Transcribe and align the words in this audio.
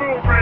Afro 0.00 0.39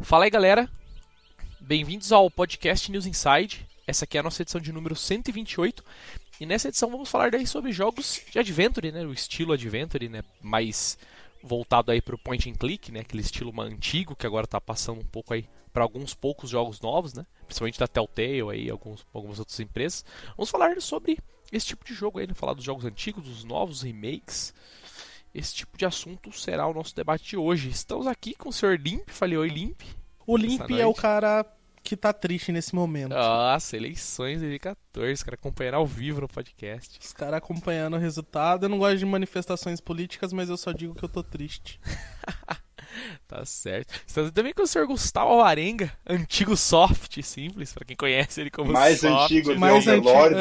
Fala 0.00 0.24
aí 0.24 0.30
galera, 0.30 0.68
bem-vindos 1.60 2.10
ao 2.10 2.28
podcast 2.28 2.90
News 2.90 3.06
Inside. 3.06 3.64
Essa 3.86 4.04
aqui 4.04 4.16
é 4.16 4.20
a 4.20 4.24
nossa 4.24 4.42
edição 4.42 4.60
de 4.60 4.72
número 4.72 4.96
128 4.96 5.84
e 6.40 6.46
nessa 6.46 6.66
edição 6.66 6.90
vamos 6.90 7.08
falar 7.08 7.30
daí 7.30 7.46
sobre 7.46 7.70
jogos 7.70 8.20
de 8.28 8.38
Adventure, 8.40 8.90
né, 8.90 9.06
o 9.06 9.12
estilo 9.12 9.52
Adventure, 9.52 10.08
né, 10.08 10.24
mais 10.42 10.98
voltado 11.40 11.92
aí 11.92 12.02
para 12.02 12.16
o 12.16 12.18
point 12.18 12.50
and 12.50 12.54
click, 12.54 12.90
né, 12.90 13.00
aquele 13.00 13.22
estilo 13.22 13.52
antigo 13.60 14.16
que 14.16 14.26
agora 14.26 14.44
está 14.44 14.60
passando 14.60 15.02
um 15.02 15.06
pouco 15.06 15.32
aí 15.32 15.48
para 15.72 15.84
alguns 15.84 16.14
poucos 16.14 16.50
jogos 16.50 16.80
novos, 16.80 17.14
né, 17.14 17.24
principalmente 17.46 17.78
da 17.78 17.86
Telltale 17.86 18.50
aí, 18.50 18.68
alguns, 18.68 19.06
algumas 19.14 19.38
outras 19.38 19.60
empresas. 19.60 20.04
Vamos 20.36 20.50
falar 20.50 20.80
sobre 20.80 21.16
esse 21.56 21.66
tipo 21.66 21.84
de 21.84 21.94
jogo 21.94 22.18
aí, 22.18 22.26
né, 22.26 22.34
falar 22.34 22.54
dos 22.54 22.64
jogos 22.64 22.84
antigos, 22.84 23.24
dos 23.24 23.44
novos 23.44 23.82
remakes. 23.82 24.52
Esse 25.34 25.54
tipo 25.54 25.76
de 25.76 25.84
assunto 25.84 26.32
será 26.32 26.66
o 26.66 26.74
nosso 26.74 26.94
debate 26.94 27.30
de 27.30 27.36
hoje. 27.36 27.68
Estamos 27.68 28.06
aqui 28.06 28.34
com 28.34 28.48
o 28.50 28.52
Sr. 28.52 28.80
Limp. 28.80 29.08
Falei 29.08 29.36
oi, 29.36 29.48
Limp. 29.48 29.80
O 30.26 30.36
Limp 30.36 30.70
é 30.70 30.86
o 30.86 30.94
cara 30.94 31.44
que 31.82 31.96
tá 31.96 32.12
triste 32.12 32.50
nesse 32.50 32.74
momento. 32.74 33.10
Nossa, 33.10 33.76
eleições 33.76 34.40
2014, 34.40 35.12
os 35.12 35.22
caras 35.22 35.38
acompanhando 35.38 35.74
ao 35.74 35.86
vivo 35.86 36.22
no 36.22 36.28
podcast. 36.28 36.98
Os 36.98 37.12
caras 37.12 37.38
acompanhando 37.38 37.94
o 37.94 37.98
resultado. 37.98 38.64
Eu 38.64 38.70
não 38.70 38.78
gosto 38.78 38.98
de 38.98 39.04
manifestações 39.04 39.80
políticas, 39.80 40.32
mas 40.32 40.48
eu 40.48 40.56
só 40.56 40.72
digo 40.72 40.94
que 40.94 41.04
eu 41.04 41.08
tô 41.08 41.22
triste. 41.22 41.78
tá 43.26 43.44
certo. 43.44 43.92
Estamos 44.06 44.30
também 44.32 44.52
com 44.52 44.62
o 44.62 44.66
senhor 44.66 44.86
Gustavo 44.86 45.40
Arenga, 45.40 45.92
antigo 46.06 46.56
soft 46.56 47.20
simples, 47.22 47.72
para 47.72 47.84
quem 47.84 47.96
conhece 47.96 48.40
ele 48.40 48.50
como 48.50 48.72
Mais 48.72 49.00
soft. 49.00 49.24
antigo, 49.32 49.58
Mais 49.58 49.86
Overlord. 49.86 50.34
anti 50.34 50.38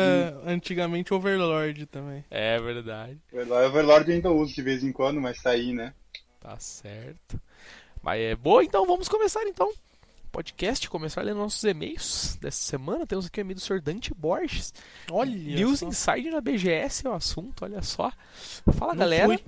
é, 0.47 0.51
antigamente 0.53 1.13
Overlord 1.13 1.85
também. 1.87 2.23
É 2.29 2.59
verdade. 2.59 3.19
Overlord 3.33 4.09
eu 4.09 4.15
ainda 4.15 4.31
uso 4.31 4.53
de 4.53 4.61
vez 4.61 4.83
em 4.83 4.91
quando, 4.91 5.19
mas 5.21 5.41
tá 5.41 5.51
aí, 5.51 5.73
né? 5.73 5.93
Tá 6.39 6.57
certo. 6.59 7.39
Mas 8.01 8.19
é 8.21 8.35
boa, 8.35 8.63
então 8.63 8.85
vamos 8.85 9.07
começar 9.07 9.43
então. 9.43 9.71
Podcast, 10.31 10.89
começar 10.89 11.21
lendo 11.21 11.37
nossos 11.37 11.63
e-mails 11.63 12.37
dessa 12.41 12.57
semana. 12.63 13.05
Temos 13.05 13.27
aqui 13.27 13.39
o 13.39 13.41
e-mail 13.41 13.55
do 13.55 13.61
Sr. 13.61 13.79
Dante 13.79 14.13
Borges. 14.15 14.73
Olha 15.11 15.31
News 15.31 15.79
só. 15.79 15.87
Inside 15.87 16.31
na 16.31 16.41
BGS 16.41 17.05
é 17.05 17.09
o 17.09 17.13
assunto, 17.13 17.63
olha 17.63 17.83
só. 17.83 18.11
Fala, 18.75 18.93
Não 18.93 18.99
galera. 18.99 19.27
fui. 19.27 19.39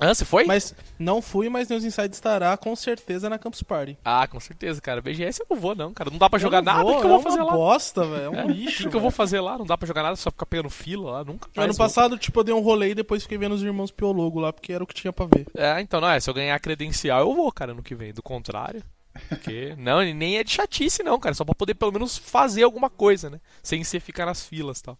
Ah, 0.00 0.14
você 0.14 0.24
foi? 0.24 0.44
Mas 0.44 0.74
não 0.98 1.20
fui, 1.20 1.48
mas 1.50 1.68
News 1.68 1.84
Inside 1.84 2.14
estará 2.14 2.56
com 2.56 2.74
certeza 2.74 3.28
na 3.28 3.38
Campus 3.38 3.62
Party. 3.62 3.98
Ah, 4.04 4.26
com 4.26 4.40
certeza, 4.40 4.80
cara. 4.80 5.02
BGS 5.02 5.40
eu 5.42 5.46
não 5.50 5.56
vou, 5.60 5.74
não, 5.74 5.92
cara. 5.92 6.10
Não 6.10 6.16
dá 6.18 6.28
pra 6.30 6.38
jogar 6.38 6.58
Eu 6.58 6.62
não 6.62 6.72
nada. 6.72 6.84
vou, 6.84 6.96
O 6.96 7.00
que 7.00 7.04
eu 7.06 7.10
vou 7.10 7.20
é 7.20 7.22
fazer 7.22 7.36
uma 7.40 7.44
lá? 7.46 7.52
bosta, 7.52 8.04
velho. 8.06 8.22
É 8.24 8.30
um 8.30 8.34
É, 8.34 8.46
lixo. 8.46 8.88
O 8.88 8.90
que 8.90 8.96
eu 8.96 9.00
vou 9.00 9.10
fazer 9.10 9.40
lá? 9.40 9.58
Não 9.58 9.66
dá 9.66 9.76
pra 9.76 9.86
jogar 9.86 10.02
nada, 10.02 10.16
só 10.16 10.30
ficar 10.30 10.46
pegando 10.46 10.70
fila 10.70 11.10
lá. 11.12 11.24
Nunca 11.24 11.48
mais 11.54 11.64
Ano 11.66 11.74
vou. 11.74 11.84
passado, 11.86 12.16
tipo, 12.18 12.40
eu 12.40 12.44
dei 12.44 12.54
um 12.54 12.60
rolê 12.60 12.90
e 12.90 12.94
depois 12.94 13.22
fiquei 13.22 13.36
vendo 13.38 13.54
os 13.54 13.62
irmãos 13.62 13.90
Piologo 13.90 14.40
lá, 14.40 14.52
porque 14.52 14.72
era 14.72 14.82
o 14.82 14.86
que 14.86 14.94
tinha 14.94 15.12
pra 15.12 15.26
ver. 15.26 15.46
É, 15.54 15.80
então, 15.80 16.00
não 16.00 16.08
é. 16.08 16.18
Se 16.18 16.30
eu 16.30 16.34
ganhar 16.34 16.58
credencial, 16.60 17.20
eu 17.20 17.34
vou, 17.34 17.52
cara, 17.52 17.74
no 17.74 17.82
que 17.82 17.94
vem. 17.94 18.12
Do 18.14 18.22
contrário. 18.22 18.82
Porque. 19.28 19.74
não, 19.78 20.00
nem 20.02 20.38
é 20.38 20.44
de 20.44 20.50
chatice, 20.52 21.02
não, 21.02 21.18
cara. 21.20 21.34
Só 21.34 21.44
pra 21.44 21.54
poder 21.54 21.74
pelo 21.74 21.92
menos 21.92 22.16
fazer 22.16 22.62
alguma 22.62 22.88
coisa, 22.88 23.28
né? 23.28 23.38
Sem 23.62 23.84
ser 23.84 24.00
ficar 24.00 24.24
nas 24.26 24.44
filas 24.46 24.78
e 24.78 24.82
tal. 24.84 24.98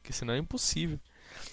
Porque 0.00 0.12
senão 0.12 0.32
é 0.32 0.38
impossível. 0.38 0.98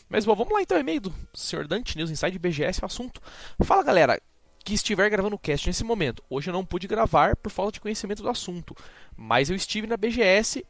Mas 0.10 0.26
bom, 0.26 0.36
vamos 0.36 0.54
lá 0.54 0.62
então, 0.62 0.78
e-mail 0.78 1.02
do 1.02 1.14
Sr. 1.34 1.68
Dante 1.68 1.98
News 1.98 2.12
Inside 2.12 2.40
BGS, 2.40 2.82
o 2.82 2.86
assunto. 2.86 3.22
Fala 3.64 3.84
galera, 3.84 4.20
que 4.64 4.74
estiver 4.74 5.10
gravando 5.10 5.36
o 5.36 5.40
cast 5.40 5.68
nesse 5.68 5.84
momento. 5.84 6.24
Hoje 6.30 6.50
eu 6.50 6.54
não 6.54 6.66
pude 6.66 6.88
gravar 6.88 7.36
por 7.36 7.52
falta 7.52 7.74
de 7.74 7.82
conhecimento 7.82 8.24
do 8.24 8.30
assunto, 8.30 8.76
mas 9.16 9.50
eu 9.50 9.56
estive 9.56 9.86
na 9.86 9.96
BGS 9.96 10.66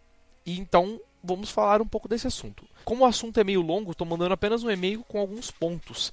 e 0.45 0.59
então 0.59 0.99
vamos 1.23 1.49
falar 1.49 1.81
um 1.81 1.87
pouco 1.87 2.07
desse 2.07 2.27
assunto. 2.27 2.67
Como 2.83 3.03
o 3.03 3.07
assunto 3.07 3.39
é 3.39 3.43
meio 3.43 3.61
longo, 3.61 3.91
estou 3.91 4.05
mandando 4.05 4.33
apenas 4.33 4.63
um 4.63 4.69
e-mail 4.69 5.03
com 5.03 5.17
alguns 5.17 5.49
pontos. 5.49 6.11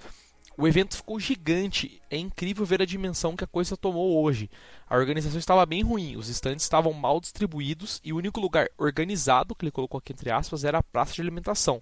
O 0.56 0.68
evento 0.68 0.96
ficou 0.96 1.18
gigante, 1.18 2.00
é 2.10 2.16
incrível 2.16 2.64
ver 2.64 2.82
a 2.82 2.86
dimensão 2.86 3.34
que 3.34 3.44
a 3.44 3.46
coisa 3.46 3.76
tomou 3.76 4.22
hoje. 4.22 4.50
A 4.86 4.96
organização 4.96 5.38
estava 5.38 5.64
bem 5.64 5.82
ruim, 5.82 6.16
os 6.16 6.28
estandes 6.28 6.62
estavam 6.62 6.92
mal 6.92 7.20
distribuídos 7.20 8.00
e 8.04 8.12
o 8.12 8.16
único 8.16 8.38
lugar 8.38 8.68
organizado, 8.76 9.54
que 9.54 9.64
ele 9.64 9.72
colocou 9.72 9.98
aqui 9.98 10.12
entre 10.12 10.30
aspas, 10.30 10.62
era 10.62 10.78
a 10.78 10.82
praça 10.82 11.14
de 11.14 11.22
alimentação. 11.22 11.80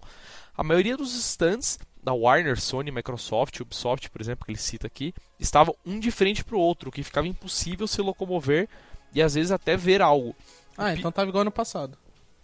A 0.60 0.62
maioria 0.62 0.94
dos 0.94 1.14
stands 1.14 1.78
da 2.04 2.12
Warner, 2.12 2.60
Sony, 2.60 2.90
Microsoft, 2.90 3.58
Ubisoft, 3.60 4.10
por 4.10 4.20
exemplo, 4.20 4.44
que 4.44 4.50
ele 4.50 4.58
cita 4.58 4.86
aqui, 4.86 5.14
estavam 5.38 5.74
um 5.86 5.98
de 5.98 6.10
frente 6.10 6.44
para 6.44 6.54
o 6.54 6.60
outro, 6.60 6.90
o 6.90 6.92
que 6.92 7.02
ficava 7.02 7.26
impossível 7.26 7.86
se 7.86 8.02
locomover 8.02 8.68
e 9.14 9.22
às 9.22 9.32
vezes 9.36 9.52
até 9.52 9.74
ver 9.74 10.02
algo. 10.02 10.36
Ah, 10.76 10.92
então 10.92 11.10
tava 11.10 11.30
igual 11.30 11.40
ano 11.40 11.50
passado. 11.50 11.96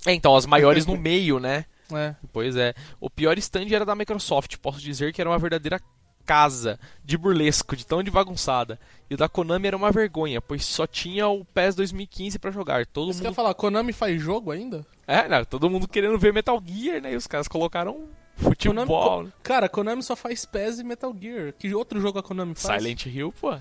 É, 0.06 0.14
então, 0.14 0.34
as 0.34 0.46
maiores 0.46 0.86
no 0.86 0.96
meio, 0.98 1.38
né? 1.38 1.66
É. 1.92 2.14
Pois 2.32 2.56
é. 2.56 2.72
O 2.98 3.10
pior 3.10 3.36
stand 3.36 3.66
era 3.70 3.84
da 3.84 3.94
Microsoft. 3.94 4.56
Posso 4.62 4.80
dizer 4.80 5.12
que 5.12 5.20
era 5.20 5.28
uma 5.28 5.38
verdadeira 5.38 5.78
casa 6.26 6.78
de 7.04 7.16
burlesco, 7.16 7.76
de 7.76 7.86
tão 7.86 8.02
de 8.02 8.10
bagunçada. 8.10 8.78
E 9.08 9.14
o 9.14 9.16
da 9.16 9.28
Konami 9.28 9.68
era 9.68 9.76
uma 9.76 9.92
vergonha, 9.92 10.40
pois 10.42 10.64
só 10.64 10.86
tinha 10.86 11.28
o 11.28 11.44
PES 11.44 11.76
2015 11.76 12.38
pra 12.40 12.50
jogar. 12.50 12.84
Todo 12.86 13.12
Você 13.12 13.20
quer 13.22 13.28
mundo. 13.28 13.36
falar, 13.36 13.54
Konami 13.54 13.92
faz 13.92 14.20
jogo 14.20 14.50
ainda? 14.50 14.84
É, 15.06 15.28
não, 15.28 15.44
todo 15.44 15.70
mundo 15.70 15.86
querendo 15.86 16.18
ver 16.18 16.32
Metal 16.32 16.60
Gear, 16.66 17.00
né? 17.00 17.12
E 17.12 17.16
os 17.16 17.26
caras 17.28 17.46
colocaram 17.46 18.08
futebol. 18.36 18.84
Konami, 18.84 19.26
né? 19.28 19.32
Cara, 19.44 19.68
Konami 19.68 20.02
só 20.02 20.16
faz 20.16 20.44
PES 20.44 20.80
e 20.80 20.84
Metal 20.84 21.14
Gear. 21.18 21.52
Que 21.56 21.72
outro 21.72 22.00
jogo 22.00 22.18
a 22.18 22.22
Konami 22.22 22.54
faz? 22.56 22.82
Silent 22.82 23.06
Hill, 23.06 23.32
pô. 23.40 23.56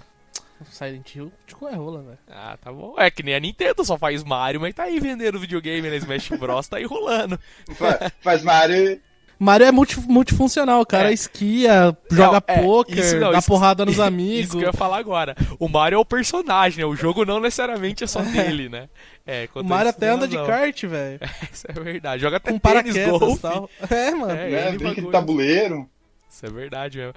Silent 0.72 1.14
Hill, 1.16 1.32
tipo, 1.46 1.68
é 1.68 1.76
rola, 1.76 2.02
velho. 2.02 2.18
Ah, 2.30 2.58
tá 2.60 2.72
bom. 2.72 2.96
É 2.98 3.12
que 3.12 3.22
nem 3.22 3.36
a 3.36 3.40
Nintendo 3.40 3.84
só 3.86 3.98
faz 3.98 4.24
Mario, 4.24 4.62
mas 4.62 4.74
tá 4.74 4.84
aí 4.84 5.00
vendendo 5.00 5.38
videogame 5.40 5.90
na 5.90 5.96
Smash 5.98 6.30
Bros. 6.40 6.68
tá 6.68 6.78
aí 6.78 6.86
rolando. 6.86 7.38
Fa- 7.76 8.12
Faz 8.22 8.42
Mario. 8.42 9.00
Mario 9.46 9.68
é 9.68 9.72
multi- 9.72 10.00
multifuncional, 10.00 10.82
o 10.82 10.86
cara 10.86 11.12
É. 11.12 11.14
esquia, 11.14 11.96
joga 12.12 12.44
Não, 12.48 12.56
é, 12.56 12.62
poker, 12.64 12.98
isso 12.98 13.18
não, 13.20 13.32
dá 13.32 13.38
isso- 13.40 13.48
porrada 13.48 13.86
nos 13.86 13.94
Isso 13.96 14.04
amigos. 14.04 14.52
que 14.52 14.58
eu 14.58 14.62
ia 14.68 14.74
falar 14.74 14.98
agora. 14.98 15.36
O 15.60 15.70
Mario 15.70 15.98
é 15.98 16.00
o 16.00 16.06
personagem, 16.06 16.80
né? 16.80 16.86
O 16.86 16.96
jogo 16.96 17.24
não 17.24 17.40
necessariamente 17.40 18.04
é 18.04 18.08
só 18.08 18.20
dele, 18.60 18.68
né? 18.70 18.90
É, 19.26 19.48
O 19.56 19.64
Mario 19.64 19.90
isso, 19.90 19.98
até 19.98 20.10
anda 20.10 20.28
de 20.28 20.36
kart, 20.36 20.84
velho. 20.84 21.20
Isso 21.54 21.66
é 21.68 21.74
verdade. 21.74 22.22
Joga 22.22 22.38
até 22.38 22.52
Com 22.52 22.60
tênis, 22.60 22.94
paraquedas 22.94 23.20
golfe. 23.20 23.42
tal. 23.42 23.70
É, 23.90 24.12
mano. 24.12 24.32
É, 24.34 24.50
né? 24.50 24.66
Brinca 24.72 24.78
de 24.78 24.84
bagulho. 25.02 25.12
tabuleiro. 25.12 25.90
Isso 26.30 26.46
é 26.46 26.50
verdade 26.50 26.98
mesmo. 26.98 27.14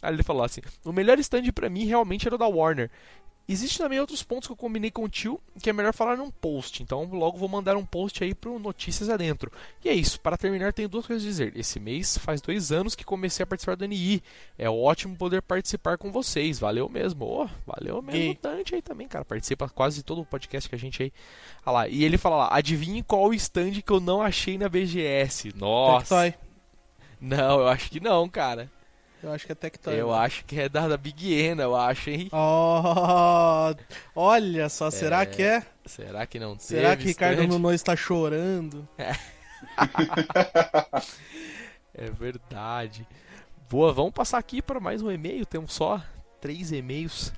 Aí 0.00 0.12
ele 0.14 0.22
falou 0.22 0.42
assim: 0.44 0.60
o 0.84 0.92
melhor 0.92 1.18
stand 1.18 1.42
pra 1.54 1.68
mim 1.68 1.84
realmente 1.84 2.26
era 2.26 2.34
o 2.34 2.38
da 2.38 2.46
Warner. 2.48 2.90
Existem 3.48 3.84
também 3.84 4.00
outros 4.00 4.22
pontos 4.22 4.46
que 4.46 4.52
eu 4.52 4.56
combinei 4.56 4.90
com 4.90 5.04
o 5.04 5.08
tio 5.08 5.40
que 5.60 5.68
é 5.68 5.72
melhor 5.72 5.92
falar 5.92 6.16
num 6.16 6.30
post. 6.30 6.82
Então 6.82 7.04
logo 7.04 7.36
vou 7.36 7.48
mandar 7.48 7.76
um 7.76 7.84
post 7.84 8.22
aí 8.22 8.34
pro 8.34 8.58
Notícias 8.58 9.08
Adentro. 9.08 9.50
E 9.84 9.88
é 9.88 9.92
isso. 9.92 10.20
Para 10.20 10.36
terminar, 10.36 10.72
tenho 10.72 10.88
duas 10.88 11.06
coisas 11.06 11.24
a 11.24 11.28
dizer. 11.28 11.56
Esse 11.56 11.80
mês 11.80 12.16
faz 12.18 12.40
dois 12.40 12.70
anos 12.70 12.94
que 12.94 13.04
comecei 13.04 13.42
a 13.42 13.46
participar 13.46 13.76
do 13.76 13.86
NI. 13.86 14.22
É 14.56 14.70
ótimo 14.70 15.16
poder 15.16 15.42
participar 15.42 15.98
com 15.98 16.12
vocês. 16.12 16.58
Valeu 16.58 16.88
mesmo. 16.88 17.24
Ô, 17.24 17.48
valeu 17.66 18.00
mesmo 18.00 18.20
Gay. 18.20 18.38
Dante 18.40 18.74
aí 18.74 18.82
também, 18.82 19.08
cara. 19.08 19.24
Participa 19.24 19.68
quase 19.68 20.02
todo 20.02 20.22
o 20.22 20.26
podcast 20.26 20.68
que 20.68 20.74
a 20.74 20.78
gente 20.78 21.02
aí. 21.02 21.12
Olha 21.66 21.72
lá. 21.72 21.88
E 21.88 22.04
ele 22.04 22.16
fala 22.16 22.36
lá: 22.36 22.56
adivinhe 22.56 23.02
qual 23.02 23.28
o 23.28 23.34
stand 23.34 23.82
que 23.84 23.92
eu 23.92 24.00
não 24.00 24.22
achei 24.22 24.56
na 24.56 24.68
BGS. 24.68 25.52
Nossa. 25.56 26.22
Tectoy. 26.22 26.34
Não, 27.20 27.60
eu 27.60 27.68
acho 27.68 27.90
que 27.90 28.00
não, 28.00 28.28
cara. 28.28 28.70
Eu 29.22 29.32
acho 29.32 29.46
que 29.46 29.52
é 29.52 29.54
Tectoy. 29.54 29.94
Eu 29.94 30.08
velho. 30.08 30.18
acho 30.18 30.44
que 30.44 30.60
é 30.60 30.68
da, 30.68 30.88
da 30.88 30.96
Big 30.96 31.32
Ena, 31.32 31.62
eu 31.62 31.76
acho, 31.76 32.10
hein? 32.10 32.28
Oh, 32.32 33.72
olha 34.16 34.68
só, 34.68 34.90
será 34.90 35.24
que 35.24 35.42
é? 35.42 35.64
Será 35.86 36.26
que 36.26 36.38
não 36.40 36.58
Será 36.58 36.90
teve 36.90 37.02
que 37.02 37.08
Ricardo 37.08 37.42
stand? 37.42 37.48
Nuno 37.52 37.72
está 37.72 37.94
chorando? 37.94 38.88
É 41.94 42.10
verdade. 42.10 43.06
Boa, 43.68 43.92
vamos 43.92 44.12
passar 44.12 44.38
aqui 44.38 44.62
para 44.62 44.80
mais 44.80 45.02
um 45.02 45.10
e-mail. 45.10 45.44
Temos 45.44 45.74
só 45.74 46.02
três 46.40 46.72
e-mails 46.72 47.32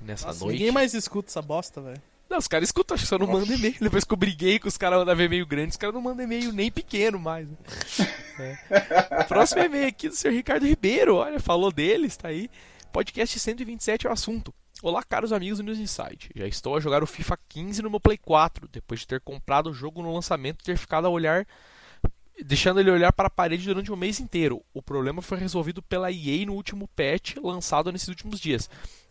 nessa 0.00 0.26
Nossa, 0.26 0.44
noite. 0.44 0.58
ninguém 0.58 0.72
mais 0.72 0.94
escuta 0.94 1.28
essa 1.30 1.40
bosta, 1.40 1.80
velho. 1.80 2.02
Não, 2.32 2.38
os 2.38 2.48
caras 2.48 2.70
escutam, 2.70 2.94
acho 2.94 3.04
que 3.04 3.10
só 3.10 3.18
não 3.18 3.26
mandam 3.26 3.54
e-mail. 3.54 3.76
Depois 3.78 4.04
que 4.04 4.12
eu 4.14 4.16
briguei 4.16 4.58
com 4.58 4.66
os 4.66 4.78
caras 4.78 4.98
mandavam 5.00 5.22
e-mail 5.22 5.44
grande, 5.44 5.72
os 5.72 5.76
caras 5.76 5.94
não 5.94 6.00
mandam 6.00 6.24
e-mail 6.24 6.50
nem 6.50 6.72
pequeno 6.72 7.18
mais. 7.18 7.46
né? 7.46 7.56
É. 8.70 9.24
Próximo 9.24 9.62
e-mail 9.62 9.88
aqui 9.88 10.08
do 10.08 10.16
Sr. 10.16 10.30
Ricardo 10.30 10.64
Ribeiro. 10.66 11.16
Olha, 11.16 11.38
falou 11.38 11.70
dele, 11.70 12.06
está 12.06 12.28
aí. 12.28 12.48
Podcast 12.90 13.38
127 13.38 14.06
é 14.06 14.10
o 14.10 14.12
assunto. 14.14 14.54
Olá, 14.82 15.02
caros 15.02 15.30
amigos 15.30 15.58
do 15.58 15.64
News 15.64 15.78
Insight. 15.78 16.30
Já 16.34 16.46
estou 16.46 16.74
a 16.74 16.80
jogar 16.80 17.02
o 17.02 17.06
FIFA 17.06 17.38
15 17.50 17.82
no 17.82 17.90
meu 17.90 18.00
Play 18.00 18.16
4, 18.16 18.66
depois 18.66 19.00
de 19.00 19.08
ter 19.08 19.20
comprado 19.20 19.68
o 19.68 19.74
jogo 19.74 20.02
no 20.02 20.14
lançamento 20.14 20.62
e 20.62 20.64
ter 20.64 20.78
ficado 20.78 21.06
a 21.06 21.10
olhar 21.10 21.46
deixando 22.44 22.80
ele 22.80 22.90
olhar 22.90 23.12
para 23.12 23.26
a 23.26 23.30
parede 23.30 23.66
durante 23.66 23.92
um 23.92 23.96
mês 23.96 24.20
inteiro. 24.20 24.62
O 24.72 24.82
problema 24.82 25.20
foi 25.20 25.38
resolvido 25.38 25.82
pela 25.82 26.10
EA 26.10 26.46
no 26.46 26.54
último 26.54 26.88
patch 26.88 27.36
lançado 27.42 27.92
nesses 27.92 28.08
últimos 28.08 28.40
dias. 28.40 28.68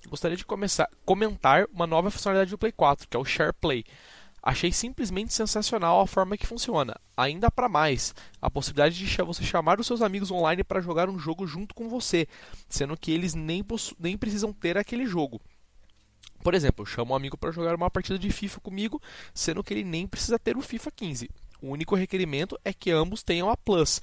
Gostaria 0.07 0.37
de 0.37 0.45
começar, 0.45 0.89
comentar 1.05 1.65
uma 1.71 1.85
nova 1.85 2.09
funcionalidade 2.09 2.51
do 2.51 2.57
Play 2.57 2.71
4, 2.71 3.07
que 3.07 3.15
é 3.15 3.19
o 3.19 3.25
Share 3.25 3.53
Play. 3.53 3.85
Achei 4.43 4.71
simplesmente 4.71 5.33
sensacional 5.33 6.01
a 6.01 6.07
forma 6.07 6.35
que 6.35 6.47
funciona. 6.47 6.95
Ainda 7.15 7.51
para 7.51 7.69
mais, 7.69 8.15
a 8.41 8.49
possibilidade 8.49 8.97
de 8.97 9.17
você 9.23 9.43
chamar 9.43 9.79
os 9.79 9.85
seus 9.85 10.01
amigos 10.01 10.31
online 10.31 10.63
para 10.63 10.81
jogar 10.81 11.07
um 11.09 11.19
jogo 11.19 11.45
junto 11.45 11.75
com 11.75 11.87
você, 11.87 12.27
sendo 12.67 12.97
que 12.97 13.11
eles 13.11 13.35
nem, 13.35 13.63
nem 13.99 14.17
precisam 14.17 14.51
ter 14.51 14.79
aquele 14.79 15.05
jogo. 15.05 15.39
Por 16.43 16.55
exemplo, 16.55 16.81
eu 16.81 16.87
chamo 16.87 17.13
um 17.13 17.15
amigo 17.15 17.37
para 17.37 17.51
jogar 17.51 17.75
uma 17.75 17.91
partida 17.91 18.17
de 18.17 18.31
FIFA 18.31 18.59
comigo, 18.61 18.99
sendo 19.31 19.63
que 19.63 19.75
ele 19.75 19.83
nem 19.83 20.07
precisa 20.07 20.39
ter 20.39 20.57
o 20.57 20.61
FIFA 20.61 20.89
15. 20.89 21.29
O 21.61 21.69
único 21.69 21.95
requerimento 21.95 22.59
é 22.65 22.73
que 22.73 22.91
ambos 22.91 23.23
tenham 23.23 23.49
a 23.49 23.55
Plus 23.55 24.01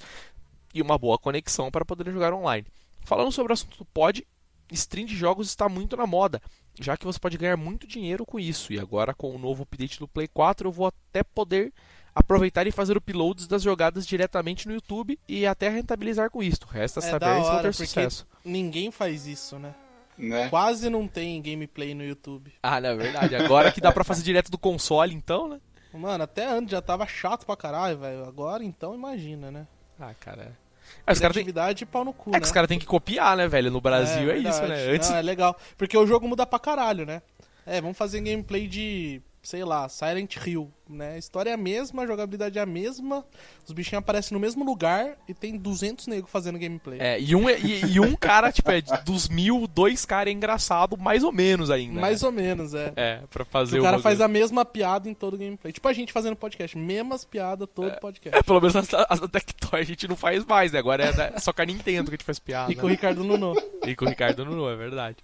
e 0.73 0.81
uma 0.81 0.97
boa 0.97 1.17
conexão 1.17 1.69
para 1.69 1.83
poder 1.85 2.11
jogar 2.11 2.33
online. 2.33 2.65
Falando 3.03 3.31
sobre 3.31 3.51
o 3.51 3.53
assunto 3.53 3.77
do 3.79 3.85
pod, 3.85 4.25
stream 4.71 5.05
de 5.05 5.15
jogos 5.15 5.47
está 5.47 5.67
muito 5.67 5.97
na 5.97 6.05
moda, 6.05 6.41
já 6.79 6.95
que 6.95 7.05
você 7.05 7.19
pode 7.19 7.37
ganhar 7.37 7.57
muito 7.57 7.87
dinheiro 7.87 8.25
com 8.25 8.39
isso. 8.39 8.71
E 8.71 8.79
agora 8.79 9.13
com 9.13 9.35
o 9.35 9.39
novo 9.39 9.63
update 9.63 9.99
do 9.99 10.07
Play 10.07 10.27
4, 10.27 10.67
eu 10.67 10.71
vou 10.71 10.87
até 10.87 11.23
poder 11.23 11.73
aproveitar 12.13 12.67
e 12.67 12.71
fazer 12.71 12.97
uploads 12.97 13.47
das 13.47 13.61
jogadas 13.63 14.05
diretamente 14.05 14.67
no 14.67 14.73
YouTube 14.73 15.17
e 15.27 15.45
até 15.45 15.69
rentabilizar 15.69 16.29
com 16.29 16.41
isso. 16.43 16.59
Resta 16.69 16.99
É 16.99 17.03
saber 17.03 17.25
se 17.25 17.39
vou 17.41 17.49
hora, 17.49 17.61
ter 17.63 17.73
sucesso. 17.73 18.27
ninguém 18.43 18.91
faz 18.91 19.25
isso, 19.25 19.57
né? 19.57 19.73
Né? 20.17 20.49
Quase 20.49 20.89
não 20.89 21.07
tem 21.07 21.41
gameplay 21.41 21.95
no 21.95 22.03
YouTube. 22.03 22.51
Ah, 22.61 22.81
não 22.81 22.89
é 22.89 22.95
verdade. 22.95 23.35
Agora 23.37 23.71
que 23.71 23.79
dá 23.79 23.89
pra 23.89 24.03
fazer 24.03 24.21
direto 24.21 24.51
do 24.51 24.57
console, 24.57 25.15
então, 25.15 25.47
né? 25.47 25.61
Mano, 25.93 26.23
até 26.23 26.45
antes 26.47 26.71
já 26.71 26.81
tava 26.81 27.05
chato 27.07 27.45
pra 27.45 27.55
caralho, 27.57 27.97
velho. 27.97 28.25
Agora 28.25 28.63
então 28.63 28.93
imagina, 28.93 29.49
né? 29.49 29.67
Ah, 29.99 30.13
cara. 30.19 30.57
É, 31.05 31.11
os 31.11 31.19
caras 31.19 31.35
têm 31.35 31.43
Criatividade 31.43 31.85
pau 31.85 32.03
no 32.05 32.13
cu, 32.13 32.29
é 32.29 32.33
né? 32.33 32.39
que 32.39 32.45
os 32.45 32.51
caras 32.51 32.67
têm 32.67 32.79
que 32.79 32.85
copiar, 32.85 33.35
né, 33.37 33.47
velho? 33.47 33.69
No 33.71 33.81
Brasil 33.81 34.31
é, 34.31 34.37
isso, 34.37 34.59
verdade. 34.59 34.69
né? 34.87 34.91
Antes 34.95 35.09
Não, 35.09 35.17
é 35.17 35.21
legal. 35.21 35.55
Porque 35.77 35.97
o 35.97 36.05
jogo 36.07 36.27
muda 36.27 36.45
pra 36.45 36.59
caralho, 36.59 37.05
né? 37.05 37.21
É, 37.65 37.79
vamos 37.81 37.97
fazer 37.97 38.21
gameplay 38.21 38.67
de, 38.67 39.21
sei 39.43 39.63
lá, 39.63 39.87
Silent 39.89 40.35
Hill, 40.37 40.71
né? 40.89 41.13
A 41.13 41.17
história 41.17 41.49
é 41.51 41.53
a 41.53 41.57
mesma, 41.57 42.03
a 42.03 42.07
jogabilidade 42.07 42.57
é 42.57 42.61
a 42.61 42.65
mesma, 42.65 43.25
os 43.65 43.71
bichinhos 43.71 43.99
aparecem 43.99 44.33
no 44.35 44.39
mesmo 44.39 44.63
lugar 44.65 45.17
e 45.27 45.33
tem 45.33 45.57
200 45.57 46.07
negros 46.07 46.31
fazendo 46.31 46.57
gameplay. 46.59 46.99
É, 46.99 47.19
e 47.19 47.35
um, 47.35 47.47
é- 47.49 47.59
e, 47.59 47.85
e 47.93 47.99
um 47.99 48.15
cara, 48.15 48.51
tipo, 48.51 48.69
é 48.71 48.81
dos 49.05 49.29
mil, 49.29 49.67
dois 49.67 50.05
caras 50.05 50.31
é 50.31 50.35
engraçado, 50.35 50.97
mais 50.97 51.23
ou 51.23 51.31
menos 51.31 51.69
ainda. 51.69 51.99
Mais 52.01 52.23
ou 52.23 52.31
menos, 52.31 52.73
é. 52.73 52.91
É, 52.95 53.21
pra 53.29 53.45
fazer 53.45 53.79
o 53.79 53.83
cara 53.83 53.97
bagulho. 53.97 54.03
faz 54.03 54.21
a 54.21 54.27
mesma 54.27 54.65
piada 54.65 55.09
em 55.09 55.13
todo 55.13 55.37
gameplay. 55.37 55.71
Tipo 55.71 55.87
a 55.87 55.93
gente 55.93 56.11
fazendo 56.11 56.35
podcast, 56.35 56.77
mesmas 56.77 57.23
piadas 57.25 57.67
todo 57.73 57.91
podcast. 57.99 58.37
É, 58.37 58.41
pelo 58.41 58.59
menos 58.59 58.75
as, 58.75 58.89
as 59.09 59.19
da 59.19 59.27
Tectoy 59.27 59.79
a 59.79 59.83
gente 59.83 60.07
não 60.07 60.15
faz 60.15 60.45
mais, 60.45 60.71
né? 60.71 60.79
Agora 60.79 61.03
é 61.05 61.13
da- 61.13 61.39
só 61.39 61.53
com 61.53 61.61
a 61.61 61.65
Nintendo 61.65 62.05
que 62.09 62.15
a 62.15 62.17
gente 62.17 62.25
faz 62.25 62.39
piada. 62.39 62.71
E 62.71 62.75
com 62.75 62.85
o 62.85 62.89
Ricardo 62.89 63.23
Nuno. 63.23 63.53
E 63.85 63.95
com 63.95 64.05
o 64.05 64.09
Ricardo 64.09 64.43
Nuno, 64.45 64.69
é 64.69 64.75
verdade. 64.75 65.17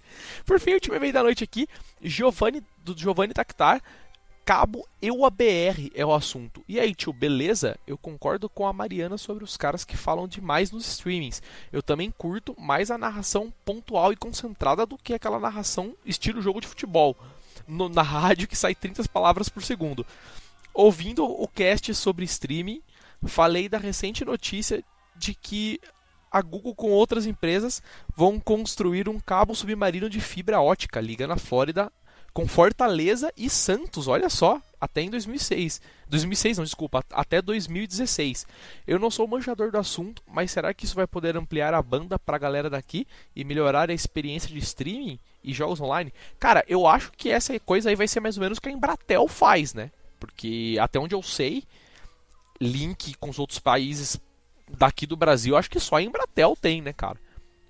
Por 0.44 0.58
fim, 0.60 0.70
o 0.70 0.74
último 0.74 0.94
e-mail 0.94 1.12
da 1.12 1.22
noite 1.22 1.42
aqui, 1.44 1.66
Giovanni, 2.02 2.62
do 2.84 2.96
Giovanni 2.96 3.32
Tactar, 3.34 3.82
Cabo 4.46 4.86
EUABR 5.02 5.90
é 5.92 6.06
o 6.06 6.14
assunto. 6.14 6.62
E 6.68 6.78
aí, 6.78 6.94
tio, 6.94 7.12
beleza? 7.12 7.76
Eu 7.84 7.98
concordo 7.98 8.48
com 8.48 8.64
a 8.64 8.72
Mariana 8.72 9.18
sobre 9.18 9.42
os 9.42 9.56
caras 9.56 9.84
que 9.84 9.96
falam 9.96 10.28
demais 10.28 10.70
nos 10.70 10.86
streamings. 10.86 11.42
Eu 11.72 11.82
também 11.82 12.12
curto 12.12 12.54
mais 12.56 12.92
a 12.92 12.96
narração 12.96 13.52
pontual 13.64 14.12
e 14.12 14.16
concentrada 14.16 14.86
do 14.86 14.96
que 14.96 15.12
aquela 15.14 15.40
narração 15.40 15.96
estilo 16.04 16.40
jogo 16.40 16.60
de 16.60 16.68
futebol. 16.68 17.16
No- 17.66 17.88
na 17.88 18.02
rádio 18.06 18.46
que 18.46 18.54
sai 18.54 18.72
30 18.72 19.02
palavras 19.08 19.48
por 19.48 19.64
segundo. 19.64 20.06
Ouvindo 20.72 21.24
o 21.24 21.48
cast 21.48 21.92
sobre 21.92 22.24
streaming, 22.24 22.80
falei 23.26 23.68
da 23.68 23.78
recente 23.78 24.24
notícia 24.24 24.80
de 25.16 25.34
que 25.34 25.80
a 26.30 26.40
Google 26.40 26.74
com 26.76 26.90
outras 26.92 27.26
empresas 27.26 27.82
vão 28.16 28.38
construir 28.38 29.08
um 29.08 29.18
cabo 29.18 29.56
submarino 29.56 30.08
de 30.08 30.20
fibra 30.20 30.60
ótica 30.60 31.00
liga 31.00 31.26
na 31.26 31.36
Flórida 31.36 31.90
com 32.36 32.46
Fortaleza 32.46 33.32
e 33.34 33.48
Santos, 33.48 34.06
olha 34.06 34.28
só, 34.28 34.60
até 34.78 35.00
em 35.00 35.08
2006. 35.08 35.80
2006 36.06 36.58
não, 36.58 36.64
desculpa, 36.66 37.02
até 37.10 37.40
2016. 37.40 38.46
Eu 38.86 38.98
não 38.98 39.10
sou 39.10 39.26
manjador 39.26 39.70
do 39.70 39.78
assunto, 39.78 40.22
mas 40.26 40.50
será 40.50 40.74
que 40.74 40.84
isso 40.84 40.94
vai 40.94 41.06
poder 41.06 41.34
ampliar 41.34 41.72
a 41.72 41.80
banda 41.80 42.18
pra 42.18 42.36
galera 42.36 42.68
daqui 42.68 43.06
e 43.34 43.42
melhorar 43.42 43.88
a 43.88 43.94
experiência 43.94 44.50
de 44.50 44.58
streaming 44.58 45.18
e 45.42 45.54
jogos 45.54 45.80
online? 45.80 46.12
Cara, 46.38 46.62
eu 46.68 46.86
acho 46.86 47.10
que 47.12 47.30
essa 47.30 47.58
coisa 47.58 47.88
aí 47.88 47.96
vai 47.96 48.06
ser 48.06 48.20
mais 48.20 48.36
ou 48.36 48.42
menos 48.42 48.58
o 48.58 48.60
que 48.60 48.68
a 48.68 48.72
Embratel 48.72 49.26
faz, 49.28 49.72
né? 49.72 49.90
Porque 50.20 50.76
até 50.78 50.98
onde 50.98 51.14
eu 51.14 51.22
sei, 51.22 51.64
link 52.60 53.14
com 53.14 53.30
os 53.30 53.38
outros 53.38 53.60
países 53.60 54.20
daqui 54.76 55.06
do 55.06 55.16
Brasil, 55.16 55.56
acho 55.56 55.70
que 55.70 55.80
só 55.80 55.96
a 55.96 56.02
Embratel 56.02 56.54
tem, 56.60 56.82
né, 56.82 56.92
cara? 56.92 57.18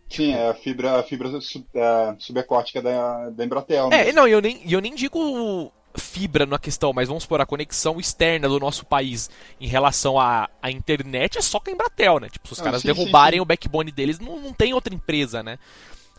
Sim, 0.08 0.32
é 0.32 0.48
a 0.48 0.54
fibra, 0.54 0.98
a 0.98 1.02
fibra 1.02 1.40
sub, 1.40 1.66
é, 1.74 2.16
subaquática 2.18 2.80
da, 2.82 3.30
da 3.30 3.44
Embratel. 3.44 3.92
né? 3.92 4.00
É, 4.00 4.12
não, 4.12 4.26
eu 4.26 4.40
nem, 4.40 4.60
eu 4.70 4.80
nem 4.80 4.94
digo 4.94 5.72
fibra 5.96 6.44
na 6.44 6.58
questão, 6.58 6.92
mas 6.92 7.08
vamos 7.08 7.22
supor, 7.22 7.40
a 7.40 7.46
conexão 7.46 7.98
externa 7.98 8.48
do 8.48 8.60
nosso 8.60 8.84
país 8.84 9.30
em 9.60 9.66
relação 9.66 10.18
à, 10.20 10.48
à 10.60 10.70
internet 10.70 11.38
é 11.38 11.40
só 11.40 11.58
com 11.58 11.70
a 11.70 11.72
Embratel, 11.72 12.20
né? 12.20 12.28
Tipo, 12.28 12.48
se 12.48 12.52
os 12.52 12.60
Ah, 12.60 12.60
caras 12.60 12.82
sim, 12.82 12.94
sim, 12.94 13.14
derrubarem 13.14 13.40
sim. 13.40 13.40
o 13.40 13.44
backbone 13.46 13.90
deles, 13.90 14.18
não, 14.18 14.38
não 14.38 14.52
tem 14.52 14.74
outra 14.74 14.94
empresa, 14.94 15.42
né? 15.42 15.58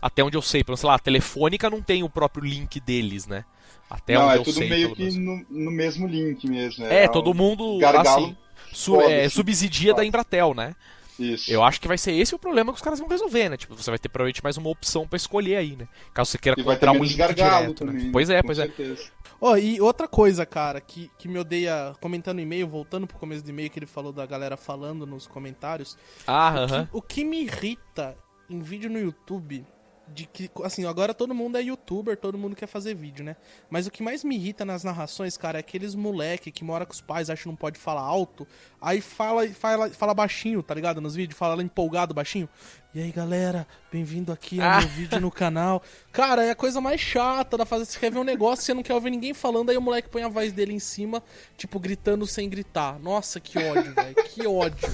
Até 0.02 0.24
onde 0.24 0.36
eu 0.36 0.42
sei, 0.42 0.64
pelo 0.64 0.76
sei 0.76 0.88
lá, 0.88 0.94
a 0.96 0.98
Telefônica 0.98 1.70
não 1.70 1.82
tem 1.82 2.02
o 2.02 2.10
próprio 2.10 2.44
link 2.44 2.80
deles, 2.80 3.26
né? 3.26 3.44
Até 3.90 4.18
não, 4.18 4.18
onde 4.18 4.36
é 4.36 4.38
eu 4.38 4.44
tudo 4.44 4.54
sei, 4.54 4.68
meio 4.68 4.94
que 4.94 5.10
no, 5.12 5.44
no 5.50 5.70
mesmo 5.70 6.06
link 6.06 6.46
mesmo. 6.46 6.84
É, 6.88 7.06
todo 7.06 7.34
mundo, 7.34 7.64
gargalo 7.80 8.00
assim, 8.00 8.36
su- 8.72 9.00
é, 9.00 9.28
subsidia 9.28 9.92
da. 9.94 10.04
Embratel, 10.04 10.54
né? 10.54 10.74
Isso. 11.18 11.50
Eu 11.50 11.62
acho 11.62 11.80
que 11.80 11.88
vai 11.88 11.98
ser 11.98 12.12
esse 12.12 12.34
o 12.34 12.38
problema 12.38 12.72
que 12.72 12.76
os 12.76 12.82
caras 12.82 12.98
vão 12.98 13.08
resolver, 13.08 13.48
né? 13.48 13.56
Tipo, 13.56 13.74
você 13.74 13.90
vai 13.90 13.98
ter 13.98 14.08
provavelmente 14.08 14.42
mais 14.42 14.56
uma 14.56 14.68
opção 14.70 15.06
pra 15.06 15.16
escolher 15.16 15.56
aí, 15.56 15.76
né? 15.76 15.88
Caso 16.14 16.30
você 16.30 16.38
queira 16.38 16.58
E 16.60 16.62
vai 16.62 16.76
ter 16.76 16.86
comprar 16.86 17.00
um 17.00 17.04
link 17.04 17.16
direto, 17.16 17.84
né? 17.84 17.92
também. 17.92 18.12
Pois 18.12 18.30
é, 18.30 18.40
com 18.40 18.46
pois 18.48 18.58
é. 18.58 18.62
certeza. 18.66 19.10
Ó, 19.40 19.56
e 19.56 19.80
outra 19.80 20.08
coisa, 20.08 20.44
cara, 20.44 20.80
que, 20.80 21.10
que 21.18 21.28
me 21.28 21.38
odeia, 21.38 21.94
comentando 22.00 22.36
no 22.36 22.42
e-mail, 22.42 22.66
voltando 22.68 23.06
pro 23.06 23.16
começo 23.18 23.42
do 23.44 23.50
e-mail 23.50 23.70
que 23.70 23.78
ele 23.78 23.86
falou 23.86 24.12
da 24.12 24.26
galera 24.26 24.56
falando 24.56 25.06
nos 25.06 25.26
comentários, 25.26 25.96
Ah, 26.26 26.50
o 26.50 26.52
que- 26.66 26.72
aham. 26.74 26.88
o 26.92 27.02
que 27.02 27.24
me 27.24 27.42
irrita 27.42 28.16
em 28.50 28.58
vídeo 28.60 28.88
no 28.90 28.98
YouTube, 28.98 29.64
de 30.14 30.26
que, 30.26 30.50
assim, 30.64 30.84
agora 30.84 31.14
todo 31.14 31.34
mundo 31.34 31.56
é 31.58 31.62
youtuber, 31.62 32.16
todo 32.16 32.38
mundo 32.38 32.56
quer 32.56 32.66
fazer 32.66 32.94
vídeo, 32.94 33.24
né? 33.24 33.36
Mas 33.70 33.86
o 33.86 33.90
que 33.90 34.02
mais 34.02 34.24
me 34.24 34.36
irrita 34.36 34.64
nas 34.64 34.84
narrações, 34.84 35.36
cara, 35.36 35.58
é 35.58 35.60
aqueles 35.60 35.94
moleque 35.94 36.50
que 36.50 36.64
mora 36.64 36.86
com 36.86 36.92
os 36.92 37.00
pais, 37.00 37.30
acha 37.30 37.42
que 37.42 37.48
não 37.48 37.56
pode 37.56 37.78
falar 37.78 38.02
alto, 38.02 38.46
aí 38.80 39.00
fala, 39.00 39.48
fala, 39.48 39.90
fala 39.90 40.14
baixinho, 40.14 40.62
tá 40.62 40.74
ligado? 40.74 41.00
Nos 41.00 41.14
vídeos, 41.14 41.38
fala 41.38 41.62
empolgado 41.62 42.14
baixinho. 42.14 42.48
E 42.94 43.02
aí, 43.02 43.12
galera, 43.12 43.66
bem-vindo 43.92 44.32
aqui 44.32 44.60
ao 44.62 44.70
Ah. 44.70 44.78
meu 44.80 44.88
vídeo 44.88 45.20
no 45.20 45.30
canal. 45.30 45.82
Cara, 46.10 46.42
é 46.42 46.50
a 46.50 46.54
coisa 46.54 46.80
mais 46.80 46.98
chata 46.98 47.56
da 47.56 47.66
fazer. 47.66 47.84
Você 47.84 47.98
quer 47.98 48.10
ver 48.10 48.18
um 48.18 48.24
negócio, 48.24 48.64
você 48.64 48.72
não 48.72 48.82
quer 48.82 48.94
ouvir 48.94 49.10
ninguém 49.10 49.34
falando, 49.34 49.68
aí 49.70 49.76
o 49.76 49.80
moleque 49.80 50.08
põe 50.08 50.22
a 50.22 50.28
voz 50.28 50.52
dele 50.54 50.72
em 50.72 50.78
cima, 50.78 51.22
tipo, 51.56 51.78
gritando 51.78 52.26
sem 52.26 52.48
gritar. 52.48 52.98
Nossa, 52.98 53.38
que 53.38 53.58
ódio, 53.58 53.94
velho. 53.94 54.14
Que 54.24 54.46
ódio. 54.46 54.88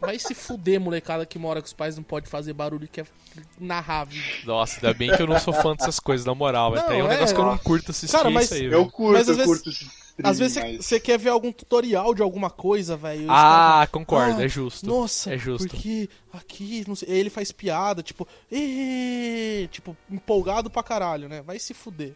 Vai 0.00 0.18
se 0.20 0.34
fuder, 0.34 0.80
molecada 0.80 1.26
que 1.26 1.36
mora 1.38 1.60
com 1.60 1.66
os 1.66 1.72
pais, 1.72 1.96
não 1.96 2.04
pode 2.04 2.28
fazer 2.30 2.52
barulho 2.52 2.84
e 2.84 2.88
quer 2.88 3.06
narrar 3.58 4.04
vídeo. 4.04 4.46
Nossa, 4.46 4.76
ainda 4.76 4.94
bem 4.94 5.14
que 5.14 5.20
eu 5.20 5.26
não 5.26 5.40
sou 5.40 5.52
fã 5.52 5.74
dessas 5.74 5.98
coisas, 5.98 6.24
na 6.24 6.34
moral. 6.34 6.74
Não, 6.76 6.82
ter 6.86 7.02
um 7.02 7.06
é, 7.06 7.08
negócio 7.08 7.34
que 7.34 7.40
eu 7.40 7.44
não 7.44 7.52
nossa. 7.52 7.64
curto 7.64 7.90
assistir 7.90 8.16
Cara, 8.16 8.30
mas 8.30 8.44
isso 8.44 8.54
aí, 8.54 8.64
Eu 8.66 8.88
curto, 8.88 9.18
Mas 9.18 9.28
eu 9.28 9.34
vezes- 9.34 9.50
curto 9.50 10.03
esse 10.18 10.22
stream, 10.22 10.30
Às 10.30 10.38
vezes 10.38 10.56
mas... 10.56 10.86
você 10.86 11.00
quer 11.00 11.18
ver 11.18 11.30
algum 11.30 11.52
tutorial 11.52 12.14
de 12.14 12.22
alguma 12.22 12.50
coisa, 12.50 12.96
velho. 12.96 13.26
Ah, 13.28 13.72
caras- 13.76 13.90
concordo, 13.90 14.40
Ah, 14.40 14.44
é 14.44 14.48
justo. 14.48 14.86
Nossa, 14.86 15.34
é 15.34 15.38
justo. 15.38 15.68
porque 15.68 16.08
aqui, 16.32 16.84
não 16.86 16.94
sei, 16.94 17.08
ele 17.10 17.30
faz 17.30 17.50
piada, 17.52 18.02
tipo, 18.02 18.26
"Ê", 18.50 19.68
tipo, 19.70 19.96
empolgado 20.10 20.70
pra 20.70 20.82
caralho, 20.82 21.28
né? 21.28 21.42
Vai 21.42 21.58
se 21.58 21.74
fuder. 21.74 22.14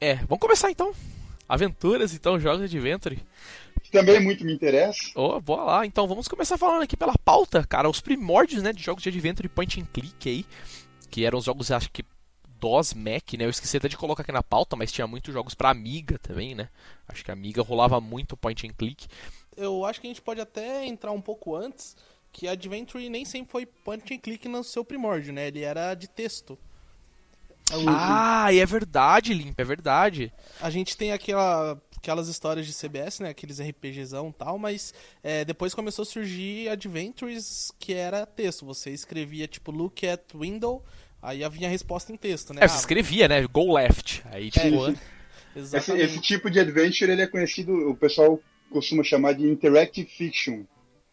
É, 0.00 0.14
vamos 0.16 0.38
começar 0.38 0.70
então. 0.70 0.92
Aventuras, 1.48 2.12
então, 2.14 2.38
jogos 2.38 2.68
de 2.70 2.76
adventure. 2.76 3.18
Que 3.82 3.90
também 3.90 4.20
muito 4.20 4.44
me 4.44 4.52
interessa. 4.52 4.98
Oh, 5.14 5.40
bora 5.40 5.62
lá. 5.62 5.86
Então, 5.86 6.06
vamos 6.06 6.28
começar 6.28 6.58
falando 6.58 6.82
aqui 6.82 6.96
pela 6.96 7.14
pauta, 7.24 7.64
cara. 7.66 7.88
Os 7.88 8.00
primórdios, 8.00 8.62
né, 8.62 8.72
de 8.72 8.82
jogos 8.82 9.02
de 9.02 9.08
adventure 9.08 9.46
e 9.46 9.48
point 9.48 9.80
and 9.80 9.86
click 9.92 10.28
aí. 10.28 10.44
Que 11.10 11.24
eram 11.24 11.38
os 11.38 11.46
jogos, 11.46 11.70
acho 11.70 11.90
que 11.90 12.04
DOS, 12.58 12.94
Mac, 12.94 13.32
né? 13.34 13.44
Eu 13.44 13.50
esqueci 13.50 13.76
até 13.76 13.88
de 13.88 13.96
colocar 13.96 14.22
aqui 14.22 14.32
na 14.32 14.42
pauta, 14.42 14.76
mas 14.76 14.92
tinha 14.92 15.06
muitos 15.06 15.32
jogos 15.32 15.54
pra 15.54 15.70
Amiga 15.70 16.18
também, 16.18 16.54
né? 16.54 16.68
Acho 17.08 17.24
que 17.24 17.30
a 17.30 17.34
Amiga 17.34 17.62
rolava 17.62 18.00
muito 18.00 18.36
point 18.36 18.66
and 18.66 18.72
click. 18.76 19.06
Eu 19.56 19.84
acho 19.84 20.00
que 20.00 20.06
a 20.06 20.10
gente 20.10 20.22
pode 20.22 20.40
até 20.40 20.86
entrar 20.86 21.12
um 21.12 21.20
pouco 21.20 21.56
antes, 21.56 21.96
que 22.32 22.46
Adventure 22.46 23.08
nem 23.08 23.24
sempre 23.24 23.50
foi 23.50 23.66
point 23.66 24.14
and 24.14 24.18
click 24.18 24.48
no 24.48 24.62
seu 24.62 24.84
primórdio, 24.84 25.32
né? 25.32 25.48
Ele 25.48 25.62
era 25.62 25.94
de 25.94 26.08
texto. 26.08 26.58
Ah, 27.86 28.52
e 28.52 28.60
é 28.60 28.66
verdade, 28.66 29.34
Limpa, 29.34 29.60
é 29.60 29.64
verdade. 29.64 30.32
A 30.60 30.70
gente 30.70 30.96
tem 30.96 31.12
aquela, 31.12 31.80
aquelas 31.96 32.28
histórias 32.28 32.66
de 32.66 32.72
CBS, 32.72 33.20
né? 33.20 33.30
Aqueles 33.30 33.60
RPGzão 33.60 34.30
e 34.30 34.32
tal, 34.32 34.58
mas 34.58 34.94
é, 35.22 35.44
depois 35.44 35.74
começou 35.74 36.02
a 36.02 36.06
surgir 36.06 36.68
Adventures 36.68 37.70
que 37.78 37.92
era 37.92 38.24
texto. 38.24 38.64
Você 38.64 38.90
escrevia 38.90 39.46
tipo 39.46 39.70
look 39.70 40.06
at 40.06 40.22
window, 40.34 40.82
aí 41.22 41.48
vinha 41.48 41.68
a 41.68 41.70
resposta 41.70 42.12
em 42.12 42.16
texto, 42.16 42.54
né? 42.54 42.60
É, 42.62 42.68
você 42.68 42.78
escrevia, 42.78 43.28
né? 43.28 43.46
Go 43.46 43.74
left. 43.74 44.22
Aí, 44.30 44.50
tipo. 44.50 44.94
Esse, 45.56 45.92
esse, 45.92 46.20
tipo 46.20 46.50
de 46.50 46.60
adventure 46.60 47.10
ele 47.10 47.22
é 47.22 47.26
conhecido, 47.26 47.72
o 47.90 47.96
pessoal 47.96 48.40
costuma 48.70 49.02
chamar 49.02 49.32
de 49.32 49.44
interactive 49.44 50.08
fiction. 50.08 50.62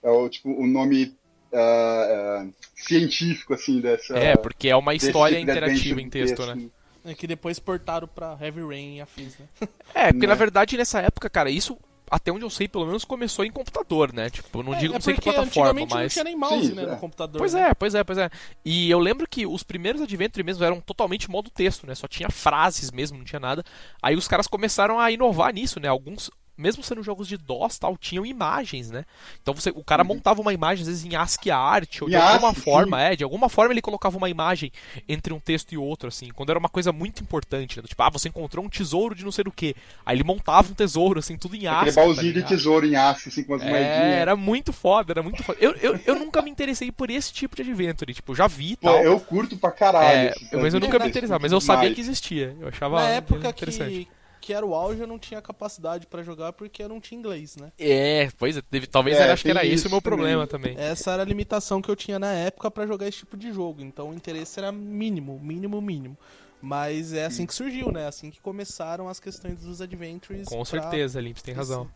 É 0.04 0.10
o, 0.10 0.30
tipo, 0.30 0.50
o 0.50 0.68
nome 0.68 1.16
uh, 1.52 2.46
uh, 2.46 2.54
científico, 2.76 3.54
assim, 3.54 3.82
dessa. 3.82 4.16
É, 4.18 4.36
porque 4.36 4.70
é 4.70 4.76
uma 4.76 4.94
história 4.94 5.40
tipo 5.40 5.52
interativa 5.52 6.02
em 6.02 6.10
texto, 6.10 6.36
texto, 6.38 6.56
né? 6.56 6.70
É 7.06 7.14
que 7.14 7.28
depois 7.28 7.60
portaram 7.60 8.08
pra 8.08 8.38
Heavy 8.40 8.62
Rain 8.62 8.98
e 8.98 9.02
afins, 9.02 9.38
né? 9.38 9.48
É, 9.94 10.12
porque 10.12 10.28
né? 10.28 10.34
na 10.34 10.36
verdade 10.36 10.76
nessa 10.76 11.02
época, 11.02 11.30
cara, 11.30 11.50
isso 11.50 11.78
até 12.10 12.32
onde 12.32 12.44
eu 12.44 12.50
sei, 12.50 12.68
pelo 12.68 12.86
menos 12.86 13.04
começou 13.04 13.44
em 13.46 13.52
computador, 13.52 14.14
né? 14.14 14.30
Tipo, 14.30 14.64
não 14.64 14.74
é, 14.74 14.78
digo, 14.78 14.94
é 14.94 14.96
não 14.96 15.02
sei 15.02 15.16
que 15.16 15.22
plataforma, 15.22 15.82
mas. 15.82 15.90
não 15.90 16.08
tinha 16.08 16.24
nem 16.24 16.36
mouse, 16.36 16.68
Sim, 16.68 16.74
né, 16.74 16.84
é. 16.84 16.86
no 16.88 16.98
computador. 16.98 17.40
Pois 17.40 17.54
né? 17.54 17.70
é, 17.70 17.74
pois 17.74 17.96
é, 17.96 18.04
pois 18.04 18.18
é. 18.18 18.30
E 18.64 18.90
eu 18.90 19.00
lembro 19.00 19.28
que 19.28 19.46
os 19.46 19.64
primeiros 19.64 20.02
Adventure 20.02 20.44
mesmo 20.44 20.64
eram 20.64 20.80
totalmente 20.80 21.30
modo 21.30 21.50
texto, 21.50 21.88
né? 21.88 21.96
Só 21.96 22.08
tinha 22.08 22.30
frases 22.30 22.92
mesmo, 22.92 23.18
não 23.18 23.26
tinha 23.26 23.40
nada. 23.40 23.64
Aí 24.02 24.16
os 24.16 24.28
caras 24.28 24.48
começaram 24.48 25.00
a 25.00 25.12
inovar 25.12 25.54
nisso, 25.54 25.80
né? 25.80 25.88
Alguns 25.88 26.30
mesmo 26.58 26.84
sendo 26.84 27.04
jogos 27.04 27.28
de 27.28 27.38
DOS 27.38 27.78
tal, 27.78 27.98
tinham 27.98 28.26
imagens, 28.26 28.90
né? 28.90 29.06
Então 29.42 29.54
você, 29.54 29.70
o 29.70 29.84
cara 29.84 30.04
uhum. 30.04 30.10
montava 30.10 30.42
uma 30.42 30.54
imagem, 30.54 30.82
às 30.82 30.88
vezes 30.88 31.06
em 31.06 31.16
ASCII 31.16 31.52
art, 31.52 32.02
ou 32.02 32.10
de 32.10 32.16
alguma 32.16 32.54
forma, 32.54 32.98
sim. 32.98 33.04
é, 33.04 33.16
de 33.16 33.24
alguma 33.24 33.50
forma 33.50 33.74
ele 33.74 33.82
colocava 33.82 34.18
uma 34.18 34.30
imagem 34.30 34.72
entre 35.08 35.34
um 35.34 35.40
texto 35.40 35.74
e 35.74 35.78
outro, 35.78 36.08
assim, 36.08 36.30
quando 36.34 36.50
era 36.50 36.60
uma 36.60 36.70
coisa 36.70 36.92
muito 36.92 37.22
importante, 37.22 37.82
né? 37.82 37.84
Tipo, 37.88 38.02
ah, 38.04 38.10
você 38.10 38.30
encontrou 38.30 38.64
um 38.64 38.70
tesouro 38.70 39.16
de 39.16 39.24
não 39.24 39.32
sei 39.32 39.44
o 39.48 39.52
que. 39.52 39.76
Aí 40.06 40.16
ele 40.16 40.24
montava 40.24 40.70
um 40.72 40.74
tesouro, 40.74 41.20
assim, 41.20 41.38
tudo 41.38 41.56
em 41.56 41.68
ASCII. 41.68 41.90
Aquele 41.90 41.96
baúzinho 41.96 42.34
tá 42.34 42.40
de 42.40 42.48
tesouro 42.48 42.86
em 42.86 42.96
ASCII, 42.96 43.30
assim, 43.30 43.44
com 43.44 43.54
umas 43.54 43.62
é, 43.62 43.70
moedinhas. 43.70 44.22
Era 44.22 44.36
muito 44.36 44.72
foda, 44.72 45.14
era 45.14 45.24
muito 45.24 45.44
foda. 45.44 45.58
Eu, 45.62 45.74
eu, 45.76 46.00
eu 46.06 46.16
nunca 46.16 46.42
me 46.42 46.50
interessei 46.50 46.92
por 46.92 47.10
esse 47.10 47.34
tipo 47.34 47.56
de 47.56 47.62
adventure, 47.62 48.14
tipo, 48.14 48.34
já 48.36 48.48
vi 48.48 48.76
tal. 48.76 48.98
eu 49.04 49.20
curto 49.20 49.58
pra 49.58 49.72
caralho. 49.72 50.30
É, 50.30 50.36
mas 50.54 50.74
eu 50.74 50.80
nunca 50.80 51.00
me 51.00 51.08
interessava, 51.08 51.40
mas 51.42 51.52
eu 51.52 51.62
sabia 51.62 51.94
que 51.94 52.02
existia. 52.02 52.56
Eu 52.60 52.70
achava 52.70 53.02
Na 53.02 53.10
época 53.10 53.50
interessante. 53.50 53.92
que 53.92 54.25
que 54.46 54.54
era 54.54 54.64
o 54.64 54.76
auge, 54.76 55.02
eu 55.02 55.08
não 55.08 55.18
tinha 55.18 55.42
capacidade 55.42 56.06
para 56.06 56.22
jogar 56.22 56.54
porque 56.54 56.84
eu 56.84 56.88
não 56.88 57.02
tinha 57.02 57.18
inglês, 57.18 57.56
né? 57.58 57.72
É, 57.80 58.30
pois 58.38 58.56
é, 58.56 58.62
talvez 58.92 59.18
é, 59.18 59.24
era, 59.24 59.34
acho 59.34 59.42
que 59.42 59.50
era 59.50 59.66
esse 59.66 59.88
o 59.88 59.90
meu 59.90 60.00
problema 60.00 60.46
também. 60.46 60.76
Essa 60.78 61.14
era 61.14 61.24
a 61.24 61.26
limitação 61.26 61.82
que 61.82 61.90
eu 61.90 61.96
tinha 61.96 62.20
na 62.20 62.32
época 62.32 62.70
para 62.70 62.86
jogar 62.86 63.08
esse 63.08 63.18
tipo 63.18 63.36
de 63.36 63.52
jogo, 63.52 63.82
então 63.82 64.12
o 64.12 64.14
interesse 64.14 64.60
era 64.60 64.72
mínimo, 64.72 65.40
mínimo, 65.40 65.82
mínimo. 65.82 66.16
Mas 66.62 67.12
é 67.12 67.26
assim 67.26 67.48
que 67.48 67.56
surgiu, 67.56 67.92
né? 67.92 68.06
Assim 68.06 68.30
que 68.30 68.40
começaram 68.40 69.10
as 69.10 69.20
questões 69.20 69.62
dos 69.62 69.82
adventures. 69.82 70.48
Com 70.48 70.58
pra... 70.58 70.66
certeza, 70.66 71.20
Limps 71.20 71.42
tem 71.42 71.56
razão. 71.56 71.90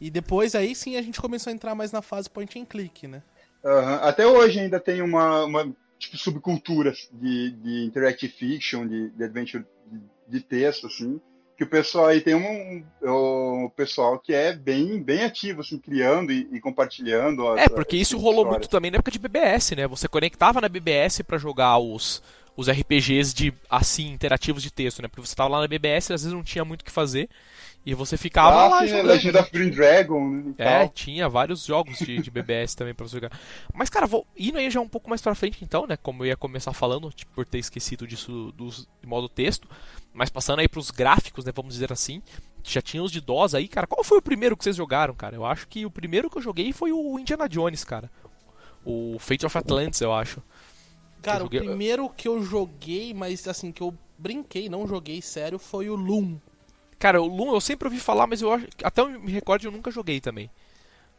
E 0.00 0.08
depois 0.08 0.54
aí 0.54 0.76
sim 0.76 0.96
a 0.96 1.02
gente 1.02 1.20
começou 1.20 1.50
a 1.50 1.54
entrar 1.54 1.74
mais 1.74 1.90
na 1.90 2.00
fase 2.00 2.30
point 2.30 2.60
and 2.60 2.64
click, 2.64 3.08
né? 3.08 3.24
Uhum. 3.64 3.94
Até 4.02 4.24
hoje 4.24 4.60
ainda 4.60 4.78
tem 4.78 5.02
uma, 5.02 5.44
uma 5.46 5.76
tipo, 5.98 6.16
subcultura 6.16 6.92
de, 7.12 7.50
de 7.50 7.84
interactive 7.86 8.32
fiction, 8.32 8.86
de, 8.86 9.10
de 9.10 9.24
adventure 9.24 9.64
de, 9.90 10.00
de 10.28 10.40
texto, 10.40 10.86
assim 10.86 11.20
que 11.56 11.64
o 11.64 11.66
pessoal 11.66 12.06
aí 12.06 12.20
tem 12.20 12.34
um, 12.34 12.84
um, 13.02 13.64
um, 13.64 13.68
pessoal 13.70 14.18
que 14.18 14.32
é 14.32 14.52
bem, 14.52 15.02
bem 15.02 15.24
ativo, 15.24 15.60
assim, 15.60 15.78
criando 15.78 16.32
e, 16.32 16.48
e 16.52 16.60
compartilhando. 16.60 17.46
As, 17.48 17.62
é, 17.62 17.68
porque 17.68 17.96
isso 17.96 18.18
rolou 18.18 18.44
muito 18.44 18.68
também 18.68 18.90
na 18.90 18.96
época 18.96 19.10
de 19.10 19.18
BBS, 19.18 19.72
né? 19.72 19.86
Você 19.86 20.08
conectava 20.08 20.60
na 20.60 20.68
BBS 20.68 21.22
para 21.22 21.38
jogar 21.38 21.78
os, 21.78 22.22
os 22.56 22.68
RPGs 22.68 23.34
de 23.34 23.52
assim 23.68 24.10
interativos 24.10 24.62
de 24.62 24.70
texto, 24.70 25.00
né? 25.00 25.08
Porque 25.08 25.26
você 25.26 25.34
tava 25.34 25.50
lá 25.50 25.60
na 25.60 25.68
BBS 25.68 26.10
e 26.10 26.12
às 26.14 26.22
vezes 26.22 26.32
não 26.32 26.42
tinha 26.42 26.64
muito 26.64 26.82
o 26.82 26.84
que 26.84 26.90
fazer. 26.90 27.28
E 27.84 27.94
você 27.94 28.16
ficava 28.16 28.62
ah, 28.62 28.68
lá 28.68 28.86
jogando. 28.86 29.06
Legend 29.08 29.38
of 29.38 29.50
Green 29.50 29.70
Dragon, 29.70 30.30
né, 30.30 30.54
É, 30.56 30.78
tal. 30.80 30.88
tinha 30.90 31.28
vários 31.28 31.64
jogos 31.64 31.98
de, 31.98 32.18
de 32.18 32.30
BBS 32.30 32.76
também 32.76 32.94
pra 32.94 33.08
você 33.08 33.16
jogar. 33.16 33.32
Mas, 33.74 33.90
cara, 33.90 34.06
vou 34.06 34.24
indo 34.38 34.56
aí 34.56 34.70
já 34.70 34.80
um 34.80 34.88
pouco 34.88 35.10
mais 35.10 35.20
pra 35.20 35.34
frente, 35.34 35.64
então, 35.64 35.84
né? 35.84 35.96
Como 35.96 36.22
eu 36.22 36.28
ia 36.28 36.36
começar 36.36 36.72
falando, 36.72 37.10
tipo, 37.10 37.32
por 37.34 37.44
ter 37.44 37.58
esquecido 37.58 38.06
disso 38.06 38.52
do, 38.56 38.68
do 38.68 38.86
modo 39.04 39.28
texto. 39.28 39.68
Mas 40.14 40.30
passando 40.30 40.60
aí 40.60 40.68
pros 40.68 40.92
gráficos, 40.92 41.44
né? 41.44 41.50
Vamos 41.52 41.74
dizer 41.74 41.92
assim. 41.92 42.22
Já 42.62 42.80
tinha 42.80 43.02
os 43.02 43.10
de 43.10 43.20
DOS 43.20 43.54
aí, 43.56 43.66
cara. 43.66 43.88
Qual 43.88 44.04
foi 44.04 44.18
o 44.18 44.22
primeiro 44.22 44.56
que 44.56 44.62
vocês 44.62 44.76
jogaram, 44.76 45.14
cara? 45.14 45.34
Eu 45.34 45.44
acho 45.44 45.66
que 45.66 45.84
o 45.84 45.90
primeiro 45.90 46.30
que 46.30 46.38
eu 46.38 46.42
joguei 46.42 46.72
foi 46.72 46.92
o 46.92 47.18
Indiana 47.18 47.48
Jones, 47.48 47.82
cara. 47.82 48.08
O 48.84 49.16
Fate 49.18 49.44
of 49.44 49.58
Atlantis, 49.58 50.00
eu 50.00 50.12
acho. 50.12 50.40
Cara, 51.22 51.40
joguei... 51.40 51.60
o 51.60 51.64
primeiro 51.64 52.08
que 52.08 52.28
eu 52.28 52.42
joguei, 52.42 53.14
mas 53.14 53.46
assim, 53.46 53.70
que 53.70 53.82
eu 53.82 53.94
brinquei, 54.18 54.68
não 54.68 54.86
joguei 54.86 55.22
sério, 55.22 55.58
foi 55.58 55.88
o 55.88 55.96
Loom. 55.96 56.38
Cara, 56.98 57.20
o 57.20 57.26
Loom 57.26 57.54
eu 57.54 57.60
sempre 57.60 57.88
ouvi 57.88 57.98
falar, 57.98 58.26
mas 58.26 58.42
eu 58.42 58.52
acho, 58.52 58.66
até 58.82 59.00
eu 59.00 59.08
me 59.08 59.32
recordo 59.32 59.64
eu 59.64 59.72
nunca 59.72 59.90
joguei 59.90 60.20
também. 60.20 60.50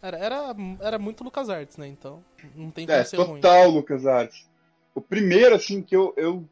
Era, 0.02 0.18
era, 0.18 0.56
era 0.82 1.00
muito 1.00 1.24
LucasArts, 1.24 1.78
né? 1.78 1.88
Então, 1.88 2.24
não 2.56 2.70
tem 2.70 2.86
como 2.86 2.98
é, 2.98 3.04
ser 3.06 3.16
total 3.16 3.64
ruim. 3.64 3.76
LucasArts. 3.76 4.46
O 4.94 5.02
primeiro, 5.02 5.56
assim, 5.56 5.82
que 5.82 5.96
eu, 5.96 6.14
eu 6.18 6.46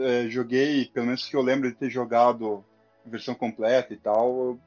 é, 0.00 0.28
joguei, 0.28 0.86
pelo 0.86 1.06
menos 1.06 1.28
que 1.28 1.34
eu 1.34 1.42
lembro 1.42 1.68
de 1.68 1.76
ter 1.76 1.90
jogado 1.90 2.64
versão 3.04 3.34
completa 3.34 3.92
e 3.92 3.96
tal, 3.96 4.58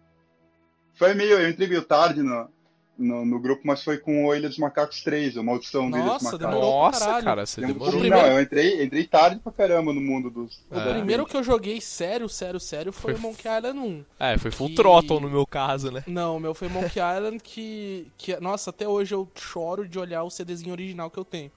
foi 0.93 1.13
meio, 1.13 1.39
eu 1.39 1.49
entrei 1.49 1.67
meio 1.67 1.83
tarde 1.83 2.21
no, 2.21 2.49
no, 2.97 3.25
no, 3.25 3.39
grupo, 3.39 3.61
mas 3.65 3.83
foi 3.83 3.97
com 3.97 4.25
o 4.25 4.35
Ilha 4.35 4.49
dos 4.49 4.57
Macacos 4.57 5.03
3, 5.03 5.37
a 5.37 5.43
Maldição 5.43 5.89
do 5.89 5.97
Ilha 5.97 6.13
dos 6.13 6.23
Macacos. 6.23 6.59
Nossa, 6.59 7.21
cara, 7.21 7.45
você 7.45 7.61
demorou. 7.61 7.93
Não, 7.93 7.99
primeiro... 7.99 8.27
eu 8.27 8.41
entrei, 8.41 8.83
entrei 8.83 9.05
tarde 9.05 9.39
pra 9.39 9.51
caramba 9.51 9.93
no 9.93 10.01
mundo 10.01 10.29
dos... 10.29 10.59
O 10.71 10.79
é. 10.79 10.93
primeiro 10.93 11.25
que 11.25 11.37
eu 11.37 11.43
joguei 11.43 11.79
sério, 11.79 12.27
sério, 12.27 12.59
sério 12.59 12.91
foi, 12.91 13.13
foi 13.13 13.21
Monkey 13.21 13.47
Island 13.47 13.79
1. 13.79 14.05
É, 14.19 14.37
foi 14.37 14.51
Full 14.51 14.69
que... 14.69 14.75
Throttle 14.75 15.19
no 15.19 15.29
meu 15.29 15.45
caso, 15.45 15.91
né? 15.91 16.03
Não, 16.07 16.37
o 16.37 16.39
meu 16.39 16.53
foi 16.53 16.67
Monkey 16.69 16.99
Island 16.99 17.39
que, 17.43 18.11
que... 18.17 18.37
Nossa, 18.39 18.69
até 18.71 18.87
hoje 18.87 19.13
eu 19.13 19.29
choro 19.35 19.87
de 19.87 19.99
olhar 19.99 20.23
o 20.23 20.29
CDzinho 20.29 20.71
original 20.71 21.09
que 21.09 21.17
eu 21.17 21.25
tenho. 21.25 21.51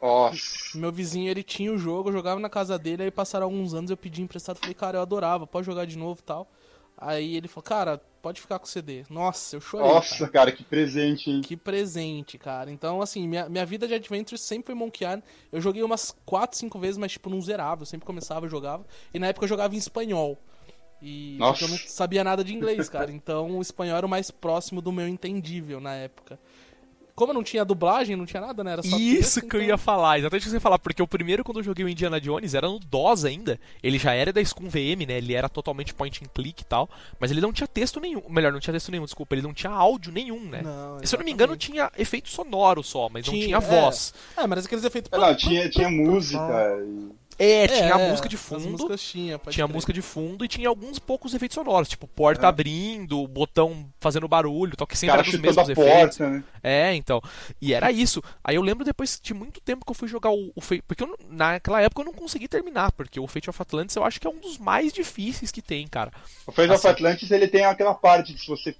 Nossa. 0.00 0.78
Meu 0.78 0.90
vizinho, 0.90 1.30
ele 1.30 1.42
tinha 1.42 1.72
o 1.72 1.78
jogo, 1.78 2.08
eu 2.08 2.12
jogava 2.14 2.40
na 2.40 2.48
casa 2.48 2.78
dele, 2.78 3.02
aí 3.02 3.10
passaram 3.10 3.44
alguns 3.44 3.74
anos, 3.74 3.90
eu 3.90 3.96
pedi 3.96 4.22
emprestado, 4.22 4.58
falei, 4.58 4.74
cara, 4.74 4.98
eu 4.98 5.02
adorava, 5.02 5.46
pode 5.46 5.66
jogar 5.66 5.84
de 5.84 5.98
novo 5.98 6.20
e 6.20 6.24
tal. 6.24 6.48
Aí 7.00 7.34
ele 7.34 7.48
falou, 7.48 7.62
cara, 7.62 8.00
pode 8.20 8.40
ficar 8.40 8.58
com 8.58 8.66
o 8.66 8.68
CD. 8.68 9.04
Nossa, 9.08 9.56
eu 9.56 9.60
chorei. 9.60 9.88
Nossa, 9.88 10.18
cara, 10.18 10.30
cara 10.30 10.52
que 10.52 10.62
presente, 10.62 11.30
hein? 11.30 11.40
Que 11.40 11.56
presente, 11.56 12.36
cara. 12.36 12.70
Então, 12.70 13.00
assim, 13.00 13.26
minha, 13.26 13.48
minha 13.48 13.64
vida 13.64 13.88
de 13.88 13.94
Adventure 13.94 14.38
sempre 14.38 14.66
foi 14.66 14.74
Monkey 14.74 15.04
Island. 15.04 15.24
Eu 15.50 15.60
joguei 15.62 15.82
umas 15.82 16.14
4, 16.26 16.58
5 16.58 16.78
vezes, 16.78 16.98
mas, 16.98 17.12
tipo, 17.12 17.30
não 17.30 17.40
zerava. 17.40 17.82
Eu 17.82 17.86
sempre 17.86 18.06
começava 18.06 18.46
e 18.46 18.50
jogava. 18.50 18.84
E 19.14 19.18
na 19.18 19.28
época 19.28 19.44
eu 19.44 19.48
jogava 19.48 19.74
em 19.74 19.78
espanhol. 19.78 20.38
E 21.02 21.38
eu 21.38 21.68
não 21.68 21.78
sabia 21.78 22.22
nada 22.22 22.44
de 22.44 22.54
inglês, 22.54 22.88
cara. 22.90 23.10
Então 23.10 23.56
o 23.56 23.62
espanhol 23.62 23.96
era 23.96 24.06
o 24.06 24.08
mais 24.08 24.30
próximo 24.30 24.82
do 24.82 24.92
meu 24.92 25.08
entendível 25.08 25.80
na 25.80 25.94
época. 25.94 26.38
Como 27.20 27.34
não 27.34 27.42
tinha 27.42 27.66
dublagem, 27.66 28.16
não 28.16 28.24
tinha 28.24 28.40
nada, 28.40 28.64
né? 28.64 28.72
Era 28.72 28.82
só 28.82 28.96
Isso 28.96 29.18
texto, 29.18 29.40
que 29.40 29.46
então... 29.48 29.60
eu 29.60 29.66
ia 29.66 29.76
falar, 29.76 30.18
exatamente 30.18 30.40
o 30.40 30.44
que 30.44 30.50
você 30.52 30.56
ia 30.56 30.60
falar, 30.60 30.78
porque 30.78 31.02
o 31.02 31.06
primeiro 31.06 31.44
quando 31.44 31.58
eu 31.58 31.62
joguei 31.62 31.84
o 31.84 31.88
Indiana 31.90 32.18
Jones 32.18 32.54
era 32.54 32.66
no 32.66 32.78
DOS 32.78 33.26
ainda. 33.26 33.60
Ele 33.82 33.98
já 33.98 34.14
era 34.14 34.32
da 34.32 34.42
Scum 34.42 34.70
VM, 34.70 35.04
né? 35.06 35.18
Ele 35.18 35.34
era 35.34 35.46
totalmente 35.46 35.92
point 35.92 36.24
and 36.24 36.28
click 36.32 36.62
e 36.62 36.64
tal, 36.64 36.88
mas 37.18 37.30
ele 37.30 37.42
não 37.42 37.52
tinha 37.52 37.68
texto 37.68 38.00
nenhum. 38.00 38.22
Melhor, 38.26 38.54
não 38.54 38.58
tinha 38.58 38.72
texto 38.72 38.90
nenhum, 38.90 39.04
desculpa, 39.04 39.34
ele 39.34 39.42
não 39.42 39.52
tinha 39.52 39.70
áudio 39.70 40.10
nenhum, 40.10 40.40
né? 40.46 40.62
Não, 40.62 40.98
Se 41.04 41.14
eu 41.14 41.18
não 41.18 41.26
me 41.26 41.30
engano, 41.30 41.58
tinha 41.58 41.92
efeito 41.98 42.30
sonoro 42.30 42.82
só, 42.82 43.10
mas 43.10 43.26
tinha, 43.26 43.36
não 43.36 43.60
tinha 43.60 43.76
é. 43.76 43.82
voz. 43.82 44.14
É, 44.34 44.46
mas 44.46 44.64
aqueles 44.64 44.82
efeitos. 44.82 45.12
É, 45.12 45.18
não, 45.18 45.34
tinha, 45.34 45.68
tinha 45.68 45.90
música. 45.90 46.78
E... 46.86 47.19
É, 47.42 47.66
tinha 47.66 47.88
é, 47.88 47.92
a 47.92 47.98
música 48.10 48.28
de 48.28 48.36
fundo. 48.36 48.96
Tinha, 48.98 49.38
tinha 49.48 49.66
música 49.66 49.94
de 49.94 50.02
fundo 50.02 50.44
e 50.44 50.48
tinha 50.48 50.68
alguns 50.68 50.98
poucos 50.98 51.32
efeitos 51.32 51.54
sonoros, 51.54 51.88
tipo 51.88 52.06
porta 52.06 52.44
é. 52.44 52.48
abrindo, 52.50 53.26
botão 53.26 53.90
fazendo 53.98 54.28
barulho, 54.28 54.76
tal, 54.76 54.86
que 54.86 54.96
sempre 54.96 55.14
era 55.14 55.22
dos 55.22 55.40
mesmos 55.40 55.66
porta, 55.68 55.80
efeitos. 55.80 56.18
Né? 56.18 56.44
É, 56.62 56.94
então. 56.94 57.22
E 57.58 57.72
era 57.72 57.90
isso. 57.90 58.22
Aí 58.44 58.56
eu 58.56 58.62
lembro 58.62 58.84
depois 58.84 59.18
de 59.22 59.32
muito 59.32 59.58
tempo 59.58 59.86
que 59.86 59.90
eu 59.90 59.94
fui 59.94 60.06
jogar 60.06 60.28
o, 60.28 60.52
o 60.54 60.60
Fate. 60.60 60.82
Porque 60.86 61.02
eu, 61.02 61.16
naquela 61.30 61.80
época 61.80 62.02
eu 62.02 62.04
não 62.04 62.12
consegui 62.12 62.46
terminar, 62.46 62.92
porque 62.92 63.18
o 63.18 63.26
Fate 63.26 63.48
of 63.48 63.62
Atlantis 63.62 63.96
eu 63.96 64.04
acho 64.04 64.20
que 64.20 64.26
é 64.26 64.30
um 64.30 64.38
dos 64.38 64.58
mais 64.58 64.92
difíceis 64.92 65.50
que 65.50 65.62
tem, 65.62 65.88
cara. 65.88 66.12
O 66.46 66.52
Fate 66.52 66.70
assim, 66.70 66.74
of 66.74 66.88
Atlantis 66.88 67.30
ele 67.30 67.48
tem 67.48 67.64
aquela 67.64 67.94
parte 67.94 68.34
que 68.34 68.40
se 68.40 68.48
você 68.48 68.76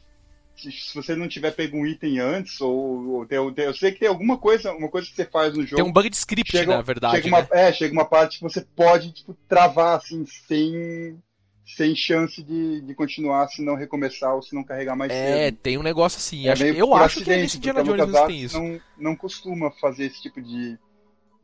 se 0.60 0.94
você 0.94 1.14
não 1.14 1.28
tiver 1.28 1.52
pego 1.52 1.76
um 1.76 1.86
item 1.86 2.18
antes, 2.18 2.60
ou, 2.60 3.08
ou 3.08 3.26
tem, 3.26 3.38
eu 3.38 3.74
sei 3.74 3.92
que 3.92 4.00
tem 4.00 4.08
alguma 4.08 4.36
coisa, 4.36 4.72
uma 4.72 4.88
coisa 4.88 5.08
que 5.08 5.14
você 5.14 5.24
faz 5.24 5.54
no 5.54 5.62
jogo. 5.62 5.76
Tem 5.76 5.84
um 5.84 5.92
bug 5.92 6.10
de 6.10 6.16
script, 6.16 6.50
chega, 6.50 6.76
na 6.76 6.82
verdade. 6.82 7.16
Chega 7.16 7.28
uma, 7.28 7.40
né? 7.40 7.48
É, 7.52 7.72
chega 7.72 7.92
uma 7.92 8.04
parte 8.04 8.38
que 8.38 8.42
você 8.42 8.60
pode, 8.60 9.12
tipo, 9.12 9.34
travar 9.48 9.96
assim, 9.96 10.24
sem, 10.26 11.18
sem 11.64 11.94
chance 11.94 12.42
de, 12.42 12.80
de 12.80 12.94
continuar 12.94 13.48
se 13.48 13.62
não 13.62 13.74
recomeçar 13.74 14.34
ou 14.34 14.42
se 14.42 14.54
não 14.54 14.64
carregar 14.64 14.96
mais 14.96 15.12
é, 15.12 15.44
cedo. 15.44 15.58
tem 15.62 15.78
um 15.78 15.82
negócio 15.82 16.18
assim. 16.18 16.46
É 16.46 16.52
acho, 16.52 16.64
eu 16.64 16.94
acho 16.94 17.20
acidente, 17.20 17.24
que 17.24 17.42
nesse 17.42 17.56
Indiana 17.58 17.82
Jones 17.82 18.26
tem 18.26 18.40
isso. 18.40 18.58
Não, 18.58 18.80
não 18.98 19.16
costuma 19.16 19.70
fazer 19.70 20.06
esse 20.06 20.20
tipo 20.20 20.40
de, 20.42 20.78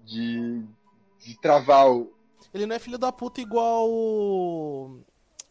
de, 0.04 0.62
de 1.24 1.40
travar 1.40 1.90
o. 1.90 2.12
Ele 2.52 2.66
não 2.66 2.76
é 2.76 2.78
filho 2.78 2.98
da 2.98 3.12
puta 3.12 3.40
igual 3.40 4.98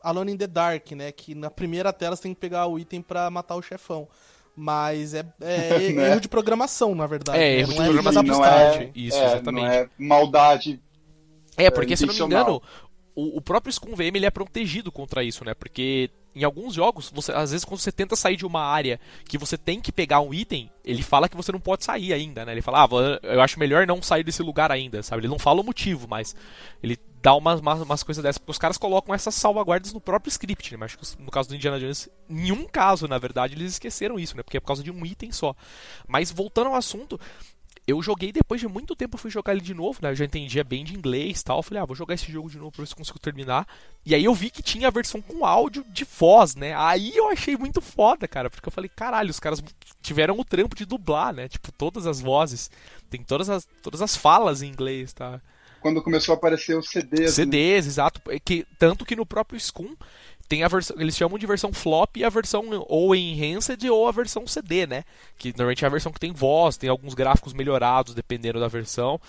Alone 0.05 0.33
in 0.33 0.38
the 0.38 0.47
Dark, 0.47 0.91
né? 0.91 1.12
Que 1.12 1.33
na 1.33 1.50
primeira 1.50 1.91
tela 1.91 2.15
você 2.15 2.24
tem 2.24 2.33
que 2.33 2.39
pegar 2.39 2.67
o 2.67 2.77
item 2.77 3.01
para 3.01 3.29
matar 3.31 3.55
o 3.55 3.62
chefão. 3.62 4.07
Mas 4.55 5.13
é, 5.13 5.25
é 5.41 5.89
né? 5.91 6.12
erro 6.12 6.21
de 6.21 6.29
programação, 6.29 6.93
na 6.93 7.07
verdade. 7.07 7.39
É, 7.39 7.41
né? 7.41 7.59
erro 7.59 7.74
de 7.74 7.81
é 7.81 7.83
programação. 7.83 8.24
Não 8.24 8.45
é, 8.45 8.91
Isso, 8.95 9.17
é, 9.17 9.25
exatamente. 9.25 9.65
Não 9.65 9.74
é 9.74 9.89
maldade. 9.97 10.79
É, 11.57 11.71
porque 11.71 11.97
se 11.97 12.03
eu 12.03 12.07
não 12.07 12.13
me 12.13 12.21
engano, 12.21 12.62
o, 13.15 13.38
o 13.38 13.41
próprio 13.41 13.74
Scum 13.74 13.95
VM 13.95 14.15
ele 14.15 14.25
é 14.25 14.31
protegido 14.31 14.91
contra 14.91 15.24
isso, 15.24 15.43
né? 15.43 15.53
Porque 15.53 16.12
em 16.35 16.43
alguns 16.43 16.74
jogos, 16.74 17.09
você, 17.13 17.31
às 17.31 17.51
vezes 17.51 17.63
quando 17.63 17.79
você 17.79 17.91
tenta 17.91 18.15
sair 18.15 18.35
de 18.35 18.45
uma 18.45 18.62
área 18.62 19.00
que 19.27 19.38
você 19.38 19.57
tem 19.57 19.79
que 19.79 19.91
pegar 19.91 20.19
um 20.19 20.33
item, 20.33 20.69
ele 20.83 21.01
fala 21.01 21.29
que 21.29 21.38
você 21.38 21.51
não 21.51 21.62
pode 21.62 21.85
sair 21.85 22.12
ainda, 22.12 22.43
né? 22.43 22.51
Ele 22.51 22.62
fala, 22.62 22.83
ah, 22.83 22.89
eu 23.24 23.41
acho 23.41 23.57
melhor 23.57 23.88
não 23.88 24.01
sair 24.01 24.24
desse 24.24 24.43
lugar 24.43 24.69
ainda, 24.69 25.01
sabe? 25.01 25.21
Ele 25.21 25.29
não 25.29 25.39
fala 25.39 25.62
o 25.62 25.63
motivo, 25.63 26.07
mas 26.09 26.35
ele 26.83 26.97
dá 27.25 27.34
umas, 27.34 27.60
umas, 27.60 27.82
umas 27.82 28.03
coisas 28.03 28.22
dessas, 28.22 28.38
porque 28.38 28.51
os 28.51 28.60
caras 28.60 28.77
colocam 28.77 29.15
essas 29.15 29.34
salvaguardas 29.34 29.91
no 29.91 30.00
próprio 30.00 30.29
script, 30.29 30.72
né? 30.72 30.77
Mas 30.77 30.91
acho 30.91 31.15
que 31.15 31.24
no 31.24 31.32
caso 31.32 31.50
do 31.50 31.55
Indiana 31.55 31.79
Jones, 31.79 32.08
em 32.29 32.51
um 32.51 32.67
caso, 32.67 33.08
na 33.08 33.17
verdade, 33.17 33.55
eles 33.55 33.72
esqueceram 33.72 34.20
isso, 34.20 34.38
né? 34.38 34.44
Porque 34.44 34.58
é 34.58 34.60
por 34.60 34.67
causa 34.67 34.84
de 34.84 34.91
um 34.91 35.03
item 35.03 35.32
só. 35.32 35.55
Mas 36.08 36.32
voltando 36.32 36.67
ao 36.67 36.75
assunto, 36.75 37.20
eu 37.88 38.00
joguei 38.00 38.32
depois 38.32 38.62
de 38.62 38.67
muito 38.67 38.96
tempo, 38.96 39.17
fui 39.17 39.32
jogar 39.32 39.53
ele 39.53 39.62
de 39.62 39.74
novo, 39.74 39.98
né? 40.03 40.12
Eu 40.12 40.15
já 40.15 40.24
entendia 40.24 40.63
bem 40.63 40.86
de 40.86 40.94
inglês 40.94 41.41
e 41.41 41.44
tal. 41.44 41.58
Eu 41.58 41.63
falei, 41.63 41.82
ah, 41.82 41.86
vou 41.86 41.96
jogar 41.96 42.13
esse 42.13 42.32
jogo 42.32 42.48
de 42.48 42.60
novo 42.60 42.72
pra 42.72 42.84
ver 42.84 42.89
se 42.89 42.96
consigo 42.96 43.17
terminar. 43.17 43.67
E 44.05 44.13
aí 44.13 44.24
eu 44.24 44.34
vi 44.36 44.51
que 44.51 44.62
tinha 44.62 44.88
a 44.88 44.91
versão 44.91 45.20
com 45.20 45.44
áudio 45.44 45.84
de 45.89 46.05
voz, 46.05 46.55
né? 46.55 46.75
Aí 46.77 47.12
eu 47.17 47.29
achei 47.29 47.58
muito 47.58 47.82
foda, 47.82 48.27
cara, 48.27 48.51
porque 48.51 48.67
eu 48.70 48.72
falei, 48.72 48.89
caralho, 48.96 49.32
os 49.32 49.39
caras 49.39 49.63
tiveram 50.00 50.38
o 50.39 50.46
trampo 50.46 50.75
de 50.75 50.86
dublar, 50.86 51.34
né? 51.34 51.48
Tipo, 51.48 51.72
todas 51.72 52.05
as 52.05 52.22
vozes. 52.22 52.70
Tem 53.10 53.24
todas 53.24 53.50
as, 53.50 53.67
todas 53.82 54.03
as 54.03 54.15
falas 54.15 54.62
em 54.62 54.67
inglês, 54.67 55.12
tá? 55.12 55.41
Quando 55.86 56.01
começou 56.01 56.34
a 56.34 56.36
aparecer 56.36 56.75
os 56.75 56.89
CDs. 56.89 57.36
CDs, 57.36 57.86
né? 57.86 57.92
exato. 57.92 58.20
É 58.32 58.39
que, 58.39 58.65
tanto 58.80 59.06
que 59.06 59.15
no 59.15 59.24
próprio 59.24 59.60
Scum 59.60 59.96
tem 60.50 60.63
a 60.63 60.68
versão, 60.68 60.96
eles 61.00 61.15
chamam 61.15 61.38
de 61.38 61.46
versão 61.46 61.72
flop 61.72 62.18
e 62.18 62.24
a 62.24 62.30
versão 62.30 62.65
ou 62.88 63.15
enhanced 63.15 63.88
ou 63.88 64.08
a 64.08 64.12
versão 64.12 64.48
CD, 64.48 64.88
né? 64.88 65.04
Que 65.38 65.50
normalmente 65.50 65.86
é 65.86 65.88
a 65.88 65.92
versão 65.92 66.12
que 66.12 66.20
tem 66.20 66.32
voz, 66.32 66.75
tem 66.75 66.89
alguns 66.89 67.13
gráficos 67.13 67.54
melhorados 67.54 68.15
dependendo 68.15 68.60
da 68.60 68.68
versão. 68.68 69.22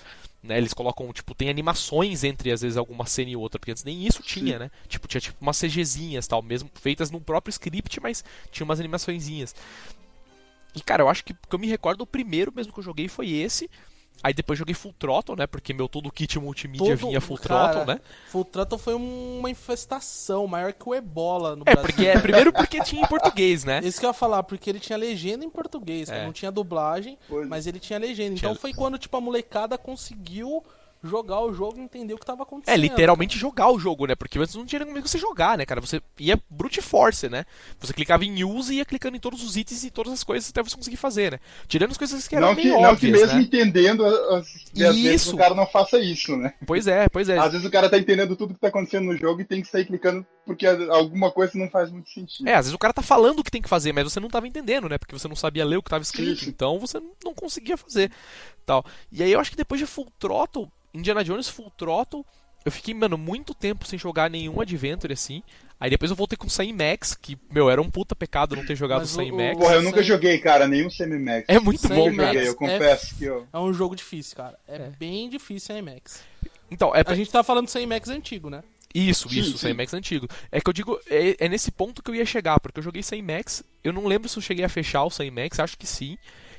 Né, 0.42 0.56
eles 0.56 0.72
colocam, 0.72 1.12
tipo, 1.12 1.34
tem 1.34 1.50
animações 1.50 2.24
entre 2.24 2.50
às 2.50 2.62
vezes 2.62 2.78
alguma 2.78 3.04
cena 3.04 3.28
e 3.28 3.36
outra, 3.36 3.58
porque 3.58 3.72
antes 3.72 3.84
nem 3.84 4.06
isso 4.06 4.22
tinha, 4.22 4.54
Sim. 4.54 4.58
né? 4.60 4.70
Tipo, 4.88 5.06
tinha 5.06 5.20
tipo 5.20 5.36
umas 5.38 5.60
CGzinhas 5.60 6.26
tal, 6.26 6.40
mesmo 6.40 6.70
feitas 6.72 7.10
no 7.10 7.20
próprio 7.20 7.50
script, 7.50 8.00
mas 8.00 8.24
tinha 8.50 8.64
umas 8.64 8.80
animaçõezinhas. 8.80 9.54
E 10.74 10.80
cara, 10.80 11.02
eu 11.02 11.08
acho 11.10 11.22
que, 11.22 11.34
que 11.34 11.54
eu 11.54 11.58
me 11.58 11.66
recordo 11.66 12.00
o 12.00 12.06
primeiro 12.06 12.50
mesmo 12.50 12.72
que 12.72 12.78
eu 12.78 12.84
joguei 12.84 13.08
foi 13.08 13.28
esse. 13.28 13.68
Aí 14.22 14.32
depois 14.32 14.58
joguei 14.58 14.74
Full 14.74 14.94
Throttle, 14.98 15.36
né? 15.36 15.46
Porque 15.46 15.72
meu 15.72 15.88
todo 15.88 16.10
kit 16.10 16.38
multimídia 16.38 16.96
todo, 16.96 17.08
vinha 17.08 17.20
Full 17.20 17.38
cara, 17.38 17.72
Throttle, 17.72 17.94
né? 17.94 18.00
Full 18.28 18.44
Throttle 18.44 18.78
foi 18.78 18.94
uma 18.94 19.50
infestação 19.50 20.46
maior 20.46 20.72
que 20.72 20.88
o 20.88 20.94
Ebola 20.94 21.54
no 21.54 21.62
é, 21.66 21.74
Brasil. 21.74 21.82
Porque, 21.82 22.06
é, 22.06 22.18
primeiro 22.18 22.52
porque 22.52 22.82
tinha 22.82 23.02
em 23.02 23.06
português, 23.06 23.64
né? 23.64 23.80
Isso 23.84 24.00
que 24.00 24.06
eu 24.06 24.10
ia 24.10 24.14
falar, 24.14 24.42
porque 24.42 24.70
ele 24.70 24.80
tinha 24.80 24.96
legenda 24.96 25.44
em 25.44 25.50
português, 25.50 26.08
é. 26.08 26.24
não 26.24 26.32
tinha 26.32 26.50
dublagem, 26.50 27.18
pois. 27.28 27.46
mas 27.48 27.66
ele 27.66 27.78
tinha 27.78 27.98
legenda. 27.98 28.34
Então 28.34 28.54
foi 28.54 28.72
quando, 28.72 28.98
tipo, 28.98 29.16
a 29.16 29.20
molecada 29.20 29.76
conseguiu 29.78 30.64
jogar 31.06 31.40
o 31.40 31.52
jogo 31.52 31.78
e 31.78 31.80
entender 31.80 32.14
o 32.14 32.16
que 32.16 32.22
estava 32.22 32.42
acontecendo. 32.42 32.74
É, 32.74 32.76
literalmente 32.76 33.36
cara. 33.36 33.40
jogar 33.40 33.70
o 33.70 33.78
jogo, 33.78 34.06
né? 34.06 34.14
Porque 34.14 34.38
antes 34.38 34.54
não 34.54 34.66
tinha 34.66 34.84
nem 34.84 34.94
como 34.94 35.06
você 35.06 35.18
jogar, 35.18 35.56
né, 35.58 35.64
cara? 35.64 35.80
Você 35.80 36.00
ia 36.18 36.40
brute 36.50 36.80
force, 36.80 37.28
né? 37.28 37.44
Você 37.80 37.92
clicava 37.92 38.24
em 38.24 38.44
use 38.44 38.74
e 38.74 38.78
ia 38.78 38.84
clicando 38.84 39.16
em 39.16 39.20
todos 39.20 39.42
os 39.42 39.56
itens 39.56 39.84
e 39.84 39.90
todas 39.90 40.12
as 40.12 40.24
coisas 40.24 40.50
até 40.50 40.62
você 40.62 40.76
conseguir 40.76 40.96
fazer, 40.96 41.32
né? 41.32 41.40
Tirando 41.68 41.90
as 41.90 41.98
coisas 41.98 42.26
que 42.26 42.36
eram 42.36 42.48
não 42.48 42.54
meio 42.54 42.68
que, 42.68 42.74
óbvias, 42.74 42.90
Não 42.90 42.96
que 42.96 43.10
mesmo 43.10 43.38
né? 43.38 43.42
entendendo, 43.42 44.04
as, 44.04 44.46
às 44.74 44.96
vezes 44.96 45.32
o 45.32 45.36
cara 45.36 45.54
não 45.54 45.66
faça 45.66 45.98
isso, 45.98 46.36
né? 46.36 46.54
Pois 46.66 46.86
é, 46.86 47.08
pois 47.08 47.28
é. 47.28 47.38
Às 47.38 47.52
vezes 47.52 47.66
o 47.66 47.70
cara 47.70 47.88
tá 47.88 47.98
entendendo 47.98 48.36
tudo 48.36 48.54
que 48.54 48.60
tá 48.60 48.68
acontecendo 48.68 49.06
no 49.06 49.16
jogo 49.16 49.40
e 49.40 49.44
tem 49.44 49.62
que 49.62 49.68
sair 49.68 49.84
clicando 49.84 50.26
porque 50.44 50.64
alguma 50.66 51.30
coisa 51.32 51.58
não 51.58 51.68
faz 51.68 51.90
muito 51.90 52.08
sentido. 52.08 52.48
É, 52.48 52.54
às 52.54 52.66
vezes 52.66 52.74
o 52.74 52.78
cara 52.78 52.94
tá 52.94 53.02
falando 53.02 53.40
o 53.40 53.44
que 53.44 53.50
tem 53.50 53.60
que 53.60 53.68
fazer, 53.68 53.92
mas 53.92 54.04
você 54.04 54.20
não 54.20 54.28
tava 54.28 54.46
entendendo, 54.46 54.88
né? 54.88 54.96
Porque 54.96 55.12
você 55.12 55.26
não 55.26 55.34
sabia 55.34 55.64
ler 55.64 55.76
o 55.76 55.82
que 55.82 55.90
tava 55.90 56.02
escrito, 56.02 56.42
Isso. 56.42 56.48
então 56.48 56.78
você 56.78 57.00
não 57.24 57.34
conseguia 57.34 57.76
fazer. 57.76 58.10
tal. 58.64 58.84
E 59.10 59.22
aí 59.22 59.32
eu 59.32 59.40
acho 59.40 59.50
que 59.50 59.56
depois 59.56 59.80
de 59.80 59.86
Full 59.86 60.08
Throttle, 60.18 60.70
Indiana 60.96 61.24
Jones 61.24 61.48
Full 61.48 61.70
Throttle, 61.70 62.24
eu 62.64 62.72
fiquei, 62.72 62.92
mano, 62.92 63.16
muito 63.16 63.54
tempo 63.54 63.86
sem 63.86 63.98
jogar 63.98 64.28
nenhum 64.28 64.60
Adventure 64.60 65.12
assim. 65.12 65.42
Aí 65.78 65.90
depois 65.90 66.10
eu 66.10 66.16
voltei 66.16 66.36
com 66.36 66.46
o 66.46 66.50
Sam 66.50 66.72
Max, 66.72 67.14
que, 67.14 67.38
meu, 67.50 67.70
era 67.70 67.80
um 67.80 67.90
puta 67.90 68.16
pecado 68.16 68.56
não 68.56 68.64
ter 68.64 68.74
jogado 68.74 69.02
o 69.02 69.06
Sam 69.06 69.30
Max. 69.32 69.58
Porra, 69.58 69.74
eu 69.74 69.82
nunca 69.82 70.02
joguei, 70.02 70.38
cara, 70.38 70.66
nenhum 70.66 70.90
Sam 70.90 71.18
Max. 71.20 71.44
É 71.48 71.60
muito 71.60 71.86
bom, 71.86 72.14
cara. 72.16 72.32
Joguei, 72.32 72.48
eu 72.48 72.56
confesso 72.56 73.14
é, 73.14 73.18
que 73.18 73.24
eu... 73.24 73.46
É 73.52 73.58
um 73.58 73.72
jogo 73.72 73.94
difícil, 73.94 74.36
cara. 74.36 74.58
É, 74.66 74.76
é. 74.76 74.92
bem 74.98 75.28
difícil 75.28 75.74
Sam 75.74 75.82
Max. 75.82 76.22
Então, 76.70 76.94
é... 76.94 77.04
A 77.06 77.14
gente 77.14 77.30
tá 77.30 77.44
falando 77.44 77.66
do 77.66 77.70
Sam 77.70 77.86
Max 77.86 78.08
antigo, 78.08 78.48
né? 78.50 78.62
Isso, 78.94 79.28
sim, 79.28 79.40
isso, 79.40 79.58
sim. 79.58 79.74
Max 79.74 79.92
antigo. 79.92 80.26
É 80.50 80.58
que 80.58 80.68
eu 80.68 80.72
digo, 80.72 80.98
é, 81.10 81.36
é, 81.44 81.48
nesse 81.50 81.70
ponto 81.70 82.02
que 82.02 82.10
eu 82.10 82.14
ia 82.14 82.24
chegar, 82.24 82.58
porque 82.58 82.80
eu 82.80 82.82
joguei 82.82 83.02
Sam 83.02 83.22
Max, 83.22 83.62
eu 83.84 83.92
não 83.92 84.06
lembro 84.06 84.26
se 84.26 84.38
eu 84.38 84.42
cheguei 84.42 84.64
a 84.64 84.68
fechar 84.70 85.04
o 85.04 85.10
Sam 85.10 85.30
Max, 85.30 85.60
acho 85.60 85.76
que 85.76 85.86
sim. 85.86 86.16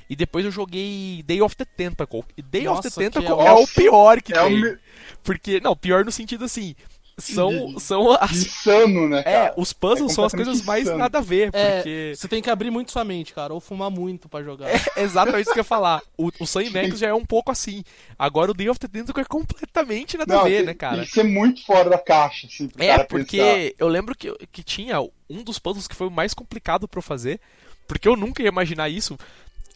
E 0.08 0.16
depois 0.16 0.44
eu 0.44 0.50
joguei 0.50 1.22
Day 1.26 1.42
of 1.42 1.54
the 1.56 1.64
Tentacle. 1.64 2.24
E 2.36 2.42
Day 2.42 2.64
Nossa, 2.64 2.88
of 2.88 2.90
the 2.90 3.04
Tentacle 3.04 3.40
é, 3.40 3.46
é, 3.46 3.52
o 3.52 3.66
pior 3.66 4.22
que 4.22 4.32
é 4.32 4.42
tem. 4.42 4.64
O... 4.64 4.78
Porque, 5.22 5.60
não, 5.60 5.76
pior 5.76 6.04
no 6.04 6.10
sentido 6.10 6.44
assim, 6.44 6.74
são, 7.18 7.78
são 7.78 8.12
as... 8.12 8.30
Insano, 8.30 9.08
né, 9.08 9.20
é, 9.20 9.22
cara? 9.22 9.46
É, 9.48 9.54
os 9.56 9.72
puzzles 9.72 10.12
é 10.12 10.14
são 10.14 10.24
as 10.24 10.32
coisas 10.32 10.62
mais 10.62 10.84
insano. 10.84 10.98
nada 10.98 11.18
a 11.18 11.20
ver, 11.20 11.50
é, 11.52 11.76
porque... 11.76 12.12
Você 12.16 12.28
tem 12.28 12.40
que 12.40 12.48
abrir 12.48 12.70
muito 12.70 12.92
sua 12.92 13.04
mente, 13.04 13.34
cara, 13.34 13.52
ou 13.52 13.60
fumar 13.60 13.90
muito 13.90 14.28
para 14.28 14.44
jogar. 14.44 14.68
É 14.70 14.80
exatamente 15.02 15.42
isso 15.42 15.52
que 15.52 15.58
eu 15.58 15.62
ia 15.62 15.64
falar. 15.64 16.00
O, 16.16 16.30
o 16.38 16.46
Sun 16.46 16.70
Max 16.70 16.98
já 16.98 17.08
é 17.08 17.14
um 17.14 17.26
pouco 17.26 17.50
assim. 17.50 17.82
Agora 18.18 18.52
o 18.52 18.54
Day 18.54 18.68
of 18.68 18.78
the 18.78 18.88
Tentacle 18.88 19.20
é 19.20 19.26
completamente 19.26 20.16
nada 20.16 20.32
Não, 20.32 20.42
a 20.42 20.44
ver, 20.44 20.58
tem, 20.58 20.66
né, 20.66 20.74
cara? 20.74 20.96
Tem 20.98 21.04
que 21.06 21.10
ser 21.10 21.24
muito 21.24 21.66
fora 21.66 21.90
da 21.90 21.98
caixa, 21.98 22.46
assim, 22.46 22.70
É, 22.78 23.02
porque 23.02 23.38
pensar. 23.38 23.74
eu 23.78 23.88
lembro 23.88 24.14
que, 24.16 24.32
que 24.52 24.62
tinha 24.62 25.00
um 25.28 25.42
dos 25.42 25.58
puzzles 25.58 25.88
que 25.88 25.96
foi 25.96 26.06
o 26.06 26.12
mais 26.12 26.32
complicado 26.32 26.86
para 26.86 27.02
fazer, 27.02 27.40
porque 27.86 28.06
eu 28.06 28.16
nunca 28.16 28.42
ia 28.42 28.48
imaginar 28.48 28.88
isso. 28.88 29.18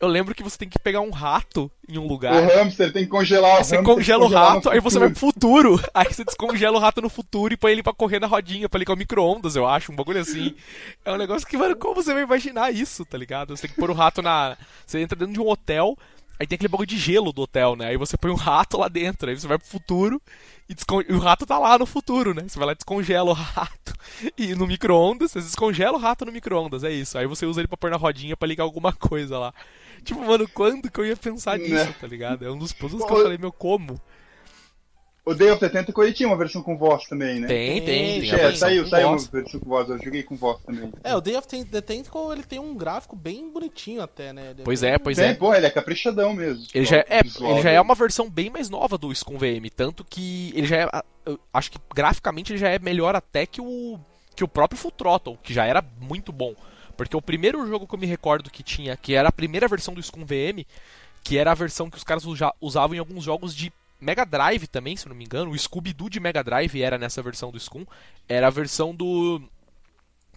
Eu 0.02 0.08
lembro 0.08 0.34
que 0.34 0.42
você 0.42 0.58
tem 0.58 0.68
que 0.68 0.80
pegar 0.80 1.00
um 1.00 1.10
rato 1.10 1.70
em 1.88 1.96
um 1.96 2.08
lugar. 2.08 2.42
O 2.42 2.46
hamster 2.48 2.92
tem 2.92 3.04
que 3.04 3.08
congelar 3.08 3.60
o 3.60 3.64
Você 3.64 3.80
congela 3.84 4.24
o 4.24 4.28
rato, 4.28 4.68
aí 4.68 4.80
você 4.80 4.98
vai 4.98 5.08
pro 5.08 5.18
futuro. 5.20 5.80
Aí 5.94 6.12
você 6.12 6.24
descongela 6.24 6.76
o 6.76 6.80
rato 6.80 7.00
no 7.00 7.08
futuro 7.08 7.54
e 7.54 7.56
põe 7.56 7.70
ele 7.70 7.84
pra 7.84 7.92
correr 7.92 8.18
na 8.18 8.26
rodinha, 8.26 8.68
pra 8.68 8.80
ligar 8.80 8.94
o 8.94 8.96
micro-ondas, 8.96 9.54
eu 9.54 9.64
acho, 9.64 9.92
um 9.92 9.94
bagulho 9.94 10.20
assim. 10.20 10.56
É 11.04 11.12
um 11.12 11.16
negócio 11.16 11.46
que, 11.46 11.56
mano, 11.56 11.76
como 11.76 11.94
você 11.94 12.12
vai 12.12 12.24
imaginar 12.24 12.74
isso, 12.74 13.04
tá 13.04 13.16
ligado? 13.16 13.56
Você 13.56 13.68
tem 13.68 13.70
que 13.70 13.80
pôr 13.80 13.90
o 13.90 13.94
rato 13.94 14.20
na. 14.20 14.56
Você 14.84 14.98
entra 14.98 15.16
dentro 15.16 15.34
de 15.34 15.40
um 15.40 15.48
hotel, 15.48 15.96
aí 16.36 16.48
tem 16.48 16.56
aquele 16.56 16.68
bagulho 16.68 16.88
de 16.88 16.98
gelo 16.98 17.32
do 17.32 17.42
hotel, 17.42 17.76
né? 17.76 17.90
Aí 17.90 17.96
você 17.96 18.16
põe 18.16 18.32
um 18.32 18.36
rato 18.36 18.78
lá 18.78 18.88
dentro, 18.88 19.30
aí 19.30 19.38
você 19.38 19.46
vai 19.46 19.56
pro 19.58 19.68
futuro 19.68 20.20
e, 20.68 20.74
descon... 20.74 21.02
e 21.08 21.12
o 21.12 21.20
rato 21.20 21.46
tá 21.46 21.60
lá 21.60 21.78
no 21.78 21.86
futuro, 21.86 22.34
né? 22.34 22.42
Você 22.48 22.58
vai 22.58 22.66
lá 22.66 22.72
e 22.72 22.76
descongela 22.76 23.30
o 23.30 23.34
rato 23.34 23.94
e 24.36 24.52
no 24.56 24.66
micro-ondas, 24.66 25.30
você 25.30 25.40
descongela 25.40 25.96
o 25.96 26.00
rato 26.00 26.24
no 26.24 26.32
micro-ondas, 26.32 26.82
é 26.82 26.90
isso. 26.90 27.16
Aí 27.16 27.26
você 27.28 27.46
usa 27.46 27.60
ele 27.60 27.68
pra 27.68 27.76
pôr 27.76 27.90
na 27.90 27.96
rodinha 27.96 28.36
pra 28.36 28.48
ligar 28.48 28.64
alguma 28.64 28.92
coisa 28.92 29.38
lá. 29.38 29.54
Tipo, 30.04 30.20
mano, 30.20 30.48
quando 30.48 30.90
que 30.90 31.00
eu 31.00 31.06
ia 31.06 31.16
pensar 31.16 31.58
né? 31.58 31.68
nisso, 31.68 31.94
tá 32.00 32.06
ligado? 32.06 32.44
É 32.44 32.50
um 32.50 32.58
dos 32.58 32.72
puzzles 32.72 33.04
que 33.04 33.12
eu 33.12 33.22
falei, 33.22 33.38
meu, 33.38 33.52
como? 33.52 34.00
O 35.24 35.34
Day 35.34 35.52
of 35.52 35.60
the 35.60 35.68
Tentacle 35.68 36.02
ele 36.02 36.12
tinha 36.12 36.28
uma 36.28 36.36
versão 36.36 36.60
com 36.62 36.76
voz 36.76 37.04
também, 37.04 37.38
né? 37.38 37.46
Tem, 37.46 37.80
tem. 37.80 38.20
tem 38.22 38.34
é, 38.34 38.56
saiu, 38.56 38.88
saiu 38.88 39.08
uma 39.08 39.18
versão 39.18 39.60
com 39.60 39.68
voz, 39.68 39.88
eu 39.88 40.02
joguei 40.02 40.24
com 40.24 40.34
voz 40.34 40.60
também. 40.64 40.92
É, 41.04 41.14
o 41.14 41.20
Day 41.20 41.36
of 41.36 41.46
the 41.46 41.80
Tentacle 41.80 42.32
ele 42.32 42.42
tem 42.42 42.58
um 42.58 42.74
gráfico 42.74 43.14
bem 43.14 43.48
bonitinho 43.48 44.02
até, 44.02 44.32
né? 44.32 44.50
Ele 44.50 44.64
pois 44.64 44.82
é, 44.82 44.98
pois 44.98 45.16
tem, 45.16 45.28
é. 45.28 45.34
Pô, 45.34 45.54
ele 45.54 45.66
é 45.66 45.70
caprichadão 45.70 46.34
mesmo. 46.34 46.66
Ele 46.74 46.84
já 46.84 46.96
é, 46.96 47.20
ele 47.20 47.62
já 47.62 47.70
é 47.70 47.80
uma 47.80 47.94
versão 47.94 48.28
bem 48.28 48.50
mais 48.50 48.68
nova 48.68 48.98
do 48.98 49.14
Scum 49.14 49.38
VM, 49.38 49.70
tanto 49.76 50.04
que 50.04 50.52
ele 50.56 50.66
já 50.66 50.76
é, 50.76 50.88
acho 51.54 51.70
que 51.70 51.78
graficamente 51.94 52.52
ele 52.52 52.58
já 52.58 52.70
é 52.70 52.80
melhor 52.80 53.14
até 53.14 53.46
que 53.46 53.60
o 53.60 54.00
que 54.34 54.42
o 54.42 54.48
próprio 54.48 54.80
Full 54.80 54.90
Throttle, 54.90 55.38
que 55.40 55.54
já 55.54 55.64
era 55.64 55.84
muito 56.00 56.32
bom. 56.32 56.54
Porque 56.92 57.16
o 57.16 57.22
primeiro 57.22 57.66
jogo 57.66 57.86
que 57.86 57.94
eu 57.94 57.98
me 57.98 58.06
recordo 58.06 58.50
que 58.50 58.62
tinha, 58.62 58.96
que 58.96 59.14
era 59.14 59.28
a 59.28 59.32
primeira 59.32 59.68
versão 59.68 59.94
do 59.94 60.02
Scum 60.02 60.24
VM, 60.24 60.64
que 61.22 61.38
era 61.38 61.52
a 61.52 61.54
versão 61.54 61.90
que 61.90 61.96
os 61.96 62.04
caras 62.04 62.24
usavam 62.60 62.94
em 62.94 62.98
alguns 62.98 63.24
jogos 63.24 63.54
de 63.54 63.72
Mega 64.00 64.24
Drive 64.24 64.66
também, 64.66 64.96
se 64.96 65.08
não 65.08 65.14
me 65.14 65.24
engano. 65.24 65.52
O 65.52 65.58
Scooby-Doo 65.58 66.10
de 66.10 66.18
Mega 66.18 66.42
Drive 66.42 66.82
era 66.82 66.98
nessa 66.98 67.22
versão 67.22 67.52
do 67.52 67.60
Scum. 67.60 67.86
Era 68.28 68.48
a 68.48 68.50
versão 68.50 68.94
do. 68.94 69.40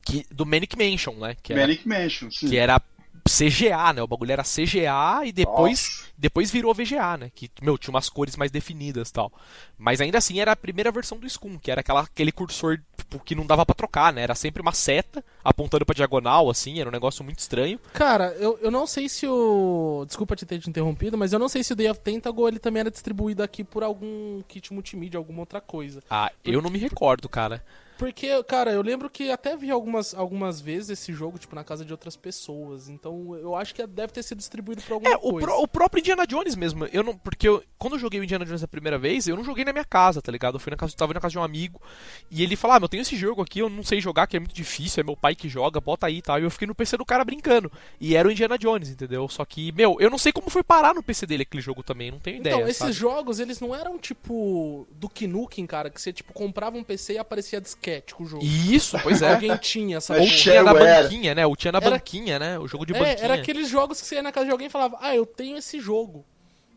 Que, 0.03 0.23
do 0.29 0.45
Manic 0.45 0.77
Mansion, 0.77 1.15
né? 1.15 1.35
Que 1.41 1.51
era, 1.51 1.63
Manic 1.63 1.87
Mansion, 1.87 2.29
sim. 2.29 2.47
Que 2.47 2.57
era 2.57 2.79
CGA, 3.27 3.91
né? 3.91 4.03
O 4.03 4.07
bagulho 4.07 4.31
era 4.31 4.43
CGA 4.43 5.25
e 5.25 5.31
depois 5.31 5.81
Nossa. 5.81 6.11
depois 6.15 6.51
virou 6.51 6.73
VGA, 6.75 7.17
né? 7.17 7.31
Que, 7.33 7.49
meu, 7.59 7.75
tinha 7.75 7.91
umas 7.91 8.07
cores 8.07 8.35
mais 8.35 8.51
definidas 8.51 9.09
tal. 9.09 9.31
Mas 9.77 9.99
ainda 9.99 10.19
assim 10.19 10.39
era 10.39 10.51
a 10.51 10.55
primeira 10.55 10.91
versão 10.91 11.17
do 11.17 11.27
Scum, 11.27 11.57
que 11.57 11.71
era 11.71 11.81
aquela, 11.81 12.01
aquele 12.01 12.31
cursor 12.31 12.79
tipo, 12.95 13.19
que 13.19 13.33
não 13.33 13.45
dava 13.45 13.65
para 13.65 13.73
trocar, 13.73 14.13
né? 14.13 14.21
Era 14.21 14.35
sempre 14.35 14.61
uma 14.61 14.71
seta 14.73 15.25
apontando 15.43 15.85
pra 15.85 15.95
diagonal, 15.95 16.51
assim, 16.51 16.79
era 16.79 16.87
um 16.87 16.91
negócio 16.91 17.23
muito 17.23 17.39
estranho. 17.39 17.79
Cara, 17.93 18.35
eu, 18.39 18.59
eu 18.61 18.69
não 18.69 18.85
sei 18.85 19.09
se 19.09 19.25
o. 19.27 20.03
Desculpa 20.05 20.35
te 20.35 20.45
ter 20.45 20.59
te 20.59 20.69
interrompido, 20.69 21.17
mas 21.17 21.33
eu 21.33 21.39
não 21.39 21.49
sei 21.49 21.63
se 21.63 21.73
o 21.73 21.75
Day 21.75 21.89
of 21.89 21.99
Tentacle 22.01 22.47
ele 22.47 22.59
também 22.59 22.81
era 22.81 22.91
distribuído 22.91 23.41
aqui 23.41 23.63
por 23.63 23.83
algum 23.83 24.43
kit 24.47 24.71
multimídia, 24.71 25.17
alguma 25.17 25.39
outra 25.39 25.59
coisa. 25.59 26.03
Ah, 26.11 26.31
eu 26.43 26.61
não 26.61 26.69
me 26.69 26.77
recordo, 26.77 27.27
cara. 27.27 27.63
Porque, 27.97 28.43
cara, 28.43 28.71
eu 28.71 28.81
lembro 28.81 29.09
que 29.09 29.31
até 29.31 29.55
vi 29.55 29.71
algumas, 29.71 30.13
algumas 30.13 30.59
vezes 30.59 30.89
esse 30.91 31.13
jogo, 31.13 31.37
tipo, 31.39 31.55
na 31.55 31.63
casa 31.63 31.85
de 31.85 31.91
outras 31.93 32.15
pessoas. 32.15 32.89
Então 32.89 33.35
eu 33.37 33.55
acho 33.55 33.73
que 33.73 33.85
deve 33.87 34.11
ter 34.11 34.23
sido 34.23 34.37
distribuído 34.39 34.81
pra 34.81 34.95
alguma 34.95 35.13
É, 35.13 35.15
o, 35.15 35.19
coisa. 35.31 35.39
pró- 35.47 35.59
o 35.61 35.67
próprio 35.67 35.99
Indiana 35.99 36.27
Jones 36.27 36.55
mesmo. 36.55 36.85
Eu 36.91 37.03
não, 37.03 37.17
porque 37.17 37.47
eu- 37.47 37.63
quando 37.77 37.93
eu 37.93 37.99
joguei 37.99 38.19
o 38.19 38.23
Indiana 38.23 38.45
Jones 38.45 38.63
a 38.63 38.67
primeira 38.67 38.97
vez, 38.97 39.27
eu 39.27 39.35
não 39.35 39.43
joguei 39.43 39.63
na 39.63 39.71
minha 39.71 39.85
casa, 39.85 40.21
tá 40.21 40.31
ligado? 40.31 40.55
Eu 40.55 40.59
fui 40.59 40.71
na 40.71 40.77
casa, 40.77 40.95
tava 40.95 41.13
na 41.13 41.19
casa 41.21 41.31
de 41.33 41.39
um 41.39 41.43
amigo 41.43 41.81
e 42.29 42.43
ele 42.43 42.55
falou: 42.55 42.75
Ah, 42.75 42.79
meu, 42.79 42.85
eu 42.85 42.89
tenho 42.89 43.01
esse 43.01 43.15
jogo 43.15 43.41
aqui, 43.41 43.59
eu 43.59 43.69
não 43.69 43.83
sei 43.83 44.01
jogar, 44.01 44.27
que 44.27 44.35
é 44.35 44.39
muito 44.39 44.53
difícil, 44.55 45.01
é 45.01 45.03
meu 45.03 45.15
pai 45.15 45.33
que 45.35 45.47
joga, 45.47 45.79
bota 45.79 46.07
aí 46.07 46.17
e 46.17 46.21
tal. 46.21 46.39
E 46.39 46.43
eu 46.43 46.51
fiquei 46.51 46.67
no 46.67 46.75
PC 46.75 46.97
do 46.97 47.05
cara 47.05 47.23
brincando. 47.23 47.71
E 47.99 48.15
era 48.15 48.27
o 48.27 48.31
Indiana 48.31 48.57
Jones, 48.57 48.89
entendeu? 48.89 49.27
Só 49.29 49.45
que, 49.45 49.71
meu, 49.71 49.97
eu 49.99 50.09
não 50.09 50.17
sei 50.17 50.31
como 50.31 50.49
foi 50.49 50.63
parar 50.63 50.93
no 50.93 51.01
PC 51.03 51.25
dele 51.25 51.43
aquele 51.43 51.61
jogo 51.61 51.81
também, 51.81 52.11
não 52.11 52.19
tenho 52.19 52.37
ideia. 52.37 52.55
Então, 52.55 52.63
esses 52.67 52.77
sabe? 52.77 52.91
jogos, 52.93 53.39
eles 53.39 53.59
não 53.59 53.73
eram 53.73 53.97
tipo 53.97 54.85
do 54.91 55.09
Nukem, 55.27 55.65
cara, 55.65 55.89
que 55.89 56.01
você 56.01 56.11
tipo 56.11 56.33
comprava 56.33 56.77
um 56.77 56.83
PC 56.83 57.13
e 57.13 57.17
aparecia 57.17 57.61
disquete 57.85 58.15
com 58.15 58.23
o 58.23 58.27
jogo. 58.27 58.43
Isso, 58.43 58.97
pois 59.03 59.21
é. 59.21 59.33
Alguém 59.33 59.55
tinha 59.57 59.97
essa 59.97 60.15
É 60.15 60.21
Ou 60.21 60.27
tinha 60.27 60.63
na 60.63 60.73
banquinha, 60.73 61.35
né? 61.35 61.45
Ou 61.45 61.55
tinha 61.55 61.71
na 61.71 61.77
Era- 61.79 61.89
banquinha, 61.91 62.39
né? 62.39 62.59
O 62.59 62.67
jogo 62.67 62.85
de 62.85 62.93
É, 62.95 62.99
banquinha. 62.99 63.17
era 63.25 63.33
aqueles 63.35 63.67
jogos 63.69 64.01
que 64.01 64.07
você 64.07 64.15
ia 64.15 64.23
na 64.23 64.31
casa 64.31 64.45
de 64.47 64.51
alguém 64.51 64.67
e 64.67 64.69
falava, 64.69 64.97
ah, 65.01 65.15
eu 65.15 65.25
tenho 65.25 65.57
esse 65.57 65.79
jogo. 65.79 66.25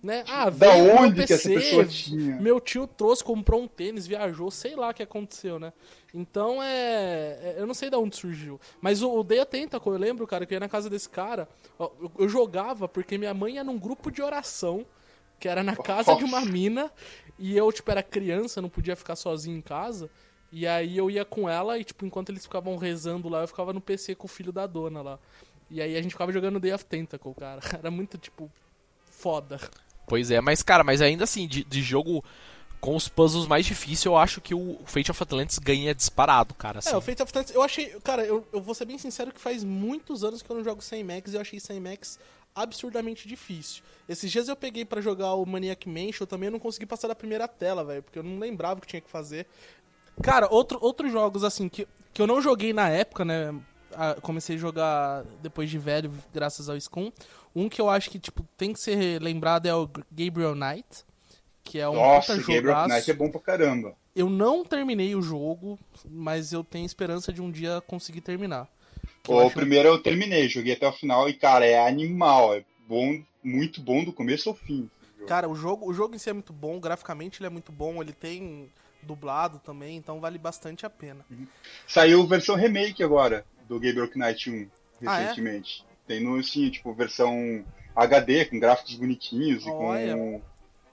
Né? 0.00 0.22
Ah, 0.28 0.44
Da 0.48 0.50
veio 0.70 0.94
onde 0.96 1.16
meu 1.18 1.26
que 1.26 1.32
essa 1.32 1.48
PC, 1.48 1.54
pessoa 1.60 1.84
tinha? 1.84 2.36
Meu 2.40 2.60
tio 2.60 2.86
trouxe, 2.86 3.24
comprou 3.24 3.60
um 3.62 3.66
tênis, 3.66 4.06
viajou, 4.06 4.48
sei 4.48 4.76
lá 4.76 4.90
o 4.90 4.94
que 4.94 5.02
aconteceu, 5.02 5.58
né? 5.58 5.72
Então 6.14 6.62
é. 6.62 7.38
é- 7.42 7.54
Eu 7.58 7.66
não 7.66 7.74
sei 7.74 7.90
de 7.90 7.96
onde 7.96 8.14
surgiu. 8.14 8.60
Mas 8.80 9.02
o, 9.02 9.10
o 9.12 9.24
Deia 9.24 9.44
Tentacle, 9.44 9.90
eu 9.92 9.98
lembro, 9.98 10.24
cara, 10.24 10.46
que 10.46 10.54
eu 10.54 10.56
ia 10.56 10.60
na 10.60 10.68
casa 10.68 10.88
desse 10.88 11.08
cara. 11.08 11.48
Eu, 11.80 12.12
eu 12.16 12.28
jogava 12.28 12.86
porque 12.86 13.18
minha 13.18 13.34
mãe 13.34 13.54
ia 13.54 13.64
num 13.64 13.76
grupo 13.76 14.08
de 14.08 14.22
oração, 14.22 14.86
que 15.40 15.48
era 15.48 15.64
na 15.64 15.74
casa 15.82 16.14
de 16.14 16.22
uma 16.22 16.38
Nossa. 16.40 16.52
mina, 16.52 16.92
e 17.36 17.56
eu, 17.56 17.72
tipo, 17.72 17.90
era 17.90 18.02
criança, 18.02 18.62
não 18.62 18.68
podia 18.68 18.94
ficar 18.94 19.16
sozinho 19.16 19.56
em 19.58 19.62
casa. 19.62 20.08
E 20.50 20.66
aí 20.66 20.96
eu 20.96 21.10
ia 21.10 21.24
com 21.24 21.48
ela 21.48 21.78
e, 21.78 21.84
tipo, 21.84 22.06
enquanto 22.06 22.30
eles 22.30 22.44
ficavam 22.44 22.76
rezando 22.76 23.28
lá, 23.28 23.42
eu 23.42 23.48
ficava 23.48 23.72
no 23.72 23.80
PC 23.80 24.14
com 24.14 24.26
o 24.26 24.28
filho 24.28 24.52
da 24.52 24.66
dona 24.66 25.02
lá. 25.02 25.18
E 25.70 25.82
aí 25.82 25.96
a 25.96 26.02
gente 26.02 26.12
ficava 26.12 26.32
jogando 26.32 26.58
Day 26.58 26.72
of 26.72 26.84
Tentacle, 26.84 27.34
cara. 27.34 27.60
Era 27.78 27.90
muito, 27.90 28.16
tipo, 28.16 28.50
foda. 29.10 29.60
Pois 30.06 30.30
é, 30.30 30.40
mas 30.40 30.62
cara, 30.62 30.82
mas 30.82 31.02
ainda 31.02 31.24
assim, 31.24 31.46
de, 31.46 31.62
de 31.64 31.82
jogo 31.82 32.24
com 32.80 32.94
os 32.94 33.08
puzzles 33.08 33.46
mais 33.46 33.66
difíceis, 33.66 34.04
eu 34.04 34.16
acho 34.16 34.40
que 34.40 34.54
o 34.54 34.78
Fate 34.86 35.10
of 35.10 35.22
Atlantis 35.22 35.58
ganha 35.58 35.94
disparado, 35.94 36.54
cara. 36.54 36.78
Assim. 36.78 36.90
É, 36.90 36.96
o 36.96 37.00
Fate 37.00 37.22
of 37.22 37.30
Atlantis, 37.30 37.54
eu 37.54 37.62
achei. 37.62 37.86
Cara, 38.02 38.24
eu, 38.24 38.46
eu 38.52 38.60
vou 38.60 38.74
ser 38.74 38.84
bem 38.84 38.96
sincero 38.96 39.32
que 39.32 39.40
faz 39.40 39.64
muitos 39.64 40.24
anos 40.24 40.40
que 40.40 40.50
eu 40.50 40.56
não 40.56 40.64
jogo 40.64 40.80
sem 40.80 41.02
Max 41.04 41.32
e 41.32 41.36
eu 41.36 41.40
achei 41.40 41.60
sem 41.60 41.80
Max 41.80 42.18
absurdamente 42.54 43.28
difícil. 43.28 43.82
Esses 44.08 44.30
dias 44.30 44.48
eu 44.48 44.56
peguei 44.56 44.84
pra 44.84 45.00
jogar 45.00 45.34
o 45.34 45.44
Maniac 45.44 45.88
Mansion, 45.88 46.22
eu 46.22 46.26
também 46.26 46.50
não 46.50 46.58
consegui 46.58 46.86
passar 46.86 47.06
da 47.08 47.14
primeira 47.14 47.46
tela, 47.46 47.84
velho, 47.84 48.02
porque 48.02 48.18
eu 48.18 48.22
não 48.22 48.38
lembrava 48.38 48.78
o 48.78 48.80
que 48.80 48.88
tinha 48.88 49.00
que 49.00 49.10
fazer. 49.10 49.46
Cara, 50.22 50.48
outro, 50.50 50.78
outros 50.80 51.10
jogos 51.12 51.44
assim 51.44 51.68
que, 51.68 51.86
que 52.12 52.20
eu 52.20 52.26
não 52.26 52.40
joguei 52.40 52.72
na 52.72 52.88
época, 52.88 53.24
né? 53.24 53.54
Comecei 54.22 54.56
a 54.56 54.58
jogar 54.58 55.24
depois 55.42 55.68
de 55.70 55.78
velho, 55.78 56.12
graças 56.32 56.68
ao 56.68 56.80
Scum. 56.80 57.10
Um 57.54 57.68
que 57.68 57.80
eu 57.80 57.88
acho 57.88 58.10
que 58.10 58.18
tipo 58.18 58.44
tem 58.56 58.72
que 58.72 58.80
ser 58.80 59.20
lembrado 59.20 59.66
é 59.66 59.74
o 59.74 59.88
Gabriel 60.12 60.54
Knight, 60.54 61.04
que 61.64 61.78
é 61.80 61.88
um 61.88 61.94
Nossa, 61.94 62.36
Gabriel 62.36 62.62
jogaço. 62.62 62.88
Knight 62.94 63.10
é 63.10 63.14
bom 63.14 63.30
pra 63.30 63.40
caramba. 63.40 63.94
Eu 64.14 64.28
não 64.28 64.64
terminei 64.64 65.14
o 65.14 65.22
jogo, 65.22 65.78
mas 66.08 66.52
eu 66.52 66.62
tenho 66.62 66.84
esperança 66.84 67.32
de 67.32 67.40
um 67.40 67.50
dia 67.50 67.80
conseguir 67.86 68.20
terminar. 68.20 68.68
O 69.26 69.38
acho- 69.40 69.54
primeiro 69.54 69.88
eu 69.88 70.02
terminei, 70.02 70.48
joguei 70.48 70.74
até 70.74 70.86
o 70.88 70.92
final 70.92 71.28
e, 71.28 71.34
cara, 71.34 71.64
é 71.64 71.86
animal. 71.86 72.54
É 72.54 72.64
bom, 72.86 73.20
muito 73.42 73.80
bom 73.80 74.04
do 74.04 74.12
começo 74.12 74.48
ao 74.48 74.54
fim. 74.54 74.88
Cara, 75.26 75.48
o 75.48 75.54
jogo, 75.54 75.88
o 75.88 75.92
jogo 75.92 76.14
em 76.14 76.18
si 76.18 76.30
é 76.30 76.32
muito 76.32 76.52
bom, 76.52 76.80
graficamente 76.80 77.38
ele 77.40 77.46
é 77.46 77.50
muito 77.50 77.70
bom, 77.70 78.00
ele 78.02 78.12
tem 78.12 78.70
dublado 79.02 79.58
também, 79.60 79.96
então 79.96 80.20
vale 80.20 80.38
bastante 80.38 80.84
a 80.84 80.90
pena. 80.90 81.24
Saiu 81.86 82.26
versão 82.26 82.56
remake 82.56 83.02
agora 83.02 83.44
do 83.68 83.78
Gabriel 83.78 84.08
Knight 84.14 84.50
1, 84.50 84.68
Ah, 85.06 85.20
é? 85.20 85.22
recentemente. 85.24 85.84
Tem 86.06 86.22
no, 86.22 86.36
assim, 86.38 86.70
tipo, 86.70 86.92
versão 86.94 87.64
HD, 87.94 88.46
com 88.46 88.58
gráficos 88.58 88.94
bonitinhos 88.94 89.66
e 89.66 89.70
com. 89.70 90.40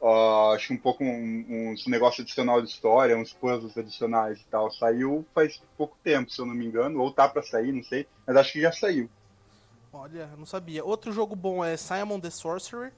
ó, 0.01 0.53
acho 0.53 0.73
um 0.73 0.77
pouco 0.77 1.03
um- 1.03 1.71
uns 1.71 1.87
negócios 1.87 2.19
adicional 2.21 2.61
de 2.61 2.69
história, 2.69 3.17
uns 3.17 3.33
puzzles 3.33 3.77
adicionais 3.77 4.39
e 4.39 4.45
tal. 4.45 4.69
Saiu 4.71 5.25
faz 5.33 5.61
pouco 5.77 5.97
tempo, 6.03 6.29
se 6.31 6.39
eu 6.39 6.45
não 6.45 6.53
me 6.53 6.65
engano, 6.65 6.99
ou 7.01 7.11
tá 7.11 7.27
pra 7.27 7.41
sair, 7.41 7.71
não 7.71 7.83
sei, 7.83 8.05
mas 8.27 8.35
acho 8.35 8.51
que 8.53 8.61
já 8.61 8.71
saiu. 8.71 9.09
Olha, 9.91 10.27
não 10.37 10.45
sabia. 10.45 10.83
Outro 10.83 11.11
jogo 11.11 11.35
bom 11.35 11.63
é 11.63 11.77
Simon 11.77 12.19
the 12.19 12.29
Sorcerer. 12.29 12.91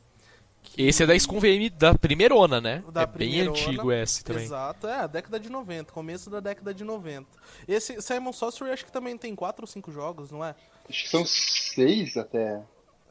Esse 0.78 1.04
é 1.04 1.06
da 1.06 1.18
Scum 1.20 1.40
VM 1.40 1.70
da 1.78 1.94
primeirona, 1.94 2.60
né? 2.60 2.84
Da 2.92 3.02
é 3.02 3.06
bem 3.06 3.42
antigo 3.42 3.92
esse 3.92 4.24
também. 4.24 4.44
Exato, 4.44 4.88
é, 4.88 4.96
a 5.02 5.08
década 5.08 5.40
de 5.40 5.50
90, 5.50 5.92
começo 5.92 6.30
da 6.30 6.40
década 6.40 6.74
de 6.74 6.84
90. 6.84 7.28
Esse 7.68 8.02
Simon 8.02 8.34
Sorcerer 8.34 8.74
acho 8.74 8.86
que 8.86 8.92
também 8.92 9.18
tem 9.18 9.36
4 9.36 9.64
ou 9.64 9.68
5 9.68 9.92
jogos, 9.92 10.32
não 10.32 10.44
é? 10.44 10.56
Acho 10.90 11.04
que 11.04 11.10
são 11.10 11.26
seis 11.26 12.16
até. 12.18 12.62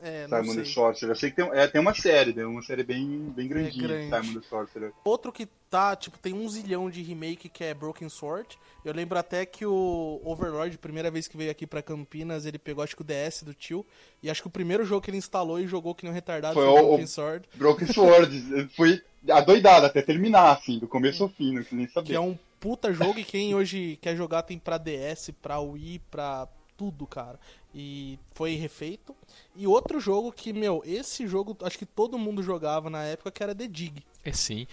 É, 0.02 0.26
não 0.28 0.40
Simon 0.42 0.54
sei. 0.54 0.62
the 0.64 0.68
Sorcerer. 0.70 1.12
Eu 1.12 1.16
sei 1.18 1.30
que 1.30 1.36
tem, 1.36 1.50
é, 1.52 1.66
tem 1.66 1.80
uma 1.80 1.94
série, 1.94 2.32
tem 2.32 2.44
uma 2.44 2.62
série 2.62 2.82
bem, 2.84 3.32
bem 3.34 3.48
grandinha, 3.48 3.84
É 3.84 3.88
grande. 4.08 4.26
Simon 4.28 4.40
the 4.40 4.46
Sorcerer. 4.48 4.92
Outro 5.04 5.32
que 5.32 5.46
tá, 5.70 5.96
tipo, 5.96 6.18
tem 6.18 6.32
um 6.34 6.48
zilhão 6.48 6.88
de 6.90 7.02
remake 7.02 7.48
que 7.48 7.64
é 7.64 7.74
Broken 7.74 8.08
Sword. 8.08 8.58
Eu 8.84 8.92
lembro 8.92 9.18
até 9.18 9.44
que 9.46 9.64
o 9.66 10.20
Overlord, 10.24 10.76
primeira 10.78 11.10
vez 11.10 11.26
que 11.26 11.36
veio 11.36 11.50
aqui 11.50 11.66
pra 11.66 11.82
Campinas, 11.82 12.46
ele 12.46 12.58
pegou 12.58 12.84
acho 12.84 12.94
que 12.94 13.02
o 13.02 13.04
DS 13.04 13.42
do 13.42 13.54
tio. 13.54 13.84
E 14.22 14.30
acho 14.30 14.42
que 14.42 14.48
o 14.48 14.50
primeiro 14.50 14.84
jogo 14.84 15.00
que 15.02 15.10
ele 15.10 15.18
instalou 15.18 15.58
e 15.58 15.66
jogou 15.66 15.94
que 15.94 16.04
nem 16.04 16.12
um 16.12 16.14
retardado 16.14 16.54
Foi 16.54 16.64
foi, 16.64 16.72
o- 16.80 16.86
Broken 16.88 17.06
Sword. 17.06 17.48
Broken 17.54 17.86
Sword. 17.92 18.68
fui 18.76 19.02
adoidado 19.28 19.86
até 19.86 20.02
terminar, 20.02 20.52
assim, 20.52 20.78
do 20.78 20.86
começo 20.86 21.22
ao 21.22 21.28
fim, 21.28 21.54
não 21.54 21.64
nem 21.72 21.88
saber. 21.88 22.06
Que 22.08 22.14
é 22.14 22.20
um 22.20 22.38
puta 22.60 22.92
jogo 22.92 23.18
e 23.18 23.24
quem 23.24 23.54
hoje 23.54 23.98
quer 24.00 24.16
jogar 24.16 24.42
tem 24.42 24.58
pra 24.58 24.78
DS, 24.78 25.30
pra 25.42 25.58
Wii, 25.58 26.00
pra 26.10 26.46
tudo, 26.76 27.06
cara. 27.06 27.38
E 27.78 28.18
foi 28.34 28.54
refeito. 28.54 29.14
E 29.54 29.66
outro 29.66 30.00
jogo 30.00 30.32
que, 30.32 30.50
meu, 30.50 30.82
esse 30.86 31.26
jogo 31.26 31.54
acho 31.62 31.76
que 31.78 31.84
todo 31.84 32.18
mundo 32.18 32.42
jogava 32.42 32.88
na 32.88 33.04
época, 33.04 33.30
que 33.30 33.42
era 33.42 33.54
The 33.54 33.66
Dig. 33.68 34.02
É 34.24 34.32
sim. 34.32 34.66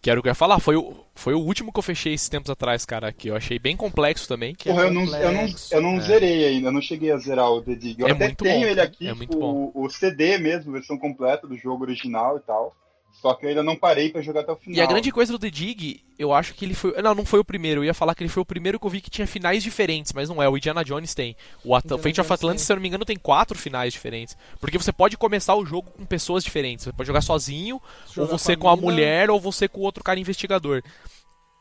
Quero 0.00 0.20
que 0.20 0.26
eu 0.26 0.30
ia 0.32 0.34
falar, 0.34 0.58
foi 0.58 0.74
o, 0.74 0.96
foi 1.14 1.32
o 1.34 1.38
último 1.38 1.72
que 1.72 1.78
eu 1.78 1.82
fechei 1.84 2.12
esses 2.12 2.28
tempos 2.28 2.50
atrás, 2.50 2.84
cara, 2.84 3.12
que 3.12 3.28
eu 3.28 3.36
achei 3.36 3.60
bem 3.60 3.76
complexo 3.76 4.26
também. 4.26 4.52
Que 4.56 4.68
é 4.68 4.72
Porra, 4.72 4.86
eu 4.86 4.90
não, 4.92 5.02
eu 5.02 5.32
não, 5.32 5.40
complexo. 5.42 5.72
eu 5.74 5.80
não 5.80 5.96
É. 5.98 6.00
zerei 6.00 6.44
ainda, 6.48 6.68
eu 6.68 6.72
não 6.72 6.82
cheguei 6.82 7.12
a 7.12 7.16
zerar 7.18 7.48
o 7.52 7.62
The 7.62 7.74
Dig. 7.76 8.00
Eu 8.00 8.08
É 8.08 8.10
até 8.10 8.24
muito 8.24 8.42
tenho 8.42 8.60
bom, 8.62 8.66
ele 8.66 8.80
aqui, 8.80 9.04
É 9.06 9.10
tipo, 9.10 9.16
muito 9.18 9.38
bom. 9.38 9.70
o, 9.72 9.84
o 9.84 9.88
CD 9.88 10.38
mesmo, 10.38 10.72
versão 10.72 10.98
completa 10.98 11.46
do 11.46 11.56
jogo 11.56 11.84
original 11.84 12.36
e 12.36 12.40
tal. 12.40 12.74
Só 13.22 13.34
que 13.34 13.46
eu 13.46 13.50
ainda 13.50 13.62
não 13.62 13.76
parei 13.76 14.10
pra 14.10 14.20
jogar 14.20 14.40
até 14.40 14.50
o 14.50 14.56
final. 14.56 14.76
E 14.76 14.80
a 14.80 14.86
grande 14.86 15.12
coisa 15.12 15.30
do 15.30 15.38
The 15.38 15.48
Dig, 15.48 16.02
eu 16.18 16.34
acho 16.34 16.54
que 16.54 16.64
ele 16.64 16.74
foi. 16.74 17.00
Não, 17.00 17.14
não 17.14 17.24
foi 17.24 17.38
o 17.38 17.44
primeiro. 17.44 17.80
Eu 17.80 17.84
ia 17.84 17.94
falar 17.94 18.16
que 18.16 18.22
ele 18.24 18.28
foi 18.28 18.42
o 18.42 18.44
primeiro 18.44 18.80
que 18.80 18.84
eu 18.84 18.90
vi 18.90 19.00
que 19.00 19.08
tinha 19.08 19.28
finais 19.28 19.62
diferentes, 19.62 20.12
mas 20.12 20.28
não 20.28 20.42
é. 20.42 20.48
O 20.48 20.56
Indiana 20.56 20.84
Jones 20.84 21.14
tem. 21.14 21.36
O 21.64 21.72
At 21.72 21.84
Indiana 21.84 22.02
Fate 22.02 22.20
of 22.20 22.32
Atlantis, 22.32 22.62
tem. 22.62 22.66
se 22.66 22.72
eu 22.72 22.76
não 22.76 22.82
me 22.82 22.88
engano, 22.88 23.04
tem 23.04 23.16
quatro 23.16 23.56
finais 23.56 23.92
diferentes. 23.92 24.36
Porque 24.58 24.76
você 24.76 24.92
pode 24.92 25.16
começar 25.16 25.54
o 25.54 25.64
jogo 25.64 25.88
com 25.92 26.04
pessoas 26.04 26.42
diferentes. 26.42 26.84
Você 26.84 26.92
pode 26.92 27.06
jogar 27.06 27.20
sozinho, 27.20 27.80
ou 28.16 28.26
você 28.26 28.56
com 28.56 28.62
com 28.62 28.68
a 28.68 28.72
a 28.72 28.76
mina. 28.76 28.90
mulher, 28.90 29.30
ou 29.30 29.38
você 29.38 29.68
com 29.68 29.78
o 29.78 29.84
outro 29.84 30.02
cara 30.02 30.18
investigador. 30.18 30.82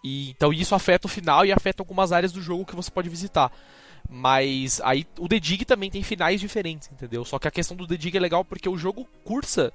E, 0.03 0.31
então 0.31 0.51
isso 0.51 0.73
afeta 0.73 1.05
o 1.05 1.11
final 1.11 1.45
e 1.45 1.51
afeta 1.51 1.83
algumas 1.83 2.11
áreas 2.11 2.31
do 2.31 2.41
jogo 2.41 2.65
que 2.65 2.75
você 2.75 2.89
pode 2.89 3.07
visitar. 3.07 3.51
Mas 4.09 4.81
aí 4.83 5.05
o 5.19 5.27
The 5.27 5.39
Dig 5.39 5.63
também 5.63 5.91
tem 5.91 6.01
finais 6.01 6.41
diferentes, 6.41 6.89
entendeu? 6.91 7.23
Só 7.23 7.37
que 7.37 7.47
a 7.47 7.51
questão 7.51 7.77
do 7.77 7.85
The 7.85 7.97
Dig 7.97 8.17
é 8.17 8.19
legal 8.19 8.43
porque 8.43 8.67
o 8.67 8.75
jogo 8.75 9.07
cursa 9.23 9.71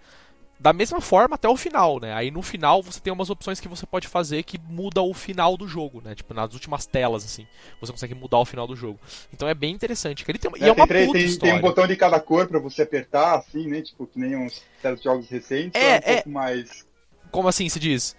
da 0.58 0.72
mesma 0.72 1.00
forma 1.00 1.34
até 1.34 1.48
o 1.48 1.56
final, 1.56 2.00
né? 2.00 2.14
Aí 2.14 2.30
no 2.30 2.42
final 2.42 2.82
você 2.82 2.98
tem 3.00 3.12
umas 3.12 3.28
opções 3.30 3.60
que 3.60 3.68
você 3.68 3.84
pode 3.86 4.08
fazer 4.08 4.42
que 4.42 4.58
muda 4.58 5.02
o 5.02 5.12
final 5.12 5.56
do 5.56 5.68
jogo, 5.68 6.00
né? 6.02 6.14
Tipo, 6.14 6.32
nas 6.32 6.52
últimas 6.54 6.86
telas, 6.86 7.24
assim, 7.24 7.46
você 7.80 7.92
consegue 7.92 8.14
mudar 8.14 8.38
o 8.38 8.44
final 8.44 8.66
do 8.66 8.74
jogo. 8.74 8.98
Então 9.32 9.48
é 9.48 9.54
bem 9.54 9.74
interessante. 9.74 10.24
cara. 10.24 10.36
E, 10.36 10.40
tem, 10.40 10.50
e 10.56 10.64
É, 10.64 10.68
é 10.68 10.72
uma 10.72 10.86
tem, 10.86 11.06
puta 11.06 11.18
tem, 11.18 11.22
tem 11.22 11.24
história. 11.24 11.54
um 11.56 11.60
botão 11.60 11.86
de 11.86 11.96
cada 11.96 12.18
cor 12.20 12.46
pra 12.48 12.58
você 12.58 12.82
apertar, 12.82 13.36
assim, 13.38 13.66
né? 13.68 13.82
Tipo, 13.82 14.06
que 14.06 14.18
nem 14.18 14.36
uns 14.36 14.62
certos 14.80 15.04
jogos 15.04 15.28
recentes. 15.28 15.80
É, 15.80 15.84
ou 15.84 15.92
um 15.92 15.94
é. 15.94 16.14
pouco 16.14 16.30
mais. 16.30 16.86
Como 17.30 17.48
assim 17.48 17.68
se 17.68 17.78
diz? 17.78 18.16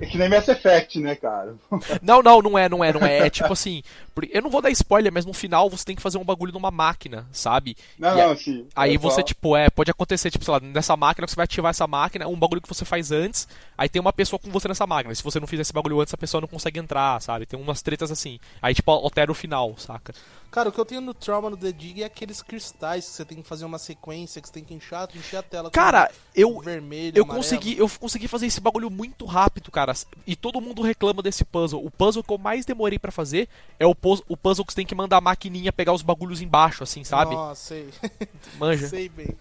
É 0.00 0.06
que 0.06 0.16
nem 0.16 0.30
Mass 0.30 0.48
Effect, 0.48 0.98
né, 0.98 1.14
cara? 1.14 1.54
Não, 2.02 2.22
não, 2.22 2.40
não 2.40 2.58
é, 2.58 2.68
não 2.68 2.82
é, 2.82 2.92
não 2.92 3.04
é. 3.04 3.26
É 3.26 3.30
tipo 3.30 3.52
assim, 3.52 3.82
eu 4.30 4.40
não 4.42 4.50
vou 4.50 4.62
dar 4.62 4.70
spoiler, 4.70 5.12
mas 5.12 5.26
no 5.26 5.32
final 5.34 5.68
você 5.68 5.84
tem 5.84 5.94
que 5.96 6.02
fazer 6.02 6.16
um 6.18 6.24
bagulho 6.24 6.52
numa 6.52 6.70
máquina, 6.70 7.26
sabe? 7.32 7.76
Não, 7.98 8.16
E 8.16 8.16
não, 8.16 8.36
sim. 8.36 8.66
Aí 8.74 8.94
é 8.94 8.98
você, 8.98 9.16
só- 9.16 9.22
tipo, 9.22 9.56
é, 9.56 9.68
pode 9.68 9.90
acontecer, 9.90 10.30
tipo, 10.30 10.44
sei 10.44 10.52
lá, 10.52 10.60
nessa 10.60 10.96
máquina 10.96 11.26
você 11.26 11.36
vai 11.36 11.44
ativar 11.44 11.70
essa 11.70 11.86
máquina, 11.86 12.26
um 12.28 12.38
bagulho 12.38 12.62
que 12.62 12.68
você 12.68 12.84
faz 12.84 13.12
antes, 13.12 13.46
aí 13.76 13.88
tem 13.88 14.00
uma 14.00 14.12
pessoa 14.12 14.38
com 14.38 14.50
você 14.50 14.68
nessa 14.68 14.86
máquina. 14.86 15.14
Se 15.14 15.22
você 15.22 15.38
não 15.38 15.46
fizer 15.46 15.62
esse 15.62 15.72
bagulho 15.72 16.00
antes, 16.00 16.14
a 16.14 16.18
pessoa 16.18 16.40
não 16.40 16.48
consegue 16.48 16.78
entrar, 16.80 17.20
sabe? 17.20 17.44
Tem 17.46 17.60
umas 17.60 17.82
tretas 17.82 18.10
assim. 18.10 18.38
Aí, 18.62 18.72
tipo, 18.74 18.90
altera 18.90 19.30
o 19.30 19.34
final, 19.34 19.74
saca? 19.76 20.14
Cara, 20.50 20.68
o 20.68 20.72
que 20.72 20.80
eu 20.80 20.84
tenho 20.84 21.00
no 21.00 21.14
trauma 21.14 21.48
no 21.48 21.56
The 21.56 21.70
Dig 21.70 22.02
é 22.02 22.06
aqueles 22.06 22.42
cristais 22.42 23.04
que 23.06 23.12
você 23.12 23.24
tem 23.24 23.40
que 23.40 23.48
fazer 23.48 23.64
uma 23.64 23.78
sequência, 23.78 24.42
que 24.42 24.48
você 24.48 24.54
tem 24.54 24.64
que 24.64 24.74
encher, 24.74 25.08
encher 25.14 25.36
a 25.36 25.42
tela 25.42 25.70
com 25.70 25.74
Cara, 25.74 26.10
eu. 26.34 26.60
vermelho, 26.60 27.16
Eu 27.16 27.22
amarelo. 27.24 27.44
consegui, 27.44 27.78
eu 27.78 27.88
consegui 27.88 28.26
fazer 28.26 28.46
esse 28.46 28.60
bagulho 28.60 28.90
muito 28.90 29.24
rápido, 29.24 29.70
cara. 29.70 29.92
E 30.26 30.34
todo 30.34 30.60
mundo 30.60 30.82
reclama 30.82 31.22
desse 31.22 31.44
puzzle. 31.44 31.84
O 31.84 31.90
puzzle 31.90 32.24
que 32.24 32.32
eu 32.32 32.38
mais 32.38 32.64
demorei 32.64 32.98
pra 32.98 33.12
fazer 33.12 33.48
é 33.78 33.86
o, 33.86 33.90
o 33.90 34.36
puzzle 34.36 34.64
que 34.64 34.72
você 34.72 34.76
tem 34.76 34.86
que 34.86 34.94
mandar 34.94 35.18
a 35.18 35.20
maquininha 35.20 35.72
pegar 35.72 35.92
os 35.92 36.02
bagulhos 36.02 36.40
embaixo, 36.40 36.82
assim, 36.82 37.04
sabe? 37.04 37.34
Nossa, 37.34 37.66
sei. 37.68 37.88
Manja. 38.58 38.88
sei 38.88 39.08
bem. 39.08 39.36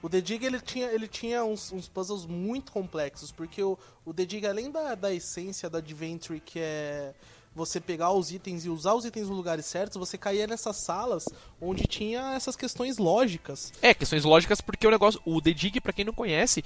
O 0.00 0.08
The 0.08 0.20
Dig, 0.20 0.44
ele 0.44 0.60
tinha, 0.60 0.86
ele 0.92 1.06
tinha 1.06 1.44
uns, 1.44 1.70
uns 1.72 1.88
puzzles 1.88 2.26
muito 2.26 2.72
complexos, 2.72 3.30
porque 3.30 3.62
o, 3.62 3.78
o 4.04 4.12
The 4.12 4.24
Dig, 4.24 4.46
além 4.46 4.70
da, 4.70 4.94
da 4.96 5.12
essência 5.12 5.70
do 5.70 5.76
Adventure, 5.76 6.40
que 6.40 6.58
é 6.58 7.14
você 7.54 7.80
pegar 7.80 8.12
os 8.12 8.30
itens 8.30 8.64
e 8.64 8.68
usar 8.68 8.94
os 8.94 9.04
itens 9.04 9.28
nos 9.28 9.36
lugares 9.36 9.66
certos, 9.66 9.98
você 9.98 10.16
caía 10.16 10.46
nessas 10.46 10.76
salas 10.76 11.26
onde 11.60 11.86
tinha 11.86 12.34
essas 12.34 12.56
questões 12.56 12.98
lógicas. 12.98 13.72
É, 13.82 13.92
questões 13.92 14.24
lógicas 14.24 14.60
porque 14.60 14.86
o 14.86 14.90
negócio, 14.90 15.20
o 15.24 15.40
The 15.40 15.52
Dig, 15.52 15.80
pra 15.80 15.92
quem 15.92 16.04
não 16.04 16.12
conhece, 16.12 16.64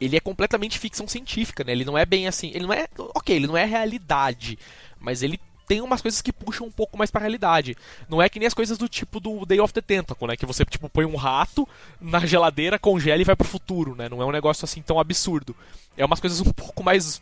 ele 0.00 0.16
é 0.16 0.20
completamente 0.20 0.78
ficção 0.78 1.08
científica, 1.08 1.64
né? 1.64 1.72
Ele 1.72 1.84
não 1.84 1.98
é 1.98 2.06
bem 2.06 2.28
assim, 2.28 2.50
ele 2.54 2.66
não 2.66 2.72
é, 2.72 2.88
OK, 2.96 3.34
ele 3.34 3.46
não 3.46 3.56
é 3.56 3.64
realidade, 3.64 4.58
mas 5.00 5.22
ele 5.22 5.40
tem 5.68 5.82
umas 5.82 6.00
coisas 6.00 6.22
que 6.22 6.32
puxam 6.32 6.66
um 6.66 6.70
pouco 6.72 6.96
mais 6.96 7.10
pra 7.10 7.20
realidade. 7.20 7.76
Não 8.08 8.22
é 8.22 8.28
que 8.28 8.38
nem 8.38 8.46
as 8.46 8.54
coisas 8.54 8.78
do 8.78 8.88
tipo 8.88 9.20
do 9.20 9.44
Day 9.44 9.60
of 9.60 9.72
the 9.74 9.82
Tentacle, 9.82 10.26
né? 10.26 10.34
Que 10.34 10.46
você, 10.46 10.64
tipo, 10.64 10.88
põe 10.88 11.04
um 11.04 11.14
rato 11.14 11.68
na 12.00 12.24
geladeira, 12.24 12.78
congela 12.78 13.20
e 13.20 13.24
vai 13.24 13.36
pro 13.36 13.46
futuro, 13.46 13.94
né? 13.94 14.08
Não 14.08 14.22
é 14.22 14.24
um 14.24 14.32
negócio 14.32 14.64
assim 14.64 14.80
tão 14.80 14.98
absurdo. 14.98 15.54
É 15.94 16.04
umas 16.04 16.20
coisas 16.20 16.40
um 16.40 16.52
pouco 16.52 16.82
mais 16.82 17.20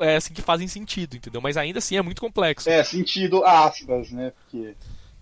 é, 0.00 0.16
assim, 0.16 0.32
que 0.32 0.42
fazem 0.42 0.68
sentido, 0.68 1.16
entendeu? 1.16 1.40
Mas 1.40 1.56
ainda 1.56 1.78
assim 1.78 1.96
é 1.96 2.02
muito 2.02 2.20
complexo. 2.20 2.68
É, 2.68 2.82
sentido 2.84 3.44
aspas, 3.44 4.10
né? 4.10 4.32
Porque. 4.32 4.74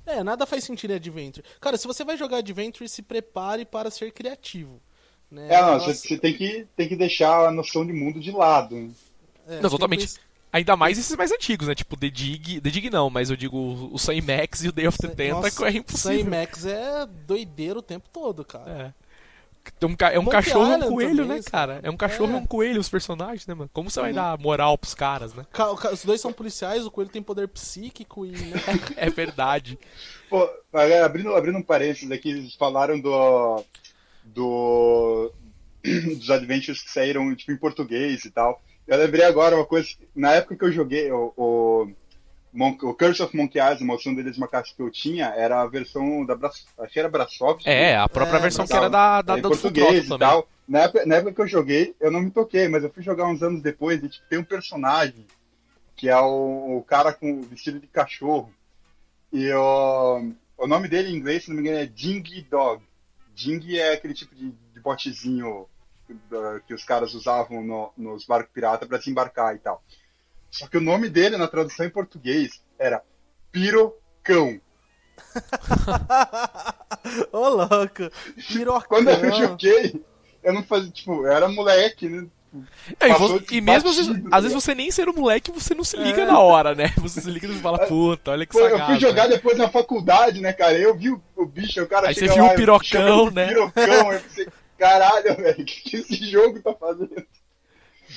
É, 0.07 0.23
nada 0.23 0.47
faz 0.47 0.63
sentido 0.65 0.93
em 0.93 0.97
Adventure. 0.97 1.45
Cara, 1.61 1.77
se 1.77 1.87
você 1.87 2.05
vai 2.05 2.17
jogar 2.17 2.39
Adventure, 2.39 2.89
se 2.89 3.03
prepare 3.03 3.65
para 3.65 3.91
ser 3.91 4.13
criativo. 4.13 4.81
Né? 5.31 5.49
É, 5.51 5.61
não, 5.61 5.73
Nossa, 5.73 5.93
você, 5.93 6.09
você 6.09 6.19
tem, 6.19 6.33
que, 6.35 6.67
tem 6.77 6.89
que 6.89 6.95
deixar 6.95 7.49
a 7.49 7.51
noção 7.51 7.85
de 7.85 7.93
mundo 7.93 8.21
de 8.21 8.31
lado. 8.31 8.77
né? 8.77 8.91
é, 9.49 9.61
Não, 9.61 9.69
totalmente. 9.69 10.15
tem 10.15 10.27
Ainda 10.53 10.75
mais 10.75 10.97
esses 10.97 11.15
mais 11.17 11.31
antigos, 11.31 11.69
né? 11.69 11.75
Tipo 11.75 11.99
The 11.99 12.09
Dig, 12.09 12.61
The 12.63 12.71
Dig 12.71 12.89
não, 12.89 13.11
mas 13.11 13.29
eu 13.29 13.37
digo 13.37 13.91
o 13.93 13.99
Sam 13.99 14.15
Max 14.23 14.65
e 14.65 14.69
o 14.69 14.73
Day 14.73 14.87
of 14.87 14.97
the 14.97 15.09
Tentacle 15.09 15.67
é 15.67 15.73
impossível. 15.73 16.25
Sam 16.25 16.31
Max 16.31 16.65
é 16.65 17.07
doideiro 17.27 17.81
o 17.81 17.83
tempo 17.83 18.09
todo, 18.11 18.43
cara. 18.43 18.95
É. 18.97 19.06
Tem 19.73 19.89
um 19.89 19.97
ca- 19.97 20.11
é 20.13 20.19
um 20.19 20.27
cachorro 20.27 20.73
e 20.73 20.77
um 20.77 20.89
coelho, 20.89 21.17
também, 21.25 21.37
né, 21.39 21.43
cara? 21.43 21.81
É 21.83 21.91
um 21.91 21.97
cachorro 21.97 22.33
É. 22.33 22.35
e 22.35 22.37
um 22.41 22.47
coelho 22.47 22.81
os 22.81 22.89
personagens, 22.89 23.47
né, 23.47 23.55
mano? 23.55 23.71
Como 23.73 23.91
você 23.91 24.01
vai 24.01 24.11
Uhum. 24.11 24.17
dar 24.17 24.39
moral 24.39 24.77
pros 24.79 24.95
caras, 24.95 25.35
né? 25.35 25.45
Ca- 25.53 25.75
ca- 25.77 25.93
Os 25.93 26.05
dois 26.05 26.21
são 26.21 26.33
policiais, 26.33 26.85
o 26.87 26.91
coelho 26.91 27.11
tem 27.11 27.23
poder 27.23 27.49
psíquico 27.49 28.25
e. 28.27 28.31
né? 28.31 28.57
É 28.97 29.11
verdade. 29.11 29.79
Pô, 30.31 30.49
agora, 30.73 31.05
abrindo, 31.07 31.35
abrindo 31.35 31.59
um 31.59 31.63
parênteses 31.63 32.11
aqui, 32.11 32.31
eles 32.31 32.55
falaram 32.55 32.99
do. 33.01 33.63
do 34.25 35.33
dos 36.19 36.31
adventures 36.31 36.83
que 36.83 36.91
saíram 36.91 37.35
tipo, 37.35 37.53
em 37.53 37.57
português 37.57 38.25
e 38.25 38.31
tal. 38.31 38.61
Eu 38.87 38.99
lembrei 38.99 39.25
agora 39.25 39.57
uma 39.57 39.65
coisa, 39.67 39.89
na 40.15 40.33
época 40.33 40.57
que 40.57 40.65
eu 40.65 40.73
joguei 40.73 41.11
o, 41.11 41.33
o, 41.37 41.89
Mon- 42.57 42.77
o 42.83 42.95
Curse 42.95 43.23
of 43.23 43.37
Monkey 43.37 43.59
Island, 43.59 43.83
a 43.83 43.87
maldição 43.87 44.15
deles 44.15 44.39
macacos 44.39 44.73
que 44.73 44.81
eu 44.83 44.91
tinha, 44.91 45.27
era 45.27 45.61
a 45.61 45.67
versão 45.67 46.25
da 46.25 46.35
Bra... 46.35 46.49
acho 46.51 46.93
que 46.93 46.99
era 46.99 47.09
Brasoft. 47.09 47.67
É, 47.69 47.97
a 47.97 48.09
própria 48.09 48.39
É, 48.39 48.41
versão 48.41 48.67
que 48.67 48.73
era 48.73 48.89
da, 48.89 49.23
da, 49.23 49.35
Full 49.35 49.43
português 49.43 50.07
e 50.09 50.19
tal. 50.19 50.49
Na 50.67 50.81
época, 50.81 51.07
na 51.07 51.15
época 51.17 51.33
que 51.35 51.41
eu 51.43 51.47
joguei, 51.47 51.95
eu 52.01 52.11
não 52.11 52.21
me 52.23 52.31
toquei, 52.31 52.67
mas 52.67 52.83
eu 52.83 52.91
fui 52.91 53.03
jogar 53.03 53.27
uns 53.29 53.43
anos 53.43 53.63
depois 53.63 54.03
e 54.03 54.09
tipo, 54.09 54.27
tem 54.29 54.39
um 54.39 54.45
personagem 54.45 55.25
que 55.95 56.09
é 56.09 56.19
o, 56.19 56.79
o 56.79 56.85
cara 56.87 57.13
com 57.13 57.31
o 57.33 57.43
vestido 57.43 57.79
de 57.79 57.87
cachorro. 57.87 58.53
E 59.33 59.51
o, 59.53 60.33
o 60.59 60.67
nome 60.67 60.89
dele 60.89 61.11
em 61.11 61.17
inglês, 61.17 61.45
se 61.45 61.51
não 61.51 61.57
me 61.57 61.63
engano, 61.63 61.79
é 61.79 61.87
Dingy 61.87 62.43
Dog. 62.51 62.83
Dingy 63.35 63.79
é 63.79 63.93
aquele 63.93 64.15
tipo 64.15 64.35
de, 64.35 64.51
de 64.51 64.81
botezinho 64.81 65.67
uh, 66.11 66.61
que 66.67 66.75
os 66.75 66.85
caras 66.85 67.15
usavam 67.15 67.63
no- 67.63 67.93
nos 67.97 68.25
barcos 68.27 68.53
pirata 68.53 68.87
para 68.87 68.99
desembarcar 68.99 69.55
e 69.55 69.59
tal. 69.59 69.83
Só 70.59 70.67
que 70.69 70.79
o 70.79 70.81
nome 70.81 71.09
dele 71.11 71.37
na 71.37 71.47
tradução 71.47 71.85
em 71.85 71.91
português 71.91 72.63
era 72.79 73.03
Pirocão. 73.53 74.61
Ô, 77.33 77.49
louco! 77.49 78.11
Pirocão. 78.49 78.89
Quando 78.89 79.11
eu 79.11 79.33
joguei, 79.35 80.03
eu 80.43 80.55
não 80.55 80.63
fazia, 80.63 80.91
tipo, 80.91 81.27
eu 81.27 81.33
era 81.33 81.49
moleque, 81.49 82.09
né? 82.09 82.27
É, 82.99 83.09
e, 83.09 83.57
e 83.59 83.61
mesmo 83.61 83.91
às 83.91 83.97
vezes, 83.97 84.09
batido, 84.11 84.29
às 84.33 84.43
vezes 84.45 84.55
você 84.55 84.75
nem 84.75 84.91
ser 84.91 85.09
um 85.11 85.13
moleque, 85.13 85.51
você 85.51 85.75
não 85.75 85.85
se 85.85 85.95
liga 85.99 86.23
É. 86.23 86.27
na 86.27 86.39
hora, 86.39 86.75
né? 86.75 86.91
Você 86.97 87.21
se 87.21 87.31
liga 87.31 87.47
e 87.47 87.55
fala, 87.59 87.81
puta, 87.87 88.31
olha 88.31 88.47
que 88.47 88.53
Pô, 88.53 88.61
eu 88.61 88.71
sagaz. 88.71 88.87
fui 88.87 88.99
jogar 89.01 89.29
né? 89.29 89.37
depois 89.37 89.59
na 89.59 89.69
faculdade, 89.69 90.41
né, 90.41 90.55
cara? 90.55 90.79
Eu 90.79 90.97
vi 90.97 91.11
o, 91.11 91.23
o 91.37 91.45
bicho, 91.45 91.83
o 91.83 91.87
cara 91.87 92.09
Aí 92.09 92.15
chega 92.15 92.29
você 92.29 92.35
viu 92.35 92.45
lá, 92.47 92.53
o 92.53 92.57
pirocão, 92.57 93.31
né? 93.31 93.49
Pirocão, 93.49 94.13
eu 94.13 94.21
pensei, 94.21 94.49
caralho, 94.79 95.37
velho, 95.37 95.63
o 95.63 95.65
que, 95.67 95.81
que 95.83 95.97
esse 95.99 96.31
jogo 96.31 96.63
tá 96.63 96.73
fazendo? 96.73 97.27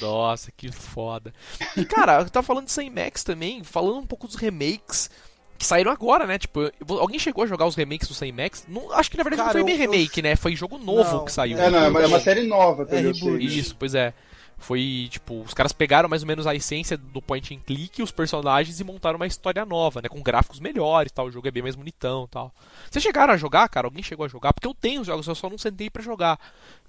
Nossa, 0.01 0.51
que 0.55 0.71
foda. 0.71 1.33
E, 1.75 1.85
cara, 1.85 2.21
eu 2.21 2.29
tava 2.29 2.45
falando 2.45 2.65
de 2.65 2.71
Sam 2.71 2.89
Max 2.91 3.23
também, 3.23 3.63
falando 3.63 3.97
um 3.99 4.05
pouco 4.05 4.27
dos 4.27 4.35
remakes 4.35 5.09
que 5.57 5.65
saíram 5.65 5.91
agora, 5.91 6.25
né? 6.25 6.37
Tipo, 6.39 6.61
eu- 6.61 6.71
alguém 6.99 7.19
chegou 7.19 7.43
a 7.43 7.47
jogar 7.47 7.65
os 7.65 7.75
remakes 7.75 8.07
do 8.07 8.13
Sam 8.13 8.31
Max? 8.33 8.63
Não, 8.67 8.91
acho 8.93 9.11
que 9.11 9.17
na 9.17 9.23
verdade 9.23 9.41
Cara, 9.43 9.53
não 9.59 9.65
foi 9.65 9.71
bem 9.71 9.75
eu- 9.81 9.85
eu- 9.85 9.91
remake, 9.91 10.21
né? 10.21 10.35
Foi 10.37 10.55
jogo 10.55 10.77
novo 10.77 11.17
Não, 11.17 11.25
que 11.25 11.31
saiu. 11.31 11.57
é 11.59 11.65
É, 11.65 11.69
não, 11.69 11.79
é 11.79 11.81
uma, 11.81 11.85
é 11.87 11.89
uma 11.89 12.17
reboot. 12.17 12.23
série 12.23 12.43
nova, 12.43 12.85
tá 12.85 12.95
É 12.95 13.03
eu. 13.05 13.11
Isso, 13.39 13.75
pois 13.77 13.93
é. 13.93 14.13
Foi, 14.59 15.07
tipo, 15.09 15.41
os 15.41 15.53
caras 15.53 15.71
pegaram 15.71 16.09
mais 16.09 16.21
ou 16.21 16.27
menos 16.27 16.45
a 16.45 16.53
essência 16.53 16.97
do 16.97 17.21
point 17.21 17.55
and 17.55 17.59
click, 17.65 18.03
os 18.03 18.11
personagens 18.11 18.79
e 18.79 18.83
montaram 18.83 19.15
uma 19.15 19.25
história 19.25 19.65
nova, 19.65 20.01
né? 20.01 20.09
Com 20.09 20.21
gráficos 20.21 20.59
melhores, 20.59 21.11
tal, 21.11 21.27
o 21.27 21.31
jogo 21.31 21.47
é 21.47 21.51
bem 21.51 21.63
mais 21.63 21.75
bonitão, 21.75 22.27
tal. 22.27 22.53
Vocês 22.89 23.01
chegaram 23.01 23.33
a 23.33 23.37
jogar, 23.37 23.67
cara? 23.69 23.87
Alguém 23.87 24.03
chegou 24.03 24.25
a 24.25 24.29
jogar? 24.29 24.53
Porque 24.53 24.67
eu 24.67 24.73
tenho 24.73 25.01
os 25.01 25.07
jogos, 25.07 25.27
eu 25.27 25.35
só 25.35 25.49
não 25.49 25.57
sentei 25.57 25.89
pra 25.89 26.03
jogar. 26.03 26.39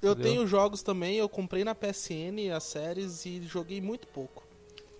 Eu 0.02 0.12
Entendeu? 0.12 0.32
tenho 0.32 0.46
jogos 0.46 0.82
também, 0.82 1.16
eu 1.16 1.28
comprei 1.28 1.64
na 1.64 1.74
PSN 1.74 2.50
as 2.54 2.64
séries 2.64 3.24
e 3.24 3.42
joguei 3.42 3.80
muito 3.80 4.06
pouco. 4.08 4.42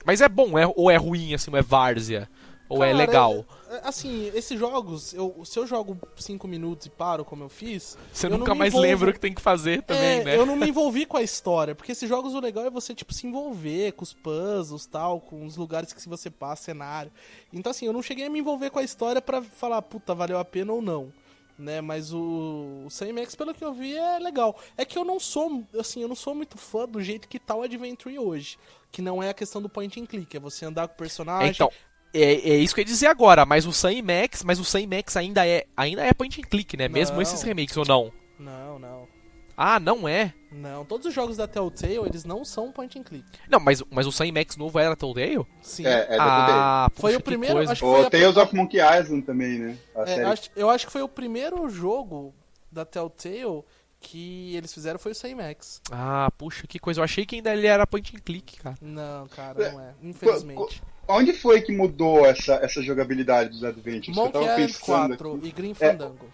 Mas 0.04 0.20
é 0.20 0.28
bom, 0.28 0.59
é, 0.59 0.66
ou 0.66 0.90
é 0.90 0.96
ruim, 0.96 1.35
assim, 1.35 1.50
ou 1.50 1.56
é 1.56 1.62
várzea? 1.62 2.28
Ou 2.70 2.85
é 2.85 2.92
Cara, 2.92 2.98
legal? 2.98 3.44
é- 3.68 3.80
Assim, 3.83 4.30
esses 4.33 4.59
jogos, 4.59 5.12
eu, 5.12 5.42
se 5.44 5.59
eu 5.59 5.66
jogo 5.66 5.98
5 6.16 6.46
minutos 6.46 6.87
e 6.87 6.90
paro, 6.90 7.24
como 7.24 7.42
eu 7.42 7.48
fiz. 7.48 7.98
Você 8.12 8.26
eu 8.26 8.30
nunca 8.30 8.54
mais 8.54 8.72
envolvo. 8.72 8.87
lembra 8.87 9.11
o 9.11 9.12
que 9.12 9.18
tem 9.18 9.35
que 9.35 9.40
fazer 9.40 9.83
também, 9.83 10.20
é, 10.20 10.24
né? 10.24 10.37
Eu 10.37 10.46
não 10.46 10.54
me 10.56 10.68
envolvi 10.68 11.04
com 11.04 11.16
a 11.16 11.22
história, 11.22 11.74
porque 11.74 11.90
esses 11.90 12.09
jogos 12.09 12.33
o 12.33 12.40
legal 12.40 12.64
é 12.64 12.70
você, 12.70 12.94
tipo, 12.94 13.12
se 13.12 13.26
envolver 13.26 13.92
com 13.92 14.04
os 14.04 14.12
puzzles 14.12 14.87
tal, 14.87 15.20
com 15.20 15.44
os 15.44 15.56
lugares 15.56 15.92
que 15.92 16.09
você 16.09 16.30
passa, 16.30 16.62
cenário. 16.62 17.11
Então, 17.52 17.70
assim, 17.70 17.87
eu 17.87 17.92
não 17.92 18.02
cheguei 18.02 18.26
a 18.26 18.30
me 18.30 18.38
envolver 18.38 18.70
com 18.70 18.78
a 18.78 18.85
história 18.85 19.20
pra 19.20 19.42
falar, 19.42 19.83
puta, 19.83 20.14
valeu 20.14 20.38
a 20.38 20.44
pena 20.44 20.72
ou 20.72 20.80
não. 20.80 21.12
Né, 21.59 21.83
mas 21.83 22.11
o, 22.11 22.85
o 22.87 22.90
Sam 22.90 23.12
Max, 23.12 23.35
pelo 23.35 23.52
que 23.52 23.62
eu 23.62 23.74
vi, 23.74 23.94
é 23.94 24.18
legal. 24.18 24.59
É 24.78 24.85
que 24.87 24.96
eu 24.96 25.04
não 25.04 25.20
sou, 25.20 25.62
assim, 25.78 26.00
eu 26.00 26.09
não 26.09 26.16
sou 26.16 26.35
muito 26.35 26.56
fã 26.56 26.88
do 26.88 27.02
jeito 27.02 27.28
que 27.28 27.38
tá 27.38 27.54
o 27.54 27.61
Adventure 27.62 28.18
hoje. 28.18 28.56
Que 28.90 29.02
não 29.02 29.22
é 29.22 29.28
a 29.28 29.35
questão 29.35 29.61
do 29.61 29.68
point 29.68 30.00
and 30.00 30.06
click, 30.06 30.35
é 30.35 30.40
você 30.40 30.64
andar 30.64 30.88
com 30.88 30.94
o 30.94 30.96
personagem. 30.96 31.50
Então, 31.50 31.70
é, 32.12 32.23
é 32.51 32.57
isso 32.57 32.75
que 32.75 32.81
eu 32.81 32.83
ia 32.83 32.87
dizer 32.87 33.07
agora, 33.07 33.44
mas 33.46 33.66
o 33.66 33.73
Sam 33.73 34.03
Max, 34.03 34.42
mas 34.44 34.59
o 34.59 34.64
Sam 34.64 34.87
Max 34.92 35.16
ainda 35.16 35.46
é, 35.46 35.66
ainda 35.77 36.05
é 36.05 36.12
point 36.12 36.40
and 36.40 36.44
click, 36.44 36.77
né? 36.77 36.88
Mesmo 36.88 37.16
Não. 37.16 37.23
esses 37.23 37.42
remakes 37.42 37.77
ou 37.77 37.85
não? 37.85 38.12
Não, 38.38 38.79
não. 38.79 39.09
Ah, 39.57 39.79
não 39.79 40.09
é? 40.09 40.33
Não, 40.51 40.87
todos 40.87 41.07
os 41.07 41.12
jogos 41.12 41.37
da 41.37 41.46
Telltale, 41.46 41.96
eles 42.07 42.25
não 42.25 42.44
são 42.46 42.73
point 42.73 42.99
and 42.99 43.03
click. 43.03 43.27
Não, 43.49 43.61
mas, 43.61 43.83
mas 43.90 44.07
o 44.07 44.12
Sam 44.12 44.33
Max 44.33 44.57
novo 44.57 44.79
era 44.79 44.96
Telltale? 44.96 45.46
Sim. 45.61 45.87
É, 45.87 46.07
é 46.14 46.16
ah, 46.18 46.90
Foi 46.94 47.11
puxa, 47.11 47.16
o 47.16 47.18
que 47.23 47.25
primeiro, 47.27 47.55
coisa. 47.57 47.73
acho 47.73 47.81
que 47.83 47.87
foi 47.90 48.03
O 48.03 48.07
a- 48.07 48.11
Tales 48.11 48.37
of 48.38 48.57
Monkey 48.57 48.79
Island 48.79 49.23
também, 49.23 49.59
né? 49.59 49.77
É, 50.07 50.23
acho- 50.25 50.51
eu 50.57 50.70
acho 50.70 50.87
que 50.87 50.92
foi 50.92 51.03
o 51.03 51.09
primeiro 51.09 51.68
jogo 51.68 52.35
da 52.73 52.87
Telltale 52.87 53.62
que 54.01 54.57
eles 54.57 54.73
fizeram 54.73 54.99
foi 54.99 55.12
o 55.12 55.14
Sam 55.14 55.37
Max. 55.37 55.83
Ah, 55.90 56.31
puxa, 56.38 56.66
que 56.66 56.79
coisa. 56.79 57.01
Eu 57.01 57.05
achei 57.05 57.27
que 57.27 57.37
ainda 57.37 57.53
ele 57.53 57.66
era 57.66 57.87
point 57.87 58.16
and 58.16 58.20
click, 58.20 58.57
cara. 58.61 58.77
Não, 58.81 59.29
cara, 59.29 59.73
não 59.73 59.81
é. 59.81 59.94
Infelizmente. 60.03 60.83
Onde 61.11 61.33
foi 61.33 61.61
que 61.61 61.73
mudou 61.73 62.25
essa, 62.25 62.55
essa 62.55 62.83
jogabilidade 62.83 63.51
dos 63.51 63.64
Adventures? 63.64 64.05
Que 64.05 64.11
eu 64.11 64.14
Monkey 64.25 64.33
tava 64.33 64.44
Island 64.46 64.73
pensando 64.73 65.09
4 65.16 65.35
aqui. 65.37 65.46
e 65.49 65.53
Green 65.53 65.70
É, 65.73 65.75
Fandango. 65.75 66.31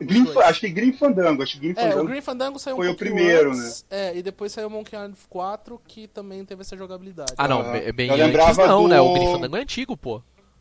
Grim, 0.00 0.24
dois. 0.24 0.36
acho 0.38 0.60
que 0.60 0.68
Grim 0.68 0.92
Fandango, 0.92 1.42
acho 1.42 1.52
que 1.54 1.60
Grim 1.60 1.74
É, 1.80 1.86
o 1.86 1.90
Fandango. 1.90 2.08
Green 2.08 2.20
Fandango 2.20 2.58
saiu 2.58 2.76
foi 2.76 2.88
um 2.88 2.92
o 2.92 2.96
primeiro, 2.96 3.50
antes, 3.52 3.86
É, 3.88 4.14
e 4.16 4.22
depois 4.22 4.50
saiu 4.52 4.66
o 4.66 4.70
Monkey 4.70 4.96
Island 4.96 5.16
4, 5.28 5.80
que 5.86 6.08
também 6.08 6.44
teve 6.44 6.62
essa 6.62 6.76
jogabilidade. 6.76 7.32
Ah, 7.38 7.46
não, 7.46 7.60
Aham. 7.60 7.72
bem, 7.92 8.08
Eu 8.10 8.14
antes 8.44 8.56
não, 8.58 8.82
do- 8.82 8.88
né? 8.88 9.00
O 9.00 9.12
Grim 9.14 9.26
Fandango 9.26 9.56
é 9.56 9.60
antigo, 9.60 9.96
pô. 9.96 10.20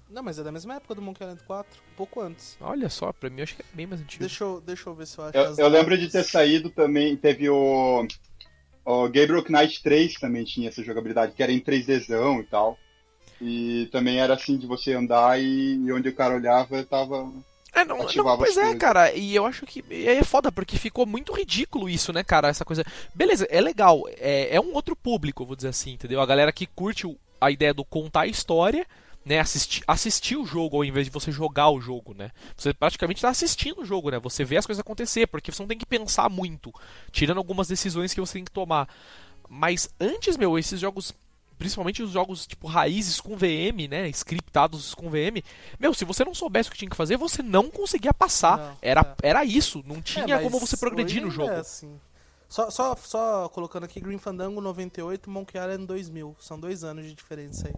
Não, 0.09 0.21
mas 0.21 0.37
é 0.37 0.43
da 0.43 0.51
mesma 0.51 0.75
época 0.75 0.93
do 0.93 1.01
Monkey 1.01 1.23
Island 1.23 1.41
4, 1.47 1.81
um 1.91 1.95
pouco 1.97 2.21
antes. 2.21 2.55
Olha 2.61 2.87
só, 2.87 3.11
pra 3.11 3.31
mim 3.31 3.37
eu 3.39 3.43
acho 3.43 3.55
que 3.55 3.63
é 3.63 3.65
bem 3.73 3.87
mais 3.87 3.99
antigo. 3.99 4.19
Deixa 4.23 4.43
eu, 4.43 4.61
deixa 4.61 4.87
eu 4.87 4.93
ver 4.93 5.07
se 5.07 5.17
eu 5.17 5.23
acho 5.25 5.35
Eu, 5.37 5.43
as 5.45 5.57
eu 5.57 5.67
lembro 5.67 5.97
de 5.97 6.07
ter 6.11 6.23
saído 6.23 6.69
também, 6.69 7.17
teve 7.17 7.49
o, 7.49 8.05
o 8.85 9.03
Gabriel 9.09 9.43
Knight 9.49 9.81
3 9.81 10.13
também 10.19 10.43
tinha 10.43 10.69
essa 10.69 10.83
jogabilidade, 10.83 11.33
que 11.33 11.41
era 11.41 11.51
em 11.51 11.59
3Dzão 11.59 12.39
e 12.41 12.43
tal. 12.43 12.77
E 13.43 13.87
também 13.91 14.19
era 14.19 14.33
assim 14.33 14.57
de 14.57 14.65
você 14.65 14.93
andar 14.93 15.39
e, 15.39 15.75
e 15.75 15.91
onde 15.91 16.09
o 16.09 16.15
cara 16.15 16.35
olhava 16.35 16.83
tava. 16.83 17.29
É, 17.73 17.83
não, 17.83 17.97
não, 17.97 18.37
pois 18.37 18.55
é, 18.55 18.75
cara, 18.75 19.11
e 19.13 19.35
eu 19.35 19.45
acho 19.45 19.65
que 19.65 19.83
é 19.89 20.23
foda, 20.23 20.51
porque 20.51 20.77
ficou 20.77 21.07
muito 21.07 21.33
ridículo 21.33 21.89
isso, 21.89 22.13
né, 22.13 22.23
cara, 22.23 22.47
essa 22.47 22.63
coisa. 22.63 22.85
Beleza, 23.15 23.47
é 23.49 23.59
legal, 23.59 24.03
é, 24.19 24.55
é 24.55 24.61
um 24.61 24.73
outro 24.73 24.95
público, 24.95 25.45
vou 25.45 25.55
dizer 25.55 25.69
assim, 25.69 25.93
entendeu? 25.93 26.21
A 26.21 26.25
galera 26.25 26.51
que 26.51 26.67
curte 26.67 27.07
a 27.41 27.49
ideia 27.49 27.73
do 27.73 27.83
contar 27.83 28.21
a 28.21 28.27
história, 28.27 28.85
né, 29.25 29.39
assistir, 29.39 29.83
assistir 29.87 30.35
o 30.35 30.45
jogo 30.45 30.77
ao 30.77 30.85
invés 30.85 31.07
de 31.07 31.11
você 31.11 31.31
jogar 31.31 31.71
o 31.71 31.81
jogo, 31.81 32.13
né? 32.13 32.29
Você 32.55 32.75
praticamente 32.75 33.21
tá 33.21 33.29
assistindo 33.29 33.81
o 33.81 33.85
jogo, 33.85 34.11
né? 34.11 34.19
Você 34.19 34.45
vê 34.45 34.57
as 34.57 34.67
coisas 34.67 34.79
acontecer, 34.79 35.25
porque 35.25 35.51
você 35.51 35.61
não 35.61 35.67
tem 35.67 35.77
que 35.77 35.85
pensar 35.85 36.29
muito, 36.29 36.71
tirando 37.11 37.39
algumas 37.39 37.67
decisões 37.67 38.13
que 38.13 38.21
você 38.21 38.33
tem 38.33 38.45
que 38.45 38.51
tomar. 38.51 38.87
Mas 39.49 39.89
antes, 39.99 40.37
meu, 40.37 40.59
esses 40.59 40.79
jogos 40.79 41.13
principalmente 41.57 42.03
os 42.03 42.11
jogos 42.11 42.45
tipo 42.45 42.67
raízes 42.67 43.19
com 43.19 43.35
VM, 43.35 43.87
né, 43.89 44.09
scriptados 44.09 44.93
com 44.93 45.09
VM, 45.09 45.43
meu, 45.79 45.93
se 45.93 46.05
você 46.05 46.23
não 46.25 46.33
soubesse 46.33 46.69
o 46.69 46.71
que 46.71 46.77
tinha 46.77 46.89
que 46.89 46.95
fazer, 46.95 47.17
você 47.17 47.41
não 47.41 47.69
conseguia 47.69 48.13
passar. 48.13 48.57
Não, 48.57 48.77
era, 48.81 49.15
é. 49.21 49.29
era 49.29 49.45
isso, 49.45 49.83
não 49.85 49.97
É, 49.97 50.01
tinha 50.01 50.35
mas 50.35 50.43
como 50.43 50.59
você 50.59 50.77
progredir 50.77 51.21
no 51.21 51.31
jogo. 51.31 51.51
É 51.51 51.59
assim. 51.59 51.99
Só, 52.49 52.69
só, 52.69 52.95
só 52.95 53.49
colocando 53.49 53.85
aqui 53.85 53.99
Green 53.99 54.19
Fandango 54.19 54.61
98, 54.61 55.27
Monkey 55.27 55.57
Island 55.57 55.87
2000. 55.87 56.35
São 56.39 56.59
dois 56.59 56.83
anos 56.83 57.03
de 57.03 57.15
diferença 57.15 57.67
aí. 57.67 57.73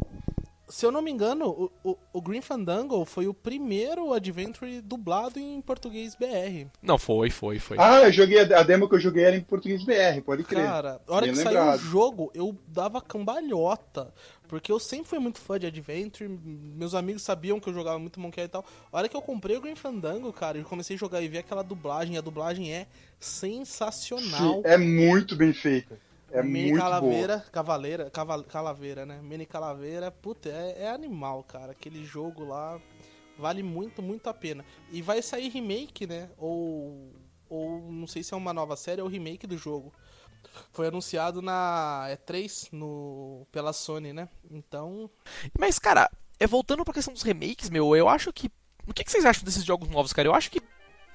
Se 0.68 0.86
eu 0.86 0.92
não 0.92 1.02
me 1.02 1.12
engano, 1.12 1.72
o, 1.84 1.92
o, 1.92 1.98
o 2.14 2.22
Green 2.22 2.42
Fandango 2.42 3.06
foi 3.06 3.28
o 3.28 3.34
primeiro 3.34 4.14
Adventure 4.14 4.82
dublado 4.82 5.40
em 5.40 5.62
português 5.62 6.16
BR. 6.16 6.68
Não, 6.82 6.98
foi, 6.98 7.30
foi, 7.30 7.60
foi. 7.60 7.78
Ah, 7.80 8.04
eu 8.04 8.12
joguei 8.12 8.40
a 8.40 8.60
a 8.60 8.64
demo 8.64 8.90
que 8.90 8.96
eu 8.96 9.00
joguei 9.00 9.24
era 9.24 9.36
em 9.36 9.42
português 9.42 9.84
BR, 9.84 10.22
pode 10.26 10.44
crer. 10.44 10.66
Cara, 10.66 11.02
a 11.08 11.14
hora 11.14 11.26
Bem 11.26 11.36
que 11.36 11.42
saiu 11.42 11.60
lembrado. 11.60 11.80
o 11.80 11.84
jogo, 11.84 12.32
eu 12.34 12.58
dava 12.68 13.02
cambalhota. 13.02 14.14
Porque 14.48 14.72
eu 14.72 14.80
sempre 14.80 15.08
fui 15.08 15.20
muito 15.20 15.40
fã 15.40 15.60
de 15.60 15.66
Adventure, 15.66 16.30
meus 16.30 16.94
amigos 16.94 17.24
sabiam 17.24 17.60
que 17.60 17.68
eu 17.68 17.74
jogava 17.74 17.98
muito 17.98 18.20
Monkey 18.20 18.42
Island 18.42 18.50
e 18.50 18.52
tal. 18.52 18.66
A 18.92 18.98
hora 18.98 19.10
que 19.10 19.16
eu 19.16 19.22
comprei 19.22 19.58
o 19.58 19.62
Green 19.62 19.76
Fandango, 19.76 20.32
cara, 20.32 20.58
eu 20.58 20.64
comecei 20.64 20.96
a 20.96 21.00
jogar 21.00 21.22
e 21.22 21.28
ver 21.28 21.40
aquela 21.40 21.64
dublagem. 21.64 22.18
A 22.18 22.22
dublagem 22.22 22.72
é 22.72 22.86
sensacional. 23.20 24.56
Sim, 24.56 24.62
é 24.64 24.78
muito 24.78 25.36
bem 25.36 25.52
feita. 25.52 26.00
É 26.32 26.42
Mini 26.42 26.72
muito 26.72 26.80
boa. 26.80 26.92
Calaveira, 26.92 27.46
Cavaleira, 27.52 28.10
caval, 28.10 28.44
Calaveira, 28.44 29.06
né? 29.06 29.20
Mini 29.22 29.46
Calaveira, 29.46 30.12
puta, 30.12 30.50
é, 30.50 30.84
é 30.84 30.90
animal, 30.90 31.44
cara. 31.44 31.72
Aquele 31.72 32.04
jogo 32.04 32.44
lá 32.44 32.80
vale 33.38 33.64
muito, 33.64 34.02
muito 34.02 34.28
a 34.30 34.34
pena. 34.34 34.66
E 34.92 35.02
vai 35.02 35.22
sair 35.22 35.50
remake, 35.50 36.08
né? 36.08 36.30
Ou, 36.38 37.14
ou 37.50 37.92
não 37.92 38.08
sei 38.08 38.24
se 38.24 38.34
é 38.34 38.38
uma 38.38 38.54
nova 38.54 38.76
série 38.76 39.02
ou 39.02 39.08
remake 39.08 39.48
do 39.48 39.58
jogo. 39.58 39.94
Foi 40.72 40.88
anunciado 40.88 41.42
na 41.42 42.08
E3 42.10 42.70
no, 42.72 43.48
pela 43.52 43.74
Sony, 43.74 44.14
né? 44.14 44.30
Então, 44.50 45.10
Mas, 45.58 45.80
cara, 45.80 46.10
é, 46.40 46.48
voltando 46.48 46.84
pra 46.84 46.94
questão 46.94 47.14
dos 47.14 47.24
remakes, 47.24 47.70
meu, 47.70 47.96
eu 47.96 48.08
acho 48.08 48.32
que. 48.32 48.50
O 48.88 48.94
que, 48.94 49.04
que 49.04 49.12
vocês 49.12 49.26
acham 49.26 49.44
desses 49.44 49.64
jogos 49.64 49.90
novos, 49.90 50.14
cara? 50.14 50.28
Eu 50.28 50.36
acho 50.36 50.52
que, 50.52 50.62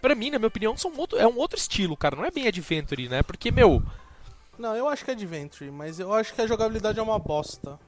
pra 0.03 0.15
mim, 0.15 0.31
na 0.31 0.39
minha 0.39 0.49
opinião, 0.49 0.77
são 0.77 0.93
outro, 0.97 1.19
é 1.19 1.27
um 1.27 1.37
outro 1.37 1.57
estilo, 1.57 1.97
cara. 1.97 2.17
Não 2.17 2.25
é 2.25 2.31
bem 2.31 2.47
Adventure, 2.49 3.09
né? 3.09 3.23
Porque, 3.23 3.51
meu. 3.51 3.83
Não, 4.61 4.77
eu 4.77 4.89
acho 4.89 5.05
que 5.05 5.11
é 5.11 5.15
Adventure, 5.15 5.71
mas 5.71 5.99
eu 5.99 6.13
acho 6.13 6.35
que 6.35 6.41
a 6.41 6.47
jogabilidade 6.47 6.99
é 6.99 7.03
uma 7.03 7.19
bosta. 7.19 7.79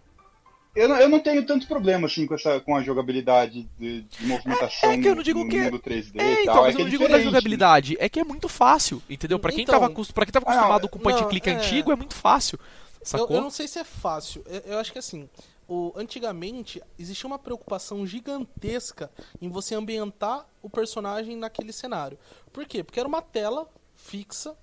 Eu 0.74 0.88
não, 0.88 0.96
eu 0.96 1.08
não 1.08 1.20
tenho 1.20 1.44
tanto 1.44 1.68
problema 1.68 2.06
assim 2.06 2.26
com, 2.26 2.34
essa, 2.34 2.58
com 2.60 2.74
a 2.74 2.82
jogabilidade 2.82 3.68
de, 3.78 4.00
de 4.02 4.26
movimentação 4.26 4.90
É- 4.90 4.94
é 4.94 4.98
que 4.98 5.06
eu 5.06 5.14
não 5.14 5.22
digo 5.22 5.44
no, 5.44 5.50
que 5.50 5.58
é- 5.58 5.64
mundo 5.64 5.78
3D 5.78 6.18
É, 6.18 6.24
e 6.38 6.42
então, 6.42 6.54
tal. 6.54 6.62
mas 6.64 6.74
é 6.74 6.78
eu 6.78 6.80
não 6.80 6.86
é 6.86 6.90
digo 6.90 7.02
da 7.02 7.08
diferente. 7.08 7.24
jogabilidade. 7.26 7.96
É 8.00 8.08
que 8.08 8.18
é 8.18 8.24
muito 8.24 8.48
fácil, 8.48 9.02
entendeu? 9.08 9.38
Pra 9.38 9.52
quem, 9.52 9.64
Então- 9.64 9.78
tava, 9.78 9.92
pra 10.14 10.24
quem 10.24 10.32
tava 10.32 10.46
Ah, 10.48 10.52
acostumado 10.52 10.88
com 10.88 10.98
point 10.98 11.20
não, 11.20 11.26
and 11.26 11.30
click 11.30 11.50
é. 11.50 11.52
antigo, 11.52 11.92
é 11.92 11.96
muito 11.96 12.14
fácil. 12.14 12.58
Eu, 13.00 13.06
Sacou? 13.06 13.36
eu 13.36 13.42
não 13.42 13.50
sei 13.50 13.68
se 13.68 13.78
é 13.80 13.84
fácil. 13.84 14.42
Eu, 14.46 14.60
eu 14.72 14.78
acho 14.78 14.90
que 14.92 14.98
assim, 14.98 15.28
o, 15.68 15.92
antigamente 15.94 16.82
existia 16.98 17.26
uma 17.26 17.38
preocupação 17.38 18.06
gigantesca 18.06 19.10
em 19.42 19.50
você 19.50 19.74
ambientar 19.74 20.46
o 20.62 20.70
personagem 20.70 21.36
naquele 21.36 21.72
cenário. 21.72 22.18
Por 22.50 22.64
quê? 22.64 22.82
Porque 22.82 22.98
era 22.98 23.08
uma 23.08 23.20
tela 23.20 23.68
fixa 23.94 24.56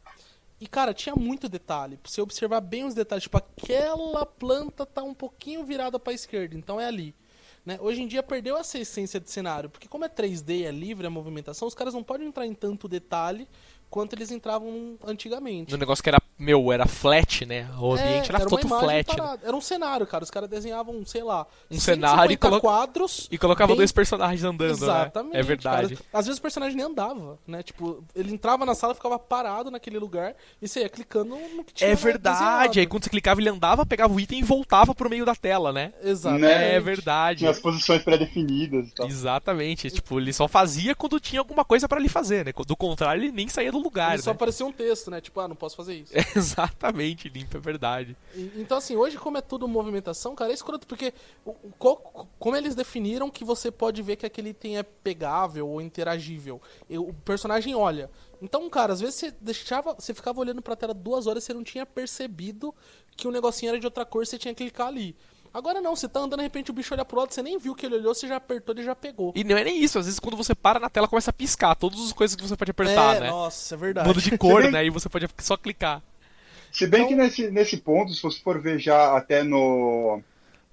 e, 0.59 0.67
cara, 0.67 0.93
tinha 0.93 1.15
muito 1.15 1.47
detalhe. 1.47 1.97
Pra 1.97 2.11
você 2.11 2.21
observar 2.21 2.59
bem 2.61 2.83
os 2.83 2.93
detalhes. 2.93 3.23
Tipo, 3.23 3.37
aquela 3.37 4.25
planta 4.25 4.85
tá 4.85 5.03
um 5.03 5.13
pouquinho 5.13 5.63
virada 5.63 5.99
pra 5.99 6.13
esquerda, 6.13 6.55
então 6.55 6.79
é 6.79 6.85
ali. 6.85 7.15
Né? 7.65 7.77
Hoje 7.81 8.01
em 8.01 8.07
dia 8.07 8.23
perdeu 8.23 8.57
essa 8.57 8.77
essência 8.77 9.19
de 9.19 9.29
cenário, 9.29 9.69
porque 9.69 9.87
como 9.87 10.05
é 10.05 10.09
3D, 10.09 10.65
é 10.65 10.71
livre 10.71 11.05
a 11.05 11.09
movimentação, 11.09 11.67
os 11.67 11.75
caras 11.75 11.93
não 11.93 12.03
podem 12.03 12.27
entrar 12.27 12.45
em 12.45 12.53
tanto 12.53 12.87
detalhe 12.87 13.47
quanto 13.89 14.13
eles 14.13 14.31
entravam 14.31 14.97
antigamente. 15.03 15.71
No 15.71 15.77
negócio 15.77 16.03
que 16.03 16.09
era, 16.09 16.18
meu, 16.39 16.71
era 16.71 16.85
flat, 16.87 17.45
né? 17.45 17.67
O 17.77 17.95
É, 17.97 18.01
ambiente 18.01 18.29
era, 18.29 18.39
uma 18.39 18.47
todo 18.47 18.67
flat. 18.67 19.07
né? 19.17 19.37
Era 19.43 19.55
um 19.55 19.61
cenário, 19.61 20.07
cara. 20.07 20.23
Os 20.23 20.31
caras 20.31 20.49
desenhavam, 20.49 21.05
sei 21.05 21.21
lá, 21.21 21.45
Um 21.69 21.77
cenário 21.79 22.31
e 22.31 22.35
150 22.37 22.49
colo- 22.49 22.61
quadros. 22.61 23.27
E 23.29 23.37
colocava 23.37 23.67
bem- 23.73 23.77
dois 23.77 23.91
personagens 23.91 24.43
andando, 24.43 24.71
Exatamente. 24.71 25.33
né? 25.33 25.39
É 25.39 25.43
verdade. 25.43 25.95
cara. 25.97 26.07
Às 26.13 26.25
vezes 26.27 26.39
o 26.39 26.41
personagem 26.41 26.75
nem 26.77 26.85
andava, 26.85 27.37
né? 27.45 27.61
Tipo, 27.61 28.03
ele 28.15 28.31
entrava 28.33 28.65
na 28.65 28.73
sala, 28.73 28.95
ficava 28.95 29.19
parado 29.19 29.69
naquele 29.69 29.99
lugar 29.99 30.33
e 30.61 30.67
você 30.67 30.79
ia 30.81 30.89
clicando 30.89 31.35
no 31.55 31.63
que 31.63 31.73
tinha 31.73 31.89
É 31.89 31.95
verdade. 31.95 32.39
desenhado. 32.39 32.79
Aí 32.79 32.85
quando 32.87 33.03
você 33.03 33.09
clicava, 33.09 33.41
ele 33.41 33.49
andava, 33.49 33.85
pegava 33.85 34.13
o 34.13 34.19
item 34.19 34.39
e 34.39 34.43
voltava 34.43 34.95
pro 34.95 35.09
meio 35.09 35.25
da 35.25 35.35
tela, 35.35 35.73
né? 35.73 35.91
Exatamente. 36.01 36.41
Né? 36.45 36.75
É 36.75 36.79
verdade. 36.79 37.39
Tinha 37.39 37.51
as 37.51 37.59
posições 37.59 38.01
pré-definidas 38.01 38.87
e 38.87 38.91
tal. 38.91 39.07
Exatamente. 39.07 39.89
Tipo, 39.91 40.19
ele 40.19 40.31
só 40.31 40.47
fazia 40.47 40.95
quando 40.95 41.19
tinha 41.19 41.41
alguma 41.41 41.65
coisa 41.65 41.87
pra 41.87 41.99
ele 41.99 42.07
fazer, 42.09 42.45
né? 42.45 42.53
Do 42.65 42.77
contrário, 42.77 43.21
ele 43.23 43.31
nem 43.31 43.47
saía 43.49 43.71
do 43.71 43.79
lugar, 43.79 44.13
Ele 44.13 44.21
só 44.21 44.29
né? 44.31 44.35
aparecia 44.35 44.65
um 44.65 44.71
texto, 44.71 45.11
né? 45.11 45.19
Tipo, 45.19 45.39
ah, 45.41 45.47
não 45.47 45.55
posso 45.55 45.75
fazer 45.75 45.95
isso. 45.95 46.13
Exatamente, 46.37 47.29
limpo, 47.29 47.57
é 47.57 47.59
verdade. 47.59 48.15
E- 48.35 48.51
Então, 48.57 48.77
assim, 48.77 48.95
hoje, 48.95 49.17
como 49.17 49.37
é 49.37 49.41
tudo 49.41 49.67
movimentação, 49.67 50.35
cara, 50.35 50.51
é 50.51 50.53
escroto, 50.53 50.85
porque 50.87 51.13
o- 51.45 51.51
o- 51.51 51.71
co- 51.77 52.27
como 52.37 52.55
eles 52.55 52.75
definiram 52.75 53.29
que 53.29 53.43
você 53.43 53.71
pode 53.71 54.01
ver 54.01 54.15
que 54.15 54.25
aquele 54.25 54.49
item 54.49 54.77
é 54.77 54.83
pegável 54.83 55.67
ou 55.67 55.81
interagível? 55.81 56.61
E 56.89 56.97
O 56.97 57.13
personagem 57.13 57.73
olha. 57.75 58.09
Então, 58.41 58.69
cara, 58.69 58.93
às 58.93 58.99
vezes 59.01 59.15
você 59.15 59.31
deixava. 59.41 59.93
Você 59.93 60.13
ficava 60.13 60.39
olhando 60.39 60.61
pra 60.61 60.75
tela 60.75 60.93
duas 60.93 61.27
horas 61.27 61.43
e 61.43 61.47
você 61.47 61.53
não 61.53 61.63
tinha 61.63 61.85
percebido 61.85 62.73
que 63.15 63.27
o 63.27 63.31
negocinho 63.31 63.69
era 63.69 63.79
de 63.79 63.85
outra 63.85 64.05
cor, 64.05 64.25
você 64.25 64.37
tinha 64.37 64.53
que 64.53 64.63
clicar 64.63 64.87
ali. 64.87 65.15
Agora 65.51 65.81
não, 65.81 65.95
você 65.95 66.07
tá 66.07 66.19
andando, 66.19 66.37
de 66.39 66.43
repente 66.43 66.69
o 66.69 66.73
bicho 66.73 66.93
olha 66.93 67.03
pro 67.03 67.17
lado, 67.19 67.33
você 67.33 67.41
nem 67.41 67.57
viu 67.57 67.73
que 67.73 67.83
ele 67.85 67.95
olhou, 67.95 68.13
você 68.13 68.27
já 68.27 68.35
apertou 68.35 68.75
e 68.77 68.83
já 68.83 68.95
pegou. 68.95 69.33
E 69.35 69.43
não 69.43 69.57
é 69.57 69.63
nem 69.63 69.81
isso, 69.83 69.97
às 69.97 70.05
vezes 70.05 70.19
quando 70.19 70.37
você 70.37 70.53
para 70.53 70.79
na 70.79 70.89
tela 70.91 71.07
começa 71.07 71.31
a 71.31 71.33
piscar 71.33 71.73
todas 71.75 71.99
as 71.99 72.13
coisas 72.13 72.35
que 72.35 72.47
você 72.47 72.55
pode 72.55 72.69
apertar, 72.69 73.15
é, 73.15 73.19
né? 73.21 73.29
nossa, 73.31 73.73
é 73.73 73.77
verdade. 73.77 74.07
Muda 74.07 74.21
de 74.21 74.37
cor, 74.37 74.61
né? 74.71 74.85
E 74.85 74.89
você 74.91 75.09
pode 75.09 75.27
só 75.39 75.57
clicar. 75.57 76.03
Se 76.71 76.85
bem 76.87 77.01
Então- 77.01 77.09
que 77.09 77.15
nesse, 77.15 77.51
nesse 77.51 77.77
ponto, 77.77 78.13
se 78.13 78.21
você 78.21 78.39
for 78.41 78.59
ver 78.61 78.79
já 78.79 79.15
até 79.17 79.43
no 79.43 80.21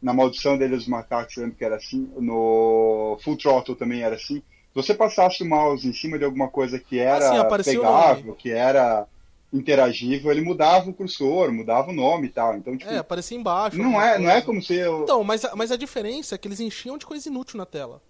na 0.03 0.13
maldição 0.13 0.57
deles 0.59 0.81
dos 0.81 0.89
macacos, 0.89 1.37
eu 1.37 1.43
lembro 1.45 1.57
que 1.57 1.65
era 1.65 1.77
assim, 1.77 2.11
no 2.19 3.19
Full 3.25 3.37
Throttle 3.39 3.75
também 3.75 4.03
era 4.03 4.15
assim. 4.15 4.37
Se 4.37 4.43
você 4.75 4.95
passasse 4.95 5.43
o 5.43 5.49
mouse 5.49 5.89
em 5.89 5.93
cima 5.93 6.19
de 6.19 6.25
alguma 6.25 6.49
coisa 6.49 6.79
que 6.79 6.99
era 6.99 7.31
sim, 7.31 7.39
aparecia 7.39 7.81
o 7.81 7.83
pegável, 7.83 8.35
que 8.35 8.51
era 8.51 9.07
interagível, 9.53 10.31
ele 10.31 10.43
mudava 10.43 10.91
o 10.91 10.93
cursor, 10.93 11.51
mudava 11.51 11.91
o 11.91 11.95
nome 11.95 12.27
e 12.27 12.31
tal. 12.31 12.55
Então, 12.57 12.77
tipo, 12.77 12.91
É, 12.91 12.99
aparecia 12.99 13.37
embaixo. 13.39 13.79
não 13.79 14.01
é, 14.01 14.19
não 14.19 14.31
é 14.31 14.43
como 14.43 14.63
se 14.63 14.75
eu... 14.75 15.03
Então, 15.03 15.25
mas, 15.25 15.45
a- 15.45 15.57
mas 15.57 15.73
a 15.73 15.77
diferença 15.77 16.35
é 16.35 16.39
que 16.39 16.47
eles 16.47 16.61
enchiam 16.61 16.99
de 16.99 17.07
coisa 17.07 17.29
inútil 17.29 17.57
na 17.57 17.65
tela. 17.65 18.03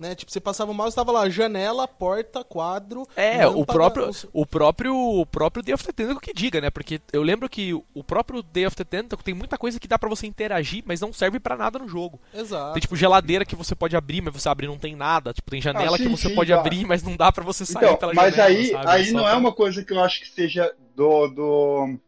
Né? 0.00 0.14
Tipo, 0.14 0.32
você 0.32 0.40
passava 0.40 0.70
o 0.70 0.74
mouse 0.74 0.94
e 0.94 0.96
tava 0.96 1.12
lá, 1.12 1.28
janela, 1.28 1.86
porta, 1.86 2.42
quadro. 2.42 3.06
É, 3.14 3.46
o 3.46 3.50
lâmpada, 3.58 3.72
próprio, 3.72 4.08
os- 4.08 4.26
o 4.32 4.44
próprio, 4.46 4.96
o 4.96 5.24
próprio 5.26 5.62
Day 5.62 5.74
of 5.74 5.84
the 5.84 5.92
Tentacle 5.92 6.20
que 6.20 6.32
diga, 6.32 6.60
né? 6.60 6.70
Porque 6.70 7.00
eu 7.12 7.22
lembro 7.22 7.48
que 7.48 7.72
o 7.74 8.02
próprio 8.02 8.42
Day 8.42 8.66
of 8.66 8.74
the 8.74 8.84
Tentacle 8.84 9.22
tem 9.24 9.34
muita 9.34 9.56
coisa 9.58 9.78
que 9.78 9.86
dá 9.86 9.98
pra 9.98 10.08
você 10.08 10.26
interagir, 10.26 10.82
mas 10.86 11.00
não 11.00 11.12
serve 11.12 11.38
pra 11.38 11.56
nada 11.56 11.78
no 11.78 11.86
jogo. 11.86 12.18
Exato. 12.34 12.72
Tem 12.72 12.80
tipo 12.80 12.96
geladeira 12.96 13.44
que 13.44 13.54
você 13.54 13.74
pode 13.74 13.94
abrir, 13.94 14.22
mas 14.22 14.32
você 14.34 14.48
abrir 14.48 14.66
não 14.66 14.78
tem 14.78 14.96
nada. 14.96 15.32
Tipo, 15.32 15.50
tem 15.50 15.60
janela 15.60 15.94
Ah, 15.94 15.98
sim, 15.98 16.04
que 16.04 16.08
você 16.10 16.28
sim, 16.30 16.34
pode 16.34 16.50
tá. 16.50 16.58
abrir, 16.58 16.84
mas 16.86 17.02
não 17.02 17.14
dá 17.16 17.30
pra 17.30 17.44
você 17.44 17.64
sair 17.64 17.84
Então, 17.84 17.96
pela 17.96 18.14
mas 18.14 18.34
janela. 18.34 18.58
aí, 18.58 18.66
sabe? 18.70 18.88
aí 18.88 19.04
Só 19.06 19.12
não 19.18 19.26
é 19.26 19.30
pra- 19.30 19.38
uma 19.38 19.52
coisa 19.52 19.84
que 19.84 19.92
eu 19.92 20.00
acho 20.00 20.20
que 20.20 20.28
seja 20.30 20.74
do, 20.96 21.28
do 21.28 21.98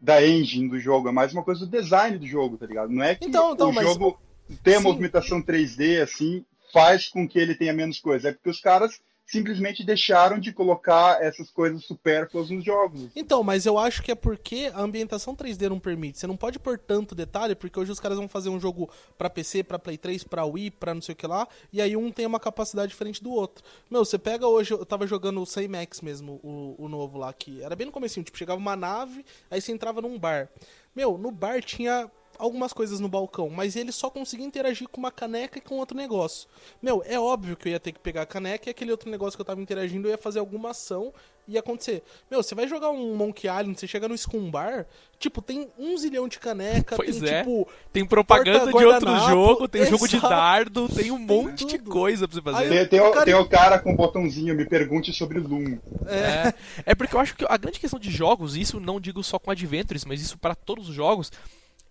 da 0.00 0.26
engine 0.26 0.68
do 0.68 0.80
jogo, 0.80 1.08
é 1.08 1.12
mais 1.12 1.32
uma 1.32 1.44
coisa 1.44 1.64
do 1.64 1.70
design 1.70 2.18
do 2.18 2.26
jogo, 2.26 2.56
tá 2.56 2.66
ligado? 2.66 2.90
Não 2.90 3.04
é 3.04 3.14
que 3.14 3.26
Então, 3.26 3.52
então, 3.52 3.70
o 3.70 3.74
mas- 3.74 3.86
jogo 3.86 4.18
ter 4.64 4.74
a 4.76 4.80
movimentação 4.80 5.40
3D 5.40 6.02
assim 6.02 6.44
faz 6.72 7.08
com 7.08 7.28
que 7.28 7.38
ele 7.38 7.54
tenha 7.54 7.72
menos 7.72 8.00
coisa, 8.00 8.28
é 8.28 8.32
porque 8.32 8.50
os 8.50 8.60
caras 8.60 9.00
simplesmente 9.32 9.82
deixaram 9.82 10.38
de 10.38 10.52
colocar 10.52 11.22
essas 11.22 11.50
coisas 11.50 11.84
supérfluas 11.84 12.50
nos 12.50 12.62
jogos. 12.62 13.08
Então, 13.16 13.42
mas 13.42 13.64
eu 13.64 13.78
acho 13.78 14.02
que 14.02 14.10
é 14.10 14.14
porque 14.14 14.70
a 14.74 14.82
ambientação 14.82 15.34
3D 15.34 15.70
não 15.70 15.80
permite. 15.80 16.18
Você 16.18 16.26
não 16.26 16.36
pode 16.36 16.58
pôr 16.58 16.78
tanto 16.78 17.14
detalhe, 17.14 17.54
porque 17.54 17.80
hoje 17.80 17.90
os 17.90 18.00
caras 18.00 18.18
vão 18.18 18.28
fazer 18.28 18.50
um 18.50 18.60
jogo 18.60 18.90
pra 19.16 19.30
PC, 19.30 19.62
pra 19.62 19.78
Play 19.78 19.96
3, 19.96 20.24
pra 20.24 20.44
Wii, 20.44 20.72
pra 20.72 20.92
não 20.92 21.00
sei 21.00 21.14
o 21.14 21.16
que 21.16 21.26
lá, 21.26 21.48
e 21.72 21.80
aí 21.80 21.96
um 21.96 22.10
tem 22.10 22.26
uma 22.26 22.40
capacidade 22.40 22.90
diferente 22.90 23.22
do 23.22 23.32
outro. 23.32 23.64
Meu, 23.90 24.04
você 24.04 24.18
pega 24.18 24.46
hoje, 24.46 24.74
eu 24.74 24.84
tava 24.84 25.06
jogando 25.06 25.42
o 25.42 25.68
Max 25.70 26.02
mesmo, 26.02 26.38
o, 26.42 26.74
o 26.78 26.88
novo 26.88 27.16
lá, 27.16 27.32
que 27.32 27.62
era 27.62 27.74
bem 27.74 27.86
no 27.86 27.92
comecinho, 27.92 28.24
tipo, 28.24 28.36
chegava 28.36 28.60
uma 28.60 28.76
nave, 28.76 29.24
aí 29.50 29.60
você 29.60 29.72
entrava 29.72 30.02
num 30.02 30.18
bar. 30.18 30.50
Meu, 30.94 31.16
no 31.16 31.30
bar 31.30 31.62
tinha 31.62 32.10
algumas 32.38 32.72
coisas 32.72 32.98
no 33.00 33.08
balcão, 33.08 33.48
mas 33.50 33.76
ele 33.76 33.92
só 33.92 34.08
conseguia 34.10 34.46
interagir 34.46 34.88
com 34.88 34.98
uma 35.00 35.10
caneca 35.12 35.58
e 35.58 35.60
com 35.60 35.76
outro 35.76 35.96
negócio. 35.96 36.48
Meu, 36.82 37.02
é 37.06 37.18
óbvio 37.18 37.56
que 37.56 37.68
eu 37.68 37.72
ia 37.72 37.80
ter 37.80 37.92
que 37.92 38.00
pegar 38.00 38.22
a 38.22 38.26
caneca 38.26 38.68
e 38.68 38.70
aquele 38.70 38.90
outro 38.90 39.10
negócio 39.10 39.36
que 39.36 39.40
eu 39.40 39.46
tava 39.46 39.60
interagindo 39.60 40.08
eu 40.08 40.12
ia 40.12 40.18
fazer 40.18 40.38
alguma 40.38 40.70
ação 40.70 41.12
e 41.46 41.52
ia 41.54 41.60
acontecer. 41.60 42.02
Meu, 42.30 42.42
você 42.42 42.54
vai 42.54 42.68
jogar 42.68 42.90
um 42.90 43.14
Monkey 43.16 43.48
Island, 43.48 43.78
você 43.78 43.86
chega 43.88 44.08
no 44.08 44.16
Scum 44.16 44.50
Bar, 44.50 44.86
tipo, 45.18 45.42
tem 45.42 45.68
um 45.78 45.96
zilhão 45.98 46.28
de 46.28 46.38
caneca, 46.38 46.94
Pois 46.96 47.18
tem 47.18 47.28
é. 47.28 47.38
tipo. 47.40 47.68
Tem 47.92 48.04
propaganda 48.06 48.72
de 48.72 48.84
outro 48.84 49.16
jogo, 49.28 49.68
tem 49.68 49.84
jogo 49.86 50.06
de 50.08 50.20
dardo, 50.20 50.88
tem 50.88 51.10
um 51.10 51.18
monte 51.18 51.64
de 51.64 51.78
tudo. 51.78 51.90
coisa 51.90 52.28
pra 52.28 52.34
você 52.36 52.42
fazer. 52.42 52.62
Aí 52.64 52.68
Tem, 52.68 52.86
tem, 52.88 53.00
o, 53.00 53.10
cara- 53.12 53.24
tem 53.24 53.34
o 53.34 53.48
cara 53.48 53.78
com 53.78 53.92
o 53.92 53.96
botãozinho, 53.96 54.54
me 54.54 54.64
pergunte 54.64 55.12
sobre 55.12 55.38
Loom. 55.40 55.78
É, 56.06 56.54
é 56.86 56.94
porque 56.94 57.14
eu 57.14 57.20
acho 57.20 57.34
que 57.36 57.44
a 57.48 57.56
grande 57.56 57.80
questão 57.80 57.98
de 57.98 58.10
jogos, 58.10 58.56
isso 58.56 58.78
não 58.78 59.00
digo 59.00 59.22
só 59.24 59.38
com 59.38 59.50
Adventures, 59.50 60.04
mas 60.04 60.20
isso 60.22 60.38
para 60.38 60.54
todos 60.54 60.88
os 60.88 60.94
jogos, 60.94 61.30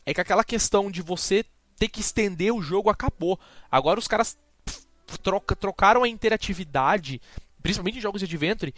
é 0.05 0.13
que 0.13 0.21
aquela 0.21 0.43
questão 0.43 0.89
de 0.89 1.01
você 1.01 1.45
ter 1.77 1.87
que 1.87 2.01
estender 2.01 2.53
o 2.53 2.61
jogo 2.61 2.89
acabou. 2.89 3.39
Agora 3.71 3.99
os 3.99 4.07
caras 4.07 4.37
troca, 5.21 5.55
trocaram 5.55 6.03
a 6.03 6.07
interatividade, 6.07 7.21
principalmente 7.61 7.97
em 7.97 8.01
jogos 8.01 8.21
de 8.21 8.25
Adventure, 8.25 8.73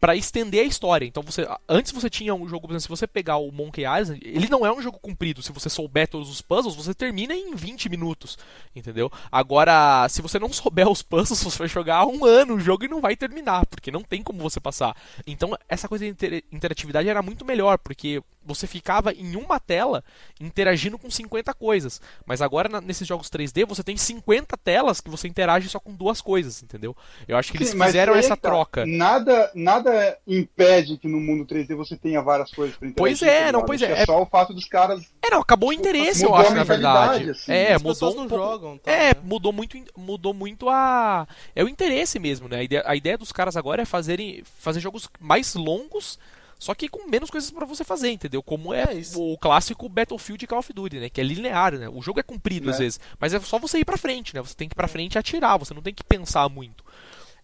para 0.00 0.14
estender 0.14 0.60
a 0.60 0.66
história. 0.66 1.06
Então 1.06 1.22
você 1.22 1.46
antes 1.68 1.92
você 1.92 2.08
tinha 2.10 2.34
um 2.34 2.46
jogo, 2.48 2.66
por 2.66 2.72
exemplo, 2.72 2.82
se 2.82 3.00
você 3.00 3.06
pegar 3.06 3.38
o 3.38 3.50
Monkey 3.50 3.82
Island, 3.82 4.20
ele 4.22 4.48
não 4.48 4.64
é 4.64 4.72
um 4.72 4.80
jogo 4.80 4.98
comprido. 4.98 5.42
Se 5.42 5.52
você 5.52 5.68
souber 5.68 6.08
todos 6.08 6.30
os 6.30 6.40
puzzles, 6.40 6.74
você 6.74 6.94
termina 6.94 7.34
em 7.34 7.54
20 7.54 7.88
minutos, 7.88 8.38
entendeu? 8.74 9.10
Agora, 9.30 10.08
se 10.08 10.20
você 10.22 10.38
não 10.38 10.52
souber 10.52 10.88
os 10.88 11.02
puzzles, 11.02 11.42
você 11.44 11.58
vai 11.58 11.68
jogar 11.68 12.06
um 12.06 12.24
ano 12.24 12.54
o 12.54 12.60
jogo 12.60 12.84
e 12.84 12.88
não 12.88 13.00
vai 13.00 13.16
terminar, 13.16 13.66
porque 13.66 13.90
não 13.90 14.02
tem 14.02 14.22
como 14.22 14.38
você 14.38 14.60
passar. 14.60 14.96
Então, 15.26 15.56
essa 15.68 15.88
coisa 15.88 16.04
de 16.04 16.10
inter 16.10 16.44
interatividade 16.52 17.08
era 17.08 17.22
muito 17.22 17.44
melhor, 17.44 17.78
porque 17.78 18.22
você 18.46 18.66
ficava 18.66 19.12
em 19.12 19.36
uma 19.36 19.58
tela 19.58 20.04
interagindo 20.40 20.98
com 20.98 21.10
50 21.10 21.52
coisas. 21.54 22.00
Mas 22.24 22.40
agora, 22.40 22.68
na, 22.68 22.80
nesses 22.80 23.06
jogos 23.06 23.28
3D, 23.28 23.66
você 23.66 23.82
tem 23.82 23.96
50 23.96 24.56
telas 24.56 25.00
que 25.00 25.10
você 25.10 25.26
interage 25.28 25.68
só 25.68 25.80
com 25.80 25.92
duas 25.94 26.20
coisas, 26.20 26.62
entendeu? 26.62 26.96
Eu 27.26 27.36
acho 27.36 27.50
que 27.50 27.58
eles 27.58 27.70
Sim, 27.70 27.82
fizeram 27.82 28.12
aí, 28.14 28.20
essa 28.20 28.36
tá, 28.36 28.48
troca. 28.48 28.86
Nada, 28.86 29.50
nada 29.54 30.16
impede 30.26 30.96
que 30.96 31.08
no 31.08 31.20
mundo 31.20 31.44
3D 31.44 31.74
você 31.74 31.96
tenha 31.96 32.22
várias 32.22 32.50
coisas 32.50 32.76
pra 32.76 32.88
interagir. 32.88 33.18
Pois 33.18 33.22
é, 33.22 33.52
não, 33.52 33.64
pois 33.64 33.82
é. 33.82 34.02
é 34.02 34.06
só 34.06 34.22
o 34.22 34.26
fato 34.26 34.54
dos 34.54 34.66
caras. 34.66 35.02
É, 35.22 35.30
não, 35.30 35.40
acabou 35.40 35.70
o 35.70 35.72
interesse, 35.72 36.24
eu 36.24 36.34
acho, 36.34 36.54
na 36.54 36.64
verdade. 36.64 37.30
assim. 37.30 37.52
É, 37.52 37.74
As 37.74 37.82
mudou 37.82 38.10
um 38.12 38.28
pouco. 38.28 38.36
jogam. 38.36 38.78
Tá, 38.78 38.90
É, 38.92 39.14
né? 39.14 39.20
mudou 39.22 39.52
muito, 39.52 39.76
mudou 39.96 40.32
muito 40.32 40.68
a. 40.68 41.26
É 41.54 41.64
o 41.64 41.68
interesse 41.68 42.18
mesmo, 42.18 42.48
né? 42.48 42.58
A 42.58 42.62
ideia, 42.62 42.82
a 42.86 42.94
ideia 42.96 43.18
dos 43.18 43.32
caras 43.32 43.56
agora 43.56 43.82
é 43.82 43.84
fazerem, 43.84 44.42
fazer 44.58 44.80
jogos 44.80 45.08
mais 45.18 45.54
longos, 45.54 46.18
só 46.58 46.74
que 46.74 46.88
com 46.88 47.08
menos 47.08 47.30
coisas 47.30 47.50
pra 47.50 47.66
você 47.66 47.84
fazer, 47.84 48.10
entendeu? 48.10 48.42
Como 48.42 48.72
é, 48.72 48.82
É 48.84 49.00
o 49.16 49.36
clássico 49.38 49.88
Battlefield 49.88 50.46
Call 50.46 50.58
of 50.60 50.72
Duty, 50.72 50.98
né? 51.00 51.08
Que 51.10 51.20
é 51.20 51.24
linear, 51.24 51.78
né? 51.78 51.88
O 51.88 52.00
jogo 52.02 52.20
é 52.20 52.22
comprido 52.22 52.70
às 52.70 52.78
Né? 52.78 52.84
vezes, 52.84 53.00
mas 53.20 53.34
é 53.34 53.40
só 53.40 53.58
você 53.58 53.78
ir 53.78 53.84
pra 53.84 53.96
frente, 53.98 54.34
né? 54.34 54.40
Você 54.40 54.54
tem 54.54 54.68
que 54.68 54.74
ir 54.74 54.76
pra 54.76 54.88
frente 54.88 55.14
e 55.14 55.18
atirar, 55.18 55.58
você 55.58 55.74
não 55.74 55.82
tem 55.82 55.94
que 55.94 56.04
pensar 56.04 56.48
muito. 56.48 56.84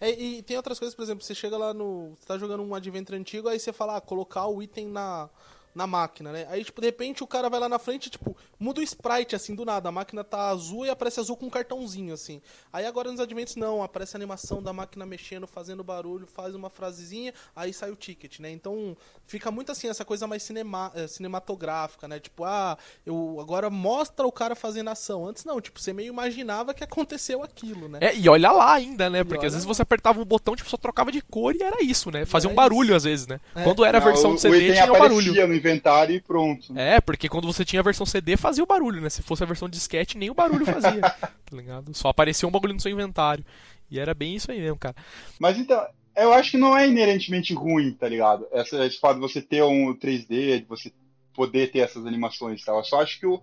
É, 0.01 0.11
e 0.11 0.43
tem 0.43 0.57
outras 0.57 0.79
coisas, 0.79 0.95
por 0.97 1.03
exemplo, 1.03 1.23
você 1.25 1.35
chega 1.35 1.57
lá 1.57 1.73
no. 1.73 2.17
Você 2.19 2.27
tá 2.27 2.37
jogando 2.37 2.63
um 2.65 2.75
Adventure 2.75 3.17
antigo, 3.17 3.49
aí 3.49 3.61
você 3.61 3.73
fala, 3.73 3.97
ah, 3.99 4.01
colocar 4.01 4.47
o 4.47 4.61
item 4.61 4.89
na, 4.89 5.31
na 5.75 5.87
máquina, 5.87 6.33
né? 6.33 6.47
Aí, 6.51 6.65
tipo, 6.65 6.81
de 6.81 6.87
repente 6.87 7.23
o 7.23 7.27
cara 7.27 7.49
vai 7.49 7.59
lá 7.59 7.69
na 7.69 7.79
frente, 7.79 8.11
tipo, 8.11 8.37
muda 8.59 8.81
o 8.81 8.83
sprite, 8.83 9.35
assim, 9.35 9.55
do 9.55 9.65
nada. 9.65 9.89
A 9.89 9.93
máquina 9.93 10.23
tá 10.23 10.49
azul 10.49 10.85
e 10.87 10.91
aparece 10.91 11.21
azul 11.21 11.37
com 11.37 11.47
um 11.47 11.51
cartãozinho, 11.51 12.13
assim. 12.15 12.41
Aí 12.73 12.87
agora 12.87 13.11
nos 13.11 13.21
Adventures, 13.21 13.57
não, 13.57 13.83
aparece 13.83 14.17
a 14.17 14.19
animação 14.19 14.63
da 14.63 14.73
máquina 14.73 15.07
mexendo, 15.07 15.47
fazendo 15.47 15.83
barulho, 15.83 16.27
faz 16.27 16.55
uma 16.55 16.69
frasezinha, 16.71 17.33
aí 17.57 17.73
sai 17.73 17.91
o 17.91 17.97
ticket, 17.97 18.39
né? 18.41 18.51
Então 18.51 18.97
fica 19.27 19.51
muito 19.51 19.73
assim, 19.73 19.89
essa 19.89 20.05
coisa 20.05 20.27
mais 20.27 20.43
cinema, 20.43 20.93
eh, 20.95 21.07
cinematográfica, 21.07 22.07
né? 22.07 22.21
Tipo, 22.21 22.45
ah, 22.45 22.77
eu 23.05 23.39
agora 23.41 23.71
mostra 23.71 24.27
o 24.27 24.33
cara 24.33 24.55
fazendo 24.55 24.91
ação. 24.91 25.27
Antes 25.27 25.45
não, 25.45 25.61
tipo, 25.61 25.81
você 25.81 25.93
meio 25.93 26.09
imaginava 26.09 26.75
que 26.75 26.85
aconteceu 26.85 27.43
aquilo, 27.43 27.89
né? 27.89 27.99
É, 28.01 28.17
e 28.17 28.29
olha 28.29 28.53
lá 28.53 28.75
ainda, 28.75 29.09
né? 29.09 29.25
Porque 29.25 29.39
olha 29.39 29.49
às 29.49 29.55
vezes 29.55 29.67
você 29.67 29.83
apertava 29.83 30.21
um 30.21 30.25
botão, 30.25 30.55
tipo, 30.55 30.69
só 30.69 30.77
trocava 30.77 31.11
de 31.11 31.21
cor 31.21 31.55
e 31.55 31.63
era 31.63 31.83
isso, 31.83 32.11
né? 32.11 32.25
Fazia 32.25 32.49
um 32.49 32.53
É 32.53 32.57
barulho 32.57 32.95
às 32.95 33.05
vezes, 33.05 33.27
né? 33.27 33.41
É. 33.55 33.63
Quando 33.63 33.85
era 33.85 33.99
a 33.99 34.01
Não, 34.01 34.07
versão 34.07 34.31
o, 34.31 34.35
de 34.35 34.39
o 34.39 34.41
CD, 34.41 34.73
tinha 34.73 34.93
o 34.93 34.99
barulho. 34.99 35.33
Inventário 35.63 36.17
e 36.17 36.21
pronto. 36.21 36.77
É, 36.77 37.01
porque 37.01 37.29
quando 37.29 37.47
você 37.47 37.65
tinha 37.65 37.81
a 37.81 37.85
versão 37.85 38.05
CD, 38.05 38.37
fazia 38.37 38.65
o 38.65 38.67
barulho, 38.67 39.01
né? 39.01 39.09
Se 39.09 39.23
fosse 39.23 39.43
a 39.43 39.47
versão 39.47 39.69
disquete, 39.69 40.19
nem 40.19 40.31
o 40.31 40.35
barulho 40.35 40.67
fazia, 40.67 41.01
tá 41.01 41.31
ligado? 41.53 41.95
Só 41.95 42.09
aparecia 42.09 42.49
um 42.49 42.53
bagulho 42.53 42.75
no 42.75 42.81
seu 42.81 42.91
inventário. 42.91 43.45
E 43.91 43.99
era 43.99 44.15
bem 44.15 44.35
isso 44.35 44.51
aí 44.51 44.61
mesmo, 44.61 44.79
cara. 44.79 44.97
Mas 45.39 45.59
então, 45.59 45.87
eu 46.17 46.33
acho 46.33 46.51
que 46.53 46.57
não 46.57 46.77
é 46.77 46.89
inerentemente 46.89 47.55
ruim, 47.55 47.93
tá 47.93 48.09
ligado? 48.09 48.47
Essa, 48.51 48.85
esse 48.85 48.99
fato 48.99 49.15
de 49.15 49.21
você 49.21 49.41
ter 49.41 49.63
um 49.63 49.95
3D, 49.95 50.61
de 50.61 50.67
você 50.69 50.93
poder 51.35 51.71
ter 51.71 51.81
essas 51.81 52.05
animações 52.07 52.61
e 52.61 52.65
tal. 52.65 52.79
Eu 52.79 52.85
só 52.85 53.01
acho 53.01 53.21
que 53.21 53.27
o, 53.27 53.41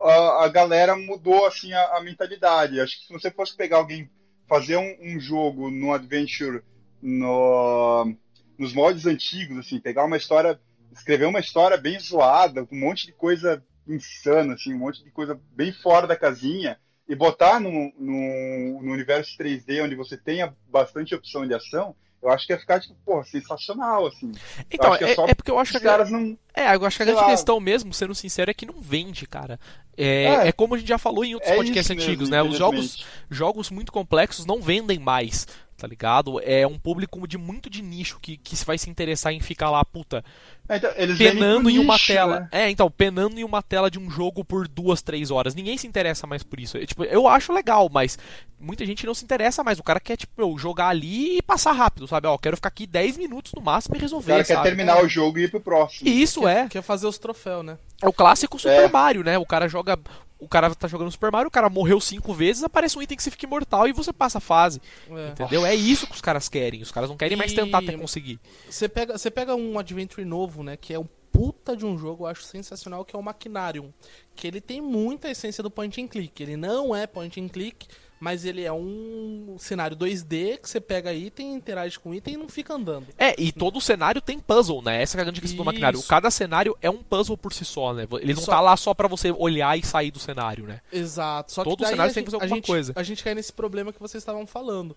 a, 0.00 0.44
a 0.44 0.48
galera 0.48 0.96
mudou 0.96 1.46
assim 1.46 1.72
a, 1.72 1.96
a 1.96 2.02
mentalidade. 2.02 2.80
Acho 2.80 3.00
que 3.00 3.06
se 3.06 3.12
você 3.12 3.30
fosse 3.30 3.56
pegar 3.56 3.78
alguém, 3.78 4.10
fazer 4.48 4.76
um, 4.76 4.96
um 5.00 5.20
jogo 5.20 5.70
no 5.70 5.92
Adventure 5.92 6.62
no, 7.02 8.14
nos 8.58 8.72
mods 8.72 9.06
antigos, 9.06 9.58
assim, 9.58 9.80
pegar 9.80 10.04
uma 10.04 10.16
história, 10.16 10.60
escrever 10.92 11.26
uma 11.26 11.40
história 11.40 11.76
bem 11.76 11.98
zoada, 11.98 12.64
com 12.64 12.76
um 12.76 12.80
monte 12.80 13.06
de 13.06 13.12
coisa 13.12 13.62
insana, 13.86 14.54
assim, 14.54 14.74
um 14.74 14.78
monte 14.78 15.02
de 15.02 15.10
coisa 15.10 15.38
bem 15.54 15.72
fora 15.72 16.06
da 16.06 16.16
casinha, 16.16 16.78
e 17.08 17.14
botar 17.14 17.58
no, 17.60 17.70
no, 17.70 18.82
no 18.82 18.92
universo 18.92 19.36
3D, 19.38 19.82
onde 19.84 19.94
você 19.94 20.16
tenha 20.16 20.54
bastante 20.70 21.14
opção 21.14 21.46
de 21.46 21.54
ação, 21.54 21.94
eu 22.22 22.30
acho 22.30 22.46
que 22.46 22.52
ia 22.52 22.58
ficar, 22.58 22.78
tipo, 22.78 22.94
porra, 23.04 23.24
sensacional, 23.24 24.06
assim. 24.06 24.30
Então, 24.70 24.94
é 24.94 25.02
é, 25.02 25.30
é 25.30 25.34
porque 25.34 25.50
eu 25.50 25.58
acho 25.58 25.72
Os 25.74 25.80
que 25.80 25.86
a 25.86 25.90
caras 25.90 26.08
não. 26.08 26.38
É, 26.54 26.72
eu 26.76 26.86
acho 26.86 26.96
que 26.96 27.02
a 27.02 27.06
grande 27.06 27.20
lá. 27.20 27.26
questão 27.30 27.58
mesmo, 27.58 27.92
sendo 27.92 28.14
sincero, 28.14 28.48
é 28.50 28.54
que 28.54 28.64
não 28.64 28.80
vende, 28.80 29.26
cara. 29.26 29.58
É, 29.96 30.24
É. 30.24 30.48
é 30.48 30.52
como 30.52 30.76
a 30.76 30.78
gente 30.78 30.86
já 30.86 30.98
falou 30.98 31.24
em 31.24 31.34
outros 31.34 31.50
É 31.50 31.56
podcasts 31.56 31.86
isso 31.86 31.94
mesmo, 31.96 32.10
antigos, 32.10 32.28
né? 32.30 32.40
Os 32.42 32.56
jogos, 32.56 33.04
jogos 33.28 33.70
muito 33.70 33.90
complexos 33.90 34.46
não 34.46 34.62
vendem 34.62 35.00
mais, 35.00 35.48
tá 35.82 35.88
ligado? 35.88 36.40
É 36.44 36.64
um 36.64 36.78
público 36.78 37.26
de 37.26 37.36
muito 37.36 37.68
de 37.68 37.82
nicho 37.82 38.20
que, 38.22 38.36
que 38.36 38.54
se 38.54 38.64
vai 38.64 38.78
se 38.78 38.88
interessar 38.88 39.32
em 39.32 39.40
ficar 39.40 39.68
lá, 39.68 39.84
puta, 39.84 40.24
É, 40.68 40.76
então, 40.76 40.90
penando 41.18 41.68
em 41.68 41.80
uma 41.80 41.94
nicho, 41.94 42.06
tela. 42.06 42.40
né? 42.40 42.48
É, 42.52 42.70
então, 42.70 42.88
penando 42.88 43.40
em 43.40 43.42
uma 43.42 43.60
tela 43.60 43.90
de 43.90 43.98
um 43.98 44.08
jogo 44.08 44.44
por 44.44 44.68
duas, 44.68 45.02
três 45.02 45.32
horas. 45.32 45.56
Ninguém 45.56 45.76
se 45.76 45.88
interessa 45.88 46.24
mais 46.24 46.44
por 46.44 46.60
isso. 46.60 46.78
É, 46.78 46.86
tipo, 46.86 47.02
eu 47.02 47.26
acho 47.26 47.52
legal, 47.52 47.88
mas 47.92 48.16
muita 48.60 48.86
gente 48.86 49.04
não 49.04 49.12
se 49.12 49.24
interessa 49.24 49.64
mais. 49.64 49.80
O 49.80 49.82
cara 49.82 49.98
quer, 49.98 50.16
tipo, 50.16 50.32
meu, 50.38 50.56
jogar 50.56 50.86
ali 50.88 51.38
e 51.38 51.42
passar 51.42 51.72
rápido, 51.72 52.06
sabe? 52.06 52.28
Ó, 52.28 52.38
quero 52.38 52.56
ficar 52.56 52.68
aqui 52.68 52.86
10 52.86 53.16
minutos 53.18 53.50
no 53.52 53.60
máximo 53.60 53.96
e 53.96 53.98
O 53.98 54.00
resolver, 54.00 54.32
cara 54.34 54.44
quer 54.44 54.54
sabe? 54.54 54.68
terminar 54.68 55.02
o 55.02 55.08
jogo 55.08 55.40
e 55.40 55.42
ir 55.46 55.50
pro 55.50 55.60
próximo. 55.60 56.08
E 56.08 56.22
isso 56.22 56.46
é. 56.46 56.68
Quer 56.68 56.82
fazer 56.82 57.08
os 57.08 57.18
troféus, 57.18 57.64
né? 57.64 57.76
É 58.00 58.08
o 58.08 58.12
clássico 58.12 58.56
Super 58.56 58.84
É. 58.84 58.88
Mario, 58.88 59.24
né? 59.24 59.36
O 59.36 59.44
cara 59.44 59.66
joga. 59.68 59.98
O 60.42 60.48
cara 60.48 60.74
tá 60.74 60.88
jogando 60.88 61.10
Super 61.10 61.30
Mario, 61.30 61.48
o 61.48 61.50
cara 61.50 61.70
morreu 61.70 62.00
cinco 62.00 62.34
vezes, 62.34 62.64
aparece 62.64 62.98
um 62.98 63.02
item 63.02 63.16
que 63.16 63.22
você 63.22 63.30
fica 63.30 63.46
imortal 63.46 63.86
e 63.86 63.92
você 63.92 64.12
passa 64.12 64.38
a 64.38 64.40
fase. 64.40 64.80
É. 65.10 65.28
Entendeu? 65.28 65.64
É 65.64 65.74
isso 65.74 66.06
que 66.06 66.14
os 66.14 66.20
caras 66.20 66.48
querem. 66.48 66.82
Os 66.82 66.90
caras 66.90 67.08
não 67.08 67.16
querem 67.16 67.36
mais 67.36 67.52
E- 67.52 67.54
tentar 67.54 67.78
até 67.78 67.96
conseguir. 67.96 68.40
Você 68.68 68.88
pega, 68.88 69.16
você 69.16 69.30
pega 69.30 69.54
um 69.54 69.78
Adventure 69.78 70.24
novo, 70.24 70.62
né? 70.64 70.76
Que 70.76 70.92
é 70.94 70.98
um 70.98 71.06
puta 71.30 71.76
de 71.76 71.86
um 71.86 71.96
jogo, 71.96 72.24
eu 72.24 72.28
acho 72.28 72.42
sensacional, 72.42 73.04
que 73.04 73.14
é 73.16 73.18
o 73.18 73.22
Machinarium. 73.22 73.90
Que 74.34 74.46
ele 74.48 74.60
tem 74.60 74.80
muita 74.80 75.30
essência 75.30 75.62
do 75.62 75.70
point 75.70 76.02
and 76.02 76.08
click. 76.08 76.42
Ele 76.42 76.56
não 76.56 76.94
é 76.94 77.06
point 77.06 77.40
and 77.40 77.48
click, 77.48 77.86
mas 78.22 78.44
ele 78.44 78.62
é 78.62 78.72
um 78.72 79.56
cenário 79.58 79.96
2D 79.96 80.58
que 80.62 80.68
você 80.70 80.80
pega 80.80 81.12
item, 81.12 81.54
interage 81.56 81.98
com 81.98 82.14
item 82.14 82.34
e 82.34 82.36
não 82.36 82.48
fica 82.48 82.72
andando. 82.72 83.08
É, 83.18 83.34
e 83.36 83.50
todo 83.50 83.80
cenário 83.80 84.20
tem 84.20 84.38
puzzle, 84.38 84.80
né? 84.80 85.02
Essa 85.02 85.18
é 85.18 85.20
a 85.20 85.24
grande 85.24 85.40
questão 85.40 85.56
do 85.56 85.62
Isso. 85.62 85.64
maquinário. 85.66 86.00
Cada 86.04 86.30
cenário 86.30 86.78
é 86.80 86.88
um 86.88 87.02
puzzle 87.02 87.36
por 87.36 87.52
si 87.52 87.64
só, 87.64 87.92
né? 87.92 88.06
Ele 88.20 88.34
não 88.34 88.42
Só- 88.42 88.52
tá 88.52 88.60
lá 88.60 88.76
só 88.76 88.94
pra 88.94 89.08
você 89.08 89.32
olhar 89.32 89.76
e 89.76 89.84
sair 89.84 90.12
do 90.12 90.20
cenário, 90.20 90.64
né? 90.68 90.80
Exato. 90.92 91.50
Só 91.52 91.64
Todo 91.64 91.84
cenário 91.84 92.12
a 92.12 92.14
tem 92.14 92.22
que 92.22 92.30
gente- 92.30 92.30
fazer 92.30 92.36
a 92.36 92.44
alguma 92.44 92.56
gente, 92.58 92.66
coisa. 92.68 92.92
A 92.94 93.02
gente 93.02 93.24
cai 93.24 93.34
nesse 93.34 93.52
problema 93.52 93.92
que 93.92 93.98
vocês 93.98 94.22
estavam 94.22 94.46
falando. 94.46 94.96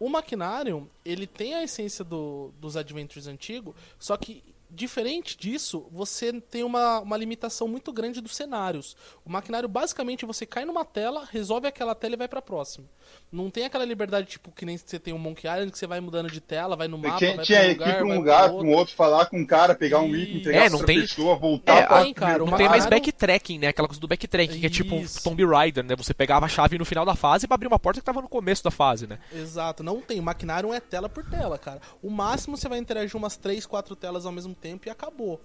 O 0.00 0.08
Machinarium, 0.08 0.88
ele 1.04 1.28
tem 1.28 1.54
a 1.54 1.62
essência 1.62 2.04
do- 2.04 2.50
dos 2.60 2.76
Adventures 2.76 3.28
antigos, 3.28 3.72
só 4.00 4.16
que 4.16 4.42
diferente 4.70 5.36
disso, 5.36 5.86
você 5.90 6.32
tem 6.40 6.64
uma, 6.64 7.00
uma 7.00 7.16
limitação 7.16 7.68
muito 7.68 7.92
grande 7.92 8.20
dos 8.20 8.34
cenários. 8.34 8.96
O 9.24 9.30
maquinário, 9.30 9.68
basicamente, 9.68 10.24
você 10.26 10.44
cai 10.46 10.64
numa 10.64 10.84
tela, 10.84 11.26
resolve 11.30 11.66
aquela 11.68 11.94
tela 11.94 12.14
e 12.14 12.16
vai 12.18 12.28
pra 12.28 12.42
próxima. 12.42 12.86
Não 13.30 13.50
tem 13.50 13.64
aquela 13.64 13.84
liberdade, 13.84 14.26
tipo, 14.26 14.50
que 14.50 14.64
nem 14.64 14.76
você 14.76 14.98
tem 14.98 15.12
o 15.14 15.18
Monkey 15.18 15.46
Island, 15.46 15.70
que 15.72 15.78
você 15.78 15.86
vai 15.86 16.00
mudando 16.00 16.30
de 16.30 16.40
tela, 16.40 16.76
vai 16.76 16.88
no 16.88 16.98
mapa, 16.98 17.18
tinha 17.18 17.36
vai 17.36 17.44
tinha 17.44 17.58
pra 17.60 17.68
um 17.68 17.74
que 17.74 17.74
ir 17.74 17.78
lugar, 17.78 17.96
pra 17.98 18.06
um 18.06 18.14
lugar, 18.14 18.50
outro. 18.50 18.66
um 18.66 18.72
outro, 18.74 18.94
falar 18.94 19.26
com 19.26 19.38
um 19.38 19.46
cara, 19.46 19.74
pegar 19.74 20.00
um 20.00 20.14
item, 20.14 20.36
entregar 20.38 20.66
É, 20.66 20.70
não 20.70 20.82
tem- 20.84 21.00
pessoa, 21.00 21.36
voltar 21.36 21.76
É, 21.76 21.86
pra 21.86 22.02
tem, 22.02 22.14
cara, 22.14 22.38
Não 22.44 22.56
tem 22.56 22.68
mais 22.68 22.86
backtracking, 22.86 23.58
né? 23.58 23.68
Aquela 23.68 23.88
coisa 23.88 24.00
do 24.00 24.08
backtracking, 24.08 24.60
que 24.60 24.66
é 24.66 24.70
tipo. 24.70 24.94
Tomb 25.22 25.44
Raider, 25.44 25.84
né? 25.84 25.94
Você 25.96 26.14
pegava 26.14 26.46
a 26.46 26.48
chave 26.48 26.78
no 26.78 26.84
final 26.84 27.04
da 27.04 27.14
fase 27.14 27.46
pra 27.46 27.54
abrir 27.54 27.66
uma 27.66 27.78
porta 27.78 28.00
que 28.00 28.04
tava 28.06 28.22
no 28.22 28.28
começo 28.28 28.62
da 28.64 28.70
fase, 28.70 29.06
né? 29.06 29.18
Exato, 29.32 29.82
não 29.82 30.00
tem. 30.00 30.18
O 30.20 30.22
Maquinário 30.22 30.72
é 30.72 30.80
tela 30.80 31.08
por 31.08 31.24
tela, 31.28 31.58
cara. 31.58 31.80
O 32.02 32.10
máximo 32.10 32.56
você 32.56 32.68
vai 32.68 32.78
interagir 32.78 33.16
umas 33.16 33.36
3, 33.36 33.66
4 33.66 33.94
telas 33.96 34.24
ao 34.26 34.32
mesmo 34.32 34.53
tempo 34.54 34.88
e 34.88 34.90
acabou. 34.90 35.40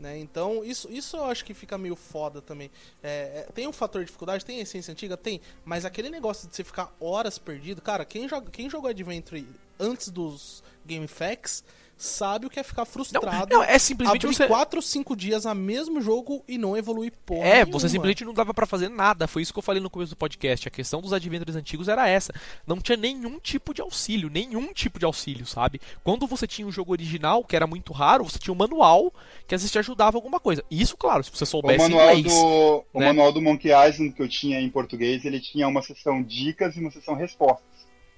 Né? 0.00 0.18
Então, 0.18 0.64
isso, 0.64 0.90
isso 0.90 1.18
eu 1.18 1.24
acho 1.24 1.44
que 1.44 1.52
fica 1.52 1.76
meio 1.76 1.94
foda 1.94 2.40
também. 2.40 2.70
É, 3.02 3.44
é, 3.46 3.52
tem 3.52 3.66
um 3.68 3.72
fator 3.72 4.00
de 4.00 4.06
dificuldade, 4.06 4.44
tem 4.44 4.58
a 4.58 4.62
essência 4.62 4.92
antiga? 4.92 5.14
Tem. 5.14 5.42
Mas 5.62 5.84
aquele 5.84 6.08
negócio 6.08 6.48
de 6.48 6.56
você 6.56 6.64
ficar 6.64 6.94
horas 6.98 7.38
perdido, 7.38 7.82
cara, 7.82 8.04
quem, 8.06 8.26
joga, 8.26 8.50
quem 8.50 8.70
jogou 8.70 8.88
Adventure 8.88 9.46
antes 9.78 10.08
dos 10.08 10.62
Game 10.86 11.06
Facts 11.06 11.62
sabe 12.02 12.46
o 12.46 12.50
que 12.50 12.58
é 12.58 12.62
ficar 12.62 12.82
Não, 12.82 12.86
frustrado. 12.86 13.54
não, 13.54 13.62
é 13.62 13.78
simplesmente 13.78 14.24
abrir 14.26 14.36
você. 14.36 14.46
4 14.46 14.78
ou 14.78 14.82
5 14.82 15.14
dias 15.16 15.44
a 15.46 15.54
mesmo 15.54 16.00
jogo 16.00 16.42
e 16.48 16.56
não 16.56 16.76
evoluir 16.76 17.12
porra 17.26 17.44
É, 17.46 17.54
nenhuma. 17.56 17.72
você 17.72 17.88
simplesmente 17.88 18.24
não 18.24 18.32
dava 18.32 18.54
pra 18.54 18.66
fazer 18.66 18.88
nada. 18.88 19.28
Foi 19.28 19.42
isso 19.42 19.52
que 19.52 19.58
eu 19.58 19.62
falei 19.62 19.82
no 19.82 19.90
começo 19.90 20.10
do 20.12 20.16
podcast. 20.16 20.66
A 20.66 20.70
questão 20.70 21.00
dos 21.00 21.12
adventures 21.12 21.56
antigos 21.56 21.88
era 21.88 22.08
essa. 22.08 22.32
Não 22.66 22.78
tinha 22.80 22.96
nenhum 22.96 23.38
tipo 23.38 23.74
de 23.74 23.82
auxílio, 23.82 24.30
nenhum 24.30 24.72
tipo 24.72 24.98
de 24.98 25.04
auxílio, 25.04 25.46
sabe? 25.46 25.80
Quando 26.02 26.26
você 26.26 26.46
tinha 26.46 26.66
o 26.66 26.72
jogo 26.72 26.92
original, 26.92 27.44
que 27.44 27.54
era 27.54 27.66
muito 27.66 27.92
raro, 27.92 28.24
você 28.24 28.38
tinha 28.38 28.52
um 28.54 28.56
manual 28.56 29.12
que 29.46 29.54
às 29.54 29.60
vezes 29.60 29.70
te 29.72 29.78
ajudava 29.78 30.16
alguma 30.16 30.40
coisa. 30.40 30.64
Isso, 30.70 30.96
claro, 30.96 31.22
se 31.22 31.30
você 31.30 31.44
O 31.44 31.46
soubesse 31.46 31.78
manual, 31.88 32.16
inglês. 32.16 32.34
do, 32.34 32.84
o 32.94 33.00
né? 33.00 33.06
manual 33.06 33.32
do 33.32 33.42
Monkey 33.42 33.68
Island 33.68 34.12
que 34.12 34.22
eu 34.22 34.28
tinha 34.28 34.60
em 34.60 34.70
português, 34.70 35.24
ele 35.24 35.38
tinha 35.40 35.68
uma 35.68 35.82
seção 35.82 36.22
dicas 36.22 36.76
e 36.76 36.80
uma 36.80 36.90
seção 36.90 37.14
respostas. 37.14 37.64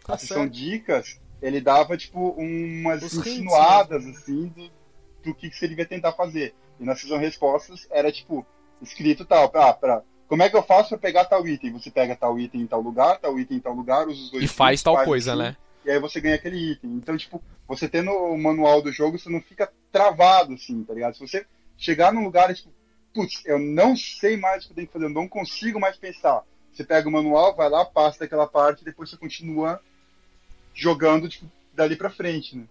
Tá 0.05 0.15
a 0.15 0.19
seção 0.19 0.39
certo. 0.43 0.53
dicas, 0.53 1.21
ele 1.43 1.61
dava, 1.61 1.97
tipo, 1.97 2.31
umas 2.39 3.03
Os 3.03 3.15
insinuadas, 3.15 4.07
assim, 4.07 4.47
do, 4.47 4.71
do 5.25 5.35
que, 5.35 5.51
que 5.51 5.57
você 5.57 5.69
devia 5.69 5.85
tentar 5.85 6.13
fazer. 6.13 6.55
E 6.79 6.85
na 6.85 6.95
seção 6.95 7.19
respostas 7.19 7.87
era, 7.91 8.11
tipo, 8.13 8.47
escrito 8.81 9.25
tal, 9.25 9.51
ah, 9.55 9.73
pra, 9.75 10.03
como 10.29 10.43
é 10.43 10.49
que 10.49 10.57
eu 10.57 10.63
faço 10.63 10.91
pra 10.91 10.99
pegar 10.99 11.25
tal 11.27 11.47
item? 11.47 11.73
Você 11.73 11.91
pega 11.91 12.17
tal 12.17 12.39
item 12.39 12.63
em 12.63 12.67
tal 12.67 12.81
lugar, 12.81 13.19
tal 13.19 13.39
item 13.39 13.59
em 13.59 13.61
tal 13.61 13.75
lugar, 13.75 14.07
usa 14.07 14.23
os 14.23 14.31
dois 14.31 14.45
E 14.45 14.49
faz 14.49 14.83
cliques, 14.83 14.83
tal 14.83 15.05
coisa, 15.05 15.33
assim. 15.33 15.43
né? 15.43 15.57
e 15.85 15.91
aí 15.91 15.99
você 15.99 16.21
ganha 16.21 16.37
aquele 16.37 16.73
item. 16.73 16.91
Então, 16.93 17.17
tipo, 17.17 17.43
você 17.67 17.89
tendo 17.89 18.11
o 18.11 18.39
manual 18.39 18.81
do 18.81 18.93
jogo, 18.93 19.19
você 19.19 19.29
não 19.29 19.41
fica 19.41 19.71
travado, 19.91 20.55
assim, 20.55 20.83
tá 20.85 20.95
ligado? 20.95 21.15
Se 21.15 21.21
você 21.21 21.45
chegar 21.77 22.13
num 22.13 22.23
lugar 22.25 22.51
e, 22.51 22.55
tipo, 22.55 22.71
putz, 23.13 23.43
eu 23.45 23.59
não 23.59 23.97
sei 23.97 24.37
mais 24.37 24.65
o 24.65 24.67
que 24.69 24.73
eu 24.73 24.77
tenho 24.77 24.87
que 24.87 24.93
fazer, 24.93 25.05
eu 25.07 25.11
não 25.11 25.29
consigo 25.29 25.81
mais 25.81 25.97
pensar. 25.97 26.43
Você 26.73 26.85
pega 26.85 27.09
o 27.09 27.13
manual, 27.13 27.55
vai 27.55 27.69
lá, 27.69 27.85
passa 27.85 28.21
daquela 28.21 28.47
parte, 28.47 28.83
e 28.83 28.85
depois 28.85 29.11
você 29.11 29.17
continua 29.17 29.81
jogando, 30.75 31.29
tipo, 31.29 31.47
dali 31.75 31.97
pra 31.97 32.11
frente, 32.11 32.57
né? 32.57 32.65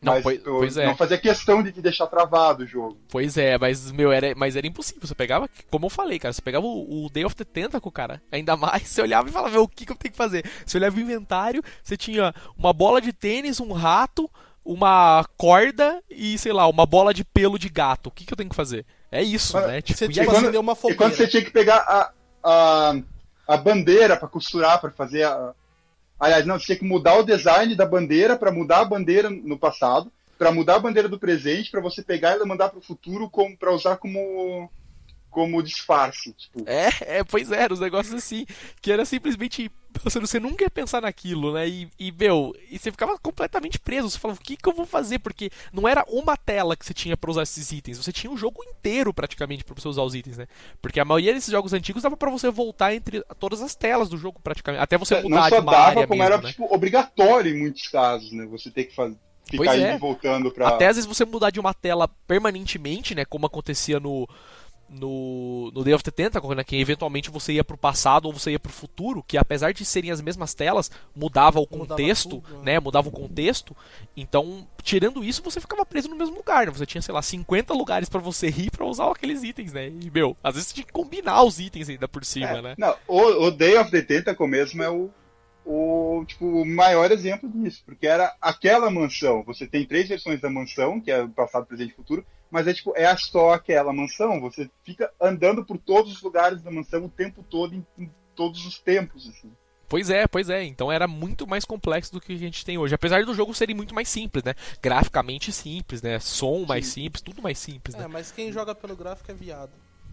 Não, 0.00 0.12
mas 0.12 0.22
pois, 0.22 0.40
pois 0.44 0.76
é. 0.76 0.86
não 0.86 0.96
fazia 0.96 1.18
questão 1.18 1.60
de 1.60 1.72
te 1.72 1.80
deixar 1.82 2.06
travado 2.06 2.62
o 2.62 2.66
jogo. 2.66 2.96
Pois 3.08 3.36
é, 3.36 3.58
mas, 3.58 3.90
meu, 3.90 4.12
era, 4.12 4.32
mas 4.36 4.54
era 4.54 4.64
impossível. 4.64 5.00
Você 5.04 5.14
pegava, 5.14 5.50
como 5.70 5.86
eu 5.86 5.90
falei, 5.90 6.20
cara, 6.20 6.32
você 6.32 6.40
pegava 6.40 6.64
o, 6.64 7.06
o 7.06 7.10
Day 7.10 7.24
of 7.24 7.34
the 7.34 7.42
Tentacle, 7.44 7.90
cara. 7.90 8.22
Ainda 8.30 8.56
mais, 8.56 8.82
você 8.86 9.02
olhava 9.02 9.28
e 9.28 9.32
falava, 9.32 9.52
meu, 9.54 9.64
o 9.64 9.68
que, 9.68 9.84
que 9.84 9.90
eu 9.90 9.96
tenho 9.96 10.12
que 10.12 10.16
fazer? 10.18 10.44
Você 10.64 10.76
olhava 10.78 10.96
o 10.96 11.00
inventário, 11.00 11.62
você 11.82 11.96
tinha 11.96 12.32
uma 12.56 12.72
bola 12.72 13.00
de 13.00 13.12
tênis, 13.12 13.58
um 13.58 13.72
rato, 13.72 14.30
uma 14.64 15.24
corda 15.36 16.00
e, 16.08 16.38
sei 16.38 16.52
lá, 16.52 16.68
uma 16.68 16.86
bola 16.86 17.12
de 17.12 17.24
pelo 17.24 17.58
de 17.58 17.68
gato. 17.68 18.06
O 18.06 18.10
que, 18.12 18.24
que 18.24 18.32
eu 18.32 18.36
tenho 18.36 18.50
que 18.50 18.54
fazer? 18.56 18.86
É 19.10 19.20
isso, 19.20 19.54
Mas 19.54 19.66
né? 19.66 19.82
Tipo, 19.82 19.98
Você 19.98 20.06
e 20.06 20.20
aí- 20.20 20.28
assim, 20.28 20.50
deu 20.52 20.60
uma 20.60 20.74
E 20.74 20.76
quando 20.76 20.92
fogueira. 20.92 21.10
você 21.16 21.26
tinha 21.26 21.42
que 21.44 21.50
pegar 21.50 21.78
a, 21.78 22.12
a, 22.44 22.94
a 23.48 23.56
bandeira 23.56 24.16
pra 24.16 24.28
costurar, 24.28 24.80
pra 24.80 24.92
fazer 24.92 25.24
a. 25.24 25.54
Aliás, 26.18 26.44
não, 26.44 26.58
tinha 26.58 26.76
que 26.76 26.84
mudar 26.84 27.16
o 27.18 27.22
design 27.22 27.74
da 27.74 27.86
bandeira 27.86 28.36
pra 28.36 28.50
mudar 28.50 28.80
a 28.80 28.84
bandeira 28.84 29.30
no 29.30 29.58
passado, 29.58 30.10
pra 30.36 30.52
mudar 30.52 30.76
a 30.76 30.80
bandeira 30.80 31.08
do 31.08 31.18
presente, 31.18 31.70
pra 31.70 31.80
você 31.80 32.02
pegar 32.02 32.36
e 32.36 32.44
mandar 32.44 32.70
pro 32.70 32.80
futuro 32.80 33.30
como, 33.30 33.56
pra 33.56 33.72
usar 33.72 33.96
como, 33.96 34.70
como 35.30 35.62
disfarce. 35.62 36.32
Tipo, 36.32 36.64
É, 36.66 37.18
é, 37.18 37.24
pois 37.24 37.52
é, 37.52 37.66
os 37.70 37.80
negócios 37.80 38.14
assim, 38.14 38.46
que 38.80 38.90
era 38.90 39.04
simplesmente. 39.04 39.70
Você, 40.04 40.38
nunca 40.38 40.64
ia 40.64 40.70
pensar 40.70 41.02
naquilo, 41.02 41.52
né? 41.54 41.68
E, 41.68 41.88
e, 41.98 42.12
meu, 42.12 42.54
e 42.70 42.78
você 42.78 42.90
ficava 42.90 43.18
completamente 43.18 43.78
preso. 43.78 44.08
Você 44.10 44.18
falava, 44.18 44.38
o 44.38 44.42
que, 44.42 44.56
que 44.56 44.68
eu 44.68 44.72
vou 44.72 44.86
fazer? 44.86 45.18
Porque 45.18 45.50
não 45.72 45.88
era 45.88 46.04
uma 46.08 46.36
tela 46.36 46.76
que 46.76 46.84
você 46.84 46.94
tinha 46.94 47.16
pra 47.16 47.30
usar 47.30 47.42
esses 47.42 47.72
itens, 47.72 47.98
você 47.98 48.12
tinha 48.12 48.30
um 48.30 48.36
jogo 48.36 48.62
inteiro 48.64 49.12
praticamente 49.12 49.64
pra 49.64 49.74
você 49.74 49.88
usar 49.88 50.02
os 50.02 50.14
itens, 50.14 50.36
né? 50.38 50.46
Porque 50.80 51.00
a 51.00 51.04
maioria 51.04 51.34
desses 51.34 51.50
jogos 51.50 51.72
antigos 51.72 52.02
dava 52.02 52.16
pra 52.16 52.30
você 52.30 52.50
voltar 52.50 52.94
entre 52.94 53.22
todas 53.38 53.60
as 53.62 53.74
telas 53.74 54.08
do 54.08 54.16
jogo 54.16 54.40
praticamente. 54.42 54.82
Até 54.82 54.96
você 54.96 55.20
mudar 55.22 55.26
É, 55.26 55.40
não 55.40 55.48
só 55.48 55.56
de 55.56 55.62
uma 55.62 55.72
dava, 55.72 55.84
área 55.84 56.06
como 56.06 56.18
mesmo, 56.20 56.34
era 56.34 56.42
né? 56.42 56.50
tipo, 56.50 56.72
obrigatório 56.72 57.54
em 57.54 57.58
muitos 57.58 57.88
casos, 57.88 58.30
né? 58.32 58.46
Você 58.46 58.70
ter 58.70 58.84
que 58.84 58.94
fazer, 58.94 59.16
ficar 59.44 59.64
Pois 59.64 59.80
é. 59.80 59.98
voltando 59.98 60.50
pra. 60.52 60.68
Até 60.68 60.86
às 60.86 60.96
vezes 60.96 61.06
você 61.08 61.24
mudar 61.24 61.50
de 61.50 61.58
uma 61.58 61.74
tela 61.74 62.06
permanentemente, 62.26 63.14
né? 63.14 63.24
Como 63.24 63.46
acontecia 63.46 63.98
no, 63.98 64.28
no, 64.88 65.70
no 65.72 65.84
Day 65.84 65.94
of 65.94 66.02
the 66.02 66.10
Tentacle, 66.10 66.54
né, 66.54 66.64
que 66.64 66.76
eventualmente 66.76 67.30
você 67.30 67.52
ia 67.52 67.64
pro 67.64 67.76
passado 67.76 68.26
ou 68.26 68.32
você 68.32 68.52
ia 68.52 68.58
pro 68.58 68.72
futuro, 68.72 69.22
que 69.22 69.36
apesar 69.36 69.72
de 69.72 69.84
serem 69.84 70.10
as 70.10 70.20
mesmas 70.20 70.54
telas, 70.54 70.90
mudava 71.14 71.58
o 71.60 71.62
Mudava 71.70 71.86
contexto, 71.86 72.40
tudo, 72.40 72.62
né? 72.62 72.80
Mudava 72.80 73.08
o 73.08 73.12
contexto. 73.12 73.76
Então, 74.16 74.66
tirando 74.82 75.22
isso, 75.22 75.42
você 75.42 75.60
ficava 75.60 75.84
preso 75.84 76.08
no 76.08 76.16
mesmo 76.16 76.36
lugar, 76.36 76.66
né? 76.66 76.72
Você 76.72 76.86
tinha, 76.86 77.02
sei 77.02 77.14
lá, 77.14 77.22
50 77.22 77.74
lugares 77.74 78.08
pra 78.08 78.20
você 78.20 78.48
ir 78.48 78.70
pra 78.70 78.86
usar 78.86 79.10
aqueles 79.10 79.42
itens, 79.42 79.72
né? 79.72 79.88
E, 79.88 80.10
meu, 80.10 80.36
às 80.42 80.54
vezes 80.54 80.68
você 80.68 80.74
tinha 80.76 80.86
que 80.86 80.92
combinar 80.92 81.42
os 81.42 81.58
itens 81.58 81.88
ainda 81.88 82.08
por 82.08 82.24
cima, 82.24 82.58
É, 82.58 82.62
né? 82.62 82.74
Não, 82.78 82.94
o, 83.06 83.46
o 83.46 83.50
Day 83.50 83.76
of 83.76 83.90
the 83.90 84.02
Tentacle 84.02 84.48
mesmo 84.48 84.82
é 84.82 84.90
o, 84.90 85.10
o, 85.64 86.24
tipo, 86.26 86.46
o 86.46 86.64
maior 86.64 87.10
exemplo 87.12 87.48
disso, 87.48 87.82
porque 87.84 88.06
era 88.06 88.34
aquela 88.40 88.90
mansão. 88.90 89.42
Você 89.44 89.66
tem 89.66 89.84
três 89.84 90.08
versões 90.08 90.40
da 90.40 90.48
mansão, 90.48 91.00
que 91.00 91.10
é 91.10 91.22
o 91.22 91.28
passado, 91.28 91.66
presente 91.66 91.92
e 91.92 91.96
futuro, 91.96 92.24
mas 92.50 92.66
é 92.66 92.74
tipo, 92.74 92.92
é 92.96 93.14
só 93.16 93.52
aquela 93.52 93.92
mansão. 93.92 94.40
Você 94.40 94.70
fica 94.84 95.10
andando 95.20 95.64
por 95.64 95.78
todos 95.78 96.12
os 96.12 96.22
lugares 96.22 96.62
da 96.62 96.70
mansão 96.70 97.04
o 97.04 97.08
tempo 97.08 97.44
todo, 97.48 97.74
em, 97.74 97.86
em 97.98 98.10
todos 98.34 98.64
os 98.66 98.78
tempos, 98.78 99.28
assim. 99.28 99.50
Pois 99.88 100.10
é, 100.10 100.26
pois 100.26 100.50
é. 100.50 100.64
Então 100.64 100.92
era 100.92 101.08
muito 101.08 101.46
mais 101.46 101.64
complexo 101.64 102.12
do 102.12 102.20
que 102.20 102.34
a 102.34 102.36
gente 102.38 102.64
tem 102.64 102.76
hoje. 102.76 102.94
Apesar 102.94 103.24
do 103.24 103.34
jogo 103.34 103.54
serem 103.54 103.74
muito 103.74 103.94
mais 103.94 104.08
simples, 104.08 104.44
né? 104.44 104.54
Graficamente 104.82 105.50
simples, 105.50 106.02
né? 106.02 106.18
Som 106.20 106.64
mais 106.66 106.86
simples, 106.88 107.22
tudo 107.22 107.40
mais 107.42 107.58
simples, 107.58 107.94
né? 107.96 108.04
É, 108.04 108.06
mas 108.08 108.30
quem 108.30 108.52
joga 108.52 108.74
pelo 108.74 108.94
gráfico 108.94 109.30
é 109.30 109.34
viado. 109.34 109.70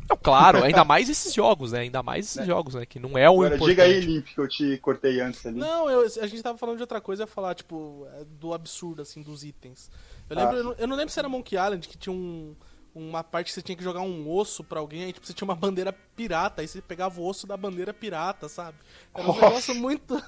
Não, 0.09 0.15
claro, 0.15 0.61
ainda 0.63 0.85
mais 0.85 1.09
esses 1.09 1.33
jogos, 1.33 1.73
né? 1.73 1.79
Ainda 1.79 2.01
mais 2.01 2.25
esses 2.25 2.37
Né? 2.37 2.45
jogos, 2.45 2.75
né? 2.75 2.85
Que 2.85 2.99
não 2.99 3.17
é 3.17 3.29
o 3.29 3.33
Agora, 3.33 3.55
importante. 3.55 3.69
diga 3.75 3.83
aí, 3.83 3.99
Limp, 3.99 4.27
que 4.27 4.39
eu 4.39 4.47
te 4.47 4.77
cortei 4.77 5.19
antes 5.19 5.45
ali. 5.45 5.57
Não, 5.59 5.89
eu- 5.89 6.05
a 6.21 6.27
gente 6.27 6.41
tava 6.41 6.57
falando 6.57 6.77
de 6.77 6.83
outra 6.83 7.01
coisa, 7.01 7.23
eu 7.23 7.27
ia 7.27 7.31
falar, 7.31 7.53
tipo, 7.55 8.07
é, 8.13 8.23
do 8.23 8.53
absurdo, 8.53 9.01
assim, 9.01 9.21
dos 9.21 9.43
itens. 9.43 9.89
Eu, 10.29 10.35
lembro, 10.35 10.55
Ah. 10.55 10.57
eu, 10.57 10.63
não, 10.63 10.73
eu 10.73 10.87
não 10.87 10.95
lembro 10.95 11.13
se 11.13 11.19
era 11.19 11.29
Monkey 11.29 11.55
Island, 11.55 11.87
que 11.87 11.97
tinha 11.97 12.13
um, 12.13 12.55
uma 12.93 13.23
parte 13.23 13.47
que 13.47 13.53
você 13.53 13.61
tinha 13.61 13.75
que 13.75 13.83
jogar 13.83 14.01
um 14.01 14.29
osso 14.29 14.63
pra 14.63 14.79
alguém, 14.79 15.03
aí 15.03 15.13
tipo, 15.13 15.25
você 15.27 15.33
tinha 15.33 15.45
uma 15.47 15.55
bandeira 15.55 15.93
pirata, 15.93 16.61
aí 16.61 16.67
você 16.67 16.81
pegava 16.81 17.19
o 17.19 17.25
osso 17.27 17.45
da 17.45 17.55
bandeira 17.57 17.93
pirata, 17.93 18.47
sabe? 18.49 18.77
Era 19.13 19.23
um 19.23 19.27
Nossa. 19.27 19.41
negócio 19.41 19.75
muito, 19.75 20.21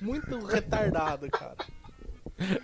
muito 0.00 0.38
retardado, 0.46 1.30
cara. 1.30 1.56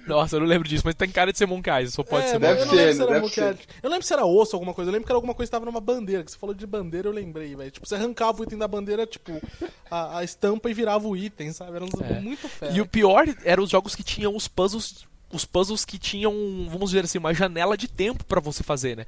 Nossa, 0.05 0.34
eu 0.34 0.41
não 0.41 0.49
lembro 0.49 0.66
disso, 0.68 0.82
mas 0.84 0.97
tem 0.97 1.09
cara 1.09 1.30
de 1.30 1.38
ser 1.38 1.47
Monkey 1.47 1.70
Island, 1.70 1.91
só 1.93 2.03
pode 2.03 2.24
É, 2.24 2.28
ser 2.30 2.38
mas 2.41 2.59
Deve 2.59 2.62
eu 2.62 2.66
não 2.66 2.74
lembro 2.74 2.88
ser, 2.93 2.97
se 2.97 3.03
era 3.03 3.20
Monkey. 3.20 3.41
Island. 3.41 3.68
Eu 3.84 3.91
lembro 3.91 4.07
se 4.07 4.12
era 4.12 4.26
osso 4.26 4.57
alguma 4.57 4.74
coisa, 4.74 4.88
eu 4.91 4.93
lembro 4.93 5.07
que 5.07 5.12
era 5.12 5.16
alguma 5.16 5.34
coisa 5.34 5.49
que 5.49 5.53
tava 5.53 5.64
numa 5.64 5.80
bandeira, 5.80 6.24
que 6.24 6.32
você 6.32 6.38
falou 6.38 6.55
de 6.55 6.66
bandeira, 6.66 7.07
eu 7.07 7.12
lembrei, 7.12 7.55
velho. 7.55 7.70
Tipo, 7.70 7.86
você 7.86 7.95
arrancava 7.95 8.41
o 8.41 8.45
item 8.45 8.59
da 8.59 8.66
bandeira, 8.66 9.07
tipo, 9.07 9.41
a, 9.88 10.18
a 10.18 10.24
estampa 10.24 10.68
e 10.68 10.74
virava 10.74 11.07
o 11.07 11.16
item, 11.16 11.53
sabe? 11.53 11.76
Era 11.76 11.84
um 11.84 11.88
jogo 11.88 12.03
É. 12.03 12.18
muito 12.20 12.49
fera. 12.49 12.72
E 12.72 12.80
o 12.80 12.86
pior 12.86 13.24
eram 13.45 13.62
os 13.62 13.70
jogos 13.70 13.95
que 13.95 14.03
tinham 14.03 14.34
os 14.34 14.49
puzzles. 14.49 15.07
Os 15.33 15.45
puzzles 15.45 15.85
que 15.85 15.97
tinham, 15.97 16.33
vamos 16.68 16.91
dizer 16.91 17.05
assim, 17.05 17.18
uma 17.18 17.33
janela 17.33 17.76
de 17.76 17.87
tempo 17.87 18.24
pra 18.24 18.41
você 18.41 18.64
fazer, 18.64 18.97
né? 18.97 19.07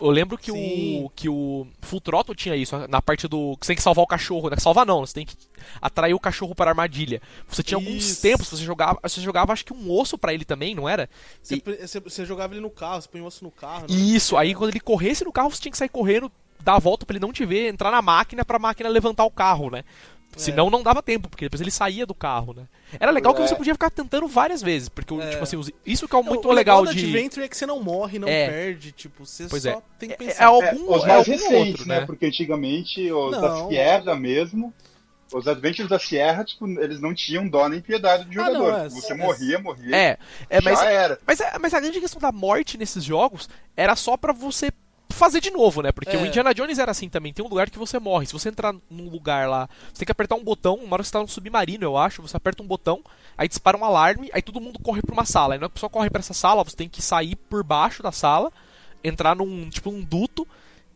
Eu 0.00 0.08
lembro 0.10 0.38
que 0.38 0.50
Sim. 0.50 1.04
o 1.04 1.10
que 1.10 1.28
o 1.28 1.66
Full 1.82 2.00
Throttle 2.00 2.34
tinha 2.34 2.56
isso, 2.56 2.76
na 2.88 3.02
parte 3.02 3.28
do 3.28 3.56
que 3.58 3.66
você 3.66 3.70
tem 3.72 3.76
que 3.76 3.82
salvar 3.82 4.02
o 4.02 4.06
cachorro, 4.08 4.48
né? 4.48 4.56
Salvar 4.58 4.86
não, 4.86 5.00
você 5.04 5.12
tem 5.12 5.26
que 5.26 5.36
atrair 5.80 6.14
o 6.14 6.18
cachorro 6.20 6.54
para 6.54 6.70
a 6.70 6.72
armadilha. 6.72 7.20
Você 7.46 7.62
tinha 7.62 7.76
alguns 7.76 8.04
Isso. 8.08 8.22
tempos, 8.22 8.48
você 8.48 8.64
jogava, 8.64 8.98
você 9.02 9.20
jogava 9.20 9.52
acho 9.52 9.64
que 9.66 9.74
um 9.74 9.90
osso 9.92 10.16
pra 10.16 10.32
ele 10.32 10.46
também, 10.46 10.74
não 10.74 10.88
era? 10.88 11.10
Você, 11.42 11.56
E- 11.56 11.62
você- 11.86 12.00
você 12.00 12.24
jogava 12.24 12.54
ele 12.54 12.62
no 12.62 12.70
carro, 12.70 13.02
você 13.02 13.08
põe 13.08 13.20
o 13.20 13.26
osso 13.26 13.44
no 13.44 13.50
carro. 13.50 13.82
né? 13.82 13.94
Isso, 13.94 14.38
aí 14.38 14.54
quando 14.54 14.70
ele 14.70 14.80
corresse 14.80 15.24
no 15.24 15.32
carro, 15.32 15.50
você 15.50 15.60
tinha 15.60 15.72
que 15.72 15.78
sair 15.78 15.90
correndo, 15.90 16.32
dar 16.60 16.76
a 16.76 16.78
volta 16.78 17.04
pra 17.04 17.14
ele 17.16 17.24
não 17.24 17.32
te 17.34 17.44
ver, 17.44 17.68
entrar 17.68 17.90
na 17.90 18.00
máquina 18.00 18.46
pra 18.46 18.58
máquina 18.58 18.88
levantar 18.88 19.24
o 19.24 19.30
carro, 19.30 19.68
né? 19.70 19.84
Senão 20.36 20.70
não 20.70 20.82
dava 20.82 21.02
tempo, 21.02 21.28
porque 21.28 21.44
depois 21.46 21.60
ele 21.60 21.70
saía 21.70 22.06
do 22.06 22.14
carro, 22.14 22.54
né? 22.54 22.64
Era 22.98 23.10
legal 23.10 23.34
que 23.34 23.42
É. 23.42 23.46
você 23.46 23.54
podia 23.56 23.74
ficar 23.74 23.90
tentando 23.90 24.26
várias 24.28 24.62
vezes, 24.62 24.88
porque 24.88 25.12
É. 25.14 25.30
tipo 25.30 25.42
assim, 25.42 25.60
isso 25.84 26.08
que 26.08 26.16
é 26.16 26.22
muito 26.22 26.48
o 26.48 26.52
legal 26.52 26.84
do 26.84 26.94
de 26.94 26.98
Adventure 27.04 27.44
é 27.44 27.48
que 27.48 27.56
você 27.56 27.66
não 27.66 27.82
morre, 27.82 28.18
não 28.18 28.28
É. 28.28 28.48
perde, 28.48 28.92
tipo, 28.92 29.26
você 29.26 29.46
Pois 29.48 29.62
só 29.64 29.70
é. 29.70 29.82
tem 29.98 30.08
que 30.08 30.14
É- 30.14 30.18
pensar. 30.18 30.42
é 30.42 30.46
algum- 30.46 30.66
É, 30.94 30.96
os 30.96 31.04
é 31.04 31.06
mais 31.08 31.18
algum 31.28 31.30
recentes, 31.32 31.70
outro, 31.72 31.88
né? 31.88 32.00
né? 32.00 32.06
Porque 32.06 32.26
antigamente 32.26 33.10
os 33.12 33.32
Não. 33.32 33.40
da 33.40 33.68
Sierra 33.68 34.14
mesmo, 34.16 34.72
os 35.32 35.46
Adventures 35.46 35.88
da 35.88 35.98
Sierra, 35.98 36.44
tipo, 36.44 36.66
eles 36.80 37.00
não 37.00 37.14
tinham 37.14 37.46
dó 37.48 37.68
nem 37.68 37.80
piedade 37.80 38.24
do 38.24 38.40
Ah, 38.40 38.44
não, 38.50 38.54
jogador. 38.54 38.84
é, 38.86 38.88
Você 38.88 39.12
é- 39.12 39.16
morria, 39.16 39.58
morria. 39.58 39.94
É, 39.96 40.18
é 40.48 40.60
mas, 40.60 40.78
já 40.80 40.90
era. 40.90 41.18
mas, 41.26 41.40
é- 41.40 41.58
mas 41.58 41.74
a 41.74 41.80
grande 41.80 42.00
questão 42.00 42.20
da 42.20 42.32
morte 42.32 42.78
nesses 42.78 43.04
jogos 43.04 43.48
era 43.76 43.94
só 43.94 44.16
pra 44.16 44.32
você 44.32 44.72
fazer 45.20 45.40
de 45.40 45.50
novo, 45.50 45.82
né? 45.82 45.92
Porque 45.92 46.16
É. 46.16 46.18
o 46.20 46.26
Indiana 46.26 46.52
Jones 46.52 46.78
era 46.78 46.90
assim 46.90 47.08
também, 47.08 47.32
tem 47.32 47.44
um 47.44 47.48
lugar 47.48 47.70
que 47.70 47.78
você 47.78 47.98
morre. 48.00 48.26
Se 48.26 48.32
você 48.32 48.48
entrar 48.48 48.74
num 48.90 49.08
lugar 49.08 49.48
lá, 49.48 49.68
você 49.92 50.00
tem 50.00 50.06
que 50.06 50.12
apertar 50.12 50.34
um 50.34 50.42
botão, 50.42 50.74
uma 50.76 50.94
hora 50.94 51.04
você 51.04 51.12
tá 51.12 51.20
no 51.20 51.28
submarino, 51.28 51.84
eu 51.84 51.96
acho, 51.96 52.22
você 52.22 52.36
aperta 52.36 52.62
um 52.62 52.66
botão, 52.66 53.00
aí 53.38 53.46
dispara 53.46 53.76
um 53.76 53.84
alarme, 53.84 54.30
aí 54.32 54.42
todo 54.42 54.60
mundo 54.60 54.78
corre 54.80 55.02
pra 55.02 55.12
uma 55.12 55.24
sala. 55.24 55.54
Aí 55.54 55.60
não 55.60 55.66
é 55.66 55.68
pessoa 55.68 55.88
corre 55.90 56.10
pra 56.10 56.18
essa 56.20 56.34
sala, 56.34 56.64
você 56.64 56.74
tem 56.74 56.88
que 56.88 57.00
sair 57.02 57.36
por 57.36 57.62
baixo 57.62 58.02
da 58.02 58.10
sala, 58.10 58.50
entrar 59.04 59.36
num, 59.36 59.68
tipo, 59.70 59.90
num 59.92 60.02
duto 60.02 60.46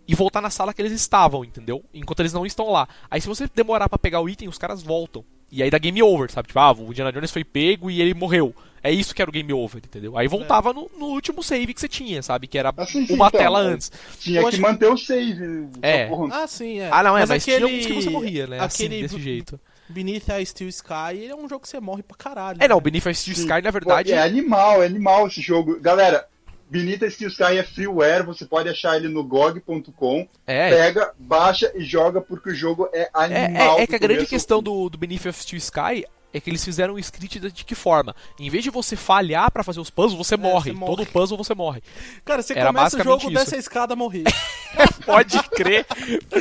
e 0.09 0.15
voltar 0.15 0.41
na 0.41 0.51
sala 0.51 0.75
que 0.75 0.83
eles 0.83 0.93
estavam, 0.93 1.45
entendeu? 1.45 1.85
Enquanto 1.95 2.21
eles 2.21 2.33
não 2.33 2.45
estão 2.45 2.71
lá. 2.71 2.89
Aí 3.11 3.21
se 3.21 3.29
você 3.29 3.49
demorar 3.55 3.89
pra 3.89 3.99
pegar 3.99 4.21
o 4.21 4.29
item, 4.29 4.49
os 4.49 4.59
caras 4.59 4.83
voltam. 4.83 5.25
E 5.51 5.63
aí 5.63 5.71
dá 5.71 5.79
game 5.79 6.03
over, 6.03 6.31
sabe? 6.31 6.49
Tipo, 6.49 6.59
ah, 6.59 6.73
o 6.73 6.91
Indiana 6.91 7.13
Jones 7.13 7.31
foi 7.31 7.45
pego 7.45 7.91
e 7.91 8.01
ele 8.03 8.13
morreu. 8.13 8.55
É 8.85 8.91
isso 8.93 9.15
que 9.15 9.23
era 9.23 9.31
o 9.31 9.33
game 9.33 9.51
over, 9.53 9.83
entendeu? 9.85 10.17
Aí 10.19 10.29
voltava 10.29 10.73
no, 10.75 10.91
no 10.99 11.07
último 11.07 11.43
save 11.43 11.73
que 11.73 11.81
você 11.81 11.89
tinha, 11.89 12.23
sabe? 12.23 12.47
Que 12.47 12.59
era 12.59 12.73
Assim, 12.77 13.07
sim, 13.07 13.15
uma 13.15 13.29
então, 13.29 13.41
tela 13.41 13.63
mas 13.65 13.73
antes. 13.73 13.93
Tinha 14.21 14.43
Eu 14.43 14.51
que 14.51 14.59
manter 14.59 14.87
o 14.87 14.97
save. 14.99 15.69
É. 15.81 16.09
Ah, 16.31 16.47
sim, 16.47 16.81
é. 16.81 16.91
Ah, 16.93 17.03
não, 17.03 17.17
é, 17.17 17.25
mas, 17.25 17.43
tinha 17.43 17.57
aquele- 17.57 17.79
uns 17.81 17.87
que 17.87 17.93
você 17.95 18.11
morria, 18.11 18.47
né? 18.47 18.61
Assim, 18.61 18.85
Aquele 18.85 19.03
desse 19.03 19.19
jeito. 19.19 19.59
Beneath 19.89 20.29
a 20.31 20.45
Steel 20.45 20.69
Sky 20.69 21.27
é 21.29 21.35
um 21.35 21.49
jogo 21.49 21.61
que 21.63 21.69
você 21.69 21.81
morre 21.81 22.03
pra 22.03 22.17
caralho. 22.17 22.59
É, 22.61 22.69
não, 22.69 22.77
né? 22.77 22.83
Beneath 22.83 23.07
a 23.07 23.15
Steel 23.15 23.35
Sim. 23.37 23.43
Sky, 23.43 23.63
na 23.63 23.71
verdade. 23.71 24.11
Pô, 24.13 24.17
É 24.19 24.23
animal, 24.23 24.83
é 24.83 24.87
animal 24.87 25.27
esse 25.29 25.41
jogo. 25.41 25.81
Galera, 25.81 26.27
Benita 26.69 27.09
Steel 27.09 27.29
Sky 27.31 27.59
é 27.59 27.63
freeware, 27.63 28.25
você 28.25 28.45
pode 28.47 28.69
achar 28.69 28.97
ele 28.97 29.09
no 29.09 29.23
gog.com. 29.23 30.27
É, 30.47 30.71
Pega, 30.71 31.13
baixa 31.19 31.71
e 31.75 31.85
joga 31.85 32.21
porque 32.21 32.51
o 32.51 32.55
jogo 32.55 32.89
é 32.93 33.03
É, 33.03 33.11
animal. 33.15 33.79
é, 33.79 33.83
é 33.83 33.87
do 33.87 33.91
que 33.91 33.97
a 33.97 33.99
grande 33.99 34.27
questão 34.27 34.63
do, 34.63 34.89
do 34.89 34.99
Beneath 34.99 35.27
of 35.27 35.41
Steel 35.41 35.59
Sky 35.59 36.05
é 36.35 36.41
que 36.41 36.51
eles 36.51 36.65
fizeram 36.65 36.95
o 36.95 36.99
script 36.99 37.39
de, 37.39 37.65
que 37.65 37.75
forma? 37.77 38.15
Em 38.41 38.51
vez 38.51 38.65
de 38.65 38.71
você 38.71 38.97
falhar 38.97 39.51
pra 39.53 39.63
fazer 39.63 39.79
os 39.79 39.89
puzzles, 39.89 40.19
você 40.19 40.37
morre. 40.37 40.71
É, 40.71 40.75
você 40.75 40.79
morre. 40.81 40.97
Todo 40.97 41.07
puzzle 41.07 41.39
você 41.39 41.55
morre. 41.55 41.81
Cara, 42.25 42.43
você 42.43 42.53
Era 42.59 42.67
começa 42.67 43.01
o 43.01 43.05
jogo, 43.05 43.23
isso. 43.23 43.31
desce 43.31 43.55
a 43.55 43.59
escada 43.59 43.95
morrer. 43.95 44.25
Pode 45.07 45.41
crer, 45.51 45.87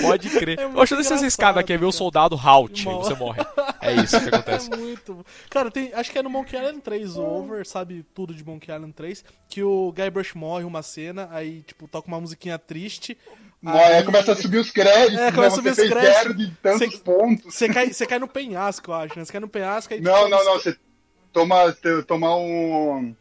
pode 0.02 0.30
crer. 0.30 0.58
É 0.58 0.66
Oxe, 0.68 0.96
desce 0.96 1.14
essa 1.14 1.28
escada 1.28 1.60
aqui, 1.60 1.74
é 1.74 1.78
ver 1.78 1.84
o 1.86 1.90
cara. 1.90 1.98
soldado 1.98 2.36
Halt, 2.36 2.86
Mal. 2.86 3.04
você 3.04 3.14
morre. 3.14 3.42
É 3.82 3.92
isso 3.96 4.20
que 4.22 4.30
acontece. 4.30 4.74
É 4.74 4.78
muito. 4.78 5.26
Cara, 5.50 5.70
tem, 5.70 5.94
acho 5.94 6.10
que 6.10 6.18
é 6.18 6.24
no 6.24 6.30
Monkey 6.30 6.56
Island 6.56 6.80
3, 6.80 7.18
o 7.18 7.22
Over, 7.22 7.68
sabe 7.68 8.06
tudo 8.16 8.34
de 8.34 8.42
Monkey 8.44 8.72
Island 8.74 8.94
3, 8.94 9.26
que 9.50 9.62
o 9.62 9.92
Guybrush 9.92 10.34
morre 10.36 10.64
uma 10.64 10.82
cena, 10.82 11.28
aí, 11.32 11.62
tipo, 11.64 11.86
toca 11.88 12.08
uma 12.08 12.20
musiquinha 12.22 12.58
triste. 12.58 13.18
Aí 13.66 14.04
começa 14.04 14.32
a 14.34 14.36
subir 14.36 14.58
os 14.58 14.70
créditos, 14.72 15.18
É, 15.20 15.26
né? 15.28 15.32
começa 15.32 15.60
a 15.60 15.62
Você 15.64 15.70
subir 15.70 15.70
os 15.72 15.76
fez 15.78 15.90
créditos. 15.90 16.18
zero 16.22 16.34
de 16.36 16.52
tantos 16.62 16.80
Você- 16.92 16.98
pontos. 16.98 17.54
Você 17.56 17.70
cai, 17.70 17.94
você 17.94 18.06
cai 18.06 18.20
no 18.20 18.28
penhasco, 18.28 18.92
eu 18.92 18.96
acho, 18.96 19.18
né? 19.18 19.24
Você 19.26 19.32
cai 19.32 19.42
no 19.42 19.48
penhasco 19.48 19.94
aí. 19.94 20.02
Não, 20.02 20.28
não, 20.30 20.44
não. 20.44 20.54
Você, 20.60 20.76
toma, 21.32 21.74
tomar 22.06 22.36
um. 22.36 23.16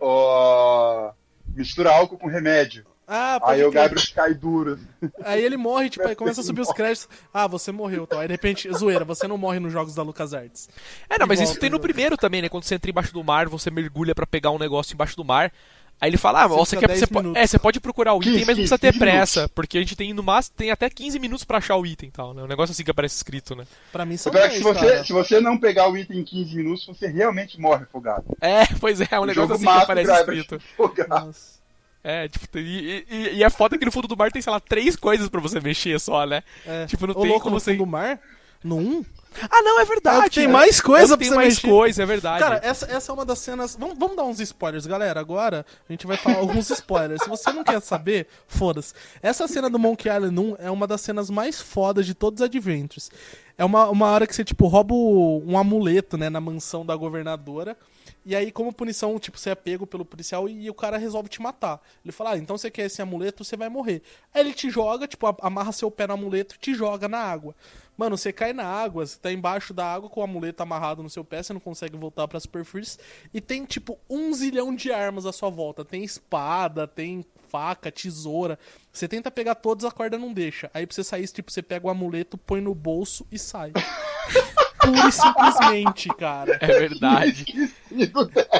ó, 0.00 1.12
mistura 1.54 1.90
álcool 1.92 2.18
com 2.18 2.26
remédio. 2.28 2.84
Ah, 3.12 3.40
pode 3.40 3.60
Aí 3.60 3.66
o. 3.66 3.72
Gabriel 3.72 4.06
cai 4.14 4.32
duro. 4.34 4.78
Aí 5.24 5.42
ele 5.44 5.56
morre, 5.56 5.90
tipo, 5.90 6.06
aí 6.06 6.14
começa 6.14 6.40
a 6.42 6.44
subir 6.44 6.60
os 6.60 6.72
créditos. 6.72 7.08
Ah, 7.34 7.48
você 7.48 7.72
morreu, 7.72 8.04
então. 8.04 8.20
Aí 8.20 8.28
de 8.28 8.34
repente, 8.34 8.72
zoeira, 8.72 9.04
você 9.04 9.26
não 9.26 9.36
morre 9.36 9.58
nos 9.58 9.72
jogos 9.72 9.96
da 9.96 10.02
LucasArts. 10.04 10.68
É, 11.08 11.18
não, 11.18 11.26
mas 11.26 11.40
E 11.40 11.42
isso 11.42 11.58
tem 11.58 11.68
no 11.68 11.76
né? 11.78 11.82
primeiro 11.82 12.16
também, 12.16 12.40
né? 12.40 12.48
Quando 12.48 12.62
você 12.62 12.76
entra 12.76 12.88
embaixo 12.88 13.12
do 13.12 13.24
mar, 13.24 13.48
você 13.48 13.68
mergulha 13.68 14.14
pra 14.14 14.26
pegar 14.28 14.52
um 14.52 14.58
negócio 14.60 14.94
embaixo 14.94 15.16
do 15.16 15.24
mar. 15.24 15.52
Aí 16.00 16.08
ele 16.08 16.16
fala, 16.16 16.44
ah, 16.44 16.46
Você 16.46 16.76
quer, 16.78 16.86
10 16.86 17.00
você, 17.00 17.06
po- 17.06 17.32
é, 17.36 17.46
você 17.46 17.58
pode 17.58 17.78
procurar 17.78 18.14
o 18.14 18.20
15, 18.20 18.30
item, 18.30 18.40
mas 18.46 18.56
não 18.56 18.62
precisa 18.62 18.78
ter 18.78 18.86
15 18.92 18.98
pressa, 18.98 19.40
minutos. 19.40 19.54
porque 19.54 19.76
a 19.76 19.80
gente 19.80 19.94
tem 19.94 20.14
no 20.14 20.22
máximo 20.22 20.54
tem 20.56 20.70
até 20.70 20.88
15 20.88 21.18
minutos 21.18 21.44
pra 21.44 21.58
achar 21.58 21.76
o 21.76 21.84
item 21.84 22.08
e 22.08 22.12
tal, 22.12 22.32
né? 22.32 22.42
Um 22.42 22.46
negócio 22.46 22.72
assim 22.72 22.82
que 22.82 22.90
aparece 22.90 23.16
escrito, 23.16 23.54
né? 23.54 23.64
Pra 23.92 24.06
mim 24.06 24.16
são 24.16 24.32
Pior 24.32 24.44
é 24.44 24.48
que 24.48 24.60
10, 24.60 24.62
se 24.62 24.62
você, 24.72 25.04
se 25.04 25.12
você 25.12 25.40
não 25.40 25.58
pegar 25.58 25.88
o 25.90 25.96
item 25.98 26.20
em 26.20 26.24
15 26.24 26.56
minutos, 26.56 26.86
você 26.86 27.06
realmente 27.06 27.60
morre 27.60 27.82
afogado. 27.84 28.24
É, 28.40 28.64
pois 28.80 29.00
é, 29.00 29.08
é 29.10 29.20
um 29.20 29.24
O 29.24 29.26
negócio 29.26 29.54
assim 29.54 29.64
que 29.64 29.70
aparece 29.70 30.10
escrito. 30.12 30.58
É, 32.02 32.28
tipo, 32.28 32.58
e, 32.58 33.04
e- 33.10 33.30
e 33.34 33.44
é 33.44 33.50
foda 33.50 33.76
que 33.76 33.84
no 33.84 33.92
fundo 33.92 34.08
do 34.08 34.16
mar 34.16 34.32
tem, 34.32 34.40
sei 34.40 34.50
lá, 34.50 34.58
três 34.58 34.96
coisas 34.96 35.28
pra 35.28 35.38
você 35.38 35.60
mexer 35.60 36.00
só, 36.00 36.24
né? 36.24 36.42
É. 36.66 36.86
Tipo, 36.86 37.06
não 37.06 37.14
Ô, 37.14 37.20
tem 37.20 37.28
louco 37.30 37.42
como 37.44 37.56
no 37.56 37.60
você... 37.60 37.72
fundo 37.72 37.84
do 37.84 37.86
mar? 37.86 38.18
No 38.62 38.76
1? 38.76 39.04
Ah, 39.48 39.62
não, 39.62 39.80
é 39.80 39.84
verdade. 39.84 40.34
tem 40.34 40.46
né? 40.46 40.52
mais 40.52 40.80
coisa 40.80 41.14
É, 41.14 41.16
pra 41.16 41.26
Tem 41.26 41.34
mais 41.34 41.54
mexer. 41.54 41.68
coisa, 41.68 42.02
é 42.02 42.06
verdade. 42.06 42.42
Cara, 42.42 42.60
essa, 42.64 42.84
essa 42.90 43.12
é 43.12 43.14
uma 43.14 43.24
das 43.24 43.38
cenas. 43.38 43.76
Vamos, 43.78 43.96
vamos 43.96 44.16
dar 44.16 44.24
uns 44.24 44.40
spoilers, 44.40 44.86
galera. 44.86 45.20
Agora 45.20 45.64
a 45.88 45.92
gente 45.92 46.06
vai 46.06 46.16
falar 46.16 46.38
alguns 46.38 46.68
spoilers. 46.70 47.22
Se 47.22 47.28
você 47.28 47.52
não 47.52 47.62
quer 47.62 47.80
saber, 47.80 48.26
foda-se. 48.48 48.92
Essa 49.22 49.46
cena 49.46 49.70
do 49.70 49.78
Monkey 49.78 50.08
Island 50.08 50.38
1 50.38 50.56
é 50.58 50.70
uma 50.70 50.86
das 50.86 51.00
cenas 51.00 51.30
mais 51.30 51.60
fodas 51.60 52.06
de 52.06 52.12
todos 52.12 52.40
os 52.40 52.44
Adventures. 52.44 53.08
É 53.56 53.64
uma, 53.64 53.88
uma 53.88 54.10
hora 54.10 54.26
que 54.26 54.34
você, 54.34 54.42
tipo, 54.44 54.66
rouba 54.66 54.94
um 54.94 55.56
amuleto, 55.56 56.18
né, 56.18 56.28
na 56.28 56.40
mansão 56.40 56.84
da 56.84 56.96
governadora. 56.96 57.76
E 58.24 58.36
aí, 58.36 58.52
como 58.52 58.72
punição, 58.72 59.18
tipo, 59.18 59.38
você 59.38 59.50
é 59.50 59.54
pego 59.54 59.86
pelo 59.86 60.04
policial 60.04 60.48
e 60.48 60.68
o 60.68 60.74
cara 60.74 60.98
resolve 60.98 61.28
te 61.28 61.40
matar. 61.40 61.80
Ele 62.04 62.12
fala, 62.12 62.32
ah, 62.32 62.38
então 62.38 62.56
você 62.58 62.70
quer 62.70 62.86
esse 62.86 63.00
amuleto, 63.00 63.44
você 63.44 63.56
vai 63.56 63.68
morrer. 63.68 64.02
Aí 64.32 64.42
ele 64.42 64.52
te 64.52 64.68
joga, 64.68 65.08
tipo, 65.08 65.26
amarra 65.40 65.72
seu 65.72 65.90
pé 65.90 66.06
no 66.06 66.14
amuleto 66.14 66.54
e 66.54 66.58
te 66.58 66.74
joga 66.74 67.08
na 67.08 67.18
água. 67.18 67.54
Mano, 67.96 68.16
você 68.16 68.32
cai 68.32 68.52
na 68.52 68.64
água, 68.64 69.06
você 69.06 69.18
tá 69.18 69.32
embaixo 69.32 69.74
da 69.74 69.84
água 69.84 70.08
com 70.08 70.20
o 70.20 70.22
amuleto 70.22 70.62
amarrado 70.62 71.02
no 71.02 71.10
seu 71.10 71.24
pé, 71.24 71.42
você 71.42 71.52
não 71.52 71.60
consegue 71.60 71.96
voltar 71.96 72.28
pra 72.28 72.40
superfície. 72.40 72.98
E 73.32 73.40
tem, 73.40 73.64
tipo, 73.64 73.98
um 74.08 74.32
zilhão 74.32 74.74
de 74.74 74.92
armas 74.92 75.24
à 75.26 75.32
sua 75.32 75.50
volta. 75.50 75.84
Tem 75.84 76.04
espada, 76.04 76.86
tem 76.86 77.24
faca, 77.48 77.90
tesoura. 77.90 78.58
Você 78.92 79.08
tenta 79.08 79.30
pegar 79.30 79.54
todas, 79.54 79.84
a 79.84 79.90
corda 79.90 80.16
não 80.16 80.32
deixa. 80.32 80.70
Aí 80.72 80.86
pra 80.86 80.94
você 80.94 81.04
sair, 81.04 81.26
tipo, 81.28 81.50
você 81.50 81.62
pega 81.62 81.86
o 81.86 81.90
amuleto, 81.90 82.38
põe 82.38 82.60
no 82.60 82.74
bolso 82.74 83.26
e 83.30 83.38
sai. 83.38 83.72
Pura 84.80 85.08
e 85.08 85.12
simplesmente, 85.12 86.08
cara. 86.16 86.58
É 86.60 86.66
verdade. 86.66 87.44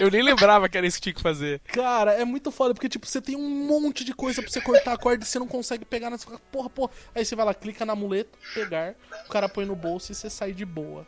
Eu 0.01 0.11
nem 0.11 0.23
lembrava 0.23 0.69
que 0.69 0.77
era 0.77 0.87
isso 0.87 0.97
que 0.97 1.05
tinha 1.05 1.15
que 1.15 1.23
fazer. 1.23 1.61
Cara, 1.67 2.13
é 2.13 2.25
muito 2.25 2.51
foda, 2.51 2.75
porque, 2.75 2.89
tipo, 2.89 3.07
você 3.07 3.21
tem 3.21 3.37
um 3.37 3.67
monte 3.67 4.05
de 4.05 4.13
coisa 4.15 4.43
pra 4.43 4.51
você 4.51 4.61
cortar 4.61 4.93
a 4.93 4.99
corda 4.99 5.25
e 5.25 5.27
você 5.27 5.39
não 5.39 5.47
consegue 5.47 5.85
pegar 5.85 6.11
nessa. 6.11 6.27
Porra, 6.53 6.71
porra. 6.71 6.91
Aí 7.15 7.25
você 7.25 7.35
vai 7.37 7.47
lá, 7.47 7.55
clica 7.55 7.85
no 7.87 7.93
amuleto, 7.93 8.39
pegar, 8.55 8.95
o 9.27 9.31
cara 9.31 9.49
põe 9.49 9.65
no 9.65 9.77
bolso 9.77 10.13
e 10.13 10.15
você 10.15 10.29
sai 10.29 10.53
de 10.53 10.65
boa. 10.65 11.07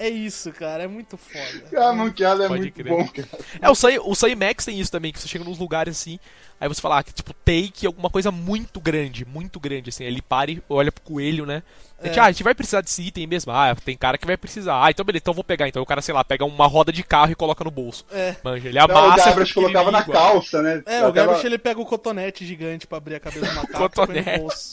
É 0.00 0.08
isso, 0.08 0.52
cara, 0.52 0.84
é 0.84 0.86
muito 0.86 1.16
foda. 1.16 1.64
Ah, 1.76 1.92
Monkey 1.92 2.22
Island 2.22 2.44
é 2.44 2.48
Pode 2.48 2.60
muito 2.60 2.74
crer. 2.74 2.88
bom, 2.88 3.06
cara. 3.12 3.28
É, 3.60 3.68
o 3.68 3.74
Sai, 3.74 3.98
o 3.98 4.14
Sai 4.14 4.34
Max 4.34 4.64
tem 4.64 4.78
isso 4.78 4.90
também, 4.92 5.12
que 5.12 5.18
você 5.20 5.26
chega 5.26 5.44
nos 5.44 5.58
lugares 5.58 5.96
assim, 5.98 6.20
aí 6.60 6.68
você 6.68 6.80
fala, 6.80 6.98
ah, 7.00 7.02
que, 7.02 7.12
tipo, 7.12 7.32
take 7.44 7.84
alguma 7.84 8.08
coisa 8.08 8.30
muito 8.30 8.80
grande, 8.80 9.24
muito 9.24 9.58
grande, 9.58 9.90
assim. 9.90 10.04
Aí 10.04 10.10
ele 10.10 10.22
para 10.22 10.50
e 10.52 10.62
olha 10.68 10.92
pro 10.92 11.02
coelho, 11.02 11.44
né? 11.44 11.62
É. 12.00 12.16
Ah, 12.18 12.26
a 12.26 12.30
gente 12.30 12.44
vai 12.44 12.54
precisar 12.54 12.80
desse 12.80 13.02
item 13.02 13.26
mesmo. 13.26 13.50
Ah, 13.50 13.74
tem 13.84 13.96
cara 13.96 14.16
que 14.16 14.24
vai 14.24 14.36
precisar. 14.36 14.84
Ah, 14.84 14.88
então 14.88 15.04
beleza, 15.04 15.22
então 15.24 15.32
eu 15.32 15.36
vou 15.36 15.42
pegar. 15.42 15.66
Então 15.66 15.82
o 15.82 15.86
cara, 15.86 16.00
sei 16.00 16.14
lá, 16.14 16.22
pega 16.22 16.44
uma 16.44 16.66
roda 16.68 16.92
de 16.92 17.02
carro 17.02 17.32
e 17.32 17.34
coloca 17.34 17.64
no 17.64 17.70
bolso. 17.72 18.04
É. 18.12 18.36
Manja, 18.44 18.68
ele 18.68 18.78
Não, 18.78 18.86
o 18.86 18.90
amassa. 18.98 19.24
Gabriel 19.30 19.54
colocava 19.54 19.90
na 19.90 20.04
calça, 20.04 20.62
né? 20.62 20.74
É, 20.86 21.02
o 21.02 21.08
Aquela- 21.08 21.10
Gabriel 21.10 21.46
ele 21.46 21.58
pega 21.58 21.80
o 21.80 21.84
cotonete 21.86 22.46
gigante 22.46 22.86
pra 22.86 22.98
abrir 22.98 23.16
a 23.16 23.20
cabeça 23.20 23.46
do 23.46 23.54
macaco 23.56 23.66
e 23.74 23.74
põe 23.74 23.82
no 23.82 23.90
Cotonete. 23.90 24.38
bolso. 24.38 24.70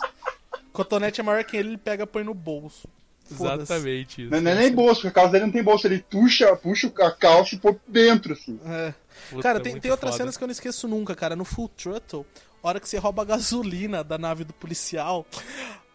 Cotonete 0.72 1.20
é 1.20 1.24
maior 1.24 1.44
que 1.44 1.58
ele, 1.58 1.70
ele 1.70 1.78
pega 1.78 2.04
e 2.04 2.08
põe 2.08 2.24
no 2.24 2.34
bolso. 2.36 2.88
Exatamente 3.32 4.22
isso. 4.24 4.32
Não, 4.32 4.42
não 4.42 4.52
é 4.52 4.56
nem 4.56 4.72
bolso, 4.74 5.02
porque 5.02 5.08
a 5.08 5.12
calça 5.12 5.32
dele 5.32 5.46
não 5.46 5.52
tem 5.52 5.64
bolso, 5.64 5.88
ele 5.88 6.06
puxa, 6.10 6.56
puxa 6.56 6.92
a 7.02 7.12
calça 7.12 7.56
e 7.56 7.58
põe 7.60 7.78
dentro, 7.88 8.34
assim. 8.34 8.60
É. 8.66 8.94
Puta, 9.30 9.42
Cara, 9.42 9.60
tem, 9.60 9.72
muito 9.74 9.82
tem 9.82 9.92
outras 9.92 10.12
foda. 10.12 10.24
cenas 10.24 10.38
que 10.38 10.44
eu 10.44 10.48
não 10.48 10.52
esqueço 10.52 10.88
nunca, 10.88 11.16
cara. 11.16 11.36
No 11.36 11.46
Full 11.46 11.70
Throttle, 11.70 12.26
a 12.64 12.68
hora 12.68 12.80
que 12.80 12.88
você 12.88 12.98
rouba 12.98 13.22
a 13.24 13.26
gasolina 13.26 14.04
da 14.04 14.18
nave 14.18 14.44
do 14.44 14.54
policial, 14.54 15.26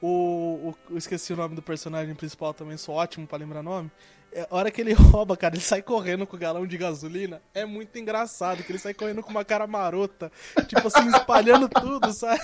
o, 0.01 0.71
o- 0.71 0.75
eu 0.91 0.99
esqueci 0.99 1.33
o 1.33 1.37
nome 1.37 1.55
do 1.55 1.63
personagem 1.63 2.15
principal 2.15 2.53
também, 2.55 2.77
sou 2.77 2.95
ótimo 2.95 3.27
pra 3.27 3.39
lembrar 3.39 3.63
nome. 3.63 3.91
É, 4.33 4.47
a 4.51 4.55
hora 4.57 4.71
que 4.71 4.81
ele 4.81 4.93
rouba, 4.95 5.37
cara, 5.37 5.55
ele 5.55 5.63
sai 5.63 5.83
correndo 5.83 6.27
com 6.27 6.37
o 6.37 6.39
galão 6.39 6.67
de 6.67 6.77
gasolina. 6.79 7.41
É 7.53 7.65
muito 7.65 7.99
engraçado, 7.99 8.63
que 8.63 8.71
ele 8.71 8.79
sai 8.79 8.95
correndo 8.95 9.23
com 9.23 9.31
uma 9.31 9.45
cara 9.45 9.67
marota, 9.67 10.31
tipo 10.69 10.87
assim, 10.87 11.09
espalhando 11.11 11.69
tudo, 11.69 12.13
sabe? 12.13 12.41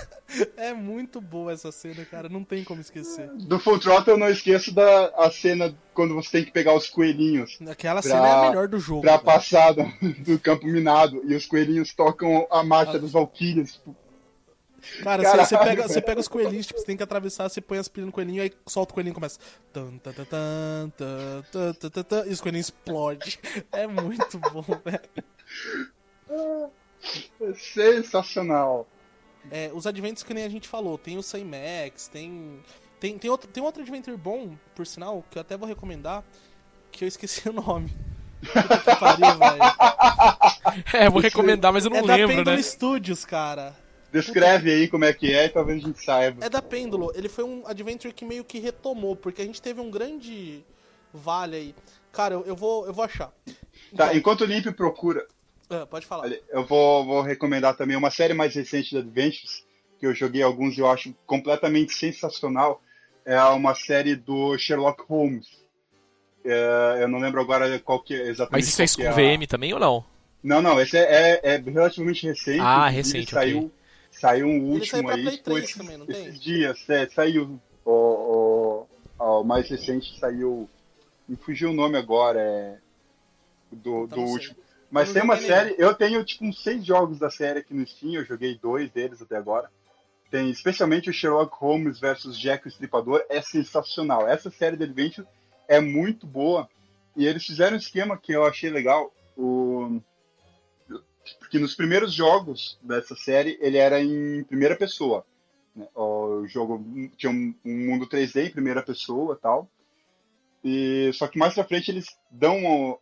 É 0.56 0.72
muito 0.72 1.20
boa 1.20 1.52
essa 1.52 1.70
cena, 1.70 2.04
cara, 2.04 2.28
não 2.28 2.42
tem 2.42 2.64
como 2.64 2.80
esquecer. 2.80 3.28
Do 3.34 3.58
Full 3.58 3.78
Throttle 3.78 4.14
eu 4.14 4.18
não 4.18 4.28
esqueço 4.28 4.72
da 4.74 5.06
a 5.16 5.30
cena 5.30 5.74
quando 5.94 6.14
você 6.14 6.30
tem 6.32 6.44
que 6.44 6.50
pegar 6.52 6.74
os 6.74 6.88
coelhinhos 6.90 7.58
Aquela 7.70 8.02
Pra- 8.02 8.10
cena 8.10 8.26
é 8.26 8.32
a 8.32 8.48
melhor 8.50 8.68
do 8.68 8.78
jogo. 8.78 9.00
pra 9.02 9.12
velho. 9.12 9.24
passar 9.24 9.72
do, 10.18 10.38
campo 10.40 10.66
minado 10.66 11.22
e 11.24 11.34
os 11.34 11.46
coelhinhos 11.46 11.94
tocam 11.94 12.46
a 12.50 12.62
marcha 12.62 12.98
dos 12.98 13.12
Valkyrias. 13.12 13.72
Tipo, 13.74 13.96
Cara, 15.02 15.22
você, 15.22 15.36
você, 15.36 15.58
pega, 15.58 15.88
você 15.88 16.00
pega 16.02 16.20
os 16.20 16.28
coelhinhos, 16.28 16.66
tipo, 16.66 16.80
você 16.80 16.86
tem 16.86 16.96
que 16.96 17.02
atravessar, 17.02 17.48
você 17.48 17.60
põe 17.60 17.78
as 17.78 17.88
pilhas 17.88 18.06
no 18.06 18.12
coelhinho, 18.12 18.42
aí 18.42 18.52
solta 18.66 18.92
o 18.92 18.94
coelhinho 18.94 19.12
e 19.12 19.14
começa. 19.14 19.38
Tan, 19.72 19.98
tan, 19.98 20.12
tan, 20.12 20.90
tan, 20.96 21.72
tan, 21.72 22.02
tan, 22.02 22.26
e 22.26 22.32
os 22.32 22.40
coelhinhos 22.40 22.66
explodem. 22.66 23.32
É 23.72 23.86
muito 23.86 24.38
bom, 24.38 24.64
velho. 24.84 26.70
É 27.40 27.54
sensacional. 27.54 28.86
É, 29.50 29.70
os 29.72 29.86
adventos 29.86 30.22
que 30.22 30.34
nem 30.34 30.44
a 30.44 30.48
gente 30.48 30.68
falou, 30.68 30.98
tem 30.98 31.16
o 31.16 31.22
Saymax, 31.22 32.08
tem. 32.08 32.60
Tem, 32.98 33.18
tem, 33.18 33.30
outro, 33.30 33.46
tem 33.48 33.62
outro 33.62 33.82
adventure 33.82 34.16
bom, 34.16 34.56
por 34.74 34.86
sinal, 34.86 35.22
que 35.30 35.36
eu 35.36 35.42
até 35.42 35.54
vou 35.54 35.68
recomendar, 35.68 36.24
que 36.90 37.04
eu 37.04 37.08
esqueci 37.08 37.46
o 37.46 37.52
nome. 37.52 37.94
Que 38.40 38.96
pariu, 38.96 39.26
velho. 39.38 39.62
É, 40.94 41.10
vou 41.10 41.20
recomendar, 41.20 41.72
mas 41.72 41.84
eu 41.84 41.90
não 41.90 41.98
é 41.98 42.02
lembro, 42.02 42.28
da 42.28 42.36
Pendula 42.36 42.56
né? 42.56 42.62
Studios, 42.62 43.24
cara. 43.24 43.76
Descreve 44.20 44.70
aí 44.72 44.88
como 44.88 45.04
é 45.04 45.12
que 45.12 45.32
é 45.32 45.46
e 45.46 45.48
talvez 45.48 45.82
a 45.82 45.86
gente 45.86 46.02
saiba. 46.04 46.44
É 46.44 46.48
da 46.48 46.62
Pêndulo. 46.62 47.12
Ele 47.14 47.28
foi 47.28 47.44
um 47.44 47.66
adventure 47.66 48.12
que 48.12 48.24
meio 48.24 48.44
que 48.44 48.58
retomou, 48.58 49.14
porque 49.16 49.42
a 49.42 49.44
gente 49.44 49.60
teve 49.62 49.80
um 49.80 49.90
grande 49.90 50.64
vale 51.12 51.56
aí. 51.56 51.74
Cara, 52.12 52.34
eu, 52.34 52.44
eu 52.46 52.56
vou, 52.56 52.86
eu 52.86 52.92
vou 52.94 53.04
achar. 53.04 53.28
Tá, 53.46 53.52
Então, 53.92 54.14
enquanto 54.16 54.40
o 54.42 54.44
Limp 54.44 54.66
procura, 54.74 55.26
ah, 55.68 55.86
pode 55.86 56.06
falar. 56.06 56.30
eu 56.50 56.64
vou, 56.64 57.04
vou 57.04 57.22
recomendar 57.22 57.76
também 57.76 57.96
uma 57.96 58.10
série 58.10 58.32
mais 58.34 58.54
recente 58.54 58.90
de 58.90 58.98
Adventures, 58.98 59.64
que 59.98 60.06
eu 60.06 60.14
joguei 60.14 60.42
alguns 60.42 60.76
e 60.76 60.80
eu 60.80 60.90
acho 60.90 61.14
completamente 61.26 61.92
sensacional. 61.94 62.82
É 63.24 63.40
uma 63.42 63.74
série 63.74 64.14
do 64.14 64.56
Sherlock 64.56 65.02
Holmes. 65.08 65.46
É, 66.44 66.98
eu 67.02 67.08
não 67.08 67.18
lembro 67.18 67.40
agora 67.40 67.78
qual 67.80 68.00
que 68.00 68.14
é 68.14 68.28
exatamente. 68.28 68.52
Mas 68.64 68.68
isso 68.68 68.82
é 68.82 68.86
que 68.86 69.02
com 69.02 69.08
a- 69.08 69.12
VM 69.12 69.46
também 69.48 69.72
ou 69.74 69.80
não? 69.80 70.04
Não, 70.42 70.62
não, 70.62 70.80
esse 70.80 70.96
é, 70.96 71.40
é- 71.42 71.54
é 71.54 71.56
relativamente 71.58 72.24
recente. 72.24 72.60
Ah, 72.60 72.86
recente, 72.88 73.30
saiu, 73.32 73.58
ok. 73.58 73.62
saiu 73.62 73.72
um 74.44 74.56
Ele 74.56 74.70
último 74.72 74.86
saiu 74.86 75.08
aí, 75.10 75.22
Play 75.22 75.36
tipo, 75.36 75.44
3 75.44 75.64
esses, 75.64 75.76
também, 75.76 75.96
não 75.96 76.06
tem? 76.06 76.26
esses 76.26 76.40
dias. 76.40 76.90
É, 76.90 77.08
saiu. 77.08 77.60
O, 77.84 78.86
o, 79.18 79.30
o 79.40 79.44
mais 79.44 79.68
recente 79.68 80.18
saiu. 80.18 80.68
Me 81.28 81.36
fugiu 81.36 81.70
o 81.70 81.74
nome 81.74 81.96
agora, 81.98 82.40
é. 82.40 82.78
Do, 83.70 84.06
Tá, 84.08 84.16
do 84.16 84.22
último. 84.22 84.56
Mas 84.90 85.12
tem 85.12 85.22
uma 85.22 85.34
nenhum. 85.34 85.46
série, 85.48 85.74
eu 85.78 85.94
tenho 85.94 86.24
tipo 86.24 86.44
uns 86.44 86.62
seis 86.62 86.84
jogos 86.84 87.18
da 87.18 87.28
série 87.28 87.58
aqui 87.58 87.74
no 87.74 87.86
Steam, 87.86 88.14
eu 88.14 88.24
joguei 88.24 88.56
dois 88.56 88.90
deles 88.90 89.20
até 89.20 89.36
agora. 89.36 89.68
Tem 90.30 90.48
especialmente 90.50 91.10
o 91.10 91.12
Sherlock 91.12 91.54
Holmes 91.56 91.98
versus 91.98 92.38
Jack 92.38 92.66
o 92.66 92.68
Estripador, 92.68 93.22
é 93.28 93.42
sensacional. 93.42 94.28
Essa 94.28 94.50
série 94.50 94.76
de 94.76 94.84
Adventure 94.84 95.26
é 95.68 95.80
muito 95.80 96.26
boa. 96.26 96.68
E 97.16 97.26
eles 97.26 97.44
fizeram 97.44 97.74
um 97.74 97.78
esquema 97.78 98.16
que 98.16 98.32
eu 98.32 98.44
achei 98.44 98.70
legal. 98.70 99.12
O... 99.36 100.00
Porque 101.34 101.58
nos 101.58 101.74
primeiros 101.74 102.12
jogos 102.12 102.78
dessa 102.82 103.14
série, 103.16 103.58
ele 103.60 103.78
era 103.78 104.00
em 104.02 104.44
primeira 104.44 104.76
pessoa. 104.76 105.24
né? 105.74 105.86
O 105.94 106.46
jogo 106.46 106.84
tinha 107.16 107.30
um, 107.30 107.54
um 107.64 107.86
mundo 107.86 108.06
3D 108.08 108.46
em 108.46 108.50
primeira 108.50 108.82
pessoa 108.82 109.38
tal. 109.40 109.68
E, 110.64 111.10
só 111.14 111.28
que 111.28 111.38
mais 111.38 111.54
pra 111.54 111.64
frente 111.64 111.90
eles 111.90 112.06
dão, 112.30 112.98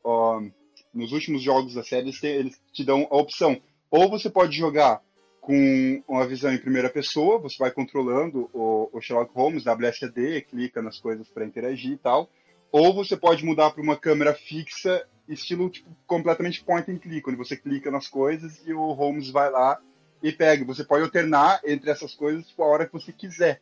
nos 0.92 1.12
últimos 1.12 1.42
jogos 1.42 1.74
da 1.74 1.82
série, 1.82 2.06
eles, 2.06 2.20
têm- 2.20 2.34
eles 2.34 2.60
te 2.72 2.84
dão 2.84 3.06
a 3.10 3.16
opção. 3.16 3.60
Ou 3.90 4.08
você 4.10 4.28
pode 4.28 4.56
jogar 4.56 5.00
com 5.40 6.02
uma 6.08 6.26
visão 6.26 6.52
em 6.52 6.58
primeira 6.58 6.88
pessoa, 6.90 7.38
você 7.38 7.56
vai 7.58 7.70
controlando 7.70 8.48
o, 8.52 8.88
o 8.92 9.00
Sherlock 9.00 9.32
Holmes, 9.34 9.64
WSD, 9.66 10.42
clica 10.42 10.80
nas 10.82 10.98
coisas 10.98 11.28
para 11.28 11.44
interagir 11.44 11.92
e 11.92 11.98
tal. 11.98 12.28
Ou 12.72 12.92
você 12.94 13.16
pode 13.16 13.44
mudar 13.44 13.70
para 13.70 13.82
uma 13.82 13.96
câmera 13.96 14.34
fixa, 14.34 15.06
estilo 15.28 15.70
tipo, 15.70 15.88
completamente 16.06 16.62
point 16.62 16.90
and 16.90 16.98
click, 16.98 17.28
onde 17.28 17.38
você 17.38 17.56
clica 17.56 17.90
nas 17.90 18.08
coisas 18.08 18.60
e 18.66 18.72
o 18.72 18.92
Holmes 18.92 19.30
vai 19.30 19.50
lá 19.50 19.80
e 20.22 20.32
pega. 20.32 20.64
Você 20.64 20.84
pode 20.84 21.04
alternar 21.04 21.60
entre 21.64 21.90
essas 21.90 22.14
coisas 22.14 22.46
tipo, 22.46 22.62
a 22.62 22.66
hora 22.66 22.86
que 22.86 22.92
você 22.92 23.12
quiser. 23.12 23.60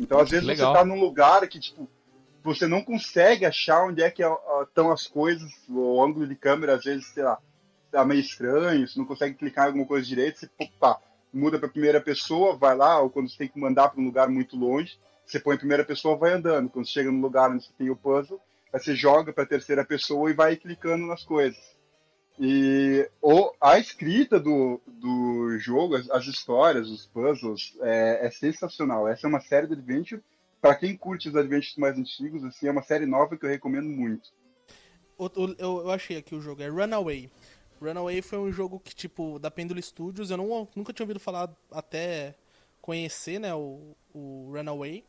Então, 0.00 0.18
às 0.18 0.28
Que 0.28 0.36
vezes 0.36 0.46
legal. 0.46 0.72
você 0.72 0.78
tá 0.78 0.84
num 0.84 0.98
lugar 1.00 1.46
que, 1.48 1.60
tipo, 1.60 1.88
você 2.42 2.66
não 2.66 2.82
consegue 2.82 3.44
achar 3.44 3.84
onde 3.84 4.02
é 4.02 4.10
que 4.10 4.22
estão 4.62 4.90
as 4.90 5.06
coisas, 5.06 5.50
o 5.68 6.02
ângulo 6.02 6.26
de 6.26 6.34
câmera 6.34 6.76
às 6.76 6.84
vezes, 6.84 7.06
sei 7.08 7.24
lá, 7.24 7.38
tá 7.90 8.04
meio 8.04 8.20
estranho, 8.20 8.86
você 8.86 8.98
não 8.98 9.06
consegue 9.06 9.34
clicar 9.34 9.64
em 9.64 9.68
alguma 9.68 9.86
coisa 9.86 10.06
direito, 10.06 10.38
você 10.38 10.50
opa, 10.58 11.00
muda 11.32 11.58
para 11.58 11.68
primeira 11.68 12.00
pessoa, 12.00 12.56
vai 12.56 12.76
lá, 12.76 13.00
ou 13.00 13.10
quando 13.10 13.28
você 13.28 13.36
tem 13.36 13.48
que 13.48 13.58
mandar 13.58 13.90
para 13.90 14.00
um 14.00 14.04
lugar 14.04 14.28
muito 14.28 14.56
longe, 14.56 14.98
você 15.24 15.40
põe 15.40 15.56
em 15.56 15.58
primeira 15.58 15.84
pessoa, 15.84 16.16
vai 16.16 16.32
andando. 16.32 16.70
Quando 16.70 16.86
você 16.86 16.92
chega 16.92 17.10
no 17.10 17.20
lugar 17.20 17.50
onde 17.50 17.64
você 17.64 17.72
tem 17.76 17.90
o 17.90 17.96
puzzle, 17.96 18.40
você 18.72 18.94
joga 18.94 19.32
para 19.32 19.46
terceira 19.46 19.84
pessoa 19.84 20.30
e 20.30 20.34
vai 20.34 20.56
clicando 20.56 21.06
nas 21.06 21.24
coisas. 21.24 21.76
E 22.38 23.08
ou, 23.20 23.54
a 23.60 23.78
escrita 23.78 24.38
do, 24.38 24.80
do 24.86 25.58
jogo, 25.58 25.96
as, 25.96 26.08
as 26.10 26.26
histórias, 26.26 26.88
os 26.88 27.06
puzzles, 27.06 27.74
é, 27.80 28.26
é, 28.26 28.30
sensacional. 28.30 29.08
Essa 29.08 29.26
é 29.26 29.28
uma 29.28 29.40
série 29.40 29.66
de 29.66 29.72
adventure. 29.72 30.22
Para 30.60 30.74
quem 30.74 30.96
curte 30.96 31.28
os 31.28 31.36
adventures 31.36 31.76
mais 31.76 31.96
antigos, 31.96 32.44
assim, 32.44 32.66
é 32.66 32.70
uma 32.70 32.82
série 32.82 33.06
nova 33.06 33.36
que 33.36 33.44
eu 33.44 33.50
recomendo 33.50 33.88
muito. 33.88 34.30
Eu, 35.18 35.54
eu, 35.58 35.90
achei 35.90 36.18
aqui 36.18 36.34
o 36.34 36.40
jogo, 36.42 36.62
é 36.62 36.68
Runaway. 36.68 37.30
Runaway 37.80 38.20
foi 38.20 38.38
um 38.38 38.52
jogo 38.52 38.80
que, 38.80 38.94
tipo, 38.94 39.38
da 39.38 39.50
Pendulum 39.50 39.80
Studios, 39.80 40.30
eu 40.30 40.36
não, 40.36 40.68
nunca 40.74 40.92
tinha 40.92 41.04
ouvido 41.04 41.20
falar 41.20 41.50
até 41.70 42.34
conhecer, 42.82 43.38
né, 43.38 43.54
o, 43.54 43.96
o 44.14 44.50
Runaway. 44.52 45.04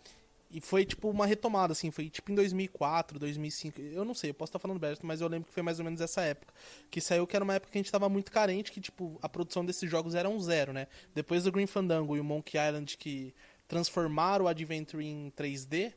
E 0.49 0.61
foi, 0.61 0.85
tipo, 0.85 1.09
uma 1.09 1.25
retomada, 1.25 1.73
assim, 1.73 1.91
foi 1.91 2.09
tipo 2.09 2.31
em 2.31 2.35
2004, 2.35 3.19
2005, 3.19 3.81
eu 3.81 4.05
não 4.05 4.13
sei, 4.13 4.29
eu 4.29 4.33
posso 4.33 4.49
estar 4.49 4.59
falando 4.59 4.79
besta, 4.79 5.05
mas 5.05 5.19
eu 5.19 5.27
lembro 5.27 5.47
que 5.47 5.53
foi 5.53 5.61
mais 5.61 5.77
ou 5.77 5.85
menos 5.85 5.99
essa 5.99 6.21
época. 6.21 6.53
Que 6.89 7.01
saiu 7.01 7.27
que 7.27 7.35
era 7.35 7.43
uma 7.43 7.55
época 7.55 7.71
que 7.71 7.77
a 7.77 7.81
gente 7.81 7.91
tava 7.91 8.07
muito 8.07 8.31
carente, 8.31 8.71
que, 8.71 8.79
tipo, 8.79 9.19
a 9.21 9.27
produção 9.27 9.65
desses 9.65 9.89
jogos 9.89 10.15
era 10.15 10.29
um 10.29 10.39
zero, 10.39 10.71
né? 10.71 10.87
Depois 11.13 11.43
do 11.43 11.51
Green 11.51 11.67
Fandango 11.67 12.15
e 12.15 12.19
o 12.19 12.23
Monkey 12.23 12.57
Island, 12.57 12.97
que 12.97 13.33
transformaram 13.67 14.45
o 14.45 14.47
Adventure 14.47 15.05
em 15.05 15.31
3D, 15.35 15.93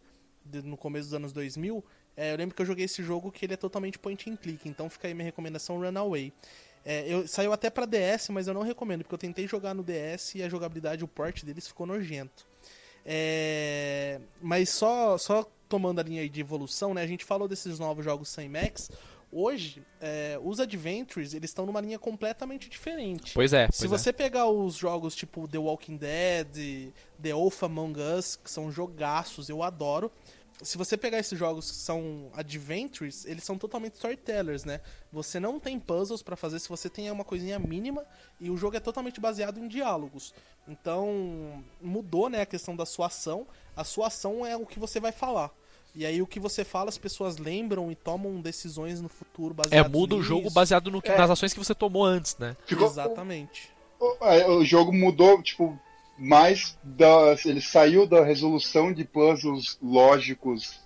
no 0.64 0.76
começo 0.76 1.07
dos 1.07 1.14
anos 1.14 1.32
2000, 1.32 1.84
é, 2.16 2.32
eu 2.32 2.36
lembro 2.36 2.55
que 2.55 2.62
eu 2.62 2.66
joguei 2.66 2.86
esse 2.86 3.03
jogo 3.03 3.30
que 3.30 3.46
ele 3.46 3.55
é 3.55 3.57
totalmente 3.57 3.98
point 3.98 4.28
and 4.28 4.36
click, 4.36 4.68
então 4.68 4.90
fica 4.90 5.07
aí 5.07 5.14
minha 5.14 5.24
recomendação 5.24 5.78
Runaway. 5.78 6.32
É, 6.84 7.07
eu, 7.07 7.28
saiu 7.28 7.53
até 7.53 7.70
para 7.70 7.86
DS, 7.86 8.30
mas 8.30 8.48
eu 8.48 8.55
não 8.55 8.62
recomendo, 8.62 9.03
porque 9.03 9.14
eu 9.14 9.18
tentei 9.18 9.46
jogar 9.46 9.74
no 9.74 9.82
DS 9.82 10.34
e 10.34 10.42
a 10.42 10.48
jogabilidade, 10.48 11.05
o 11.05 11.09
port 11.09 11.44
deles 11.44 11.68
ficou 11.68 11.86
nojento. 11.86 12.49
É, 13.05 14.20
mas 14.40 14.68
só, 14.70 15.16
só 15.18 15.46
tomando 15.68 16.01
a 16.01 16.03
linha 16.03 16.28
de 16.28 16.40
evolução, 16.40 16.92
né? 16.92 17.03
A 17.03 17.07
gente 17.07 17.24
falou 17.24 17.46
desses 17.46 17.78
novos 17.78 18.05
jogos 18.05 18.28
sem 18.28 18.48
Max. 18.48 18.90
Hoje, 19.32 19.80
é, 20.01 20.38
os 20.42 20.59
Adventures, 20.59 21.34
eles 21.34 21.51
estão 21.51 21.64
numa 21.64 21.80
linha 21.80 22.01
completamente 22.01 22.68
diferente. 22.68 23.32
Pois 23.32 23.53
é. 23.53 23.66
Pois 23.66 23.76
Se 23.76 23.86
você 23.86 24.12
pegar 24.12 24.46
os 24.46 24.74
jogos 24.74 25.14
tipo 25.14 25.46
The 25.46 25.59
Walking 25.59 25.96
Dead, 25.96 26.92
The 27.22 27.32
Wolf 27.32 27.62
Among 27.62 28.01
Us, 28.01 28.34
que 28.34 28.51
são 28.51 28.72
jogaços, 28.72 29.48
eu 29.48 29.62
adoro 29.62 30.11
se 30.62 30.76
você 30.76 30.96
pegar 30.96 31.18
esses 31.18 31.38
jogos 31.38 31.70
que 31.70 31.76
são 31.76 32.30
adventures, 32.34 33.24
eles 33.24 33.44
são 33.44 33.56
totalmente 33.56 33.94
storytellers, 33.94 34.64
né? 34.64 34.80
Você 35.12 35.40
não 35.40 35.58
tem 35.58 35.78
puzzles 35.78 36.22
para 36.22 36.36
fazer 36.36 36.58
se 36.58 36.68
você 36.68 36.88
tem 36.88 37.11
uma 37.11 37.24
coisinha 37.24 37.58
mínima 37.58 38.04
e 38.38 38.50
o 38.50 38.56
jogo 38.56 38.76
é 38.76 38.80
totalmente 38.80 39.20
baseado 39.20 39.58
em 39.58 39.68
diálogos. 39.68 40.34
Então, 40.68 41.64
mudou, 41.80 42.28
né, 42.28 42.42
a 42.42 42.46
questão 42.46 42.76
da 42.76 42.86
sua 42.86 43.06
ação. 43.06 43.46
A 43.76 43.84
sua 43.84 44.08
ação 44.08 44.44
é 44.44 44.56
o 44.56 44.66
que 44.66 44.78
você 44.78 45.00
vai 45.00 45.12
falar. 45.12 45.50
E 45.94 46.06
aí 46.06 46.22
o 46.22 46.26
que 46.26 46.38
você 46.38 46.64
fala, 46.64 46.88
as 46.88 46.98
pessoas 46.98 47.38
lembram 47.38 47.90
e 47.90 47.96
tomam 47.96 48.40
decisões 48.40 49.00
no 49.00 49.08
futuro 49.08 49.54
baseado 49.54 49.86
É, 49.86 49.88
muda 49.88 50.14
nisso. 50.14 50.26
o 50.26 50.28
jogo 50.36 50.50
baseado 50.50 50.90
no 50.90 51.02
que, 51.02 51.11
é. 51.11 51.18
nas 51.18 51.30
ações 51.30 51.52
que 51.52 51.58
você 51.58 51.74
tomou 51.74 52.04
antes, 52.04 52.36
né? 52.38 52.56
Ficou, 52.64 52.86
Exatamente. 52.86 53.70
O, 53.98 54.24
é, 54.24 54.48
o, 54.48 54.64
jogo 54.64 54.92
mudou, 54.92 55.42
tipo, 55.42 55.78
mais 56.20 56.78
da, 56.84 57.34
ele 57.46 57.62
saiu 57.62 58.06
da 58.06 58.22
resolução 58.22 58.92
de 58.92 59.04
puzzles 59.04 59.78
lógicos 59.82 60.78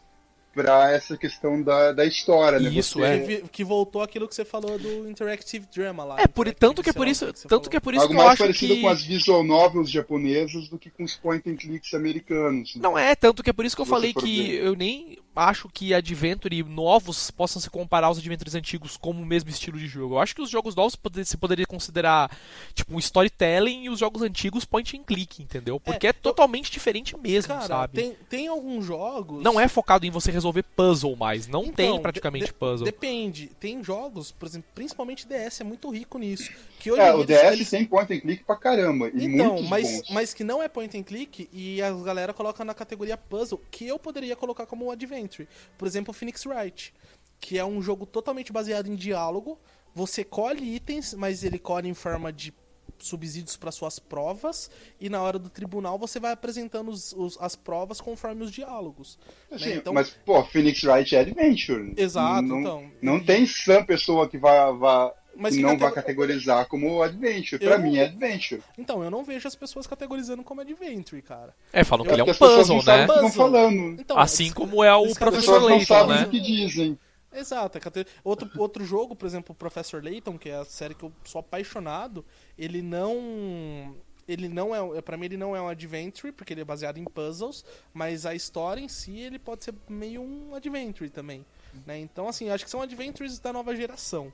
para 0.55 0.93
essa 0.93 1.17
questão 1.17 1.61
da, 1.61 1.91
da 1.91 2.07
história, 2.07 2.61
né? 2.61 2.71
Isso 2.71 3.01
você... 3.01 3.07
é 3.07 3.19
que, 3.19 3.49
que, 3.49 3.65
voltou 3.65 4.01
aquilo 4.01 4.29
que 4.29 4.35
você 4.37 4.45
falou 4.45 4.79
do 4.79 5.11
interactive 5.11 5.67
drama 5.67 6.05
lá. 6.05 6.21
É 6.21 6.29
por 6.29 6.49
tanto 6.55 6.81
que 6.81 6.91
é 6.91 6.93
por 6.93 7.09
isso, 7.09 7.27
que 7.27 7.33
tanto 7.33 7.49
falou. 7.49 7.69
que 7.69 7.77
é 7.77 7.81
por 7.81 7.93
isso 7.93 8.03
Algo 8.03 8.15
que 8.15 8.17
mais 8.17 8.27
eu 8.29 8.33
acho 8.33 8.43
parecido 8.45 8.75
que... 8.77 8.81
com 8.83 8.89
as 8.89 9.03
visual 9.03 9.43
novels 9.43 9.91
japonesas 9.91 10.69
do 10.69 10.79
que 10.79 10.89
com 10.91 11.03
os 11.03 11.17
point 11.17 11.51
and 11.51 11.57
clicks 11.57 11.93
americanos. 11.93 12.77
Né? 12.77 12.81
Não 12.81 12.97
é 12.97 13.17
tanto 13.17 13.43
que 13.43 13.51
é 13.51 13.53
por 13.53 13.65
isso 13.65 13.75
que 13.75 13.83
eu 13.83 13.87
falei 13.87 14.15
que 14.15 14.53
ver. 14.53 14.65
eu 14.65 14.77
nem 14.77 15.19
acho 15.35 15.69
que 15.69 15.95
Adventure 15.95 16.63
novos 16.63 17.31
possam 17.31 17.61
se 17.61 17.69
comparar 17.69 18.07
aos 18.07 18.19
Adventures 18.19 18.55
antigos 18.55 18.97
como 18.97 19.23
o 19.23 19.27
mesmo 19.27 19.51
estilo 19.51 19.79
de 19.79 19.87
jogo. 19.87 20.15
Eu 20.15 20.19
acho 20.19 20.35
que 20.35 20.43
os 20.43 20.51
jogos 20.51 20.75
novos 20.75 20.97
se 21.25 21.37
poderia 21.37 21.67
considerar 21.67 22.31
tipo 22.75 22.95
um 22.95 22.99
storytelling 22.99 23.85
e 23.85 23.91
os 23.91 23.99
jogos 23.99 24.23
antigos 24.23 24.65
point 24.65 24.97
and 24.97 25.03
click, 25.03 25.43
entendeu? 25.43 25.81
Porque 25.81 26.07
é, 26.07 26.11
é 26.11 26.13
totalmente 26.13 26.71
diferente 26.71 27.17
mesmo, 27.17 27.55
cara, 27.55 27.67
sabe? 27.67 27.95
Tem, 27.95 28.17
tem 28.29 28.49
alguns 28.49 28.85
jogos. 28.85 29.43
Não 29.43 29.59
é 29.59 29.69
focado 29.69 30.07
em 30.07 30.11
você 30.11 30.31
resolver 30.31 30.63
puzzle 30.63 31.17
mais. 31.17 31.47
Não 31.47 31.65
então, 31.65 31.75
tem 31.75 32.03
praticamente 32.03 32.47
de, 32.47 32.53
puzzle. 32.53 32.85
Depende. 32.85 33.51
Tem 33.59 33.83
jogos, 33.83 34.31
por 34.31 34.47
exemplo, 34.47 34.69
principalmente 34.75 35.27
DS 35.27 35.61
é 35.61 35.65
muito 35.65 35.91
rico 35.91 36.19
nisso. 36.19 36.51
Que 36.85 36.93
hoje 36.93 37.01
é, 37.01 37.15
o 37.15 37.25
DS 37.25 37.53
eles... 37.55 37.71
tem 37.71 37.87
point 37.87 38.13
and 38.13 38.21
click 38.21 38.45
pra 38.45 38.57
caramba. 38.57 39.09
E 39.15 39.25
então, 39.25 39.63
mas, 39.63 39.91
bons. 39.91 40.11
mas 40.11 40.35
que 40.35 40.45
não 40.45 40.63
é 40.63 40.69
point 40.69 40.95
and 40.99 41.03
click 41.03 41.49
e 41.51 41.81
a 41.81 41.91
galera 41.91 42.35
coloca 42.35 42.63
na 42.63 42.75
categoria 42.75 43.17
puzzle, 43.17 43.59
que 43.71 43.87
eu 43.87 43.99
poderia 43.99 44.37
colocar 44.37 44.67
como 44.67 44.91
Adventure. 44.91 45.49
Por 45.79 45.89
exemplo, 45.89 46.13
Phoenix 46.13 46.45
Wright, 46.45 46.93
que 47.41 47.59
é 47.59 47.65
um 47.65 47.81
jogo 47.81 48.05
totalmente 48.05 48.53
baseado 48.53 48.87
em 48.87 48.95
diálogo. 48.95 49.59
Você 49.95 50.25
colhe 50.25 50.75
itens, 50.75 51.15
mas 51.15 51.43
ele 51.43 51.59
colhe 51.59 51.89
em 51.89 51.95
forma 51.95 52.31
de 52.31 52.53
subsídios 52.99 53.57
para 53.57 53.73
suas 53.73 53.99
provas 53.99 54.71
e 55.01 55.09
na 55.09 55.23
hora 55.23 55.39
do 55.39 55.49
tribunal 55.49 55.99
você 55.99 56.21
vai 56.21 56.33
apresentando 56.33 56.91
os, 56.91 57.15
os, 57.15 57.39
as 57.41 57.57
provas 57.57 57.99
conforme 57.99 58.45
os 58.45 58.53
diálogos. 58.53 59.19
Né? 59.51 59.59
Sim, 59.59 59.69
né? 59.71 59.77
então... 59.77 59.95
Mas, 59.95 60.11
pô, 60.11 60.45
Phoenix 60.45 60.83
Wright 60.85 61.17
é 61.17 61.21
Adventure. 61.21 61.95
Exato, 61.97 62.43
não, 62.43 62.61
então. 62.61 62.93
Não 63.01 63.25
tem 63.25 63.45
essa 63.45 63.83
pessoa 63.83 64.29
que 64.29 64.37
vai, 64.37 64.71
vai 64.75 65.11
mas 65.37 65.57
não 65.57 65.77
vai 65.77 65.93
categorizar 65.93 66.67
como 66.67 67.03
Adventure. 67.03 67.65
Pra 67.65 67.79
mim 67.79 67.99
é 67.99 68.05
Adventure. 68.05 68.63
Então, 68.79 69.03
eu 69.03 69.11
não 69.11 69.25
vejo 69.25 69.47
as 69.47 69.55
pessoas 69.55 69.87
categorizando 69.87 70.43
como 70.43 70.61
Adventure, 70.61 71.21
cara. 71.23 71.55
É, 71.73 71.85
falam 71.85 72.05
que 72.05 72.13
ele 72.13 72.21
é 72.21 72.25
um 72.25 72.35
puzzle, 72.35 72.83
né? 72.85 73.07
Puzzle. 73.07 73.31
falando. 73.31 74.01
Então, 74.01 74.19
assim 74.19 74.53
como 74.53 74.83
é 74.83 74.95
o 74.95 75.15
Professor 75.15 75.63
Layton, 75.63 76.07
né? 76.07 76.25
o 76.25 76.31
que 76.31 76.41
dizem. 76.41 76.99
Exato. 77.35 77.79
É 77.79 77.81
outro, 78.23 78.49
outro 78.57 78.85
jogo, 78.85 79.17
por 79.17 79.27
exemplo, 79.27 79.53
o 79.53 79.57
Professor 79.57 80.03
Layton, 80.03 80.39
que 80.39 80.49
é 80.49 80.57
a 80.57 80.65
série 80.65 80.95
que 80.95 81.03
eu 81.03 81.13
sou 81.25 81.41
apaixonado, 81.41 82.25
ele 82.57 82.81
não 82.81 83.95
ele 84.27 84.49
não 84.49 84.75
é, 84.75 85.03
para 85.03 85.17
mim 85.17 85.27
ele 85.27 85.37
não 85.37 85.55
é 85.55 85.61
um 85.61 85.69
adventure, 85.69 86.33
porque 86.33 86.55
ele 86.55 86.63
é 86.63 86.65
baseado 86.65 86.99
em 86.99 87.05
puzzles, 87.05 87.65
mas 87.93 88.25
a 88.25 88.35
história 88.35 88.81
em 88.81 88.89
si 88.89 89.19
ele 89.19 89.39
pode 89.39 89.65
ser 89.65 89.75
meio 89.89 90.23
um 90.23 90.55
adventure 90.55 91.11
também, 91.11 91.45
né? 91.87 91.99
Então 91.99 92.29
assim, 92.29 92.49
acho 92.49 92.65
que 92.65 92.71
são 92.71 92.81
adventures 92.81 93.39
da 93.39 93.53
nova 93.53 93.75
geração. 93.77 94.33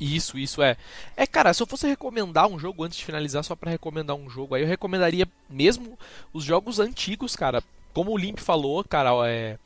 Isso, 0.00 0.38
isso 0.38 0.62
é. 0.62 0.76
É, 1.16 1.26
cara, 1.26 1.52
se 1.52 1.62
eu 1.62 1.66
fosse 1.66 1.86
recomendar 1.86 2.46
um 2.46 2.58
jogo 2.58 2.84
antes 2.84 2.98
de 2.98 3.04
finalizar, 3.04 3.42
só 3.42 3.56
para 3.56 3.70
recomendar 3.70 4.14
um 4.14 4.30
jogo, 4.30 4.54
aí 4.54 4.62
eu 4.62 4.68
recomendaria 4.68 5.26
mesmo 5.50 5.98
os 6.32 6.44
jogos 6.44 6.78
antigos, 6.78 7.34
cara. 7.34 7.62
Como 7.92 8.12
o 8.12 8.16
Limp 8.16 8.38
falou, 8.38 8.84
cara, 8.84 9.10
é, 9.28 9.58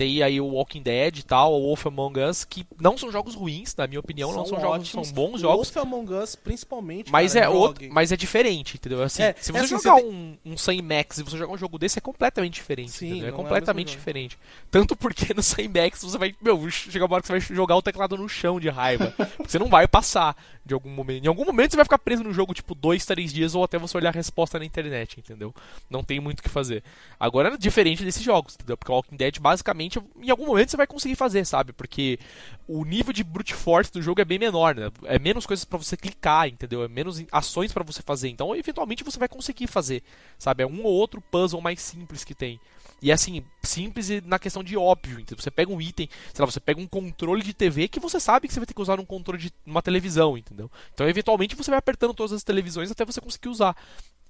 tem 0.00 0.22
aí 0.22 0.40
o 0.40 0.46
Walking 0.46 0.80
Dead 0.80 1.18
e 1.18 1.22
tal, 1.22 1.52
o 1.52 1.60
Wolf 1.60 1.84
Among 1.84 2.20
Us, 2.20 2.42
que 2.42 2.66
não 2.80 2.96
são 2.96 3.12
jogos 3.12 3.34
ruins, 3.34 3.76
na 3.76 3.86
minha 3.86 4.00
opinião, 4.00 4.30
são 4.30 4.38
não 4.38 4.46
são 4.46 4.56
ótimos. 4.56 4.88
jogos, 4.88 5.08
são 5.08 5.14
bons 5.14 5.40
jogos. 5.42 5.70
Wolf 5.70 5.86
Among 5.86 6.14
Us, 6.14 6.34
principalmente. 6.34 7.12
Mas, 7.12 7.34
cara, 7.34 7.44
é, 7.44 7.48
outro, 7.50 7.86
mas 7.92 8.10
é 8.10 8.16
diferente, 8.16 8.76
entendeu? 8.76 9.02
Assim, 9.02 9.24
é, 9.24 9.34
se 9.38 9.52
você 9.52 9.58
assim, 9.58 9.76
jogar 9.76 9.96
você 9.96 10.06
um, 10.06 10.38
um 10.46 10.56
100 10.56 10.80
Max 10.80 11.18
e 11.18 11.22
você 11.22 11.36
jogar 11.36 11.52
um 11.52 11.58
jogo 11.58 11.78
desse, 11.78 11.98
é 11.98 12.00
completamente 12.00 12.54
diferente. 12.54 12.92
Sim, 12.92 13.26
é 13.26 13.30
completamente 13.30 13.92
é 13.92 13.96
diferente. 13.98 14.38
Tanto 14.70 14.96
porque 14.96 15.34
no 15.34 15.42
100 15.42 15.68
Max 15.68 16.02
você 16.02 16.16
vai. 16.16 16.34
Meu, 16.40 16.70
chega 16.70 17.04
uma 17.04 17.16
hora 17.16 17.20
que 17.20 17.26
você 17.26 17.32
vai 17.38 17.40
jogar 17.54 17.76
o 17.76 17.82
teclado 17.82 18.16
no 18.16 18.26
chão 18.26 18.58
de 18.58 18.70
raiva. 18.70 19.12
você 19.46 19.58
não 19.58 19.68
vai 19.68 19.86
passar 19.86 20.34
de 20.70 20.74
algum 20.74 20.88
momento. 20.88 21.24
Em 21.24 21.28
algum 21.28 21.44
momento 21.44 21.72
você 21.72 21.76
vai 21.76 21.84
ficar 21.84 21.98
preso 21.98 22.22
no 22.22 22.32
jogo, 22.32 22.54
tipo, 22.54 22.76
dois, 22.76 23.04
três 23.04 23.32
dias, 23.32 23.56
ou 23.56 23.64
até 23.64 23.76
você 23.76 23.96
olhar 23.96 24.10
a 24.10 24.12
resposta 24.12 24.56
na 24.58 24.64
internet, 24.64 25.18
entendeu? 25.18 25.52
Não 25.90 26.04
tem 26.04 26.20
muito 26.20 26.38
o 26.38 26.42
que 26.44 26.48
fazer. 26.48 26.84
Agora 27.18 27.52
é 27.52 27.56
diferente 27.56 28.04
desses 28.04 28.22
jogos, 28.22 28.54
entendeu? 28.54 28.76
Porque 28.76 28.92
o 28.92 28.94
Walking 28.94 29.16
Dead, 29.16 29.38
basicamente, 29.40 30.00
em 30.22 30.30
algum 30.30 30.46
momento 30.46 30.70
você 30.70 30.76
vai 30.76 30.86
conseguir 30.86 31.16
fazer, 31.16 31.44
sabe? 31.44 31.72
Porque 31.72 32.20
o 32.68 32.84
nível 32.84 33.12
de 33.12 33.24
brute 33.24 33.52
force 33.52 33.92
do 33.92 34.00
jogo 34.00 34.20
é 34.20 34.24
bem 34.24 34.38
menor, 34.38 34.76
né? 34.76 34.90
É 35.04 35.18
menos 35.18 35.44
coisas 35.44 35.64
para 35.64 35.78
você 35.78 35.96
clicar, 35.96 36.46
entendeu? 36.46 36.84
É 36.84 36.88
menos 36.88 37.24
ações 37.32 37.72
para 37.72 37.82
você 37.82 38.00
fazer. 38.00 38.28
Então, 38.28 38.54
eventualmente 38.54 39.02
você 39.02 39.18
vai 39.18 39.28
conseguir 39.28 39.66
fazer, 39.66 40.04
sabe? 40.38 40.62
É 40.62 40.66
um 40.66 40.84
ou 40.84 40.92
outro 40.92 41.20
puzzle 41.20 41.60
mais 41.60 41.80
simples 41.80 42.22
que 42.22 42.34
tem. 42.34 42.60
E 43.02 43.10
assim, 43.10 43.44
simples 43.62 44.08
na 44.24 44.38
questão 44.38 44.62
de 44.62 44.76
óbvio. 44.76 45.20
Entendeu? 45.20 45.42
Você 45.42 45.50
pega 45.50 45.72
um 45.72 45.80
item, 45.80 46.08
sei 46.32 46.44
lá, 46.44 46.50
você 46.50 46.60
pega 46.60 46.80
um 46.80 46.86
controle 46.86 47.42
de 47.42 47.54
TV 47.54 47.88
que 47.88 48.00
você 48.00 48.20
sabe 48.20 48.46
que 48.46 48.54
você 48.54 48.60
vai 48.60 48.66
ter 48.66 48.74
que 48.74 48.82
usar 48.82 49.00
um 49.00 49.04
controle 49.04 49.40
de 49.40 49.52
uma 49.64 49.82
televisão, 49.82 50.36
entendeu? 50.36 50.70
Então, 50.92 51.08
eventualmente, 51.08 51.56
você 51.56 51.70
vai 51.70 51.78
apertando 51.78 52.14
todas 52.14 52.32
as 52.32 52.44
televisões 52.44 52.90
até 52.90 53.04
você 53.04 53.20
conseguir 53.20 53.48
usar. 53.48 53.76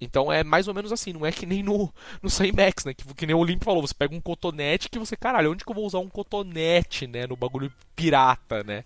Então 0.00 0.32
é 0.32 0.42
mais 0.42 0.66
ou 0.66 0.72
menos 0.72 0.92
assim, 0.92 1.12
não 1.12 1.26
é 1.26 1.30
que 1.30 1.44
nem 1.44 1.62
no, 1.62 1.92
no 2.22 2.30
100 2.30 2.52
Max, 2.52 2.84
né? 2.86 2.94
Que, 2.94 3.04
que 3.14 3.26
nem 3.26 3.36
o 3.36 3.44
Limp 3.44 3.62
falou, 3.62 3.86
você 3.86 3.92
pega 3.92 4.14
um 4.14 4.20
cotonete 4.20 4.88
que 4.88 4.98
você, 4.98 5.14
caralho, 5.14 5.52
onde 5.52 5.62
que 5.62 5.70
eu 5.70 5.74
vou 5.74 5.84
usar 5.84 5.98
um 5.98 6.08
cotonete, 6.08 7.06
né? 7.06 7.26
No 7.26 7.36
bagulho 7.36 7.70
pirata, 7.94 8.64
né? 8.64 8.82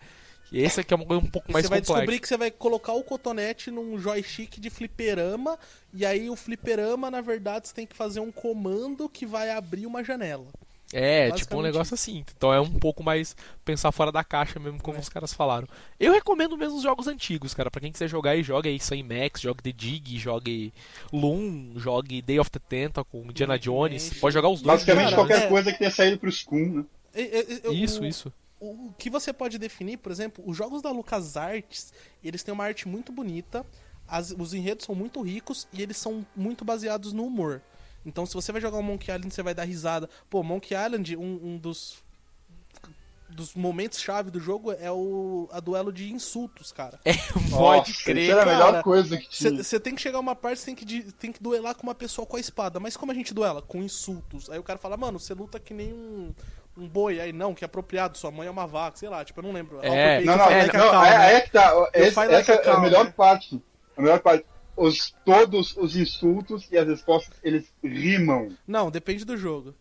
E 0.54 0.62
esse 0.62 0.80
aqui 0.80 0.94
é 0.94 0.96
um, 0.96 1.00
um 1.00 1.26
pouco 1.26 1.50
mais 1.52 1.66
complexo. 1.66 1.68
Você 1.68 1.68
vai 1.68 1.80
descobrir 1.80 2.20
que 2.20 2.28
você 2.28 2.36
vai 2.36 2.50
colocar 2.50 2.92
o 2.92 3.02
cotonete 3.02 3.70
num 3.70 3.98
joystick 3.98 4.60
de 4.60 4.70
fliperama, 4.70 5.58
e 5.92 6.06
aí 6.06 6.30
o 6.30 6.36
fliperama, 6.36 7.10
na 7.10 7.20
verdade, 7.20 7.66
você 7.68 7.74
tem 7.74 7.86
que 7.86 7.96
fazer 7.96 8.20
um 8.20 8.30
comando 8.30 9.08
que 9.08 9.26
vai 9.26 9.50
abrir 9.50 9.84
uma 9.86 10.04
janela. 10.04 10.46
É, 10.92 11.28
tipo 11.32 11.56
um 11.56 11.62
negócio 11.62 11.94
assim. 11.94 12.24
Então 12.36 12.52
é 12.54 12.60
um 12.60 12.70
pouco 12.70 13.02
mais 13.02 13.34
pensar 13.64 13.90
fora 13.90 14.12
da 14.12 14.22
caixa 14.22 14.60
mesmo, 14.60 14.80
como 14.80 14.96
É. 14.96 15.00
os 15.00 15.08
caras 15.08 15.32
falaram. 15.34 15.66
Eu 15.98 16.12
recomendo 16.12 16.56
mesmo 16.56 16.76
os 16.76 16.84
jogos 16.84 17.08
antigos, 17.08 17.52
cara. 17.52 17.68
Pra 17.68 17.80
quem 17.80 17.90
quiser 17.90 18.06
jogar 18.06 18.30
aí, 18.32 18.44
joga 18.44 18.68
aí 18.68 18.78
Sam 18.78 19.02
Max, 19.02 19.40
jogue 19.40 19.60
The 19.60 19.72
Dig, 19.72 20.18
jogue 20.18 20.72
Loom, 21.12 21.72
jogue 21.76 22.22
Day 22.22 22.38
of 22.38 22.48
the 22.48 22.60
Tentacle, 22.60 23.20
Indiana 23.22 23.58
Jones. 23.58 24.14
Pode 24.20 24.34
jogar 24.34 24.50
os 24.50 24.62
dois. 24.62 24.74
Basicamente 24.84 25.04
Cara, 25.10 25.16
qualquer 25.16 25.42
é. 25.44 25.48
coisa 25.48 25.72
que 25.72 25.78
tenha 25.78 25.90
saído 25.90 26.18
pro 26.18 26.30
Scum, 26.30 26.68
né? 26.78 26.84
E- 27.12 27.22
e- 27.22 27.72
e- 27.72 27.82
Isso, 27.82 28.02
o- 28.02 28.06
isso. 28.06 28.32
O 28.72 28.94
que 28.98 29.10
você 29.10 29.32
pode 29.32 29.58
definir, 29.58 29.98
por 29.98 30.10
exemplo, 30.12 30.42
os 30.46 30.56
jogos 30.56 30.80
da 30.82 30.90
LucasArts, 30.90 31.92
eles 32.22 32.42
têm 32.42 32.52
uma 32.54 32.64
arte 32.64 32.88
muito 32.88 33.12
bonita, 33.12 33.64
as- 34.08 34.34
os 34.38 34.54
enredos 34.54 34.84
são 34.86 34.94
muito 34.94 35.20
ricos 35.22 35.66
e 35.72 35.82
eles 35.82 35.96
são 35.96 36.26
muito 36.36 36.64
baseados 36.64 37.12
no 37.12 37.24
humor. 37.26 37.60
Então, 38.06 38.26
se 38.26 38.34
você 38.34 38.52
vai 38.52 38.60
jogar 38.60 38.78
o 38.78 38.82
Monkey 38.82 39.10
Island, 39.10 39.32
você 39.34 39.42
vai 39.42 39.54
dar 39.54 39.64
risada. 39.64 40.10
Pô, 40.28 40.42
Monkey 40.42 40.74
Island, 40.74 41.16
um, 41.16 41.40
um 41.54 41.58
dos 41.58 42.02
dos 43.26 43.54
momentos 43.54 44.00
chave 44.00 44.30
do 44.30 44.38
jogo 44.38 44.70
é 44.70 44.92
o 44.92 45.48
a 45.50 45.58
duelo 45.58 45.92
de 45.92 46.12
insultos, 46.12 46.70
cara. 46.70 47.00
Pode 47.50 47.90
Nossa, 47.90 48.04
crer. 48.04 48.18
Isso 48.18 48.30
era 48.32 48.42
a 48.42 48.44
cara. 48.44 48.66
melhor 48.66 48.82
coisa 48.82 49.16
que 49.16 49.28
tinha. 49.28 49.62
Você 49.62 49.80
tem 49.80 49.94
que 49.94 50.00
chegar 50.00 50.20
uma 50.20 50.36
parte, 50.36 50.60
você 50.60 50.66
tem 50.66 50.74
que, 50.76 51.12
tem 51.12 51.32
que 51.32 51.42
duelar 51.42 51.74
com 51.74 51.82
uma 51.82 51.94
pessoa 51.96 52.26
com 52.26 52.36
a 52.36 52.40
espada. 52.40 52.78
Mas 52.78 52.96
como 52.96 53.10
a 53.10 53.14
gente 53.14 53.34
duela? 53.34 53.60
Com 53.60 53.82
insultos. 53.82 54.48
Aí 54.50 54.58
o 54.58 54.62
cara 54.62 54.78
fala, 54.78 54.96
mano, 54.96 55.18
você 55.18 55.34
luta 55.34 55.58
que 55.58 55.74
nem 55.74 55.92
um, 55.92 56.32
um 56.76 56.88
boi. 56.88 57.20
Aí 57.20 57.32
não, 57.32 57.54
que 57.54 57.64
é 57.64 57.66
apropriado, 57.66 58.18
sua 58.18 58.30
mãe 58.30 58.46
é 58.48 58.50
uma 58.50 58.66
vaca, 58.66 58.96
sei 58.96 59.08
lá, 59.08 59.24
tipo, 59.24 59.40
eu 59.40 59.44
não 59.44 59.52
lembro. 59.52 59.78
É, 59.82 60.20
Não, 60.22 60.36
não, 60.36 60.44
é, 60.50 60.62
like 60.62 60.76
a 60.76 60.78
não, 60.78 60.90
cow, 60.90 61.04
é, 61.04 61.18
né? 61.18 61.34
é 61.34 61.40
que 61.40 61.50
tá. 61.50 61.90
Esse- 61.94 62.16
like 62.16 62.34
essa 62.34 62.52
a 62.52 62.54
é 62.54 62.58
a 62.58 62.62
cow, 62.62 62.80
melhor 62.80 63.04
né? 63.04 63.14
parte. 63.16 63.62
A 63.96 64.02
melhor 64.02 64.20
parte. 64.20 64.44
Os, 64.76 65.14
todos 65.24 65.76
os 65.76 65.94
insultos 65.96 66.66
e 66.70 66.76
as 66.76 66.86
respostas, 66.88 67.36
eles 67.44 67.72
rimam. 67.82 68.48
Não, 68.66 68.90
depende 68.90 69.24
do 69.24 69.36
jogo. 69.36 69.74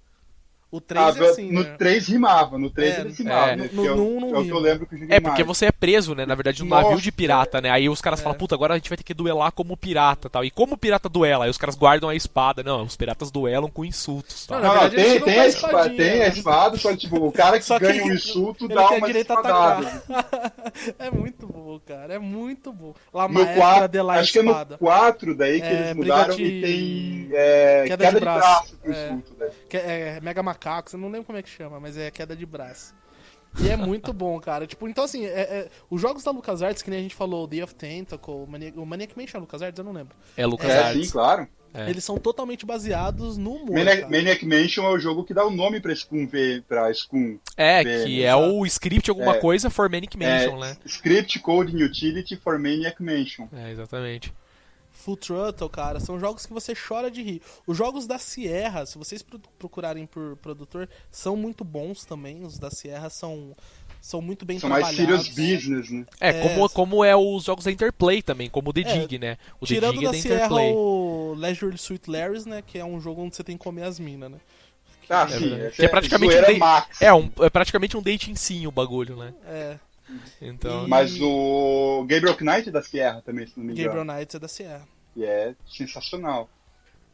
O 0.75 0.81
3 0.81 1.03
Ah, 1.21 1.23
é 1.23 1.29
assim, 1.29 1.51
no 1.51 1.61
né? 1.61 1.75
3 1.77 2.07
rimava, 2.07 2.57
no 2.57 2.67
3 2.71 2.97
É, 2.97 3.01
eles 3.01 3.17
rimavam. 3.19 3.47
é. 3.49 3.55
né, 3.57 3.69
No- 3.71 3.83
que 3.83 3.87
é, 3.87 3.93
no 3.93 4.07
um 4.07 4.35
é 4.35 4.39
o 4.39 4.43
que 4.43 4.49
eu 4.51 4.59
lembro 4.59 4.87
que 4.87 4.95
eu 4.95 4.99
joguei 5.01 5.15
É, 5.15 5.19
porque 5.19 5.43
mais. 5.43 5.57
você 5.57 5.65
é 5.67 5.71
preso, 5.71 6.15
né? 6.15 6.25
Na 6.25 6.33
verdade, 6.33 6.63
num 6.63 6.69
navio 6.69 6.99
de 6.99 7.11
pirata, 7.11 7.61
né? 7.61 7.69
Aí 7.69 7.87
os 7.87 8.01
caras 8.01 8.19
É. 8.19 8.23
falam, 8.23 8.35
puta, 8.37 8.55
agora 8.55 8.73
a 8.73 8.77
gente 8.77 8.89
vai 8.89 8.97
ter 8.97 9.03
que 9.03 9.13
duelar 9.13 9.51
como 9.51 9.77
pirata 9.77 10.31
tal. 10.31 10.43
E 10.43 10.49
como 10.49 10.73
o 10.73 10.77
pirata 10.77 11.07
duela? 11.07 11.45
Aí 11.45 11.51
os 11.51 11.57
caras 11.59 11.75
guardam 11.75 12.09
a 12.09 12.15
espada. 12.15 12.63
Não, 12.63 12.81
os 12.83 12.97
piratas 12.97 13.29
duelam 13.29 13.69
com 13.69 13.85
insultos 13.85 14.47
tal. 14.47 14.59
Não, 14.59 14.65
Não, 14.67 14.79
verdade, 14.81 14.95
tem, 14.95 15.19
não 15.19 15.25
tem, 15.25 15.39
a 15.39 15.47
espada, 15.47 15.89
tem 15.91 16.09
a 16.09 16.17
né? 16.17 16.27
espada, 16.29 16.77
só 16.77 16.89
que 16.89 16.97
tipo, 16.97 17.17
o 17.17 17.31
cara 17.31 17.59
que 17.59 17.79
ganha 17.79 18.03
um 18.05 18.11
insulto 18.11 18.67
dá 18.67 18.89
uma 18.89 19.11
espadada. 19.11 20.03
é 20.97 21.11
muito 21.11 21.45
bom, 21.47 21.79
cara. 21.85 22.15
É 22.15 22.19
muito 22.19 22.73
bom. 22.73 22.95
Lá 23.13 23.27
No 23.27 23.33
Maestra 23.35 23.55
4, 23.55 23.87
de 23.89 24.01
la 24.01 24.13
acho 24.15 24.31
que 24.33 24.39
é 24.39 24.41
no 24.43 24.49
espada. 24.51 24.77
4 24.79 25.35
daí 25.35 25.61
que 25.61 25.67
É, 25.67 25.73
eles 25.81 25.93
mudaram 25.95 26.33
e 26.39 26.61
tem 26.61 27.29
é, 27.31 27.83
queda 27.87 28.11
de 28.11 28.19
braço. 28.19 28.75
pro 28.77 28.91
É. 28.91 29.05
insulto. 29.07 29.35
Daí. 29.37 29.49
Que 29.69 29.77
é, 29.77 30.15
é 30.17 30.21
Mega 30.21 30.41
Macaco, 30.41 30.62
você 30.83 30.97
não 30.97 31.07
lembra 31.09 31.25
como 31.25 31.37
é 31.37 31.41
que 31.43 31.49
chama, 31.49 31.79
mas 31.79 31.97
é 31.97 32.09
queda 32.11 32.35
de 32.35 32.45
braço. 32.45 32.93
E 33.61 33.69
é 33.69 33.75
muito 33.77 34.11
bom, 34.13 34.39
cara. 34.39 34.65
Tipo, 34.65 34.87
então 34.87 35.03
assim, 35.03 35.25
é- 35.25 35.29
é- 35.41 35.69
os 35.89 36.01
jogos 36.01 36.23
da 36.23 36.31
LucasArts, 36.31 36.81
que 36.81 36.89
nem 36.89 36.99
a 36.99 37.01
gente 37.03 37.15
falou, 37.15 37.45
Day 37.45 37.61
of 37.61 37.75
Tentacle, 37.75 38.33
o 38.33 38.47
Maniac, 38.47 38.77
o 38.79 38.85
Maniac 38.85 39.17
Mansion 39.17 39.37
é 39.37 39.41
LucasArts, 39.41 39.77
eu 39.77 39.85
não 39.85 39.91
lembro. 39.91 40.15
É 40.35 40.45
Lucas 40.45 40.69
É, 40.71 40.79
Arts. 40.79 41.05
sim, 41.07 41.11
claro. 41.11 41.47
É. 41.75 41.89
Eles 41.89 42.03
são 42.03 42.19
totalmente 42.19 42.67
baseados 42.67 43.35
no 43.35 43.53
humor, 43.53 43.71
Maniac. 43.73 44.03
Maniac 44.03 44.45
Mansion 44.45 44.85
é 44.85 44.89
o 44.89 44.99
jogo 44.99 45.23
que 45.23 45.33
dá 45.33 45.43
o 45.43 45.49
nome 45.49 45.79
pra 45.79 45.95
Scum 45.95 46.27
V, 46.27 46.63
pra 46.67 46.93
Scum. 46.93 47.39
É, 47.57 47.83
que 47.83 48.23
é 48.23 48.27
exato. 48.27 48.43
o 48.53 48.65
script 48.67 49.09
alguma 49.09 49.35
É. 49.35 49.39
coisa 49.39 49.71
for 49.71 49.89
Manic 49.89 50.15
Mansion, 50.15 50.57
é, 50.57 50.59
né? 50.69 50.77
Script 50.85 51.39
Coding 51.39 51.81
Utility 51.83 52.35
for 52.37 52.59
Maniac 52.59 53.01
Mansion. 53.01 53.47
É, 53.51 53.71
exatamente. 53.71 54.31
Full 55.03 55.17
Throttle, 55.17 55.69
cara, 55.69 55.99
são 55.99 56.19
jogos 56.19 56.45
que 56.45 56.53
você 56.53 56.73
chora 56.75 57.11
de 57.11 57.21
rir. 57.21 57.41
Os 57.67 57.77
jogos 57.77 58.07
da 58.07 58.17
Sierra, 58.17 58.85
se 58.85 58.97
vocês 58.97 59.21
pro- 59.21 59.39
procurarem 59.59 60.05
por 60.05 60.37
produtor, 60.37 60.87
são 61.11 61.35
muito 61.35 61.63
bons 61.63 62.05
também. 62.05 62.43
Os 62.45 62.57
da 62.57 62.71
Sierra 62.71 63.09
são, 63.09 63.53
são 64.01 64.21
muito 64.21 64.45
bem 64.45 64.59
São 64.59 64.69
mais 64.69 64.87
trabalhados. 64.95 65.25
serious 65.27 65.61
business, 65.61 65.89
né? 65.91 66.05
É, 66.21 66.29
É, 66.29 66.41
como, 66.41 66.69
como 66.69 67.03
é 67.03 67.15
os 67.15 67.43
jogos 67.43 67.65
da 67.65 67.71
Interplay 67.71 68.21
também, 68.21 68.49
como 68.49 68.69
o 68.69 68.73
The 68.73 68.81
É, 68.81 68.83
Dig, 68.99 69.19
né? 69.19 69.37
O 69.59 69.65
Tirando 69.65 69.95
The 69.95 69.99
Dig 69.99 70.05
é 70.05 70.07
da 70.07 70.11
da 70.11 70.21
Sierra 70.21 70.35
Interplay. 70.45 70.73
o 70.73 71.33
Leisure 71.37 71.77
Suit 71.77 72.09
Larry's, 72.09 72.45
né? 72.45 72.63
Que 72.65 72.77
é 72.79 72.85
um 72.85 73.01
jogo 73.01 73.21
onde 73.23 73.35
você 73.35 73.43
tem 73.43 73.57
que 73.57 73.63
comer 73.63 73.83
as 73.83 73.99
minas, 73.99 74.31
né? 74.31 74.37
Ah, 75.09 75.27
É 75.29 75.37
sim. 75.37 75.49
Que 75.75 75.83
é 75.85 75.87
praticamente 75.89 76.33
um. 76.33 77.05
É, 77.05 77.13
um, 77.13 77.29
é 77.41 77.49
praticamente 77.49 77.97
um 77.97 78.01
dating 78.01 78.35
sim 78.35 78.65
o 78.67 78.71
bagulho, 78.71 79.17
né? 79.17 79.33
É. 79.45 79.77
Então. 80.41 80.85
E- 80.85 80.89
Mas 80.89 81.19
o 81.21 82.05
Gabriel 82.07 82.35
Knight 82.39 82.69
é 82.69 82.71
da 82.71 82.81
Sierra 82.83 83.21
também, 83.21 83.47
se 83.47 83.53
não 83.57 83.65
me 83.65 83.73
engano. 83.73 83.87
Gabriel 83.95 84.05
Knights 84.17 84.35
é 84.35 84.39
da 84.39 84.47
Sierra. 84.47 84.87
E 85.15 85.23
é 85.23 85.55
sensacional. 85.67 86.49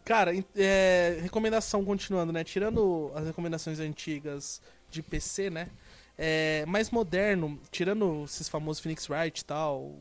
Cara, 0.05 0.31
é, 0.55 1.19
recomendação 1.21 1.83
continuando, 1.85 2.33
né? 2.33 2.43
Tirando 2.43 3.11
as 3.13 3.25
recomendações 3.27 3.79
antigas 3.79 4.61
de 4.89 5.03
PC, 5.03 5.49
né? 5.49 5.69
É, 6.17 6.65
mais 6.65 6.89
moderno, 6.89 7.59
tirando 7.71 8.23
esses 8.25 8.49
famosos 8.49 8.81
Phoenix 8.81 9.07
Wright 9.09 9.39
e 9.41 9.45
tal, 9.45 9.95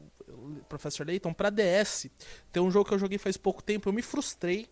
Professor 0.68 1.06
Layton, 1.06 1.32
pra 1.32 1.50
DS, 1.50 2.10
tem 2.52 2.62
um 2.62 2.70
jogo 2.70 2.88
que 2.88 2.94
eu 2.94 2.98
joguei 2.98 3.18
faz 3.18 3.36
pouco 3.36 3.62
tempo, 3.62 3.88
eu 3.88 3.92
me 3.92 4.02
frustrei, 4.02 4.66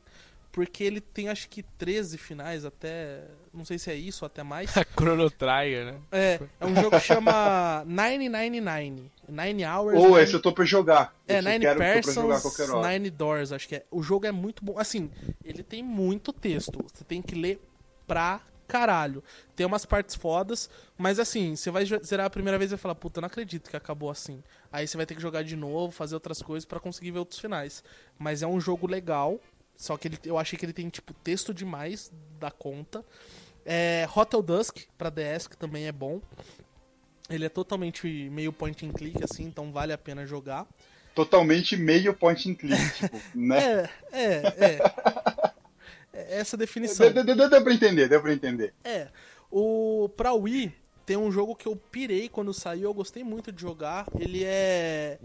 porque 0.56 0.82
ele 0.82 1.02
tem 1.02 1.28
acho 1.28 1.50
que 1.50 1.62
13 1.62 2.16
finais 2.16 2.64
até. 2.64 3.24
Não 3.52 3.62
sei 3.62 3.78
se 3.78 3.90
é 3.90 3.94
isso 3.94 4.24
ou 4.24 4.26
até 4.26 4.42
mais. 4.42 4.70
Chrono 4.98 5.30
Trigger, 5.30 5.84
né? 5.84 6.00
É, 6.10 6.40
é 6.58 6.64
um 6.64 6.74
jogo 6.74 6.92
que 6.92 7.00
chama 7.00 7.84
999. 7.86 9.10
Nine 9.28 9.66
Hours. 9.66 9.98
Ou 9.98 10.08
Nine- 10.08 10.20
esse 10.22 10.32
eu 10.32 10.40
tô 10.40 10.52
pra 10.52 10.64
jogar. 10.64 11.14
é, 11.28 11.34
Esse 11.40 11.46
Nine 11.48 11.60
quero, 11.60 11.74
tô 11.74 11.78
pra 11.84 12.00
jogar 12.00 12.34
Persons, 12.40 12.42
qualquer 12.42 12.70
hora. 12.74 12.88
Nine 12.90 13.10
Doors, 13.10 13.52
acho 13.52 13.68
que 13.68 13.76
é. 13.76 13.84
O 13.90 14.02
jogo 14.02 14.26
é 14.26 14.32
muito 14.32 14.64
bom. 14.64 14.78
Assim, 14.78 15.10
ele 15.44 15.62
tem 15.62 15.82
muito 15.82 16.32
texto. 16.32 16.78
Você 16.90 17.04
tem 17.04 17.20
que 17.20 17.34
ler 17.34 17.60
pra 18.06 18.40
caralho. 18.66 19.22
Tem 19.54 19.66
umas 19.66 19.84
partes 19.84 20.14
fodas, 20.14 20.70
mas 20.96 21.18
assim, 21.20 21.54
você 21.54 21.70
vai 21.70 21.84
zerar 22.02 22.24
a 22.26 22.30
primeira 22.30 22.56
vez 22.58 22.70
e 22.70 22.74
vai 22.74 22.78
falar, 22.80 22.94
puta, 22.94 23.18
eu 23.18 23.22
não 23.22 23.26
acredito 23.26 23.68
que 23.68 23.76
acabou 23.76 24.08
assim. 24.10 24.42
Aí 24.72 24.88
você 24.88 24.96
vai 24.96 25.04
ter 25.04 25.14
que 25.14 25.20
jogar 25.20 25.44
de 25.44 25.54
novo, 25.54 25.92
fazer 25.92 26.14
outras 26.14 26.40
coisas 26.40 26.64
pra 26.64 26.80
conseguir 26.80 27.10
ver 27.10 27.18
outros 27.18 27.38
finais. 27.40 27.84
Mas 28.18 28.42
é 28.42 28.46
um 28.46 28.58
jogo 28.60 28.86
legal, 28.88 29.38
só 29.76 29.96
que 29.96 30.08
ele, 30.08 30.18
eu 30.24 30.38
achei 30.38 30.58
que 30.58 30.64
ele 30.64 30.72
tem, 30.72 30.88
tipo, 30.88 31.12
texto 31.12 31.52
demais 31.52 32.10
da 32.38 32.50
conta. 32.50 33.04
É, 33.64 34.08
Hotel 34.14 34.42
Dusk 34.42 34.78
pra 34.96 35.10
DS, 35.10 35.46
que 35.46 35.56
também 35.56 35.86
é 35.86 35.92
bom. 35.92 36.20
Ele 37.28 37.44
é 37.44 37.48
totalmente 37.48 38.06
meio 38.30 38.52
point 38.52 38.86
and 38.86 38.92
click, 38.92 39.22
assim, 39.22 39.44
então 39.44 39.72
vale 39.72 39.92
a 39.92 39.98
pena 39.98 40.24
jogar. 40.24 40.66
Totalmente 41.14 41.76
meio 41.76 42.14
point 42.14 42.50
and 42.50 42.54
click, 42.54 42.80
tipo, 42.94 43.20
né? 43.34 43.58
É, 43.58 43.90
é, 44.12 44.54
é. 44.58 45.52
É 46.12 46.38
Essa 46.38 46.56
definição. 46.56 47.12
Deu, 47.12 47.24
deu, 47.24 47.36
deu, 47.36 47.50
deu 47.50 47.62
pra 47.62 47.74
entender, 47.74 48.08
deu 48.08 48.22
pra 48.22 48.32
entender. 48.32 48.72
É. 48.84 49.08
O 49.50 50.08
pra 50.16 50.32
Wii 50.32 50.72
tem 51.04 51.16
um 51.16 51.30
jogo 51.30 51.54
que 51.54 51.66
eu 51.66 51.76
pirei 51.76 52.28
quando 52.28 52.54
saiu, 52.54 52.84
eu 52.84 52.94
gostei 52.94 53.22
muito 53.22 53.52
de 53.52 53.60
jogar. 53.60 54.06
Ele 54.18 54.42
é 54.44 55.18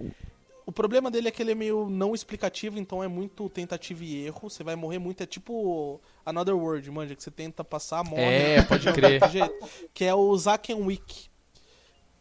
o 0.65 0.71
problema 0.71 1.09
dele 1.09 1.27
é 1.27 1.31
que 1.31 1.41
ele 1.41 1.51
é 1.51 1.55
meio 1.55 1.89
não 1.89 2.13
explicativo, 2.13 2.79
então 2.79 3.03
é 3.03 3.07
muito 3.07 3.49
tentativa 3.49 4.03
e 4.03 4.25
erro. 4.25 4.49
Você 4.49 4.63
vai 4.63 4.75
morrer 4.75 4.99
muito, 4.99 5.21
é 5.21 5.25
tipo 5.25 5.99
Another 6.25 6.55
World, 6.55 6.89
manja, 6.91 7.15
que 7.15 7.23
você 7.23 7.31
tenta 7.31 7.63
passar, 7.63 8.03
morre. 8.03 8.21
É, 8.21 8.61
pode 8.63 8.91
crer. 8.93 9.21
Que 9.93 10.05
é 10.05 10.13
o 10.13 10.35
Zaken 10.37 10.83
Week. 10.83 11.29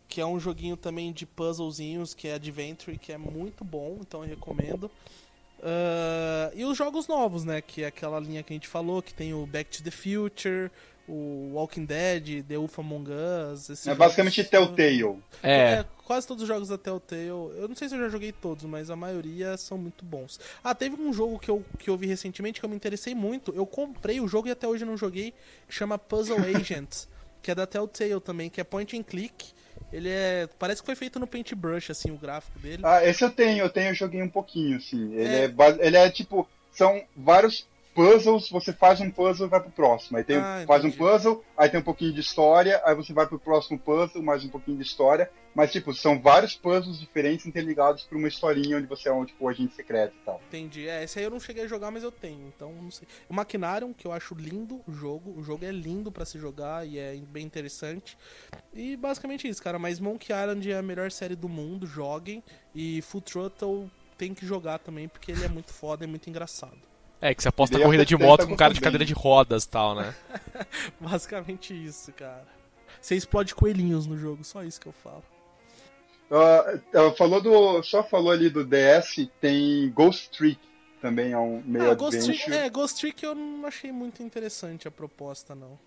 Que 0.08 0.20
é 0.20 0.26
um 0.26 0.40
joguinho 0.40 0.76
também 0.76 1.12
de 1.12 1.24
puzzlezinhos, 1.24 2.14
que 2.14 2.26
é 2.26 2.34
Adventure, 2.34 2.98
que 2.98 3.12
é 3.12 3.18
muito 3.18 3.64
bom, 3.64 3.98
então 4.00 4.24
eu 4.24 4.28
recomendo. 4.28 4.90
Ah, 5.62 6.50
e 6.54 6.64
os 6.64 6.76
jogos 6.76 7.06
novos, 7.06 7.44
né? 7.44 7.60
Que 7.60 7.84
é 7.84 7.86
aquela 7.86 8.18
linha 8.18 8.42
que 8.42 8.52
a 8.52 8.56
gente 8.56 8.68
falou, 8.68 9.02
que 9.02 9.14
tem 9.14 9.34
o 9.34 9.46
Back 9.46 9.70
to 9.70 9.84
the 9.84 9.90
Future, 9.90 10.70
o 11.10 11.50
Walking 11.54 11.84
Dead, 11.84 12.44
The 12.46 12.56
Wolf 12.56 12.78
Among 12.78 13.10
Us. 13.10 13.68
esses 13.70 13.86
É 13.86 13.90
jogos- 13.90 13.98
basicamente 13.98 14.44
Telltale. 14.44 15.16
É. 15.42 15.84
quase 16.04 16.26
todos 16.26 16.42
os 16.42 16.48
jogos 16.48 16.68
da 16.68 16.78
Telltale. 16.78 17.26
Eu 17.28 17.66
não 17.68 17.74
sei 17.76 17.88
se 17.88 17.94
eu 17.94 18.00
já 18.00 18.08
joguei 18.08 18.32
todos, 18.32 18.64
mas 18.64 18.90
a 18.90 18.96
maioria 18.96 19.56
são 19.56 19.76
muito 19.78 20.04
bons. 20.04 20.38
Ah, 20.62 20.74
teve 20.74 21.00
um 21.00 21.12
jogo 21.12 21.38
que 21.38 21.50
eu, 21.50 21.64
que 21.78 21.88
eu 21.90 21.96
vi 21.96 22.06
recentemente 22.06 22.58
que 22.60 22.66
eu 22.66 22.70
me 22.70 22.76
interessei 22.76 23.14
muito. 23.14 23.52
Eu 23.54 23.66
comprei 23.66 24.20
o 24.20 24.28
jogo 24.28 24.48
e 24.48 24.50
até 24.50 24.66
hoje 24.66 24.84
não 24.84 24.96
joguei, 24.96 25.32
que 25.68 25.74
chama 25.74 25.98
Puzzle 25.98 26.38
Agent, 26.54 27.04
que 27.42 27.50
é 27.50 27.54
da 27.54 27.66
Telltale 27.66 28.20
também, 28.20 28.48
que 28.50 28.60
é 28.60 28.64
point 28.64 28.96
and 28.98 29.02
click. 29.02 29.52
Ele 29.92 30.08
é. 30.08 30.48
Parece 30.58 30.82
que 30.82 30.86
foi 30.86 30.94
feito 30.94 31.18
no 31.18 31.26
Paintbrush, 31.26 31.90
assim, 31.90 32.10
o 32.10 32.16
gráfico 32.16 32.58
dele. 32.60 32.82
Ah, 32.84 33.04
esse 33.04 33.24
eu 33.24 33.30
tenho, 33.30 33.64
eu 33.64 33.70
tenho, 33.70 33.88
eu 33.90 33.94
joguei 33.94 34.22
um 34.22 34.28
pouquinho, 34.28 34.76
assim. 34.76 35.12
Ele 35.14 35.28
É. 35.28 35.44
é, 35.46 35.86
ele 35.86 35.96
é 35.96 36.10
tipo, 36.10 36.46
são 36.72 37.02
vários 37.16 37.66
puzzles, 37.94 38.48
você 38.50 38.72
faz 38.72 39.00
um 39.00 39.10
puzzle 39.10 39.46
e 39.46 39.50
vai 39.50 39.60
pro 39.60 39.70
próximo. 39.70 40.16
Aí 40.16 40.24
tem, 40.24 40.36
Ah, 40.36 40.64
faz 40.66 40.84
um 40.84 40.90
puzzle, 40.90 41.44
aí 41.56 41.68
tem 41.68 41.80
um 41.80 41.82
pouquinho 41.84 42.12
de 42.12 42.20
história, 42.20 42.80
aí 42.84 42.94
você 42.94 43.12
vai 43.12 43.26
pro 43.26 43.38
próximo 43.38 43.78
puzzle, 43.78 44.22
mais 44.22 44.44
um 44.44 44.48
pouquinho 44.48 44.76
de 44.76 44.82
história. 44.84 45.30
Mas, 45.52 45.72
tipo, 45.72 45.92
são 45.92 46.20
vários 46.20 46.54
puzzles 46.54 47.00
diferentes 47.00 47.44
interligados 47.44 48.04
por 48.04 48.16
uma 48.16 48.28
historinha 48.28 48.76
onde 48.76 48.86
você 48.86 49.08
é 49.08 49.12
um, 49.12 49.24
tipo, 49.24 49.48
agente 49.48 49.74
secreto 49.74 50.14
e 50.14 50.24
tal. 50.24 50.40
Entendi. 50.46 50.88
É, 50.88 51.02
esse 51.02 51.18
aí 51.18 51.24
eu 51.24 51.30
não 51.30 51.40
cheguei 51.40 51.64
a 51.64 51.66
jogar, 51.66 51.90
mas 51.90 52.04
eu 52.04 52.12
tenho. 52.12 52.46
Então, 52.46 52.72
não 52.72 52.90
sei. 52.90 53.08
O 53.28 53.34
Maquinarium, 53.34 53.92
que 53.92 54.06
eu 54.06 54.12
acho 54.12 54.32
lindo 54.34 54.80
o 54.86 54.92
jogo. 54.92 55.34
O 55.36 55.42
jogo 55.42 55.64
é 55.64 55.72
lindo 55.72 56.12
pra 56.12 56.24
se 56.24 56.38
jogar 56.38 56.86
e 56.86 56.98
é 56.98 57.16
bem 57.16 57.44
interessante. 57.44 58.16
E 58.72 58.96
basicamente 58.96 59.48
isso, 59.48 59.60
cara. 59.60 59.76
Mas 59.76 59.98
Monkey 59.98 60.32
Island 60.32 60.70
é 60.70 60.78
a 60.78 60.82
melhor 60.82 61.10
série 61.10 61.34
do 61.34 61.48
mundo. 61.48 61.84
Joguem. 61.84 62.44
E 62.72 63.02
Full 63.02 63.20
Throttle 63.20 63.90
tem 64.16 64.32
que 64.32 64.46
jogar 64.46 64.78
também, 64.78 65.08
porque 65.08 65.32
ele 65.32 65.44
é 65.44 65.48
muito 65.48 65.72
foda 65.72 66.04
e 66.04 66.06
muito 66.06 66.30
engraçado. 66.30 66.89
É, 67.20 67.34
que 67.34 67.42
você 67.42 67.48
aposta 67.48 67.78
corrida 67.78 68.04
de 68.04 68.16
F70 68.16 68.26
moto 68.26 68.46
com 68.46 68.56
cara 68.56 68.72
de 68.72 68.80
cadeira 68.80 69.04
de 69.04 69.12
rodas 69.12 69.64
e 69.64 69.68
tal, 69.68 69.94
né? 69.94 70.14
Basicamente 71.00 71.74
isso, 71.74 72.12
cara. 72.12 72.46
Você 73.00 73.14
explode 73.14 73.54
coelhinhos 73.54 74.06
no 74.06 74.16
jogo, 74.16 74.42
só 74.44 74.62
isso 74.62 74.80
que 74.80 74.86
eu 74.86 74.92
falo. 74.92 75.22
Ah, 76.30 77.12
falou 77.16 77.40
do, 77.40 77.82
só 77.82 78.02
falou 78.04 78.30
ali 78.30 78.48
do 78.48 78.64
DS, 78.64 79.28
tem 79.40 79.90
Ghost 79.90 80.30
Trick 80.30 80.60
também, 81.00 81.32
é 81.32 81.38
um 81.38 81.62
meio 81.64 81.90
Ah, 81.90 81.94
Ghost 81.94 82.18
adventure. 82.18 82.44
Trick, 82.44 82.58
é, 82.58 82.70
Ghost 82.70 83.00
Trick 83.00 83.24
eu 83.24 83.34
não 83.34 83.66
achei 83.66 83.90
muito 83.90 84.22
interessante 84.22 84.86
a 84.86 84.90
proposta, 84.90 85.54
não. 85.54 85.78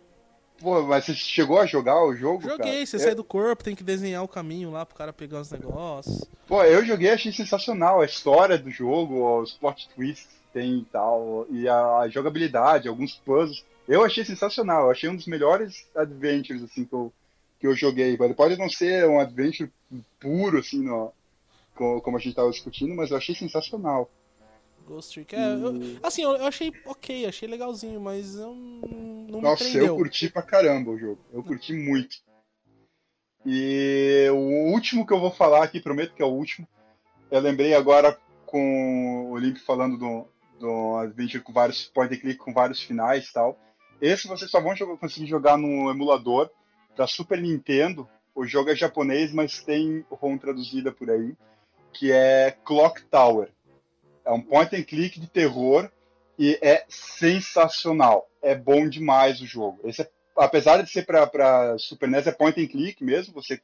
Pô, 0.60 0.84
mas 0.84 1.06
você 1.06 1.14
chegou 1.14 1.60
a 1.60 1.66
jogar 1.66 2.04
o 2.04 2.16
jogo? 2.16 2.42
Joguei, 2.44 2.58
cara? 2.58 2.86
você 2.86 2.96
Eu- 2.96 3.00
sai 3.00 3.16
do 3.16 3.24
corpo, 3.24 3.64
tem 3.64 3.76
que 3.76 3.84
desenhar 3.84 4.24
o 4.24 4.28
caminho 4.28 4.70
lá 4.70 4.86
pro 4.86 4.96
cara 4.96 5.12
pegar 5.14 5.40
os 5.42 5.50
negócios. 5.50 6.26
Pô, 6.48 6.64
eu 6.64 6.86
joguei 6.86 7.10
achei 7.10 7.32
sensacional 7.32 8.02
a 8.02 8.06
história 8.06 8.58
do 8.58 8.70
jogo, 8.70 9.42
os 9.42 9.54
plot 9.54 9.90
twists 9.96 10.43
tem 10.54 10.80
e 10.80 10.86
tal, 10.86 11.48
e 11.50 11.68
a, 11.68 11.98
a 12.00 12.08
jogabilidade, 12.10 12.88
alguns 12.88 13.16
puzzles. 13.16 13.66
Eu 13.88 14.04
achei 14.06 14.24
sensacional, 14.24 14.86
eu 14.86 14.92
achei 14.92 15.10
um 15.10 15.16
dos 15.16 15.26
melhores 15.26 15.88
adventures 15.96 16.64
assim 16.64 16.86
que 16.86 16.94
eu, 16.94 17.12
que 17.60 17.68
eu 17.68 17.76
joguei. 17.76 18.16
Ele 18.18 18.34
pode 18.34 18.56
não 18.58 18.70
ser 18.70 19.06
um 19.10 19.20
adventure 19.20 19.70
puro 20.20 20.60
assim, 20.60 20.82
no, 20.82 21.12
co- 21.76 22.00
como 22.02 22.16
a 22.16 22.20
gente 22.20 22.36
tava 22.36 22.52
discutindo, 22.52 22.94
mas 22.96 23.12
eu 23.12 23.18
achei 23.18 23.36
sensacional. 23.36 24.10
Ghost 24.88 25.14
Trick, 25.14 25.36
é, 25.36 25.54
eu- 25.56 25.98
assim, 26.02 26.24
eu, 26.24 26.46
achei 26.46 26.74
ok, 26.86 27.26
achei 27.26 27.48
legalzinho, 27.48 28.00
mas 28.00 28.36
eu 28.36 28.54
não, 28.54 28.88
não 29.28 29.38
me 29.38 29.42
Nossa, 29.42 29.64
prendeu. 29.64 29.88
eu 29.88 29.96
curti 29.96 30.30
pra 30.30 30.42
caramba 30.42 30.92
o 30.92 30.98
jogo. 31.00 31.20
Eu 31.34 31.44
curti 31.44 31.74
muito. 31.74 32.18
E 33.46 34.28
o 34.32 34.72
último 34.72 35.06
que 35.06 35.14
eu 35.14 35.20
vou 35.20 35.32
falar 35.32 35.64
aqui, 35.64 35.82
prometo 35.82 36.14
que 36.14 36.22
é 36.22 36.26
o 36.26 36.30
último. 36.30 36.68
Eu 37.30 37.42
lembrei 37.42 37.74
agora 37.74 38.18
com 38.46 39.32
o 39.32 39.38
Link 39.38 39.60
falando 39.60 39.98
do, 39.98 40.28
do 40.64 40.98
Adventure 40.98 41.44
com 41.44 41.52
vários 41.52 41.84
point 41.86 42.14
and 42.16 42.20
click 42.20 42.38
com 42.38 42.54
vários 42.54 42.82
finais 42.82 43.28
e 43.28 43.34
tal. 43.34 43.60
Esse 44.02 44.28
vocês 44.28 44.50
só 44.50 44.62
vão 44.62 44.76
jogar- 44.76 44.98
conseguir 44.98 45.28
jogar 45.28 45.58
no 45.58 45.90
emulador 45.90 46.50
da 46.96 47.06
Super 47.06 47.42
Nintendo. 47.42 48.08
O 48.34 48.46
jogo 48.46 48.70
é 48.70 48.76
japonês, 48.76 49.34
mas 49.34 49.62
tem 49.62 50.06
ROM 50.10 50.38
traduzida 50.38 50.92
por 50.92 51.10
aí, 51.10 51.36
que 51.92 52.12
é 52.12 52.56
Clock 52.64 53.04
Tower. 53.06 53.50
É 54.26 54.32
um 54.32 54.42
point 54.42 54.74
and 54.76 54.84
click 54.84 55.20
de 55.20 55.28
terror 55.28 55.90
e 56.40 56.58
é 56.62 56.86
sensacional. 56.88 58.28
É 58.42 58.56
bom 58.56 58.88
demais 58.88 59.42
o 59.42 59.46
jogo. 59.46 59.80
Esse 59.84 60.04
é- 60.04 60.10
apesar 60.38 60.82
de 60.82 60.90
ser 60.90 61.06
para 61.06 61.78
Super 61.78 62.08
NES, 62.10 62.28
é 62.28 62.32
point 62.32 62.60
and 62.60 62.68
click 62.68 63.04
mesmo. 63.04 63.34
Você 63.34 63.62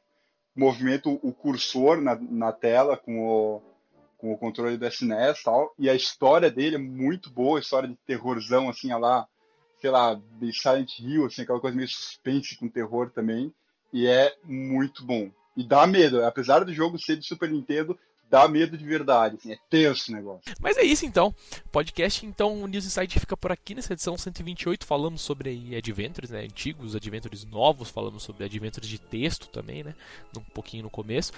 movimenta 0.54 1.08
o, 1.08 1.32
cursor 1.32 2.00
na, 2.02 2.14
na 2.16 2.52
tela 2.52 2.96
com 2.96 3.18
o, 3.20 3.62
com 4.20 4.32
o 4.32 4.38
controle 4.38 4.76
do 4.76 4.86
SNES 4.86 5.40
e 5.40 5.44
tal. 5.44 5.74
E 5.78 5.88
a 5.88 5.94
história 5.94 6.50
dele 6.50 6.76
é 6.76 6.78
muito 6.78 7.30
boa, 7.30 7.58
história 7.58 7.88
de 7.88 7.96
terrorzão, 8.06 8.68
assim, 8.68 8.92
a 8.92 8.98
lá, 8.98 9.26
sei 9.80 9.90
lá, 9.90 10.20
de 10.38 10.52
Silent 10.52 10.98
Hill, 10.98 11.26
assim, 11.26 11.42
aquela 11.42 11.60
coisa 11.60 11.76
meio 11.76 11.88
suspense 11.88 12.56
com 12.56 12.68
terror 12.68 13.10
também. 13.10 13.52
E 13.92 14.06
é 14.06 14.34
muito 14.44 15.04
bom. 15.04 15.30
E 15.56 15.64
dá 15.64 15.86
medo, 15.86 16.24
apesar 16.24 16.64
do 16.64 16.72
jogo 16.72 16.98
ser 16.98 17.16
de 17.16 17.26
Super 17.26 17.50
Nintendo, 17.50 17.98
dá 18.30 18.46
medo 18.46 18.78
de 18.78 18.84
verdade, 18.84 19.36
assim, 19.36 19.52
é 19.52 19.58
tenso 19.68 20.12
o 20.12 20.14
negócio. 20.14 20.54
Mas 20.60 20.76
é 20.76 20.84
isso 20.84 21.04
então. 21.04 21.34
Podcast, 21.72 22.24
então, 22.24 22.62
o 22.62 22.66
News 22.68 22.86
Insight 22.86 23.18
fica 23.18 23.36
por 23.36 23.50
aqui 23.50 23.74
nessa 23.74 23.92
edição 23.92 24.16
128. 24.16 24.86
Falamos 24.86 25.22
sobre 25.22 25.74
adventures, 25.76 26.30
né? 26.30 26.42
Antigos, 26.42 26.94
adventures 26.94 27.44
novos, 27.44 27.90
falamos 27.90 28.22
sobre 28.22 28.44
adventures 28.44 28.88
de 28.88 28.98
texto 28.98 29.48
também, 29.48 29.82
né? 29.82 29.94
Um 30.36 30.40
pouquinho 30.40 30.84
no 30.84 30.90
começo. 30.90 31.32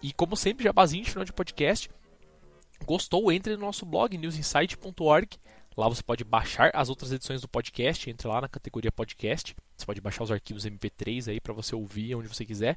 E 0.00 0.12
como 0.12 0.36
sempre, 0.36 0.64
jabazinho 0.64 1.04
de 1.04 1.10
final 1.10 1.24
de 1.24 1.32
podcast. 1.32 1.90
Gostou? 2.84 3.30
Entre 3.30 3.56
no 3.56 3.66
nosso 3.66 3.84
blog, 3.84 4.16
newsinsight.org. 4.16 5.28
Lá 5.76 5.88
você 5.88 6.02
pode 6.02 6.24
baixar 6.24 6.72
as 6.74 6.88
outras 6.88 7.12
edições 7.12 7.40
do 7.40 7.48
podcast. 7.48 8.10
Entre 8.10 8.26
lá 8.26 8.40
na 8.40 8.48
categoria 8.48 8.90
podcast. 8.90 9.54
Você 9.76 9.86
pode 9.86 10.00
baixar 10.00 10.24
os 10.24 10.32
arquivos 10.32 10.66
MP3 10.66 11.28
aí 11.28 11.40
para 11.40 11.52
você 11.52 11.74
ouvir 11.74 12.14
onde 12.16 12.26
você 12.28 12.44
quiser. 12.44 12.76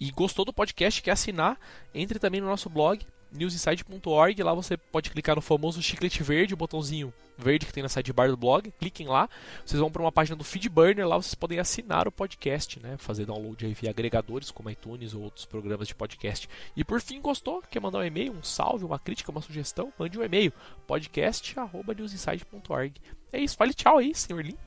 E 0.00 0.10
gostou 0.10 0.44
do 0.44 0.52
podcast, 0.52 1.02
quer 1.02 1.10
assinar? 1.10 1.58
Entre 1.94 2.18
também 2.18 2.40
no 2.40 2.46
nosso 2.46 2.70
blog, 2.70 3.06
newsinsight.org. 3.32 4.42
Lá 4.42 4.54
você 4.54 4.76
pode 4.76 5.10
clicar 5.10 5.36
no 5.36 5.42
famoso 5.42 5.82
chiclete 5.82 6.22
verde, 6.22 6.54
o 6.54 6.56
botãozinho 6.56 7.12
verde 7.38 7.66
que 7.66 7.72
tem 7.72 7.82
na 7.82 7.88
sidebar 7.88 8.28
do 8.28 8.36
blog. 8.36 8.70
Cliquem 8.78 9.06
lá. 9.06 9.30
Vocês 9.64 9.80
vão 9.80 9.90
para 9.90 10.02
uma 10.02 10.12
página 10.12 10.36
do 10.36 10.44
Feedburner. 10.44 11.06
Lá 11.06 11.16
vocês 11.16 11.34
podem 11.34 11.60
assinar 11.60 12.08
o 12.08 12.12
podcast, 12.12 12.80
né? 12.80 12.96
Fazer 12.98 13.24
download 13.26 13.64
aí 13.64 13.74
via 13.74 13.90
agregadores 13.90 14.50
como 14.50 14.68
iTunes 14.68 15.14
ou 15.14 15.22
outros 15.22 15.46
programas 15.46 15.86
de 15.86 15.94
podcast. 15.94 16.48
E 16.76 16.82
por 16.84 17.00
fim, 17.00 17.20
gostou? 17.20 17.62
Quer 17.62 17.78
mandar 17.80 18.00
um 18.00 18.04
e-mail, 18.04 18.32
um 18.32 18.42
salve, 18.42 18.84
uma 18.84 18.98
crítica, 18.98 19.30
uma 19.30 19.40
sugestão? 19.40 19.92
Mande 19.98 20.18
um 20.18 20.24
e-mail. 20.24 20.52
podcast.newsinsight.org. 20.86 22.94
É 23.32 23.40
isso. 23.40 23.56
Fale 23.56 23.72
tchau 23.72 23.98
aí, 23.98 24.12
senhor 24.14 24.44
Limp. 24.44 24.58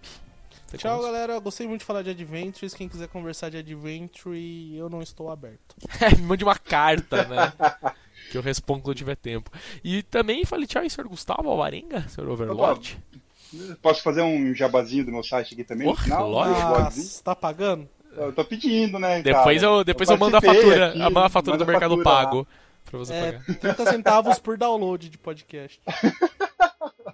Tchau, 0.77 0.99
começa. 0.99 1.11
galera. 1.11 1.37
Gostei 1.39 1.67
muito 1.67 1.81
de 1.81 1.85
falar 1.85 2.01
de 2.01 2.11
Adventures. 2.11 2.73
Quem 2.73 2.87
quiser 2.87 3.09
conversar 3.09 3.49
de 3.49 3.57
Adventure, 3.57 4.73
eu 4.75 4.89
não 4.89 5.01
estou 5.01 5.29
aberto. 5.29 5.75
Me 6.17 6.23
mande 6.23 6.45
uma 6.45 6.57
carta, 6.57 7.25
né? 7.25 7.51
que 8.29 8.37
eu 8.37 8.41
respondo 8.41 8.81
quando 8.83 8.97
tiver 8.97 9.15
tempo. 9.15 9.51
E 9.83 10.03
também 10.03 10.45
falei 10.45 10.67
tchau 10.67 10.81
aí, 10.81 10.89
senhor 10.89 11.07
Gustavo 11.07 11.49
Alvarenga, 11.49 12.07
senhor 12.07 12.29
Overlord. 12.29 12.97
Posso 13.81 14.01
fazer 14.01 14.21
um 14.21 14.53
jabazinho 14.53 15.05
do 15.05 15.11
meu 15.11 15.23
site 15.23 15.53
aqui 15.53 15.63
também? 15.63 15.87
Porra, 15.87 16.03
final? 16.03 16.29
lógico. 16.29 16.59
Nossa, 16.59 17.23
tá 17.23 17.35
pagando? 17.35 17.87
Eu 18.15 18.31
tô 18.33 18.43
pedindo, 18.43 18.99
né? 18.99 19.21
Depois 19.21 19.61
cara? 19.61 19.73
eu, 19.73 19.83
depois 19.83 20.09
eu, 20.09 20.17
mando 20.17 20.37
a 20.37 20.41
fatura, 20.41 20.89
aqui, 20.89 21.01
a 21.01 21.09
mando 21.09 21.25
a 21.25 21.29
fatura 21.29 21.57
do 21.57 21.65
Mercado 21.65 21.97
fatura 21.97 22.09
lá. 22.09 22.23
Pago 22.23 22.47
pra 22.85 22.99
você 22.99 23.13
É, 23.13 23.31
pagar. 23.33 23.59
30 23.59 23.85
centavos 23.85 24.39
por 24.39 24.57
download 24.57 25.09
de 25.09 25.17
podcast. 25.17 25.81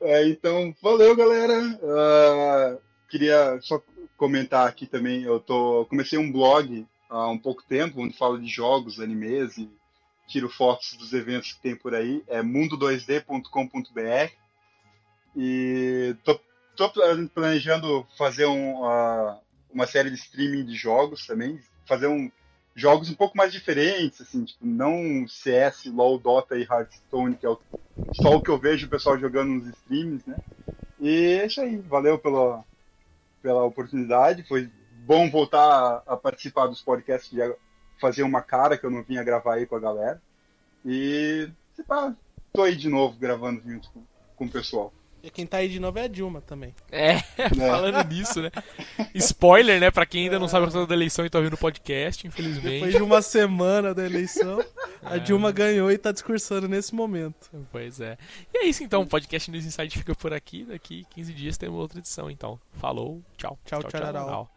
É, 0.00 0.28
então, 0.28 0.74
valeu, 0.82 1.16
galera. 1.16 1.80
Ah, 1.82 2.76
queria 3.08 3.58
só 3.62 3.80
comentar 4.18 4.68
aqui 4.68 4.86
também. 4.86 5.22
Eu 5.22 5.40
tô 5.40 5.86
comecei 5.88 6.18
um 6.18 6.30
blog 6.30 6.86
há 7.08 7.28
um 7.28 7.38
pouco 7.38 7.62
tempo, 7.66 8.02
onde 8.02 8.16
falo 8.16 8.38
de 8.38 8.46
jogos, 8.46 9.00
animes 9.00 9.56
e 9.56 9.68
tiro 10.26 10.48
fotos 10.48 10.94
dos 10.94 11.12
eventos 11.12 11.52
que 11.52 11.60
tem 11.60 11.76
por 11.76 11.94
aí. 11.94 12.22
É 12.26 12.42
mundo2d.com.br 12.42 14.32
e 15.36 16.16
tô, 16.24 16.40
tô 16.76 16.90
planejando 17.34 18.06
fazer 18.16 18.46
um, 18.46 18.84
ah, 18.84 19.40
uma 19.72 19.86
série 19.86 20.10
de 20.10 20.16
streaming 20.16 20.64
de 20.64 20.74
jogos 20.74 21.26
também, 21.26 21.60
fazer 21.86 22.06
um 22.06 22.30
jogos 22.76 23.08
um 23.08 23.14
pouco 23.14 23.36
mais 23.36 23.52
diferentes, 23.52 24.20
assim, 24.20 24.44
tipo, 24.44 24.66
não 24.66 25.28
CS, 25.28 25.86
LoL, 25.86 26.18
Dota 26.18 26.56
e 26.56 26.62
Hearthstone, 26.62 27.36
que 27.36 27.46
é 27.46 27.48
o 27.48 27.58
só 28.14 28.36
o 28.36 28.40
que 28.40 28.50
eu 28.50 28.58
vejo 28.58 28.86
o 28.86 28.90
pessoal 28.90 29.18
jogando 29.18 29.50
nos 29.50 29.66
streams, 29.66 30.22
né? 30.24 30.40
E 31.00 31.40
é 31.40 31.46
isso 31.46 31.60
aí, 31.60 31.76
valeu 31.76 32.16
pela, 32.16 32.64
pela 33.42 33.64
oportunidade, 33.64 34.44
foi 34.44 34.70
bom 35.04 35.28
voltar 35.28 36.02
a, 36.06 36.14
a 36.14 36.16
participar 36.16 36.68
dos 36.68 36.80
podcasts, 36.80 37.30
de 37.30 37.42
fazer 38.00 38.22
uma 38.22 38.42
cara 38.42 38.76
que 38.76 38.84
eu 38.84 38.90
não 38.90 39.02
vinha 39.02 39.22
gravar 39.24 39.54
aí 39.54 39.66
com 39.66 39.76
a 39.76 39.80
galera. 39.80 40.20
E, 40.84 41.48
lá, 41.88 42.14
tô 42.52 42.62
aí 42.62 42.76
de 42.76 42.88
novo 42.88 43.16
gravando 43.18 43.62
junto 43.64 43.90
com, 43.90 44.02
com 44.36 44.44
o 44.44 44.50
pessoal. 44.50 44.92
E 45.22 45.30
quem 45.30 45.46
tá 45.46 45.56
aí 45.56 45.70
de 45.70 45.80
novo 45.80 45.98
é 45.98 46.02
a 46.02 46.06
Dilma 46.06 46.42
também. 46.42 46.74
É, 46.92 47.14
né? 47.14 47.22
falando 47.56 48.06
nisso, 48.12 48.42
né? 48.42 48.50
Spoiler, 49.14 49.80
né? 49.80 49.90
Pra 49.90 50.04
quem 50.04 50.24
ainda 50.24 50.38
não 50.38 50.46
sabe 50.46 50.64
o 50.64 50.66
resultado 50.66 50.90
da 50.90 50.94
eleição 50.94 51.24
e 51.24 51.30
tá 51.30 51.38
ouvindo 51.38 51.54
o 51.54 51.58
podcast, 51.58 52.28
Depois 52.28 52.46
infelizmente. 52.46 52.96
de 52.98 53.02
uma 53.02 53.22
semana 53.22 53.94
da 53.94 54.04
eleição, 54.04 54.62
a 55.02 55.16
É. 55.16 55.18
Dilma 55.18 55.50
ganhou 55.50 55.90
e 55.90 55.96
tá 55.96 56.12
discursando 56.12 56.68
nesse 56.68 56.94
momento. 56.94 57.48
Pois 57.72 58.02
é. 58.02 58.18
E 58.52 58.58
é 58.58 58.66
isso 58.66 58.84
então, 58.84 59.00
o 59.00 59.06
podcast 59.06 59.50
News 59.50 59.64
Insight 59.64 59.96
fica 59.96 60.14
por 60.14 60.34
aqui. 60.34 60.64
Daqui 60.64 61.06
15 61.14 61.32
dias 61.32 61.56
temos 61.56 61.80
outra 61.80 62.00
edição, 62.00 62.30
então. 62.30 62.60
Falou, 62.74 63.22
tchau. 63.38 63.58
Tchau, 63.64 63.82
tchau, 63.82 63.90
tchau. 63.90 64.50